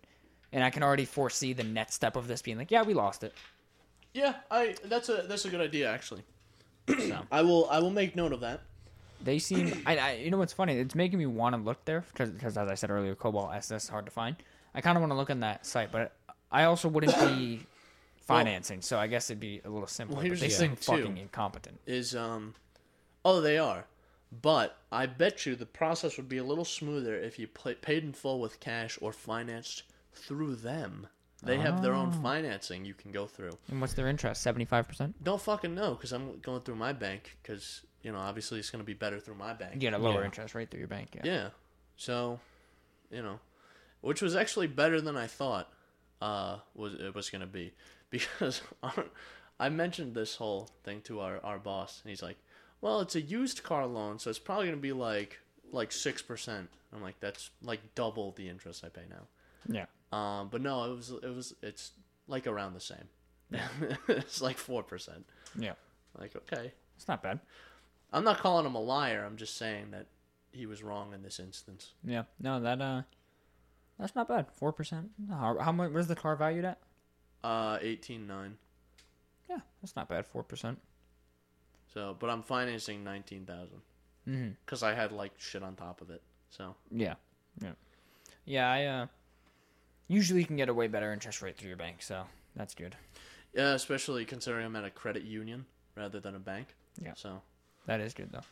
And 0.54 0.64
I 0.64 0.70
can 0.70 0.84
already 0.84 1.06
foresee 1.06 1.54
the 1.54 1.64
next 1.64 1.94
step 1.94 2.16
of 2.16 2.28
this 2.28 2.42
being 2.42 2.58
like, 2.58 2.72
yeah, 2.72 2.84
we 2.84 2.94
lost 2.94 3.24
it. 3.24 3.34
Yeah, 4.14 4.36
I 4.50 4.76
that's 4.86 5.08
a 5.08 5.24
that's 5.28 5.46
a 5.46 5.50
good 5.50 5.62
idea 5.62 5.90
actually. 5.90 6.24
I 7.32 7.42
will 7.42 7.70
I 7.70 7.80
will 7.80 7.92
make 7.92 8.16
note 8.16 8.34
of 8.34 8.42
that. 8.42 8.62
They 9.24 9.40
seem, 9.40 9.84
I, 9.86 9.98
I, 9.98 10.12
you 10.14 10.32
know 10.32 10.38
what's 10.38 10.54
funny? 10.54 10.78
It's 10.78 10.96
making 10.96 11.20
me 11.20 11.28
want 11.28 11.56
to 11.56 11.62
look 11.62 11.86
there 11.86 12.04
because, 12.12 12.32
because 12.32 12.58
as 12.58 12.70
I 12.70 12.76
said 12.76 12.90
earlier, 12.90 13.16
Cobalt 13.16 13.54
SS 13.54 13.84
is 13.84 13.90
hard 13.90 14.06
to 14.06 14.12
find. 14.12 14.36
I 14.74 14.82
kind 14.82 14.98
of 14.98 15.02
want 15.02 15.12
to 15.12 15.16
look 15.16 15.30
on 15.30 15.42
that 15.42 15.66
site, 15.66 15.92
but 15.92 16.14
I 16.52 16.64
also 16.64 16.88
wouldn't 16.88 17.18
be 17.20 17.62
financing, 18.22 18.82
so 18.82 18.98
I 18.98 19.08
guess 19.08 19.30
it'd 19.30 19.40
be 19.40 19.62
a 19.64 19.70
little 19.70 19.88
simpler. 19.88 20.18
Well, 20.18 20.30
but 20.30 20.40
they 20.40 20.48
the 20.48 20.54
seem 20.54 20.76
fucking 20.76 21.18
incompetent. 21.18 21.80
Is 21.86 22.16
um 22.16 22.56
oh 23.26 23.42
they 23.42 23.58
are. 23.58 23.86
But 24.42 24.78
I 24.92 25.08
bet 25.08 25.46
you 25.46 25.56
the 25.56 25.66
process 25.66 26.16
would 26.18 26.30
be 26.30 26.38
a 26.38 26.44
little 26.44 26.64
smoother 26.66 27.16
if 27.16 27.38
you 27.38 27.48
pla 27.48 27.74
paid 27.82 28.04
in 28.04 28.14
full 28.14 28.40
with 28.40 28.60
cash 28.62 28.98
or 29.02 29.12
financed 29.12 29.84
through 30.14 30.56
them. 30.56 31.08
They 31.44 31.58
have 31.58 31.82
their 31.82 31.94
own 31.94 32.12
financing 32.12 32.86
you 32.86 32.94
can 32.94 33.12
go 33.12 33.26
through. 33.26 33.58
And 33.70 33.82
what's 33.82 33.94
their 33.94 34.08
interest? 34.08 34.42
Seventy 34.44 34.66
five 34.66 34.88
percent. 34.88 35.22
Don't 35.24 35.42
fucking 35.42 35.74
know 35.74 35.96
because 35.96 36.12
I'm 36.14 36.40
going 36.40 36.62
through 36.62 36.76
my 36.76 36.94
bank 36.94 37.36
because 37.42 37.82
you 38.04 38.12
know 38.12 38.20
obviously 38.20 38.60
it's 38.60 38.70
going 38.70 38.82
to 38.84 38.86
be 38.86 38.94
better 38.94 39.20
through 39.20 39.36
my 39.36 39.54
bank. 39.54 39.74
You 39.74 39.80
get 39.80 39.94
a 39.94 39.98
lower 39.98 40.20
Yeah. 40.20 40.26
interest 40.26 40.54
rate 40.56 40.70
through 40.70 40.80
your 40.80 40.88
bank. 40.88 41.10
Yeah. 41.16 41.22
Yeah. 41.26 41.50
So, 41.98 42.40
you 43.10 43.22
know, 43.24 43.40
which 44.02 44.22
was 44.22 44.36
actually 44.36 44.68
better 44.68 45.02
than 45.02 45.18
I 45.18 45.28
thought 45.28 45.72
uh, 46.22 46.60
was 46.76 46.94
it 46.94 47.16
was 47.16 47.30
gonna 47.32 47.48
be 47.48 47.74
because 48.12 48.62
our, 48.84 49.06
I 49.60 49.70
mentioned 49.70 50.14
this 50.16 50.36
whole 50.36 50.70
thing 50.84 51.02
to 51.02 51.20
our, 51.22 51.44
our 51.44 51.58
boss 51.60 52.02
and 52.04 52.10
he's 52.12 52.22
like, 52.24 52.38
"Well, 52.82 53.00
it's 53.02 53.16
a 53.16 53.22
used 53.22 53.64
car 53.64 53.86
loan, 53.86 54.20
so 54.20 54.30
it's 54.30 54.40
probably 54.40 54.66
gonna 54.66 54.78
be 54.78 54.94
like 54.94 55.40
like 55.72 55.92
six 55.92 56.22
percent." 56.22 56.70
I'm 56.94 57.02
like, 57.02 57.20
"That's 57.20 57.50
like 57.62 57.80
double 57.96 58.32
the 58.32 58.50
interest 58.50 58.84
I 58.84 58.90
pay 58.90 59.04
now." 59.10 59.28
Yeah. 59.68 59.86
Um, 60.12 60.50
but 60.50 60.62
no, 60.62 60.84
it 60.92 60.96
was 60.96 61.12
it 61.12 61.34
was 61.36 61.54
it's 61.62 61.92
like 62.28 62.48
around 62.48 62.74
the 62.74 62.82
same. 62.82 63.08
it's 64.08 64.42
like 64.42 64.58
four 64.58 64.84
percent. 64.84 65.26
Yeah. 65.58 65.74
Like 66.18 66.36
okay, 66.36 66.74
It's 66.98 67.08
not 67.08 67.24
bad. 67.24 67.40
I'm 68.12 68.24
not 68.24 68.40
calling 68.40 68.66
him 68.66 68.76
a 68.76 68.82
liar. 68.82 69.24
I'm 69.26 69.38
just 69.38 69.56
saying 69.56 69.92
that 69.92 70.08
he 70.52 70.66
was 70.66 70.84
wrong 70.84 71.14
in 71.14 71.24
this 71.24 71.40
instance. 71.40 71.94
Yeah. 72.04 72.24
No, 72.40 72.60
that 72.60 72.82
uh, 72.82 73.04
that's 73.98 74.16
not 74.16 74.28
bad. 74.28 74.48
Four 74.54 74.74
percent. 74.74 75.12
How, 75.30 75.58
how 75.60 75.72
much? 75.72 75.92
Where's 75.92 76.08
the 76.08 76.16
car 76.16 76.36
valued 76.36 76.66
at? 76.66 76.80
Uh, 77.44 77.78
eighteen 77.82 78.28
nine. 78.28 78.58
Yeah, 79.50 79.60
that's 79.82 79.96
not 79.96 80.10
bad. 80.10 80.26
Four 80.26 80.44
percent. 80.44 80.80
So, 81.94 82.16
but 82.20 82.30
I'm 82.30 82.42
financing 82.44 83.04
nineteen 83.04 83.46
thousand 83.46 83.82
Mm-hmm. 84.30 84.50
because 84.64 84.84
I 84.84 84.94
had 84.94 85.12
like 85.12 85.32
shit 85.40 85.64
on 85.64 85.76
top 85.76 86.00
of 86.02 86.10
it. 86.12 86.22
So 86.52 86.76
Yeah. 86.92 87.16
Yeah. 87.60 87.72
Yeah. 88.46 88.72
I 88.72 88.86
uh, 88.86 89.08
usually 90.08 90.42
you 90.42 90.46
can 90.46 90.58
get 90.58 90.70
a 90.70 90.74
way 90.74 90.88
better 90.88 91.12
interest 91.12 91.42
rate 91.42 91.58
through 91.58 91.70
your 91.70 91.78
bank, 91.78 92.02
so 92.04 92.24
that's 92.56 92.76
good. 92.76 92.96
yeah, 93.54 93.74
especially 93.74 94.26
considering 94.26 94.66
I'm 94.66 94.76
at 94.76 94.86
a 94.86 94.92
credit 94.92 95.24
union 95.24 95.66
rather 95.98 96.20
than 96.20 96.36
a 96.36 96.40
bank. 96.40 96.68
Yeah. 97.02 97.14
So, 97.16 97.42
That 97.88 98.00
is 98.00 98.14
good 98.14 98.32
though. 98.32 98.44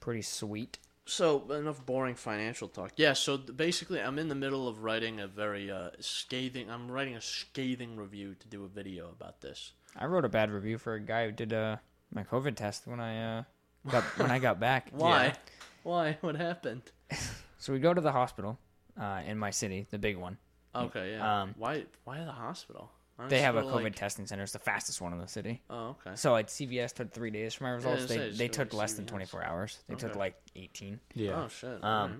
Pretty 0.00 0.22
sweet. 0.22 0.78
so 1.06 1.50
enough 1.52 1.84
boring 1.86 2.14
financial 2.16 2.68
talk. 2.68 2.92
Yeah. 2.96 3.14
So 3.14 3.38
th- 3.38 3.56
basically, 3.56 4.00
I'm 4.02 4.18
in 4.18 4.28
the 4.28 4.34
middle 4.34 4.68
of 4.68 4.82
writing 4.84 5.20
a 5.20 5.26
very 5.26 5.70
uh, 5.70 5.90
scathing. 6.00 6.70
I'm 6.70 6.90
writing 6.90 7.14
a 7.16 7.20
scathing 7.22 7.96
review 7.96 8.34
to 8.40 8.46
do 8.48 8.64
a 8.64 8.68
video 8.68 9.08
about 9.10 9.40
this. 9.40 9.72
I 9.96 10.04
wrote 10.04 10.24
a 10.26 10.28
bad 10.28 10.50
review 10.50 10.76
for 10.76 10.94
a 10.94 11.00
guy 11.00 11.24
who 11.26 11.32
did 11.32 11.52
uh 11.54 11.76
my 12.14 12.22
COVID 12.24 12.56
test 12.56 12.86
when 12.86 13.00
I 13.00 13.38
uh 13.38 13.42
got 13.90 14.04
when 14.18 14.30
I 14.30 14.38
got 14.38 14.58
back. 14.60 14.88
Why? 14.92 15.24
Yeah. 15.26 15.34
Why? 15.82 16.18
What 16.20 16.36
happened? 16.36 16.82
So 17.58 17.72
we 17.72 17.78
go 17.78 17.94
to 17.94 18.00
the 18.02 18.12
hospital 18.12 18.58
uh, 19.00 19.22
in 19.26 19.38
my 19.38 19.48
city, 19.48 19.86
the 19.90 19.96
big 19.96 20.18
one. 20.18 20.36
Okay. 20.74 21.12
Yeah. 21.12 21.42
Um, 21.42 21.54
why? 21.56 21.84
Why 22.04 22.22
the 22.22 22.30
hospital? 22.30 22.90
Aren't 23.18 23.30
They 23.30 23.40
have 23.40 23.56
a 23.56 23.62
COVID 23.62 23.84
like- 23.84 23.94
testing 23.94 24.26
center. 24.26 24.42
It's 24.42 24.52
the 24.52 24.58
fastest 24.58 25.00
one 25.00 25.14
in 25.14 25.18
the 25.18 25.26
city. 25.26 25.62
Oh, 25.70 25.96
okay. 26.06 26.10
So 26.14 26.32
like 26.32 26.48
CVS 26.48 26.92
took 26.92 27.10
three 27.10 27.30
days 27.30 27.54
for 27.54 27.64
my 27.64 27.70
results. 27.70 28.02
was 28.02 28.08
they 28.10 28.16
say, 28.16 28.30
they 28.36 28.48
took 28.48 28.74
like 28.74 28.80
less 28.80 28.92
than 28.92 29.06
24 29.06 29.42
hours. 29.46 29.78
They 29.88 29.94
took 29.94 30.14
like 30.14 30.34
18. 30.56 31.00
Yeah. 31.14 31.44
Oh 31.44 31.48
shit. 31.48 31.70
Um, 31.82 31.82
alright. 31.82 32.16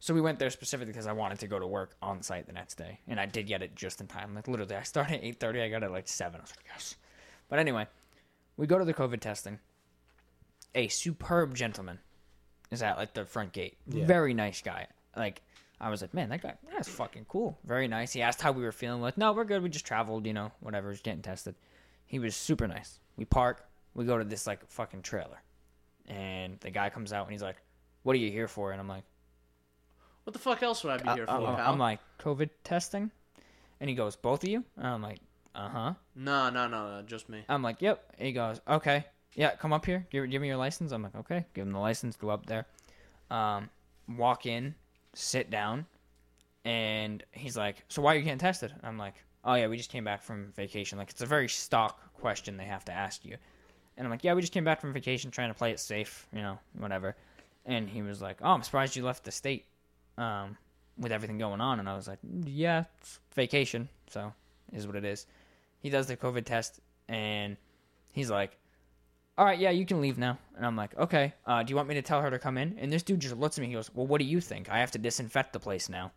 So 0.00 0.14
we 0.14 0.20
went 0.20 0.40
there 0.40 0.50
specifically 0.50 0.90
because 0.92 1.06
I 1.06 1.12
wanted 1.12 1.38
to 1.38 1.46
go 1.46 1.60
to 1.60 1.66
work 1.68 1.94
on 2.02 2.20
site 2.22 2.46
the 2.48 2.52
next 2.52 2.74
day, 2.74 2.98
and 3.06 3.20
I 3.20 3.26
did 3.26 3.46
get 3.46 3.62
it 3.62 3.76
just 3.76 4.00
in 4.00 4.08
time. 4.08 4.34
Like 4.34 4.48
literally, 4.48 4.74
I 4.74 4.82
started 4.82 5.18
at 5.24 5.38
8:30. 5.38 5.62
I 5.62 5.68
got 5.68 5.84
it 5.84 5.86
at 5.86 5.92
like 5.92 6.08
seven. 6.08 6.40
I 6.40 6.42
was 6.42 6.50
like, 6.56 6.64
yes. 6.66 6.96
But 7.48 7.60
anyway, 7.60 7.86
we 8.56 8.66
go 8.66 8.78
to 8.78 8.84
the 8.84 8.94
COVID 8.94 9.20
testing. 9.20 9.58
A 10.74 10.88
superb 10.88 11.54
gentleman 11.54 11.98
is 12.70 12.82
at 12.82 12.96
like 12.96 13.14
the 13.14 13.24
front 13.24 13.52
gate. 13.52 13.76
Yeah. 13.88 14.06
Very 14.06 14.34
nice 14.34 14.62
guy. 14.62 14.86
Like 15.16 15.42
I 15.80 15.90
was 15.90 16.00
like, 16.00 16.14
man, 16.14 16.28
that 16.30 16.42
guy, 16.42 16.54
that's 16.72 16.88
fucking 16.88 17.26
cool. 17.28 17.58
Very 17.64 17.88
nice. 17.88 18.12
He 18.12 18.22
asked 18.22 18.40
how 18.40 18.52
we 18.52 18.62
were 18.62 18.72
feeling. 18.72 19.00
We're 19.00 19.08
like, 19.08 19.18
no, 19.18 19.32
we're 19.32 19.44
good. 19.44 19.62
We 19.62 19.68
just 19.68 19.84
traveled, 19.84 20.26
you 20.26 20.32
know, 20.32 20.52
whatever. 20.60 20.92
Just 20.92 21.04
getting 21.04 21.22
tested. 21.22 21.54
He 22.06 22.18
was 22.18 22.34
super 22.36 22.66
nice. 22.68 23.00
We 23.16 23.24
park. 23.24 23.64
We 23.94 24.04
go 24.04 24.16
to 24.16 24.24
this 24.24 24.46
like 24.46 24.66
fucking 24.70 25.02
trailer, 25.02 25.42
and 26.06 26.58
the 26.60 26.70
guy 26.70 26.88
comes 26.88 27.12
out 27.12 27.24
and 27.26 27.32
he's 27.32 27.42
like, 27.42 27.56
"What 28.04 28.14
are 28.14 28.18
you 28.18 28.30
here 28.30 28.48
for?" 28.48 28.72
And 28.72 28.80
I'm 28.80 28.88
like. 28.88 29.04
what 30.24 30.32
the 30.32 30.38
fuck 30.38 30.62
else 30.62 30.82
would 30.84 30.92
I 30.94 30.96
be 30.98 31.10
here 31.10 31.26
for, 31.26 31.32
Uh, 31.32 31.40
uh, 31.42 31.56
pal? 31.56 31.72
I'm 31.72 31.78
like, 31.78 32.00
COVID 32.20 32.48
testing? 32.64 33.10
And 33.80 33.90
he 33.90 33.96
goes, 33.96 34.14
both 34.14 34.44
of 34.44 34.48
you? 34.48 34.64
And 34.76 34.86
I'm 34.86 35.02
like, 35.02 35.18
uh 35.54 35.68
huh. 35.68 35.94
no, 36.14 36.50
no, 36.50 36.66
no, 36.66 36.96
no, 36.96 37.02
just 37.02 37.28
me. 37.28 37.44
I'm 37.48 37.62
like, 37.62 37.82
yep. 37.82 38.04
He 38.18 38.32
goes, 38.32 38.60
okay. 38.66 39.04
Yeah, 39.34 39.54
come 39.56 39.72
up 39.72 39.84
here. 39.84 40.06
Give, 40.10 40.28
give 40.30 40.42
me 40.42 40.48
your 40.48 40.56
license. 40.56 40.92
I'm 40.92 41.02
like, 41.02 41.14
okay. 41.14 41.46
Give 41.54 41.66
him 41.66 41.72
the 41.72 41.78
license. 41.78 42.16
Go 42.16 42.30
up 42.30 42.46
there. 42.46 42.66
Um, 43.30 43.70
walk 44.16 44.46
in, 44.46 44.74
sit 45.14 45.50
down. 45.50 45.86
And 46.64 47.22
he's 47.32 47.56
like, 47.56 47.84
so 47.88 48.02
why 48.02 48.14
are 48.14 48.18
you 48.18 48.22
getting 48.22 48.38
tested? 48.38 48.72
I'm 48.82 48.98
like, 48.98 49.14
oh, 49.44 49.54
yeah, 49.54 49.66
we 49.66 49.76
just 49.76 49.90
came 49.90 50.04
back 50.04 50.22
from 50.22 50.52
vacation. 50.54 50.98
Like, 50.98 51.10
it's 51.10 51.22
a 51.22 51.26
very 51.26 51.48
stock 51.48 52.14
question 52.14 52.56
they 52.56 52.64
have 52.64 52.84
to 52.86 52.92
ask 52.92 53.24
you. 53.24 53.36
And 53.96 54.06
I'm 54.06 54.10
like, 54.10 54.24
yeah, 54.24 54.34
we 54.34 54.40
just 54.40 54.52
came 54.52 54.64
back 54.64 54.80
from 54.80 54.92
vacation 54.92 55.30
trying 55.30 55.50
to 55.50 55.54
play 55.54 55.70
it 55.70 55.80
safe, 55.80 56.26
you 56.32 56.40
know, 56.40 56.58
whatever. 56.78 57.16
And 57.66 57.88
he 57.88 58.02
was 58.02 58.22
like, 58.22 58.38
oh, 58.42 58.50
I'm 58.50 58.62
surprised 58.62 58.96
you 58.96 59.04
left 59.04 59.24
the 59.24 59.32
state 59.32 59.66
um, 60.18 60.56
with 60.98 61.12
everything 61.12 61.38
going 61.38 61.60
on. 61.60 61.80
And 61.80 61.88
I 61.88 61.96
was 61.96 62.08
like, 62.08 62.18
yeah, 62.44 62.84
it's 63.00 63.20
vacation. 63.34 63.88
So, 64.08 64.32
is 64.72 64.86
what 64.86 64.96
it 64.96 65.04
is. 65.04 65.26
He 65.82 65.90
does 65.90 66.06
the 66.06 66.16
COVID 66.16 66.44
test, 66.44 66.80
and 67.08 67.56
he's 68.12 68.30
like, 68.30 68.56
all 69.36 69.44
right, 69.44 69.58
yeah, 69.58 69.70
you 69.70 69.84
can 69.84 70.00
leave 70.00 70.18
now. 70.18 70.38
And 70.56 70.64
I'm 70.64 70.76
like, 70.76 70.96
okay, 70.98 71.34
uh, 71.46 71.62
do 71.62 71.70
you 71.70 71.76
want 71.76 71.88
me 71.88 71.94
to 71.96 72.02
tell 72.02 72.20
her 72.22 72.30
to 72.30 72.38
come 72.38 72.56
in? 72.58 72.78
And 72.78 72.92
this 72.92 73.02
dude 73.02 73.20
just 73.20 73.36
looks 73.36 73.58
at 73.58 73.62
me. 73.62 73.68
He 73.68 73.74
goes, 73.74 73.90
well, 73.94 74.06
what 74.06 74.18
do 74.20 74.24
you 74.24 74.40
think? 74.40 74.70
I 74.70 74.78
have 74.78 74.90
to 74.92 74.98
disinfect 74.98 75.52
the 75.52 75.58
place 75.60 75.88
now. 75.88 76.12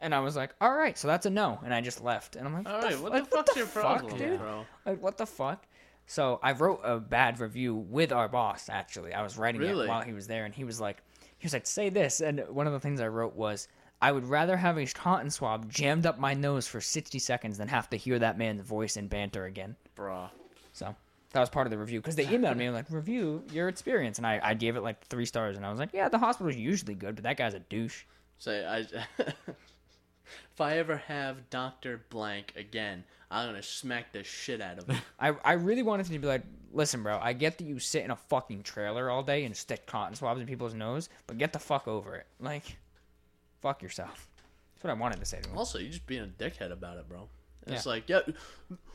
And 0.00 0.14
I 0.14 0.20
was 0.20 0.34
like, 0.36 0.54
all 0.60 0.72
right, 0.74 0.96
so 0.96 1.08
that's 1.08 1.26
a 1.26 1.30
no. 1.30 1.58
And 1.64 1.74
I 1.74 1.80
just 1.80 2.02
left. 2.02 2.36
And 2.36 2.46
I'm 2.46 2.54
like, 2.54 2.68
All 2.68 2.80
the 2.80 2.86
right, 2.86 2.94
f- 2.94 3.02
what 3.02 3.12
like, 3.12 3.24
the 3.30 3.36
fuck's 3.36 3.56
your 3.56 3.66
fuck, 3.66 3.98
problem, 4.00 4.16
dude? 4.18 4.38
bro? 4.38 4.64
Like, 4.86 5.02
what 5.02 5.18
the 5.18 5.26
fuck? 5.26 5.66
So 6.06 6.40
I 6.42 6.52
wrote 6.52 6.80
a 6.84 6.98
bad 6.98 7.38
review 7.40 7.74
with 7.74 8.12
our 8.12 8.28
boss. 8.28 8.68
Actually, 8.70 9.12
I 9.12 9.22
was 9.22 9.36
writing 9.36 9.60
Really? 9.60 9.84
it 9.86 9.88
while 9.88 10.02
he 10.02 10.12
was 10.14 10.26
there, 10.26 10.44
and 10.46 10.54
he 10.54 10.64
was 10.64 10.80
like, 10.80 11.02
he 11.38 11.44
was 11.44 11.52
like, 11.52 11.66
say 11.66 11.90
this. 11.90 12.20
And 12.20 12.40
one 12.48 12.66
of 12.66 12.72
the 12.72 12.80
things 12.80 13.00
I 13.00 13.08
wrote 13.08 13.34
was, 13.36 13.68
I 14.00 14.12
would 14.12 14.26
rather 14.26 14.56
have 14.56 14.78
a 14.78 14.86
cotton 14.86 15.30
swab 15.30 15.70
jammed 15.70 16.06
up 16.06 16.18
my 16.18 16.34
nose 16.34 16.66
for 16.66 16.80
60 16.80 17.18
seconds 17.18 17.58
than 17.58 17.68
have 17.68 17.90
to 17.90 17.96
hear 17.96 18.18
that 18.18 18.38
man's 18.38 18.62
voice 18.62 18.96
and 18.96 19.10
banter 19.10 19.44
again. 19.44 19.76
Bruh. 19.96 20.30
So 20.72 20.94
that 21.32 21.40
was 21.40 21.48
part 21.48 21.66
of 21.66 21.70
the 21.72 21.78
review 21.78 22.00
because 22.00 22.16
they 22.16 22.26
emailed 22.26 22.56
me 22.56 22.70
like, 22.70 22.86
review 22.90 23.42
your 23.52 23.68
experience, 23.68 24.18
and 24.18 24.26
I, 24.26 24.40
I 24.42 24.54
gave 24.54 24.76
it 24.76 24.82
like 24.82 25.04
three 25.06 25.26
stars, 25.26 25.56
and 25.56 25.66
I 25.66 25.70
was 25.70 25.78
like, 25.78 25.90
yeah, 25.92 26.08
the 26.08 26.18
hospital's 26.18 26.56
usually 26.56 26.94
good, 26.94 27.16
but 27.16 27.24
that 27.24 27.36
guy's 27.36 27.54
a 27.54 27.60
douche. 27.60 28.04
So 28.38 28.52
I. 28.52 29.22
if 30.52 30.60
I 30.60 30.78
ever 30.78 30.96
have 30.96 31.50
Doctor 31.50 32.04
Blank 32.10 32.54
again, 32.56 33.04
I'm 33.30 33.48
gonna 33.48 33.62
smack 33.62 34.12
the 34.12 34.24
shit 34.24 34.60
out 34.60 34.78
of 34.78 34.86
him. 34.86 34.98
I, 35.20 35.34
I 35.44 35.52
really 35.54 35.82
wanted 35.82 36.06
to 36.06 36.18
be 36.18 36.26
like, 36.26 36.42
listen, 36.72 37.02
bro, 37.02 37.18
I 37.20 37.32
get 37.32 37.58
that 37.58 37.64
you 37.64 37.78
sit 37.78 38.04
in 38.04 38.10
a 38.10 38.16
fucking 38.16 38.62
trailer 38.62 39.10
all 39.10 39.22
day 39.22 39.44
and 39.44 39.56
stick 39.56 39.86
cotton 39.86 40.14
swabs 40.14 40.40
in 40.40 40.46
people's 40.46 40.74
nose, 40.74 41.08
but 41.26 41.38
get 41.38 41.52
the 41.52 41.58
fuck 41.58 41.88
over 41.88 42.14
it. 42.16 42.26
Like, 42.40 42.78
fuck 43.60 43.82
yourself. 43.82 44.28
That's 44.74 44.84
what 44.84 44.90
I 44.90 44.94
wanted 44.94 45.20
to 45.20 45.26
say 45.26 45.40
to 45.40 45.48
him. 45.48 45.58
also, 45.58 45.78
you're 45.78 45.90
just 45.90 46.06
being 46.06 46.22
a 46.22 46.26
dickhead 46.26 46.70
about 46.72 46.98
it, 46.98 47.08
bro. 47.08 47.28
It's 47.66 47.84
like, 47.84 48.08
yeah, 48.08 48.20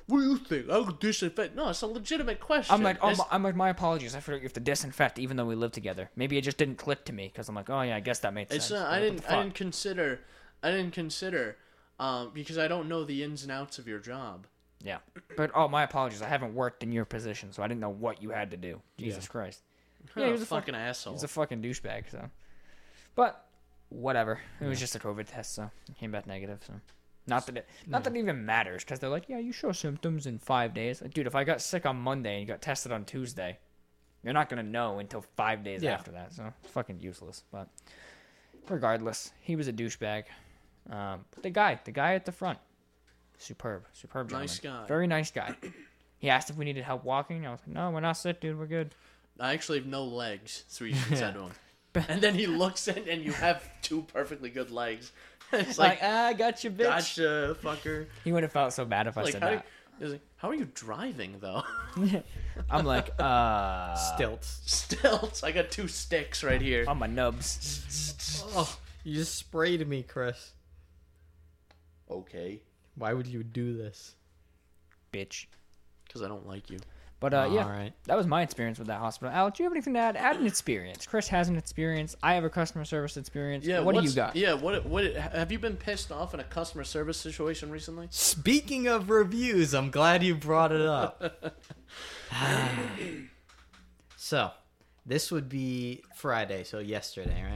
what 0.07 0.19
do 0.19 0.23
you 0.23 0.37
think? 0.37 0.69
I 0.69 0.79
would 0.79 0.99
disinfect. 0.99 1.55
No, 1.55 1.69
it's 1.69 1.81
a 1.83 1.87
legitimate 1.87 2.39
question. 2.39 2.73
I'm 2.73 2.81
like, 2.81 2.97
oh, 3.01 3.15
my, 3.15 3.25
I'm 3.29 3.43
like, 3.43 3.55
my 3.55 3.69
apologies. 3.69 4.15
I 4.15 4.19
forgot 4.19 4.37
you 4.37 4.43
have 4.43 4.53
to 4.53 4.59
disinfect, 4.59 5.19
even 5.19 5.37
though 5.37 5.45
we 5.45 5.53
live 5.53 5.71
together. 5.71 6.09
Maybe 6.15 6.37
it 6.37 6.41
just 6.41 6.57
didn't 6.57 6.77
click 6.77 7.05
to 7.05 7.13
me 7.13 7.27
because 7.31 7.49
I'm 7.49 7.55
like, 7.55 7.69
oh 7.69 7.81
yeah, 7.81 7.95
I 7.95 7.99
guess 7.99 8.19
that 8.19 8.33
makes 8.33 8.53
It's 8.53 8.65
sense. 8.65 8.79
not. 8.79 8.91
I 8.91 8.99
didn't. 8.99 9.29
I 9.29 9.43
didn't 9.43 9.53
consider. 9.55 10.21
I 10.63 10.71
didn't 10.71 10.93
consider, 10.93 11.57
um, 11.99 12.31
because 12.33 12.57
I 12.57 12.67
don't 12.67 12.87
know 12.89 13.03
the 13.03 13.21
ins 13.21 13.43
and 13.43 13.51
outs 13.51 13.77
of 13.77 13.87
your 13.87 13.99
job. 13.99 14.47
Yeah, 14.83 14.97
but 15.37 15.51
oh, 15.53 15.67
my 15.67 15.83
apologies. 15.83 16.21
I 16.21 16.27
haven't 16.27 16.55
worked 16.55 16.81
in 16.83 16.91
your 16.91 17.05
position, 17.05 17.51
so 17.53 17.61
I 17.61 17.67
didn't 17.67 17.81
know 17.81 17.89
what 17.89 18.23
you 18.23 18.31
had 18.31 18.51
to 18.51 18.57
do. 18.57 18.81
Jesus 18.97 19.27
Christ. 19.27 19.61
Yeah, 20.17 20.25
he 20.25 20.31
was 20.31 20.41
a 20.41 20.45
fucking 20.45 20.73
fuck- 20.73 20.81
asshole. 20.81 21.13
He's 21.13 21.23
a 21.23 21.27
fucking 21.27 21.61
douchebag. 21.61 22.09
So, 22.09 22.29
but 23.15 23.45
whatever. 23.93 24.39
It 24.59 24.65
was 24.65 24.79
just 24.79 24.95
a 24.95 24.99
COVID 24.99 25.25
test, 25.31 25.53
so 25.55 25.69
it 25.89 25.97
came 25.97 26.11
back 26.11 26.27
negative. 26.27 26.59
So, 26.65 26.73
not 27.27 27.45
that 27.45 27.57
it, 27.57 27.69
not 27.87 28.03
that 28.03 28.15
it 28.15 28.19
even 28.19 28.45
matters, 28.45 28.83
because 28.83 28.99
they're 28.99 29.09
like, 29.09 29.29
yeah, 29.29 29.37
you 29.39 29.51
show 29.53 29.71
symptoms 29.71 30.25
in 30.27 30.39
five 30.39 30.73
days. 30.73 31.01
Like, 31.01 31.13
dude, 31.13 31.27
if 31.27 31.35
I 31.35 31.43
got 31.43 31.61
sick 31.61 31.85
on 31.85 31.95
Monday 31.97 32.33
and 32.33 32.41
you 32.41 32.47
got 32.47 32.61
tested 32.61 32.91
on 32.91 33.05
Tuesday, 33.05 33.59
you're 34.23 34.33
not 34.33 34.49
gonna 34.49 34.63
know 34.63 34.99
until 34.99 35.21
five 35.35 35.63
days 35.63 35.83
Yeah. 35.83 35.93
after 35.93 36.11
that. 36.11 36.33
So 36.33 36.51
it's 36.63 36.71
fucking 36.71 36.99
useless. 36.99 37.43
But 37.51 37.69
regardless, 38.69 39.31
he 39.41 39.55
was 39.55 39.67
a 39.67 39.73
douchebag. 39.73 40.23
Um, 40.89 41.25
but 41.33 41.43
the 41.43 41.49
guy, 41.49 41.79
the 41.85 41.91
guy 41.91 42.13
at 42.15 42.25
the 42.25 42.31
front, 42.31 42.59
superb, 43.37 43.85
superb 43.93 44.27
gentleman. 44.29 44.47
Nice 44.47 44.59
guy. 44.59 44.85
very 44.87 45.07
nice 45.07 45.31
guy. 45.31 45.55
he 46.17 46.29
asked 46.29 46.49
if 46.49 46.57
we 46.57 46.65
needed 46.65 46.83
help 46.83 47.03
walking. 47.03 47.45
I 47.47 47.51
was 47.51 47.59
like, 47.65 47.75
no, 47.75 47.89
we're 47.91 47.99
not 48.01 48.17
sick, 48.17 48.41
dude. 48.41 48.57
We're 48.57 48.65
good. 48.67 48.95
I 49.39 49.53
actually 49.53 49.79
have 49.79 49.87
no 49.87 50.03
legs. 50.03 50.63
So 50.67 50.85
you 50.85 50.93
should 50.95 51.17
said 51.17 51.33
to 51.33 51.41
him. 51.43 51.51
And 52.09 52.21
then 52.21 52.33
he 52.35 52.47
looks 52.47 52.87
in, 52.87 53.07
and 53.07 53.23
you 53.23 53.31
have 53.33 53.63
two 53.81 54.01
perfectly 54.13 54.49
good 54.49 54.71
legs. 54.71 55.11
It's 55.51 55.77
Like, 55.77 56.01
like, 56.01 56.09
ah, 56.11 56.25
I 56.27 56.33
got 56.33 56.63
you, 56.63 56.71
bitch. 56.71 56.83
gotcha, 56.85 57.55
fucker. 57.61 58.07
He 58.23 58.31
would 58.31 58.41
have 58.41 58.51
felt 58.51 58.73
so 58.73 58.85
bad 58.85 59.05
if 59.05 59.17
I 59.19 59.21
Like, 59.23 59.33
said 59.33 59.43
how, 59.43 59.49
that. 59.51 59.65
he's 59.99 60.09
like, 60.13 60.21
how 60.37 60.49
are 60.49 60.55
you 60.55 60.67
driving 60.73 61.35
though? 61.39 61.61
I'm 62.71 62.85
like, 62.85 63.11
uh, 63.19 63.93
Stilts. 63.95 64.61
Stilts. 64.65 65.43
I 65.43 65.51
got 65.51 65.69
two 65.69 65.87
sticks 65.87 66.43
right 66.43 66.59
here. 66.59 66.85
on 66.87 66.97
my 66.97 67.05
nubs. 67.05 68.41
Oh, 68.55 68.75
you 69.03 69.13
just 69.13 69.35
sprayed 69.35 69.87
me, 69.87 70.01
Chris. 70.01 70.53
Okay, 72.09 72.61
Why 72.95 73.13
would 73.13 73.27
you 73.27 73.43
do 73.43 73.77
this? 73.77 74.15
Bitch. 75.11 75.45
because 76.07 76.23
I 76.23 76.27
don't 76.27 76.47
like 76.47 76.69
you. 76.71 76.79
But 77.23 77.33
uh, 77.33 77.49
yeah, 77.53 77.63
All 77.63 77.69
right. 77.69 77.93
that 78.03 78.17
was 78.17 78.27
my 78.27 78.41
experience 78.41 78.77
with 78.77 78.89
that 78.89 78.99
hospital. 78.99 79.33
Alex, 79.33 79.55
do 79.55 79.63
you 79.63 79.69
have 79.69 79.73
anything 79.73 79.93
to 79.93 79.99
add? 80.01 80.17
Add 80.17 80.41
an 80.41 80.45
experience. 80.45 81.05
Chris 81.05 81.29
has 81.29 81.47
an 81.47 81.55
experience. 81.55 82.17
I 82.21 82.33
have 82.33 82.43
a 82.43 82.49
customer 82.49 82.83
service 82.83 83.15
experience. 83.15 83.65
Yeah. 83.65 83.79
what 83.79 83.95
do 83.95 84.01
you 84.01 84.11
got? 84.11 84.35
Yeah. 84.35 84.55
What? 84.55 84.85
What? 84.85 85.05
Have 85.15 85.49
you 85.49 85.57
been 85.57 85.77
pissed 85.77 86.11
off 86.11 86.33
in 86.33 86.41
a 86.41 86.43
customer 86.43 86.83
service 86.83 87.15
situation 87.15 87.71
recently? 87.71 88.07
Speaking 88.09 88.87
of 88.87 89.09
reviews, 89.09 89.73
I'm 89.73 89.89
glad 89.89 90.21
you 90.21 90.35
brought 90.35 90.73
it 90.73 90.81
up. 90.81 91.55
so, 94.17 94.51
this 95.05 95.31
would 95.31 95.47
be 95.47 96.03
Friday, 96.17 96.65
so 96.65 96.79
yesterday, 96.79 97.41
right? 97.41 97.52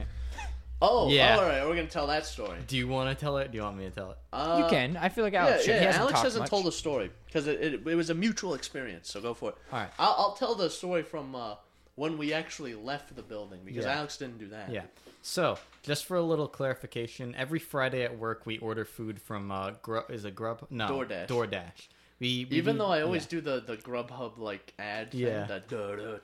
Oh, 0.80 1.08
Yeah. 1.10 1.36
all 1.36 1.42
right. 1.42 1.62
We're 1.66 1.74
gonna 1.74 1.86
tell 1.88 2.06
that 2.08 2.24
story. 2.26 2.58
Do 2.66 2.76
you 2.76 2.86
want 2.86 3.10
to 3.16 3.20
tell 3.20 3.38
it? 3.38 3.50
Do 3.50 3.56
you 3.58 3.64
want 3.64 3.76
me 3.78 3.84
to 3.84 3.90
tell 3.90 4.12
it? 4.12 4.18
Uh, 4.32 4.62
you 4.64 4.70
can. 4.70 4.96
I 4.96 5.08
feel 5.08 5.24
like 5.24 5.32
Yeah, 5.32 5.46
Alex 5.46 5.64
should. 5.64 5.70
yeah. 5.74 5.78
He 5.80 5.84
hasn't 5.86 6.02
Alex 6.02 6.22
hasn't 6.22 6.42
much. 6.42 6.50
told 6.50 6.66
a 6.66 6.72
story 6.72 7.10
because 7.26 7.46
it, 7.48 7.60
it, 7.60 7.86
it 7.86 7.94
was 7.94 8.10
a 8.10 8.14
mutual 8.14 8.54
experience. 8.54 9.10
So 9.10 9.20
go 9.20 9.34
for 9.34 9.50
it. 9.50 9.56
All 9.72 9.80
right. 9.80 9.90
I'll, 9.98 10.14
I'll 10.18 10.32
tell 10.34 10.54
the 10.54 10.70
story 10.70 11.02
from 11.02 11.34
uh, 11.34 11.54
when 11.96 12.16
we 12.16 12.32
actually 12.32 12.74
left 12.74 13.14
the 13.16 13.22
building 13.22 13.60
because 13.64 13.84
Yeah. 13.84 13.98
Alex 13.98 14.16
didn't 14.18 14.38
do 14.38 14.48
that. 14.48 14.70
Yeah. 14.70 14.82
So, 15.20 15.58
just 15.82 16.04
for 16.06 16.16
a 16.16 16.22
little 16.22 16.46
clarification, 16.46 17.34
every 17.36 17.58
Friday 17.58 18.04
at 18.04 18.16
work 18.16 18.46
we 18.46 18.58
order 18.58 18.84
food 18.84 19.20
from 19.20 19.50
uh, 19.50 19.72
Grub. 19.82 20.08
Is 20.10 20.24
it 20.24 20.34
Grub? 20.36 20.64
No, 20.70 20.88
DoorDash. 20.88 21.26
DoorDash. 21.26 21.88
We, 22.20 22.46
we 22.50 22.56
Even 22.56 22.74
do- 22.74 22.78
though 22.80 22.88
I 22.90 23.02
always 23.02 23.24
yeah. 23.24 23.28
do 23.30 23.40
the 23.42 23.60
the 23.60 23.76
Grubhub 23.76 24.38
like 24.38 24.74
ad, 24.78 25.12
thing, 25.12 25.20
Yeah. 25.20 25.46
that 25.46 25.68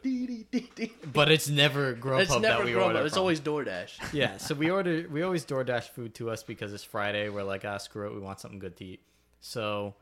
dee, 0.02 0.44
dee, 0.50 0.68
dee, 0.74 0.92
but 1.12 1.30
it's 1.30 1.48
never 1.48 1.94
Grubhub 1.94 2.22
it's 2.22 2.30
never 2.32 2.42
that 2.42 2.64
we 2.64 2.72
Grubhub. 2.72 2.84
order 2.86 3.00
It's 3.06 3.14
from. 3.14 3.20
always 3.20 3.40
DoorDash. 3.40 3.92
yeah, 4.12 4.36
so 4.38 4.54
we 4.56 4.70
order 4.70 5.06
we 5.08 5.22
always 5.22 5.44
DoorDash 5.44 5.90
food 5.90 6.14
to 6.16 6.30
us 6.30 6.42
because 6.42 6.72
it's 6.72 6.82
Friday. 6.82 7.28
We're 7.28 7.44
like, 7.44 7.64
ah, 7.64 7.78
screw 7.78 8.08
it, 8.08 8.14
we 8.14 8.20
want 8.20 8.40
something 8.40 8.58
good 8.58 8.76
to 8.78 8.84
eat. 8.84 9.02
So 9.40 9.94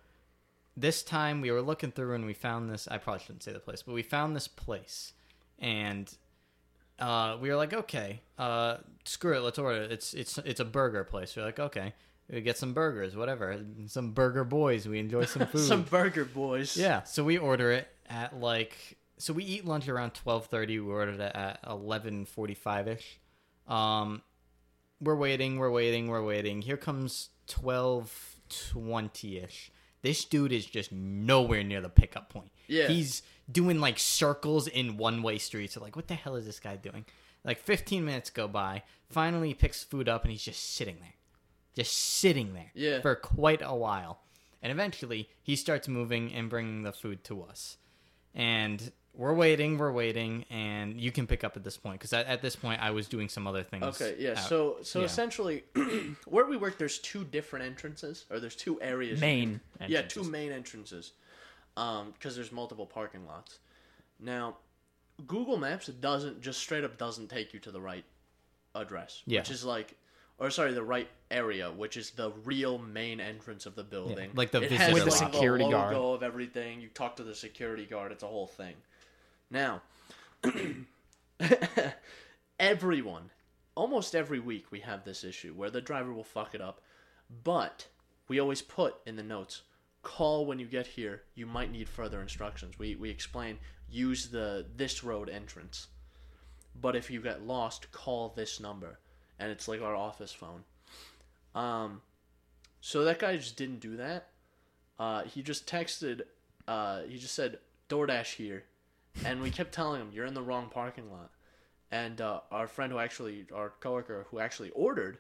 this 0.77 1.03
time 1.03 1.43
we 1.43 1.51
were 1.51 1.61
looking 1.61 1.93
through 1.93 2.15
and 2.15 2.25
we 2.25 2.33
found 2.33 2.71
this. 2.71 2.89
I 2.91 2.97
probably 2.97 3.21
shouldn't 3.25 3.43
say 3.43 3.53
the 3.53 3.61
place, 3.61 3.83
but 3.83 3.93
we 3.93 4.03
found 4.03 4.35
this 4.35 4.49
place, 4.49 5.13
and 5.59 6.11
uh, 6.99 7.37
we 7.39 7.51
were 7.51 7.57
like, 7.57 7.75
okay, 7.75 8.23
uh, 8.39 8.79
screw 9.05 9.37
it, 9.37 9.41
let's 9.41 9.59
order. 9.59 9.83
it. 9.83 9.93
It's 9.93 10.15
it's 10.15 10.39
it's 10.39 10.61
a 10.61 10.65
burger 10.65 11.05
place. 11.05 11.37
We're 11.37 11.45
like, 11.45 11.59
okay, 11.61 11.93
we 12.33 12.41
get 12.41 12.57
some 12.59 12.73
burgers, 12.73 13.15
whatever, 13.15 13.61
some 13.87 14.13
burger 14.13 14.43
boys. 14.43 14.89
We 14.89 14.99
enjoy 14.99 15.27
some 15.27 15.47
food. 15.53 15.61
Some 15.67 15.83
burger 15.83 16.25
boys. 16.25 16.77
Yeah, 16.77 17.03
so 17.05 17.23
we 17.23 17.39
order 17.39 17.71
it 17.71 17.89
at 18.09 18.41
like 18.41 18.99
so 19.19 19.33
we 19.33 19.45
eat 19.45 19.65
lunch 19.65 19.89
around 19.89 20.15
twelve 20.15 20.47
thirty. 20.47 20.81
We 20.81 20.91
ordered 20.91 21.21
it 21.21 21.37
at 21.37 21.61
eleven 21.69 22.25
forty 22.25 22.55
five 22.55 22.89
ish. 22.89 23.21
Um, 23.69 24.23
we're 25.01 25.15
waiting, 25.17 25.59
we're 25.59 25.71
waiting, 25.71 26.09
we're 26.09 26.25
waiting. 26.25 26.63
Here 26.63 26.77
comes 26.77 27.29
twelve 27.47 28.37
twenty 28.49 29.39
ish. 29.39 29.71
This 30.03 30.25
dude 30.25 30.51
is 30.53 30.67
just 30.67 30.91
nowhere 30.91 31.63
near 31.63 31.81
the 31.81 31.89
pickup 31.89 32.29
point. 32.29 32.51
Yeah. 32.67 32.89
he's 32.89 33.23
doing 33.51 33.79
like 33.81 33.99
circles 33.99 34.67
in 34.67 34.97
one 34.97 35.23
way 35.23 35.39
streets. 35.39 35.75
So 35.75 35.81
like, 35.81 35.95
what 35.95 36.09
the 36.09 36.15
hell 36.15 36.35
is 36.35 36.47
this 36.47 36.59
guy 36.59 36.77
doing? 36.77 37.05
Like 37.45 37.59
fifteen 37.59 38.05
minutes 38.05 38.31
go 38.31 38.49
by. 38.49 38.83
Finally, 39.11 39.49
he 39.49 39.55
picks 39.55 39.85
food 39.85 40.09
up 40.09 40.23
and 40.25 40.33
he's 40.33 40.43
just 40.43 40.75
sitting 40.75 40.97
there, 41.01 41.15
just 41.75 41.93
sitting 41.97 42.55
there 42.55 42.71
Yeah. 42.75 43.01
for 43.01 43.15
quite 43.15 43.63
a 43.63 43.75
while. 43.75 44.21
And 44.63 44.71
eventually, 44.71 45.29
he 45.43 45.57
starts 45.57 45.89
moving 45.89 46.33
and 46.33 46.49
bringing 46.49 46.83
the 46.83 46.93
food 46.93 47.25
to 47.25 47.43
us. 47.43 47.79
And 48.35 48.93
we're 49.15 49.35
waiting, 49.35 49.77
we're 49.77 49.93
waiting, 49.93 50.45
and 50.51 50.99
you 51.01 51.13
can 51.13 51.27
pick 51.27 51.45
up 51.45 51.57
at 51.57 51.65
this 51.65 51.77
point 51.77 51.99
because 51.99 52.13
at, 52.13 52.27
at 52.27 52.41
this 52.41 52.57
point 52.57 52.81
I 52.81 52.93
was 52.93 53.09
doing 53.09 53.29
some 53.29 53.47
other 53.47 53.63
things. 53.63 53.83
Okay, 54.01 54.17
yeah. 54.19 54.31
out. 54.33 54.39
So 54.39 54.79
so 54.83 55.01
yeah. 55.01 55.05
essentially, 55.07 55.65
where 56.27 56.47
we 56.47 56.57
work, 56.57 56.79
there's 56.79 56.99
two 56.99 57.25
different 57.25 57.65
entrances, 57.67 58.25
or 58.31 58.41
there's 58.41 58.57
two 58.57 58.81
areas. 58.81 59.21
Main. 59.21 59.61
Yeah, 59.87 60.03
two 60.03 60.23
main 60.25 60.53
entrances. 60.53 61.13
Um, 61.77 62.13
because 62.13 62.37
there's 62.37 62.53
multiple 62.53 62.87
parking 62.87 63.27
lots. 63.27 63.59
Now, 64.21 64.57
Google 65.27 65.57
Maps 65.57 65.87
doesn't 65.89 66.41
just 66.41 66.61
straight 66.61 66.85
up 66.85 66.97
doesn't 66.99 67.29
take 67.29 67.53
you 67.53 67.61
to 67.61 67.71
the 67.71 67.81
right 67.81 68.05
address, 68.75 69.23
Yeah. 69.27 69.41
which 69.41 69.51
is 69.51 69.65
like, 69.65 69.95
or 70.39 70.51
sorry, 70.51 70.73
the 70.73 70.83
right 70.83 71.09
area, 71.31 71.71
which 71.71 71.97
is 71.97 72.11
the 72.11 72.33
real 72.45 72.79
main 72.79 73.21
entrance 73.21 73.67
of 73.67 73.75
the 73.75 73.85
building, 73.85 74.31
like 74.35 74.51
the 74.51 74.63
it 74.63 74.71
visitor 74.71 74.83
has 74.83 74.95
With 74.95 75.05
the 75.05 75.11
like 75.11 75.33
security 75.33 75.65
the 75.65 75.71
guard. 75.71 75.95
logo 75.95 76.13
of 76.15 76.23
everything. 76.23 76.81
You 76.81 76.89
talk 76.89 77.17
to 77.17 77.23
the 77.25 77.35
security 77.35 77.87
guard. 77.87 78.13
It's 78.13 78.23
a 78.23 78.27
whole 78.27 78.47
thing. 78.47 78.75
Now, 79.51 79.83
everyone, 82.59 83.31
almost 83.75 84.15
every 84.15 84.41
week, 84.41 84.67
we 84.71 84.81
have 84.81 85.05
this 85.05 85.25
issue 85.25 85.53
where 85.55 85.71
the 85.71 85.81
driver 85.81 86.13
will 86.13 86.25
fuck 86.25 86.55
it 86.55 86.61
up, 86.61 86.81
but 87.45 87.87
we 88.29 88.41
always 88.41 88.63
put 88.63 88.97
in 89.07 89.17
the 89.17 89.23
notes 89.23 89.63
call 90.03 90.47
when 90.47 90.59
you 90.59 90.67
get 90.67 90.87
here 90.87 91.23
you 91.35 91.47
might 91.47 91.71
need 91.71 91.89
further 91.89 92.21
instructions 92.21 92.79
we, 92.79 92.97
we 92.97 93.09
explain 93.09 93.59
use 93.89 94.29
the 94.29 94.67
this 94.77 95.05
road 95.05 95.29
entrance 95.29 95.87
but 96.81 96.97
if 96.97 97.11
you 97.11 97.21
get 97.21 97.47
lost 97.47 97.91
call 97.93 98.33
this 98.35 98.59
number 98.59 98.99
and 99.43 99.51
it's 99.51 99.69
like 99.69 99.83
our 99.83 99.95
office 99.95 100.33
phone. 100.33 100.65
Um 101.55 102.01
so 102.81 103.05
that 103.05 103.19
guy 103.19 103.37
just 103.37 103.57
didn't 103.57 103.81
do 103.81 103.97
that. 103.97 104.29
Uh 104.99 105.23
he 105.25 105.43
just 105.43 105.67
texted 105.67 106.23
uh 106.67 107.03
he 107.03 107.19
just 107.19 107.35
said 107.35 107.59
DoorDash 107.89 108.35
here. 108.35 108.65
And 109.25 109.43
we 109.43 109.51
kept 109.51 109.73
telling 109.73 110.01
him 110.01 110.11
you're 110.13 110.27
in 110.27 110.35
the 110.35 110.43
wrong 110.43 110.71
parking 110.73 111.11
lot. 111.11 111.31
And 111.91 112.23
uh, 112.23 112.41
our 112.51 112.67
friend 112.67 112.91
who 112.91 112.99
actually 112.99 113.45
our 113.55 113.75
coworker 113.81 114.27
who 114.31 114.39
actually 114.39 114.71
ordered 114.71 115.19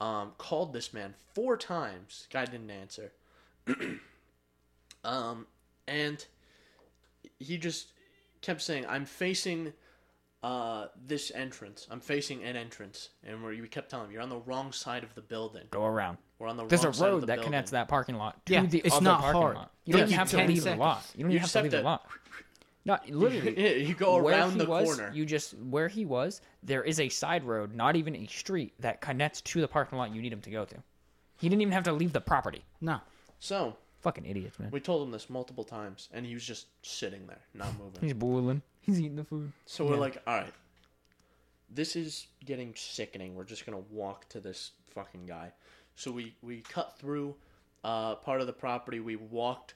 um, 0.00 0.30
called 0.38 0.72
this 0.72 0.94
man 0.94 1.14
four 1.34 1.56
times. 1.56 2.28
Guy 2.32 2.44
didn't 2.44 2.70
answer. 2.70 3.12
Um, 5.04 5.46
and 5.86 6.24
he 7.38 7.56
just 7.56 7.88
kept 8.40 8.62
saying 8.62 8.84
i'm 8.88 9.04
facing 9.04 9.72
uh, 10.42 10.86
this 11.06 11.32
entrance 11.34 11.86
i'm 11.90 12.00
facing 12.00 12.42
an 12.44 12.54
entrance 12.56 13.08
and 13.24 13.42
where 13.42 13.50
we 13.50 13.66
kept 13.68 13.90
telling 13.90 14.06
him 14.06 14.12
you're 14.12 14.22
on 14.22 14.28
the 14.28 14.38
wrong 14.40 14.70
side 14.72 15.02
of 15.02 15.12
the 15.16 15.20
building 15.20 15.64
Go 15.70 15.84
around. 15.84 16.16
we're 16.38 16.46
on 16.48 16.56
the 16.56 16.64
There's 16.66 16.84
wrong 16.84 16.90
a 16.92 16.94
side 16.94 17.06
of 17.08 17.12
road 17.14 17.22
the 17.22 17.26
that 17.26 17.34
building. 17.36 17.44
connects 17.50 17.70
that 17.72 17.88
parking 17.88 18.14
lot 18.16 18.44
to 18.46 18.52
Yeah, 18.52 18.64
the 18.66 18.78
it's 18.84 18.94
other 18.94 19.04
not 19.04 19.20
parking 19.20 19.40
hard. 19.42 19.56
lot. 19.56 19.72
You 19.84 19.92
don't 19.94 20.00
Take 20.00 20.06
even 20.08 20.12
you 20.12 20.18
have 20.18 20.30
to 20.30 20.36
10 20.36 20.46
leave 20.48 20.56
the 20.58 20.62
seconds. 20.62 20.80
lot. 20.80 21.06
You 21.16 21.24
don't 21.24 21.30
You 21.32 21.34
even 21.36 21.40
have 21.40 21.44
just 21.46 21.52
to 21.54 21.58
have 21.58 21.64
leave 21.64 21.70
to- 21.72 21.76
the 21.78 21.82
lot. 21.82 22.06
Not 22.84 23.10
literally. 23.10 23.60
Yeah, 23.60 23.70
you 23.86 23.94
go 23.94 24.22
where 24.22 24.34
around 24.34 24.52
he 24.52 24.58
the 24.58 24.66
was, 24.66 24.84
corner 24.86 25.10
you 25.12 25.26
just 25.26 25.54
where 25.58 25.88
he 25.88 26.04
was. 26.04 26.40
There 26.62 26.84
is 26.84 27.00
a 27.00 27.08
side 27.08 27.42
road, 27.44 27.74
not 27.74 27.96
even 27.96 28.14
a 28.14 28.26
street, 28.26 28.74
that 28.78 29.00
connects 29.00 29.40
to 29.42 29.60
the 29.60 29.66
parking 29.68 29.98
lot 29.98 30.14
you 30.14 30.22
need 30.22 30.32
him 30.32 30.40
to 30.42 30.50
go 30.50 30.64
to. 30.64 30.76
He 31.38 31.48
didn't 31.48 31.62
even 31.62 31.72
have 31.72 31.82
to 31.84 31.92
leave 31.92 32.12
the 32.12 32.20
property. 32.20 32.64
no, 32.80 33.00
so 33.40 33.76
Fucking 34.00 34.24
idiots, 34.26 34.60
man. 34.60 34.70
we 34.70 34.78
told 34.78 35.04
him 35.06 35.10
this 35.10 35.28
multiple 35.28 35.64
times 35.64 36.08
and 36.12 36.24
he 36.24 36.32
was 36.32 36.44
just 36.44 36.68
sitting 36.82 37.26
there 37.26 37.40
not 37.52 37.76
moving 37.78 38.00
He's 38.00 38.14
boiling. 38.14 38.62
He's 38.88 39.00
eating 39.00 39.16
the 39.16 39.24
food. 39.24 39.52
So 39.66 39.84
we're 39.86 39.96
like, 39.96 40.20
all 40.26 40.34
right, 40.36 40.52
this 41.70 41.94
is 41.94 42.26
getting 42.44 42.72
sickening. 42.74 43.34
We're 43.34 43.44
just 43.44 43.66
gonna 43.66 43.82
walk 43.90 44.28
to 44.30 44.40
this 44.40 44.70
fucking 44.94 45.26
guy. 45.26 45.52
So 45.94 46.10
we 46.10 46.34
we 46.42 46.60
cut 46.62 46.98
through 46.98 47.34
uh, 47.84 48.14
part 48.16 48.40
of 48.40 48.46
the 48.46 48.52
property. 48.52 49.00
We 49.00 49.16
walked 49.16 49.74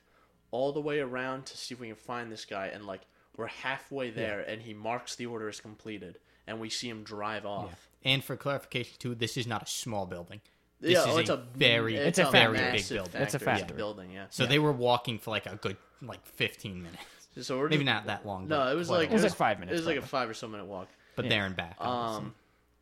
all 0.50 0.72
the 0.72 0.80
way 0.80 1.00
around 1.00 1.46
to 1.46 1.56
see 1.56 1.74
if 1.74 1.80
we 1.80 1.88
can 1.88 1.96
find 1.96 2.32
this 2.32 2.44
guy, 2.46 2.66
and 2.68 2.86
like 2.86 3.02
we're 3.36 3.46
halfway 3.48 4.10
there, 4.10 4.40
and 4.40 4.62
he 4.62 4.72
marks 4.74 5.16
the 5.16 5.26
order 5.26 5.48
as 5.48 5.60
completed, 5.60 6.18
and 6.46 6.58
we 6.58 6.70
see 6.70 6.88
him 6.88 7.02
drive 7.02 7.44
off. 7.44 7.88
And 8.04 8.24
for 8.24 8.36
clarification 8.36 8.94
too, 8.98 9.14
this 9.14 9.36
is 9.36 9.46
not 9.46 9.62
a 9.62 9.66
small 9.66 10.06
building. 10.06 10.40
This 10.80 10.92
Yeah, 10.92 11.02
is 11.02 11.06
oh, 11.14 11.18
it's 11.18 11.30
a, 11.30 11.34
a 11.34 11.44
very, 11.54 11.96
It's 11.96 12.18
a 12.18 12.30
very 12.30 12.58
big 12.58 12.72
massive 12.72 12.96
building. 12.96 13.22
It's 13.22 13.34
a 13.34 13.38
factory 13.38 13.60
factory. 13.60 13.76
building. 13.76 14.10
Yeah. 14.12 14.24
So 14.30 14.46
they 14.46 14.58
were 14.58 14.72
walking 14.72 15.18
for 15.18 15.30
like 15.30 15.46
a 15.46 15.54
good 15.56 15.76
like 16.02 16.24
15 16.26 16.82
minutes. 16.82 17.02
So 17.40 17.58
we're 17.58 17.68
Maybe 17.68 17.84
just- 17.84 17.94
not 17.94 18.06
that 18.06 18.26
long. 18.26 18.48
No, 18.48 18.70
it 18.70 18.74
was 18.74 18.88
quite 18.88 18.96
a 18.96 18.98
like 19.00 19.10
It 19.10 19.14
was 19.14 19.22
like 19.22 19.32
five 19.34 19.58
minutes, 19.58 19.74
It 19.74 19.80
was 19.80 19.86
like 19.86 19.96
a 19.96 20.06
five 20.06 20.28
or 20.28 20.34
so 20.34 20.48
minute 20.48 20.66
walk. 20.66 20.88
but 21.16 21.28
there 21.28 21.46
and 21.46 21.56
back. 21.56 21.76
obviously. 21.78 22.26
Um, 22.26 22.34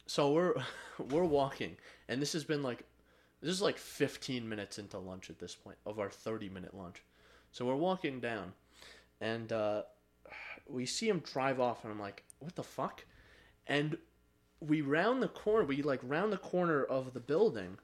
so 0.06 0.32
we're 0.32 0.54
we're 1.10 1.24
walking, 1.24 1.76
and 2.08 2.20
this 2.20 2.32
has 2.32 2.44
been 2.44 2.62
like 2.62 2.84
this 3.40 3.50
is 3.50 3.62
like 3.62 3.78
15 3.78 4.46
minutes 4.48 4.78
into 4.78 4.98
lunch 4.98 5.30
at 5.30 5.38
this 5.38 5.54
point 5.54 5.78
of 5.86 5.98
our 5.98 6.10
30 6.10 6.48
minute 6.48 6.74
lunch. 6.74 7.02
So 7.52 7.64
we're 7.64 7.76
walking 7.76 8.20
down, 8.20 8.52
and 9.20 9.52
uh, 9.52 9.82
we 10.68 10.84
see 10.86 11.08
him 11.08 11.20
drive 11.20 11.58
off, 11.60 11.84
and 11.84 11.92
I'm 11.92 12.00
like, 12.00 12.22
what 12.40 12.54
the 12.56 12.62
fuck? 12.62 13.04
And 13.66 13.96
we 14.60 14.82
round 14.82 15.22
the 15.22 15.28
corner. 15.28 15.64
We 15.64 15.82
like 15.82 16.00
round 16.02 16.32
the 16.32 16.38
corner 16.38 16.84
of 16.84 17.14
the 17.14 17.20
building, 17.20 17.78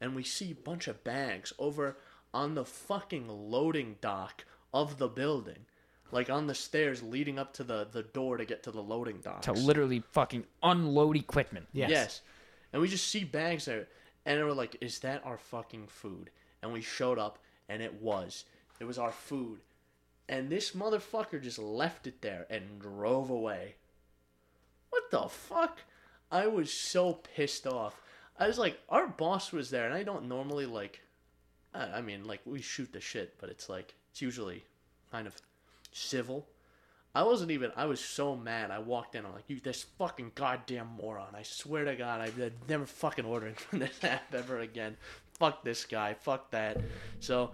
and 0.00 0.14
we 0.14 0.24
see 0.24 0.50
a 0.50 0.54
bunch 0.54 0.88
of 0.88 1.02
bags 1.04 1.52
over 1.58 1.96
on 2.34 2.54
the 2.54 2.64
fucking 2.64 3.28
loading 3.28 3.96
dock 4.02 4.44
of 4.74 4.98
the 4.98 5.08
building. 5.08 5.64
Like 6.10 6.30
on 6.30 6.46
the 6.46 6.54
stairs 6.54 7.02
leading 7.02 7.38
up 7.38 7.52
to 7.54 7.64
the, 7.64 7.86
the 7.90 8.02
door 8.02 8.38
to 8.38 8.44
get 8.44 8.62
to 8.62 8.70
the 8.70 8.82
loading 8.82 9.18
docks. 9.22 9.46
To 9.46 9.52
literally 9.52 10.02
fucking 10.12 10.44
unload 10.62 11.16
equipment. 11.16 11.66
Yes. 11.72 11.90
Yes. 11.90 12.20
And 12.72 12.80
we 12.82 12.88
just 12.88 13.08
see 13.08 13.24
bags 13.24 13.66
there. 13.66 13.88
And 14.24 14.42
we're 14.44 14.52
like, 14.52 14.76
is 14.80 14.98
that 15.00 15.24
our 15.24 15.38
fucking 15.38 15.86
food? 15.86 16.30
And 16.62 16.72
we 16.72 16.80
showed 16.82 17.18
up, 17.18 17.38
and 17.68 17.82
it 17.82 18.02
was. 18.02 18.44
It 18.80 18.84
was 18.84 18.98
our 18.98 19.12
food. 19.12 19.60
And 20.28 20.50
this 20.50 20.72
motherfucker 20.72 21.42
just 21.42 21.58
left 21.58 22.06
it 22.06 22.20
there 22.20 22.46
and 22.50 22.78
drove 22.78 23.30
away. 23.30 23.76
What 24.90 25.10
the 25.10 25.28
fuck? 25.28 25.78
I 26.30 26.46
was 26.46 26.72
so 26.72 27.14
pissed 27.14 27.66
off. 27.66 28.00
I 28.38 28.46
was 28.46 28.58
like, 28.58 28.78
our 28.88 29.06
boss 29.06 29.52
was 29.52 29.70
there, 29.70 29.86
and 29.86 29.94
I 29.94 30.02
don't 30.02 30.28
normally, 30.28 30.66
like, 30.66 31.00
I 31.74 31.84
I 31.84 32.00
mean, 32.02 32.24
like, 32.24 32.40
we 32.44 32.60
shoot 32.60 32.92
the 32.92 33.00
shit, 33.00 33.34
but 33.40 33.48
it's 33.50 33.68
like, 33.68 33.94
it's 34.10 34.20
usually 34.20 34.64
kind 35.10 35.26
of 35.26 35.34
civil. 35.98 36.46
I 37.14 37.22
wasn't 37.22 37.50
even. 37.50 37.72
I 37.76 37.86
was 37.86 38.00
so 38.00 38.36
mad. 38.36 38.70
I 38.70 38.78
walked 38.78 39.14
in. 39.14 39.24
I'm 39.26 39.32
like, 39.32 39.44
"You, 39.48 39.58
this 39.60 39.82
fucking 39.98 40.32
goddamn 40.34 40.88
moron! 41.00 41.34
I 41.34 41.42
swear 41.42 41.84
to 41.84 41.96
God, 41.96 42.20
I've 42.20 42.52
never 42.68 42.86
fucking 42.86 43.24
ordering 43.24 43.54
from 43.56 43.80
this 43.80 44.02
app 44.04 44.32
ever 44.34 44.58
again. 44.60 44.96
Fuck 45.38 45.64
this 45.64 45.84
guy. 45.84 46.14
Fuck 46.14 46.50
that." 46.52 46.78
So, 47.20 47.50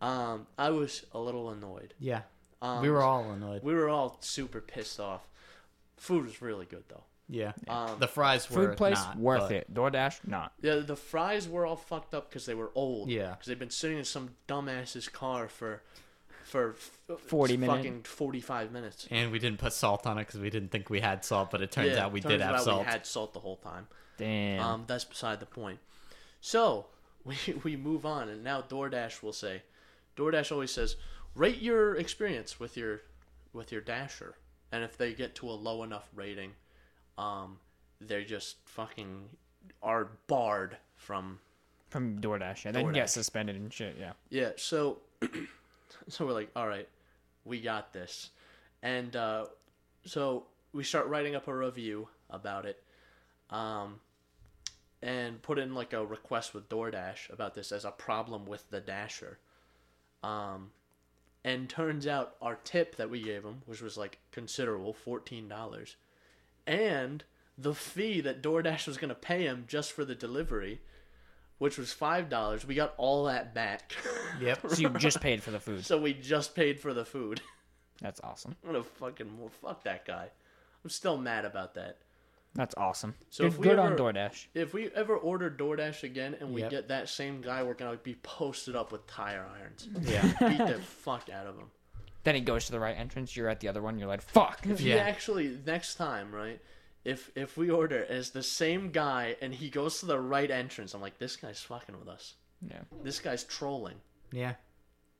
um, 0.00 0.46
I 0.58 0.70
was 0.70 1.04
a 1.12 1.18
little 1.18 1.50
annoyed. 1.50 1.94
yeah, 2.00 2.22
Um, 2.62 2.82
we 2.82 2.90
were 2.90 3.02
all 3.02 3.30
annoyed. 3.30 3.62
we 3.62 3.74
were 3.74 3.88
all 3.88 4.16
super 4.20 4.60
pissed 4.60 4.98
off. 4.98 5.28
Food 5.96 6.24
was 6.24 6.40
really 6.42 6.66
good 6.66 6.84
though. 6.88 7.04
Yeah, 7.28 7.52
Um, 7.68 8.00
the 8.00 8.08
fries 8.08 8.50
were 8.50 8.68
Food 8.68 8.76
place 8.76 8.96
not, 8.96 9.16
worth 9.16 9.42
but- 9.42 9.52
it. 9.52 9.72
DoorDash 9.74 10.26
not. 10.26 10.52
Yeah, 10.62 10.76
the 10.76 10.96
fries 10.96 11.48
were 11.48 11.64
all 11.64 11.76
fucked 11.76 12.12
up 12.12 12.28
because 12.28 12.44
they 12.46 12.54
were 12.54 12.72
old. 12.74 13.08
Yeah. 13.08 13.30
because 13.32 13.46
they've 13.46 13.58
been 13.58 13.70
sitting 13.70 13.98
in 13.98 14.04
some 14.04 14.30
dumbass's 14.48 15.08
car 15.08 15.48
for 15.48 15.82
for 16.50 16.76
f- 17.10 17.20
40 17.20 17.56
minutes. 17.56 17.76
fucking 17.76 18.02
forty 18.02 18.40
five 18.40 18.72
minutes. 18.72 19.06
And 19.10 19.30
we 19.32 19.38
didn't 19.38 19.58
put 19.58 19.72
salt 19.72 20.06
on 20.06 20.18
it 20.18 20.26
because 20.26 20.40
we 20.40 20.50
didn't 20.50 20.70
think 20.70 20.90
we 20.90 21.00
had 21.00 21.24
salt, 21.24 21.50
but 21.50 21.62
it 21.62 21.70
turns 21.70 21.92
Yeah, 21.92 22.06
out 22.06 22.12
we 22.12 22.20
turns 22.20 22.32
did 22.34 22.40
have 22.40 22.60
salt. 22.60 22.84
We 22.86 22.90
had 22.92 23.06
salt 23.06 23.32
the 23.32 23.40
whole 23.40 23.56
time. 23.56 23.86
Damn. 24.18 24.60
Um, 24.62 24.84
that's 24.86 25.04
beside 25.04 25.40
the 25.40 25.46
point. 25.46 25.78
So 26.40 26.86
we 27.24 27.36
we 27.64 27.76
move 27.76 28.04
on, 28.04 28.28
and 28.28 28.42
now 28.44 28.62
DoorDash 28.62 29.22
will 29.22 29.32
say, 29.32 29.62
DoorDash 30.16 30.52
always 30.52 30.70
says, 30.70 30.96
rate 31.34 31.60
your 31.62 31.96
experience 31.96 32.58
with 32.60 32.76
your 32.76 33.00
with 33.52 33.72
your 33.72 33.80
dasher, 33.80 34.34
and 34.72 34.82
if 34.84 34.96
they 34.96 35.12
get 35.14 35.34
to 35.36 35.48
a 35.48 35.52
low 35.52 35.82
enough 35.82 36.08
rating, 36.14 36.52
um, 37.18 37.58
they 38.00 38.24
just 38.24 38.56
fucking 38.66 39.28
are 39.82 40.08
barred 40.26 40.76
from. 40.96 41.38
From 41.90 42.20
DoorDash. 42.20 42.64
Yeah, 42.64 42.70
they 42.72 42.82
can 42.84 42.92
get 42.92 43.10
suspended 43.10 43.56
and 43.56 43.72
shit. 43.72 43.96
Yeah. 43.98 44.12
Yeah. 44.28 44.50
So 44.56 44.98
so 46.12 46.26
we're 46.26 46.32
like, 46.32 46.50
all 46.54 46.68
right, 46.68 46.88
we 47.44 47.60
got 47.60 47.92
this, 47.92 48.30
and 48.82 49.14
uh, 49.16 49.46
so 50.04 50.44
we 50.72 50.84
start 50.84 51.06
writing 51.06 51.34
up 51.34 51.48
a 51.48 51.54
review 51.54 52.08
about 52.28 52.66
it. 52.66 52.82
Um, 53.50 54.00
and 55.02 55.40
put 55.42 55.58
in 55.58 55.74
like 55.74 55.92
a 55.92 56.04
request 56.04 56.54
with 56.54 56.68
DoorDash 56.68 57.32
about 57.32 57.54
this 57.54 57.72
as 57.72 57.84
a 57.84 57.90
problem 57.90 58.46
with 58.46 58.68
the 58.70 58.80
Dasher. 58.80 59.38
Um, 60.22 60.70
and 61.42 61.68
turns 61.68 62.06
out 62.06 62.34
our 62.42 62.56
tip 62.64 62.96
that 62.96 63.08
we 63.08 63.22
gave 63.22 63.42
him, 63.42 63.62
which 63.64 63.80
was 63.80 63.96
like 63.96 64.18
considerable, 64.30 64.92
fourteen 64.92 65.48
dollars, 65.48 65.96
and 66.66 67.24
the 67.56 67.74
fee 67.74 68.20
that 68.20 68.42
DoorDash 68.42 68.86
was 68.86 68.98
gonna 68.98 69.14
pay 69.14 69.44
him 69.44 69.64
just 69.66 69.92
for 69.92 70.04
the 70.04 70.14
delivery, 70.14 70.80
which 71.60 71.78
was 71.78 71.92
five 71.92 72.28
dollars, 72.28 72.66
we 72.66 72.74
got 72.74 72.94
all 72.96 73.24
that 73.26 73.54
back. 73.54 73.94
Yep. 74.40 74.60
So 74.70 74.80
you 74.80 74.88
just 74.90 75.20
paid 75.20 75.42
for 75.42 75.50
the 75.50 75.60
food. 75.60 75.84
so 75.84 75.98
we 76.00 76.14
just 76.14 76.54
paid 76.54 76.80
for 76.80 76.94
the 76.94 77.04
food. 77.04 77.40
That's 78.00 78.20
awesome. 78.24 78.56
I'm 78.64 78.72
gonna 78.72 78.84
fucking 78.84 79.38
well, 79.38 79.50
fuck 79.60 79.84
that 79.84 80.04
guy. 80.06 80.28
I'm 80.82 80.88
still 80.90 81.18
mad 81.18 81.44
about 81.44 81.74
that. 81.74 81.98
That's 82.54 82.74
awesome. 82.78 83.14
So 83.28 83.44
good 83.44 83.52
if 83.52 83.58
we 83.58 83.66
good 83.68 83.78
on 83.78 83.92
ever- 83.92 83.96
DoorDash. 84.02 84.46
If 84.54 84.72
we 84.72 84.88
ever 84.94 85.16
order 85.16 85.50
DoorDash 85.50 86.04
again 86.04 86.36
and 86.40 86.52
we 86.54 86.62
Yep. 86.62 86.70
get 86.70 86.88
that 86.88 87.08
same 87.10 87.42
guy, 87.42 87.62
we're 87.62 87.74
gonna 87.74 87.96
be 87.98 88.14
posted 88.22 88.74
up 88.76 88.92
with 88.92 89.06
tire 89.06 89.46
irons. 89.56 89.88
Yeah. 90.00 90.22
Beat 90.48 90.58
the 90.58 90.80
fuck 90.80 91.28
out 91.28 91.46
of 91.46 91.56
him. 91.58 91.66
Then 92.24 92.34
he 92.34 92.40
goes 92.40 92.64
to 92.66 92.72
the 92.72 92.80
right 92.80 92.96
entrance. 92.96 93.36
You're 93.36 93.48
at 93.48 93.60
the 93.60 93.68
other 93.68 93.82
one. 93.82 93.98
You're 93.98 94.08
like, 94.08 94.22
fuck. 94.22 94.60
If 94.66 94.78
he 94.80 94.90
Yeah. 94.90 94.96
actually 94.96 95.58
next 95.66 95.96
time, 95.96 96.32
right? 96.34 96.60
If 97.04 97.30
if 97.34 97.56
we 97.56 97.70
order 97.70 98.04
as 98.08 98.30
the 98.30 98.42
same 98.42 98.90
guy 98.90 99.36
and 99.40 99.54
he 99.54 99.70
goes 99.70 100.00
to 100.00 100.06
the 100.06 100.18
right 100.20 100.50
entrance, 100.50 100.92
I'm 100.94 101.00
like, 101.00 101.18
this 101.18 101.36
guy's 101.36 101.60
fucking 101.60 101.98
with 101.98 102.08
us. 102.08 102.34
Yeah. 102.60 102.80
This 103.02 103.18
guy's 103.20 103.44
trolling. 103.44 103.96
Yeah. 104.32 104.54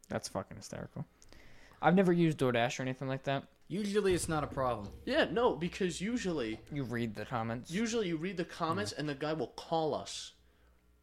That's 0.08 0.28
fucking 0.28 0.56
hysterical. 0.56 1.06
I've 1.80 1.94
never 1.94 2.12
used 2.12 2.38
DoorDash 2.38 2.78
or 2.78 2.82
anything 2.82 3.08
like 3.08 3.22
that. 3.24 3.44
Usually 3.68 4.12
it's 4.12 4.28
not 4.28 4.44
a 4.44 4.48
problem. 4.48 4.88
Yeah, 5.06 5.26
no, 5.30 5.54
because 5.54 6.00
usually 6.00 6.60
You 6.72 6.82
read 6.82 7.14
the 7.14 7.24
comments. 7.24 7.70
usually 7.70 8.08
you 8.08 8.16
read 8.16 8.36
the 8.36 8.44
comments 8.44 8.92
and 8.92 9.08
the 9.08 9.14
guy 9.14 9.32
will 9.32 9.46
call 9.56 9.94
us, 9.94 10.32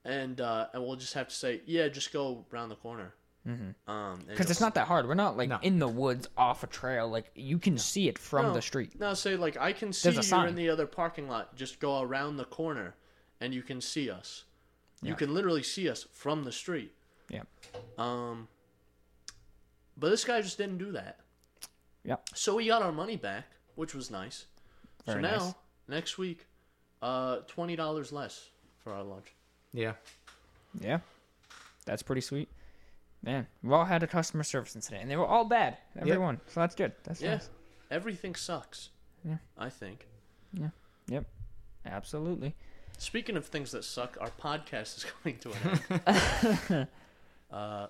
and 0.05 0.39
uh, 0.41 0.67
and 0.73 0.83
we'll 0.83 0.97
just 0.97 1.13
have 1.15 1.29
to 1.29 1.35
say, 1.35 1.61
yeah, 1.65 1.87
just 1.87 2.11
go 2.13 2.45
around 2.53 2.69
the 2.69 2.75
corner. 2.75 3.13
Mm-hmm. 3.47 3.89
Um, 3.89 4.19
Because 4.27 4.51
it's 4.51 4.59
not 4.59 4.75
that 4.75 4.87
hard. 4.87 5.07
We're 5.07 5.13
not 5.13 5.37
like 5.37 5.49
No. 5.49 5.59
in 5.61 5.79
the 5.79 5.87
woods 5.87 6.27
off 6.37 6.63
a 6.63 6.67
trail. 6.67 7.07
Like 7.07 7.31
you 7.33 7.57
can 7.59 7.77
see 7.77 8.09
it 8.09 8.19
from 8.19 8.47
No. 8.47 8.53
the 8.53 8.61
street. 8.61 8.99
No, 8.99 9.13
say 9.13 9.37
like 9.37 9.55
I 9.57 9.71
can 9.71 9.93
see 9.93 10.09
There's 10.09 10.29
you 10.31 10.39
in 10.43 10.55
the 10.55 10.69
other 10.69 10.85
parking 10.85 11.29
lot. 11.29 11.55
Just 11.55 11.79
go 11.79 12.01
around 12.01 12.37
the 12.37 12.45
corner, 12.45 12.95
and 13.39 13.53
you 13.53 13.61
can 13.61 13.79
see 13.79 14.09
us. 14.09 14.43
You 15.01 15.09
Yeah. 15.11 15.15
can 15.15 15.33
literally 15.33 15.63
see 15.63 15.87
us 15.89 16.03
from 16.11 16.43
the 16.43 16.51
street. 16.51 16.93
Yeah. 17.29 17.43
Um, 17.97 18.47
but 19.95 20.09
this 20.09 20.25
guy 20.25 20.41
just 20.41 20.57
didn't 20.57 20.77
do 20.79 20.91
that. 20.91 21.19
Yep. 22.03 22.29
So 22.35 22.55
we 22.55 22.67
got 22.67 22.81
our 22.81 22.91
money 22.91 23.15
back, 23.15 23.45
which 23.75 23.93
was 23.93 24.11
nice. 24.11 24.45
Very 25.05 25.23
so 25.23 25.29
now 25.29 25.37
nice. 25.37 25.53
next 25.87 26.17
week, 26.17 26.47
uh, 27.01 27.37
twenty 27.47 27.75
dollars 27.77 28.11
less 28.11 28.49
for 28.83 28.93
our 28.93 29.03
lunch. 29.03 29.33
Yeah. 29.73 29.93
Yeah. 30.81 30.99
That's 31.85 32.03
pretty 32.03 32.21
sweet. 32.21 32.49
Man, 33.23 33.47
we 33.63 33.73
all 33.73 33.85
had 33.85 34.03
a 34.03 34.07
customer 34.07 34.43
service 34.43 34.75
incident, 34.75 35.01
and 35.01 35.11
they 35.11 35.17
were 35.17 35.25
all 35.25 35.45
bad. 35.45 35.77
Everyone. 35.99 36.39
So 36.47 36.59
that's 36.61 36.75
good. 36.75 36.93
That's 37.03 37.21
Yeah, 37.21 37.31
nice. 37.33 37.49
everything 37.91 38.35
sucks. 38.35 38.89
Yeah. 39.23 39.37
I 39.57 39.69
think. 39.69 40.07
Yeah. 40.53 40.69
Yep. 41.07 41.25
Absolutely. 41.85 42.55
Speaking 42.99 43.35
of 43.37 43.45
things 43.45 43.71
that 43.71 43.83
suck, 43.83 44.17
our 44.21 44.29
podcast 44.41 44.97
is 44.97 45.05
coming 45.23 45.37
to 45.39 45.51
an 45.51 46.01
end. 46.67 46.87
uh, 47.51 47.87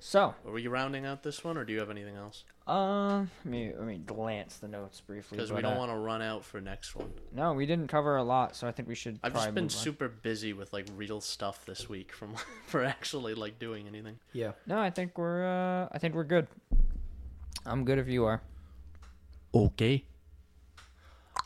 So, 0.00 0.34
are 0.46 0.52
we 0.52 0.66
rounding 0.66 1.06
out 1.06 1.22
this 1.22 1.42
one, 1.42 1.56
or 1.56 1.64
do 1.64 1.72
you 1.72 1.80
have 1.80 1.90
anything 1.90 2.16
else? 2.16 2.44
um, 2.66 3.30
let 3.44 3.50
me 3.50 3.72
let 3.76 3.86
me 3.86 3.98
glance 3.98 4.56
the 4.56 4.68
notes 4.68 5.00
briefly. 5.00 5.36
Because 5.36 5.52
we 5.52 5.60
don't 5.60 5.74
uh, 5.74 5.78
want 5.78 5.90
to 5.90 5.96
run 5.96 6.22
out 6.22 6.44
for 6.44 6.60
next 6.60 6.96
one. 6.96 7.12
No, 7.32 7.52
we 7.52 7.66
didn't 7.66 7.88
cover 7.88 8.16
a 8.16 8.22
lot, 8.22 8.56
so 8.56 8.66
I 8.66 8.72
think 8.72 8.88
we 8.88 8.94
should. 8.94 9.18
I've 9.22 9.34
just 9.34 9.54
been 9.54 9.64
move 9.64 9.72
on. 9.72 9.78
super 9.78 10.08
busy 10.08 10.52
with 10.52 10.72
like 10.72 10.86
real 10.96 11.20
stuff 11.20 11.64
this 11.66 11.88
week 11.88 12.12
from 12.12 12.34
for 12.66 12.84
actually 12.84 13.34
like 13.34 13.58
doing 13.58 13.86
anything. 13.86 14.18
Yeah. 14.32 14.52
No, 14.66 14.78
I 14.78 14.90
think 14.90 15.18
we're. 15.18 15.44
Uh, 15.44 15.88
I 15.92 15.98
think 15.98 16.14
we're 16.14 16.24
good. 16.24 16.46
I'm 17.66 17.84
good 17.84 17.98
if 17.98 18.08
you 18.08 18.24
are. 18.24 18.42
Okay. 19.54 20.04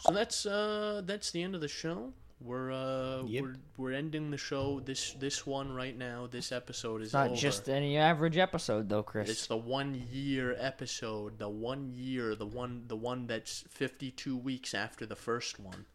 So 0.01 0.13
that's 0.13 0.47
uh 0.47 1.03
that's 1.05 1.31
the 1.31 1.43
end 1.43 1.55
of 1.55 1.61
the 1.61 1.69
show. 1.69 2.13
We're 2.41 2.71
uh 2.71 3.23
Yep. 3.25 3.43
we're 3.43 3.55
we're 3.77 3.93
ending 3.93 4.31
the 4.31 4.37
show. 4.37 4.79
This 4.81 5.13
this 5.15 5.45
one 5.47 5.73
right 5.73 5.97
now. 5.97 6.29
This 6.31 6.53
episode 6.53 7.03
is 7.03 7.09
It's 7.09 7.15
not 7.15 7.29
over. 7.31 7.37
just 7.37 7.69
any 7.69 7.97
average 7.99 8.37
episode, 8.39 8.89
though, 8.89 9.03
Chris. 9.03 9.29
It's 9.29 9.47
the 9.49 9.57
one 9.57 10.07
year 10.13 10.55
episode. 10.59 11.39
The 11.39 11.49
one 11.49 11.91
year. 11.95 12.35
The 12.37 12.47
one 12.47 12.85
the 12.87 12.97
one 12.97 13.27
that's 13.27 13.65
fifty 13.69 14.11
two 14.13 14.37
weeks 14.37 14.73
after 14.73 15.05
the 15.05 15.17
first 15.17 15.59
one. 15.59 15.87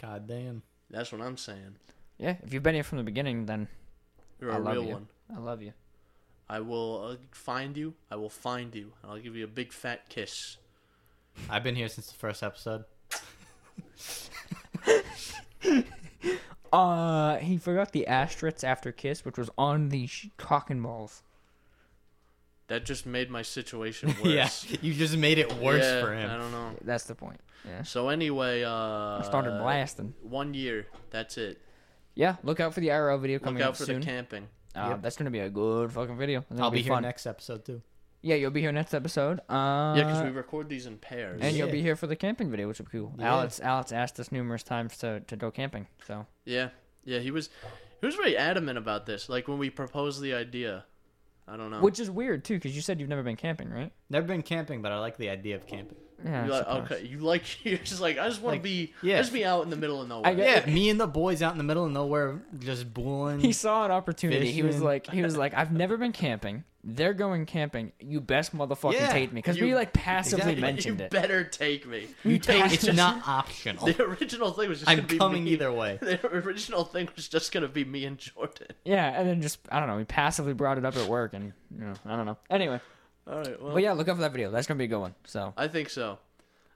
God 0.00 0.26
damn. 0.26 0.62
That's 0.90 1.12
what 1.12 1.20
I'm 1.20 1.36
saying. 1.36 1.76
Yeah, 2.18 2.36
if 2.42 2.52
you've 2.54 2.62
been 2.62 2.74
here 2.74 2.84
from 2.84 2.98
the 2.98 3.04
beginning, 3.04 3.46
then 3.46 3.68
You're 4.40 4.52
I 4.52 4.56
a 4.56 4.60
love 4.60 4.74
real 4.74 4.84
you. 4.84 4.92
one. 4.92 5.08
I 5.34 5.38
love 5.40 5.60
you. 5.62 5.72
I 6.48 6.60
will 6.60 7.04
uh, 7.12 7.16
find 7.32 7.76
you. 7.76 7.94
I 8.10 8.16
will 8.16 8.28
find 8.30 8.74
you. 8.74 8.92
and 9.02 9.12
I'll 9.12 9.18
give 9.18 9.34
you 9.36 9.44
a 9.44 9.48
big 9.48 9.72
fat 9.72 10.08
kiss. 10.08 10.56
I've 11.50 11.62
been 11.64 11.76
here 11.76 11.88
since 11.88 12.06
the 12.08 12.14
first 12.14 12.42
episode. 12.42 12.84
Uh, 16.72 17.36
he 17.36 17.58
forgot 17.58 17.92
the 17.92 18.06
asterisk 18.06 18.64
after 18.64 18.92
kiss, 18.92 19.26
which 19.26 19.36
was 19.36 19.50
on 19.58 19.90
the 19.90 20.06
sh- 20.06 20.28
cock 20.38 20.70
and 20.70 20.82
balls. 20.82 21.22
That 22.68 22.86
just 22.86 23.04
made 23.04 23.28
my 23.30 23.42
situation 23.42 24.14
worse. 24.24 24.64
yeah, 24.70 24.78
you 24.80 24.94
just 24.94 25.14
made 25.18 25.36
it 25.36 25.52
worse 25.58 25.84
Yeah, 25.84 26.00
for 26.00 26.14
him. 26.14 26.30
I 26.30 26.38
don't 26.38 26.50
know. 26.50 26.70
That's 26.82 27.04
the 27.04 27.14
point. 27.14 27.40
Yeah. 27.68 27.82
So 27.82 28.08
anyway, 28.08 28.62
uh, 28.64 28.70
I 29.18 29.22
started 29.22 29.58
blasting. 29.58 30.14
One 30.22 30.54
year. 30.54 30.86
That's 31.10 31.36
it. 31.36 31.60
Yeah, 32.14 32.36
look 32.42 32.58
out 32.58 32.72
for 32.72 32.80
the 32.80 32.88
IRL 32.88 33.20
video 33.20 33.38
coming 33.38 33.56
soon. 33.56 33.58
Look 33.58 33.64
out 33.66 33.68
up 33.72 33.76
for 33.76 33.84
soon. 33.84 34.00
the 34.00 34.06
camping. 34.06 34.48
Uh, 34.74 34.86
Yep. 34.92 35.02
That's 35.02 35.16
gonna 35.18 35.30
be 35.30 35.40
a 35.40 35.50
good 35.50 35.92
fucking 35.92 36.16
video. 36.16 36.38
It's 36.40 36.48
gonna 36.48 36.62
I'll 36.62 36.70
be, 36.70 36.80
here 36.80 36.94
fun. 36.94 37.02
next 37.02 37.26
episode 37.26 37.66
too. 37.66 37.82
Yeah, 38.22 38.36
you'll 38.36 38.50
be 38.52 38.60
here 38.60 38.72
next 38.72 38.94
episode. 38.94 39.40
Uh, 39.48 39.94
Yeah, 39.96 40.04
because 40.04 40.22
we 40.22 40.30
record 40.30 40.68
these 40.68 40.86
in 40.86 40.96
pairs. 40.98 41.40
and 41.42 41.56
you'll 41.56 41.66
Yeah. 41.66 41.72
be 41.72 41.82
here 41.82 41.96
for 41.96 42.06
the 42.06 42.16
camping 42.16 42.50
video, 42.50 42.68
which 42.68 42.78
would 42.78 42.90
be 42.90 42.98
cool. 42.98 43.12
Yeah. 43.18 43.32
Alex, 43.34 43.60
Alex 43.60 43.90
asked 43.92 44.18
us 44.20 44.30
numerous 44.32 44.62
times 44.62 44.96
to, 44.98 45.20
to 45.20 45.36
go 45.36 45.50
camping. 45.50 45.86
So 46.06 46.26
Yeah, 46.44 46.68
yeah. 47.04 47.18
He 47.18 47.30
was, 47.32 47.50
he 48.00 48.06
was 48.06 48.14
very 48.14 48.36
adamant 48.36 48.78
about 48.78 49.06
this. 49.06 49.28
Like 49.28 49.48
when 49.48 49.58
we 49.58 49.70
proposed 49.70 50.20
the 50.22 50.34
idea. 50.34 50.84
I 51.48 51.56
don't 51.56 51.72
know. 51.72 51.80
which 51.80 51.98
is 51.98 52.08
weird 52.08 52.44
too, 52.44 52.54
because 52.54 52.74
you 52.76 52.80
said 52.80 53.00
you've 53.00 53.08
never 53.08 53.24
been 53.24 53.34
camping, 53.36 53.68
right? 53.68 53.90
Never 54.08 54.28
been 54.28 54.42
camping, 54.42 54.80
but 54.80 54.92
I 54.92 55.00
like 55.00 55.16
the 55.16 55.28
idea 55.28 55.56
of 55.56 55.66
camping. 55.66 55.96
Yeah. 56.24 56.46
You 56.46 56.52
I 56.52 56.56
like, 56.58 56.66
suppose. 56.68 56.90
okay, 56.92 57.06
you 57.08 57.18
like 57.18 57.42
you're 57.64 57.78
just 57.78 58.00
like 58.00 58.16
I 58.16 58.28
just 58.28 58.40
want 58.40 58.52
to 58.52 58.58
Like, 58.58 58.62
be 58.62 58.94
yeah. 59.02 59.18
just 59.18 59.32
be 59.32 59.44
out 59.44 59.64
in 59.64 59.70
the 59.70 59.76
middle 59.76 60.00
of 60.00 60.06
nowhere. 60.08 60.28
I 60.30 60.34
get- 60.34 60.68
Yeah, 60.68 60.72
me 60.72 60.88
and 60.88 61.00
the 61.00 61.08
boys 61.08 61.42
out 61.42 61.50
in 61.50 61.58
the 61.58 61.64
middle 61.64 61.84
of 61.84 61.90
nowhere, 61.90 62.40
just 62.60 62.94
bulling. 62.94 63.40
He 63.40 63.52
saw 63.52 63.84
an 63.84 63.90
opportunity. 63.90 64.52
He 64.52 64.62
was 64.62 64.76
Fishing. 64.76 64.84
like, 64.86 65.10
he 65.10 65.20
was 65.22 65.36
like, 65.36 65.52
I've 65.54 65.72
never 65.72 65.96
been 65.96 66.12
camping. 66.12 66.62
They're 66.84 67.14
going 67.14 67.46
camping. 67.46 67.92
You 68.00 68.20
best 68.20 68.56
motherfucking 68.56 68.94
Yeah, 68.94 69.12
take 69.12 69.30
me, 69.32 69.36
because 69.38 69.56
you- 69.56 69.66
we 69.66 69.74
like 69.74 69.92
passively 69.92 70.38
Exactly. 70.54 70.60
mentioned 70.60 70.98
you 70.98 71.04
it. 71.06 71.10
better 71.12 71.44
take 71.44 71.86
me. 71.86 72.08
you 72.24 72.38
take 72.40 72.72
it's 72.72 72.84
just- 72.84 72.96
not 72.96 73.26
optional. 73.28 73.86
The 73.92 74.02
original 74.02 74.50
thing 74.52 74.68
was 74.68 74.80
just 74.80 74.90
I'm 74.90 74.96
gonna 74.98 75.08
be 75.08 75.18
coming 75.18 75.44
me. 75.44 75.50
either 75.52 75.72
way. 75.72 75.98
The 76.02 76.26
original 76.26 76.84
thing 76.84 77.08
was 77.14 77.28
just 77.28 77.52
gonna 77.52 77.68
be 77.68 77.84
me 77.84 78.04
and 78.04 78.18
Jordan. 78.18 78.66
Yeah, 78.84 79.08
and 79.18 79.28
then 79.28 79.40
just 79.42 79.60
I 79.70 79.78
don't 79.78 79.88
know. 79.88 79.96
We 79.96 80.04
passively 80.04 80.54
brought 80.54 80.76
it 80.76 80.84
up 80.84 80.96
at 80.96 81.08
work, 81.08 81.34
and 81.34 81.52
you 81.70 81.84
know, 81.84 81.94
I 82.04 82.16
don't 82.16 82.26
know. 82.26 82.38
Anyway, 82.50 82.80
All 83.28 83.36
right. 83.38 83.62
Well, 83.62 83.74
but 83.74 83.82
yeah, 83.82 83.92
look 83.92 84.08
out 84.08 84.16
for 84.16 84.22
that 84.22 84.32
video. 84.32 84.50
That's 84.50 84.66
gonna 84.66 84.78
be 84.78 84.84
a 84.84 84.88
good 84.88 84.98
one. 85.00 85.14
So 85.24 85.54
I 85.56 85.68
think 85.68 85.88
so. 85.88 86.18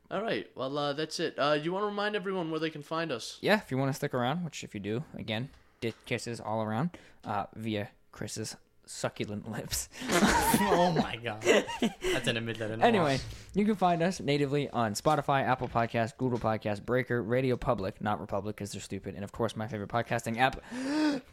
All 0.09 0.23
right. 0.23 0.49
Well, 0.55 0.79
uh, 0.79 0.93
that's 0.93 1.19
it. 1.19 1.37
Uh, 1.37 1.59
you 1.61 1.73
want 1.73 1.83
to 1.83 1.87
remind 1.89 2.15
everyone 2.15 2.53
where 2.53 2.61
they 2.61 2.71
can 2.71 2.83
find 2.83 3.11
us? 3.11 3.39
yeah, 3.41 3.57
if 3.57 3.73
you 3.73 3.77
want 3.77 3.89
to 3.89 3.93
stick 3.93 4.15
around, 4.15 4.45
which 4.45 4.63
if 4.63 4.73
you 4.73 4.79
do, 4.79 5.03
again, 5.19 5.49
dick 5.81 5.97
kisses 6.05 6.41
all 6.41 6.63
around, 6.63 6.91
uh, 7.25 7.47
via 7.57 7.89
Chris's 8.13 8.55
succulent 8.87 9.51
lips. 9.51 9.89
oh 10.11 10.95
my 10.97 11.17
god, 11.17 11.43
that's 11.43 12.29
an 12.29 12.37
image 12.37 12.59
that 12.59 12.67
I 12.67 12.69
didn't 12.69 12.83
Anyway, 12.85 13.19
you 13.55 13.65
can 13.65 13.75
find 13.75 14.03
us 14.03 14.21
natively 14.21 14.71
on 14.71 14.95
Spotify, 14.95 15.43
Apple 15.43 15.69
Podcasts, 15.69 16.17
Google 16.17 16.39
Podcasts, 16.39 16.85
Breaker, 16.85 17.23
Radio 17.23 17.57
Public, 17.57 18.01
not 18.01 18.21
Republic 18.21 18.57
because 18.57 18.73
they're 18.73 18.81
stupid, 18.81 19.15
and 19.15 19.25
of 19.25 19.33
course 19.33 19.57
my 19.57 19.67
favorite 19.67 19.91
podcasting 19.91 20.39
app, 20.39 20.63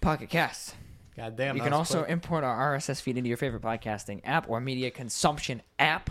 Pocket 0.01 0.29
Cast. 0.29 0.75
God 1.15 1.37
damn. 1.37 1.55
You 1.55 1.61
can 1.61 1.73
also 1.73 1.99
quick. 1.99 2.11
import 2.11 2.43
our 2.43 2.75
RSS 2.75 2.99
feed 3.01 3.17
into 3.17 3.27
your 3.27 3.37
favorite 3.37 3.61
podcasting 3.61 4.21
app 4.23 4.49
or 4.49 4.59
media 4.59 4.89
consumption 4.89 5.61
app. 5.77 6.09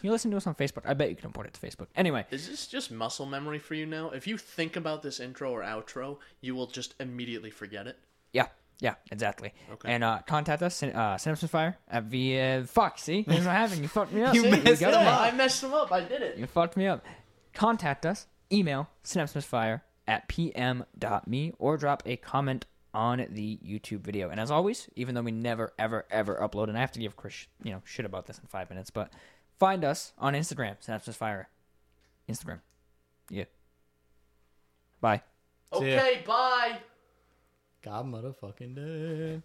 You 0.00 0.10
listen 0.12 0.30
to 0.30 0.36
us 0.36 0.46
on 0.46 0.54
Facebook. 0.54 0.82
I 0.86 0.94
bet 0.94 1.10
you 1.10 1.16
can 1.16 1.26
import 1.26 1.48
it 1.48 1.54
to 1.54 1.60
Facebook. 1.60 1.88
Anyway, 1.96 2.24
Is 2.30 2.48
this 2.48 2.66
just 2.66 2.90
muscle 2.90 3.26
memory 3.26 3.58
for 3.58 3.74
you 3.74 3.84
now? 3.84 4.10
If 4.10 4.26
you 4.26 4.38
think 4.38 4.76
about 4.76 5.02
this 5.02 5.18
intro 5.20 5.50
or 5.50 5.62
outro, 5.62 6.18
you 6.40 6.54
will 6.54 6.68
just 6.68 6.94
immediately 7.00 7.50
forget 7.50 7.86
it. 7.86 7.98
yeah, 8.32 8.46
yeah, 8.80 8.94
exactly. 9.10 9.52
Okay. 9.72 9.92
And 9.92 10.04
uh, 10.04 10.20
contact 10.26 10.62
us, 10.62 10.82
uh, 10.82 10.86
Synapses 10.86 11.48
Fire 11.48 11.76
at 11.88 12.04
via. 12.04 12.64
Fuck, 12.64 12.98
see, 12.98 13.22
this 13.22 13.40
is 13.40 13.46
what 13.46 13.54
happened. 13.54 13.82
You 13.82 13.88
fucked 13.88 14.12
me 14.12 14.22
up. 14.22 14.34
You 14.34 14.42
see? 14.42 14.50
messed 14.50 14.80
got 14.80 14.94
up. 14.94 15.20
I 15.20 15.30
messed 15.32 15.60
them 15.60 15.74
up. 15.74 15.92
I 15.92 16.00
did 16.00 16.22
it. 16.22 16.38
You 16.38 16.46
fucked 16.46 16.76
me 16.76 16.86
up. 16.86 17.04
Contact 17.54 18.06
us. 18.06 18.26
Email 18.52 18.88
synapsemisfire 19.04 19.82
at 20.06 20.26
pm.me 20.28 21.52
or 21.58 21.76
drop 21.76 22.02
a 22.06 22.16
comment 22.16 22.66
on 22.94 23.26
the 23.30 23.58
YouTube 23.64 24.00
video. 24.00 24.30
And 24.30 24.40
as 24.40 24.50
always, 24.50 24.88
even 24.96 25.14
though 25.14 25.22
we 25.22 25.32
never, 25.32 25.72
ever, 25.78 26.06
ever 26.10 26.36
upload, 26.36 26.68
and 26.68 26.78
I 26.78 26.80
have 26.80 26.92
to 26.92 27.00
give 27.00 27.16
Chris, 27.16 27.46
you 27.62 27.72
know, 27.72 27.82
shit 27.84 28.06
about 28.06 28.26
this 28.26 28.38
in 28.38 28.46
five 28.46 28.70
minutes, 28.70 28.90
but 28.90 29.12
find 29.58 29.84
us 29.84 30.12
on 30.18 30.34
Instagram, 30.34 30.76
synapsemisfire. 30.84 31.46
Instagram. 32.28 32.60
Yeah. 33.28 33.44
Bye. 35.00 35.22
Okay, 35.72 36.22
bye. 36.26 36.78
God 37.82 38.06
motherfucking 38.06 38.74
damn. 38.74 39.42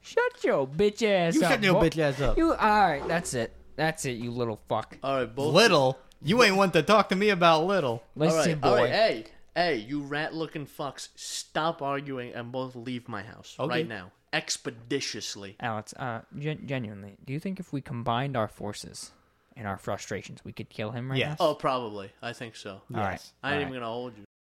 Shut 0.00 0.44
your 0.44 0.66
bitch 0.66 1.02
ass 1.02 1.34
You 1.34 1.42
up. 1.44 1.50
shut 1.52 1.62
your 1.62 1.74
boy. 1.74 1.88
bitch 1.88 1.98
ass 1.98 2.20
up. 2.20 2.36
You, 2.36 2.52
alright, 2.52 3.06
that's 3.08 3.32
it. 3.34 3.52
That's 3.76 4.04
it, 4.04 4.12
you 4.12 4.30
little 4.30 4.60
fuck. 4.68 4.98
All 5.02 5.16
right, 5.16 5.34
both. 5.34 5.54
Little, 5.54 5.98
you 6.22 6.42
ain't 6.42 6.56
want 6.56 6.74
to 6.74 6.82
talk 6.82 7.08
to 7.08 7.16
me 7.16 7.30
about 7.30 7.64
little. 7.66 7.90
All 7.92 8.02
Listen, 8.14 8.52
right, 8.52 8.60
boy. 8.60 8.68
all 8.68 8.74
right. 8.76 8.90
Hey, 8.92 9.24
hey, 9.56 9.76
you 9.76 10.02
rat-looking 10.02 10.66
fucks! 10.66 11.08
Stop 11.16 11.80
arguing 11.82 12.32
and 12.34 12.52
both 12.52 12.76
leave 12.76 13.08
my 13.08 13.22
house 13.22 13.56
Okay. 13.58 13.68
right 13.68 13.88
now, 13.88 14.12
expeditiously. 14.32 15.56
Alex, 15.60 15.94
uh, 15.98 16.20
gen- 16.38 16.66
genuinely, 16.66 17.16
do 17.24 17.32
you 17.32 17.40
think 17.40 17.58
if 17.58 17.72
we 17.72 17.80
combined 17.80 18.36
our 18.36 18.48
forces 18.48 19.12
and 19.56 19.66
our 19.66 19.78
frustrations, 19.78 20.44
we 20.44 20.52
could 20.52 20.68
kill 20.68 20.90
him 20.90 21.10
right 21.10 21.18
now? 21.18 21.30
Yes. 21.30 21.38
now? 21.40 21.46
Oh, 21.46 21.54
probably. 21.54 22.12
I 22.22 22.32
think 22.32 22.56
so. 22.56 22.70
All 22.72 22.82
right. 22.92 23.12
Yes. 23.12 23.32
I 23.42 23.52
ain't 23.52 23.56
All 23.56 23.60
even 23.62 23.72
gonna 23.74 23.86
hold 23.92 24.18
you. 24.18 24.24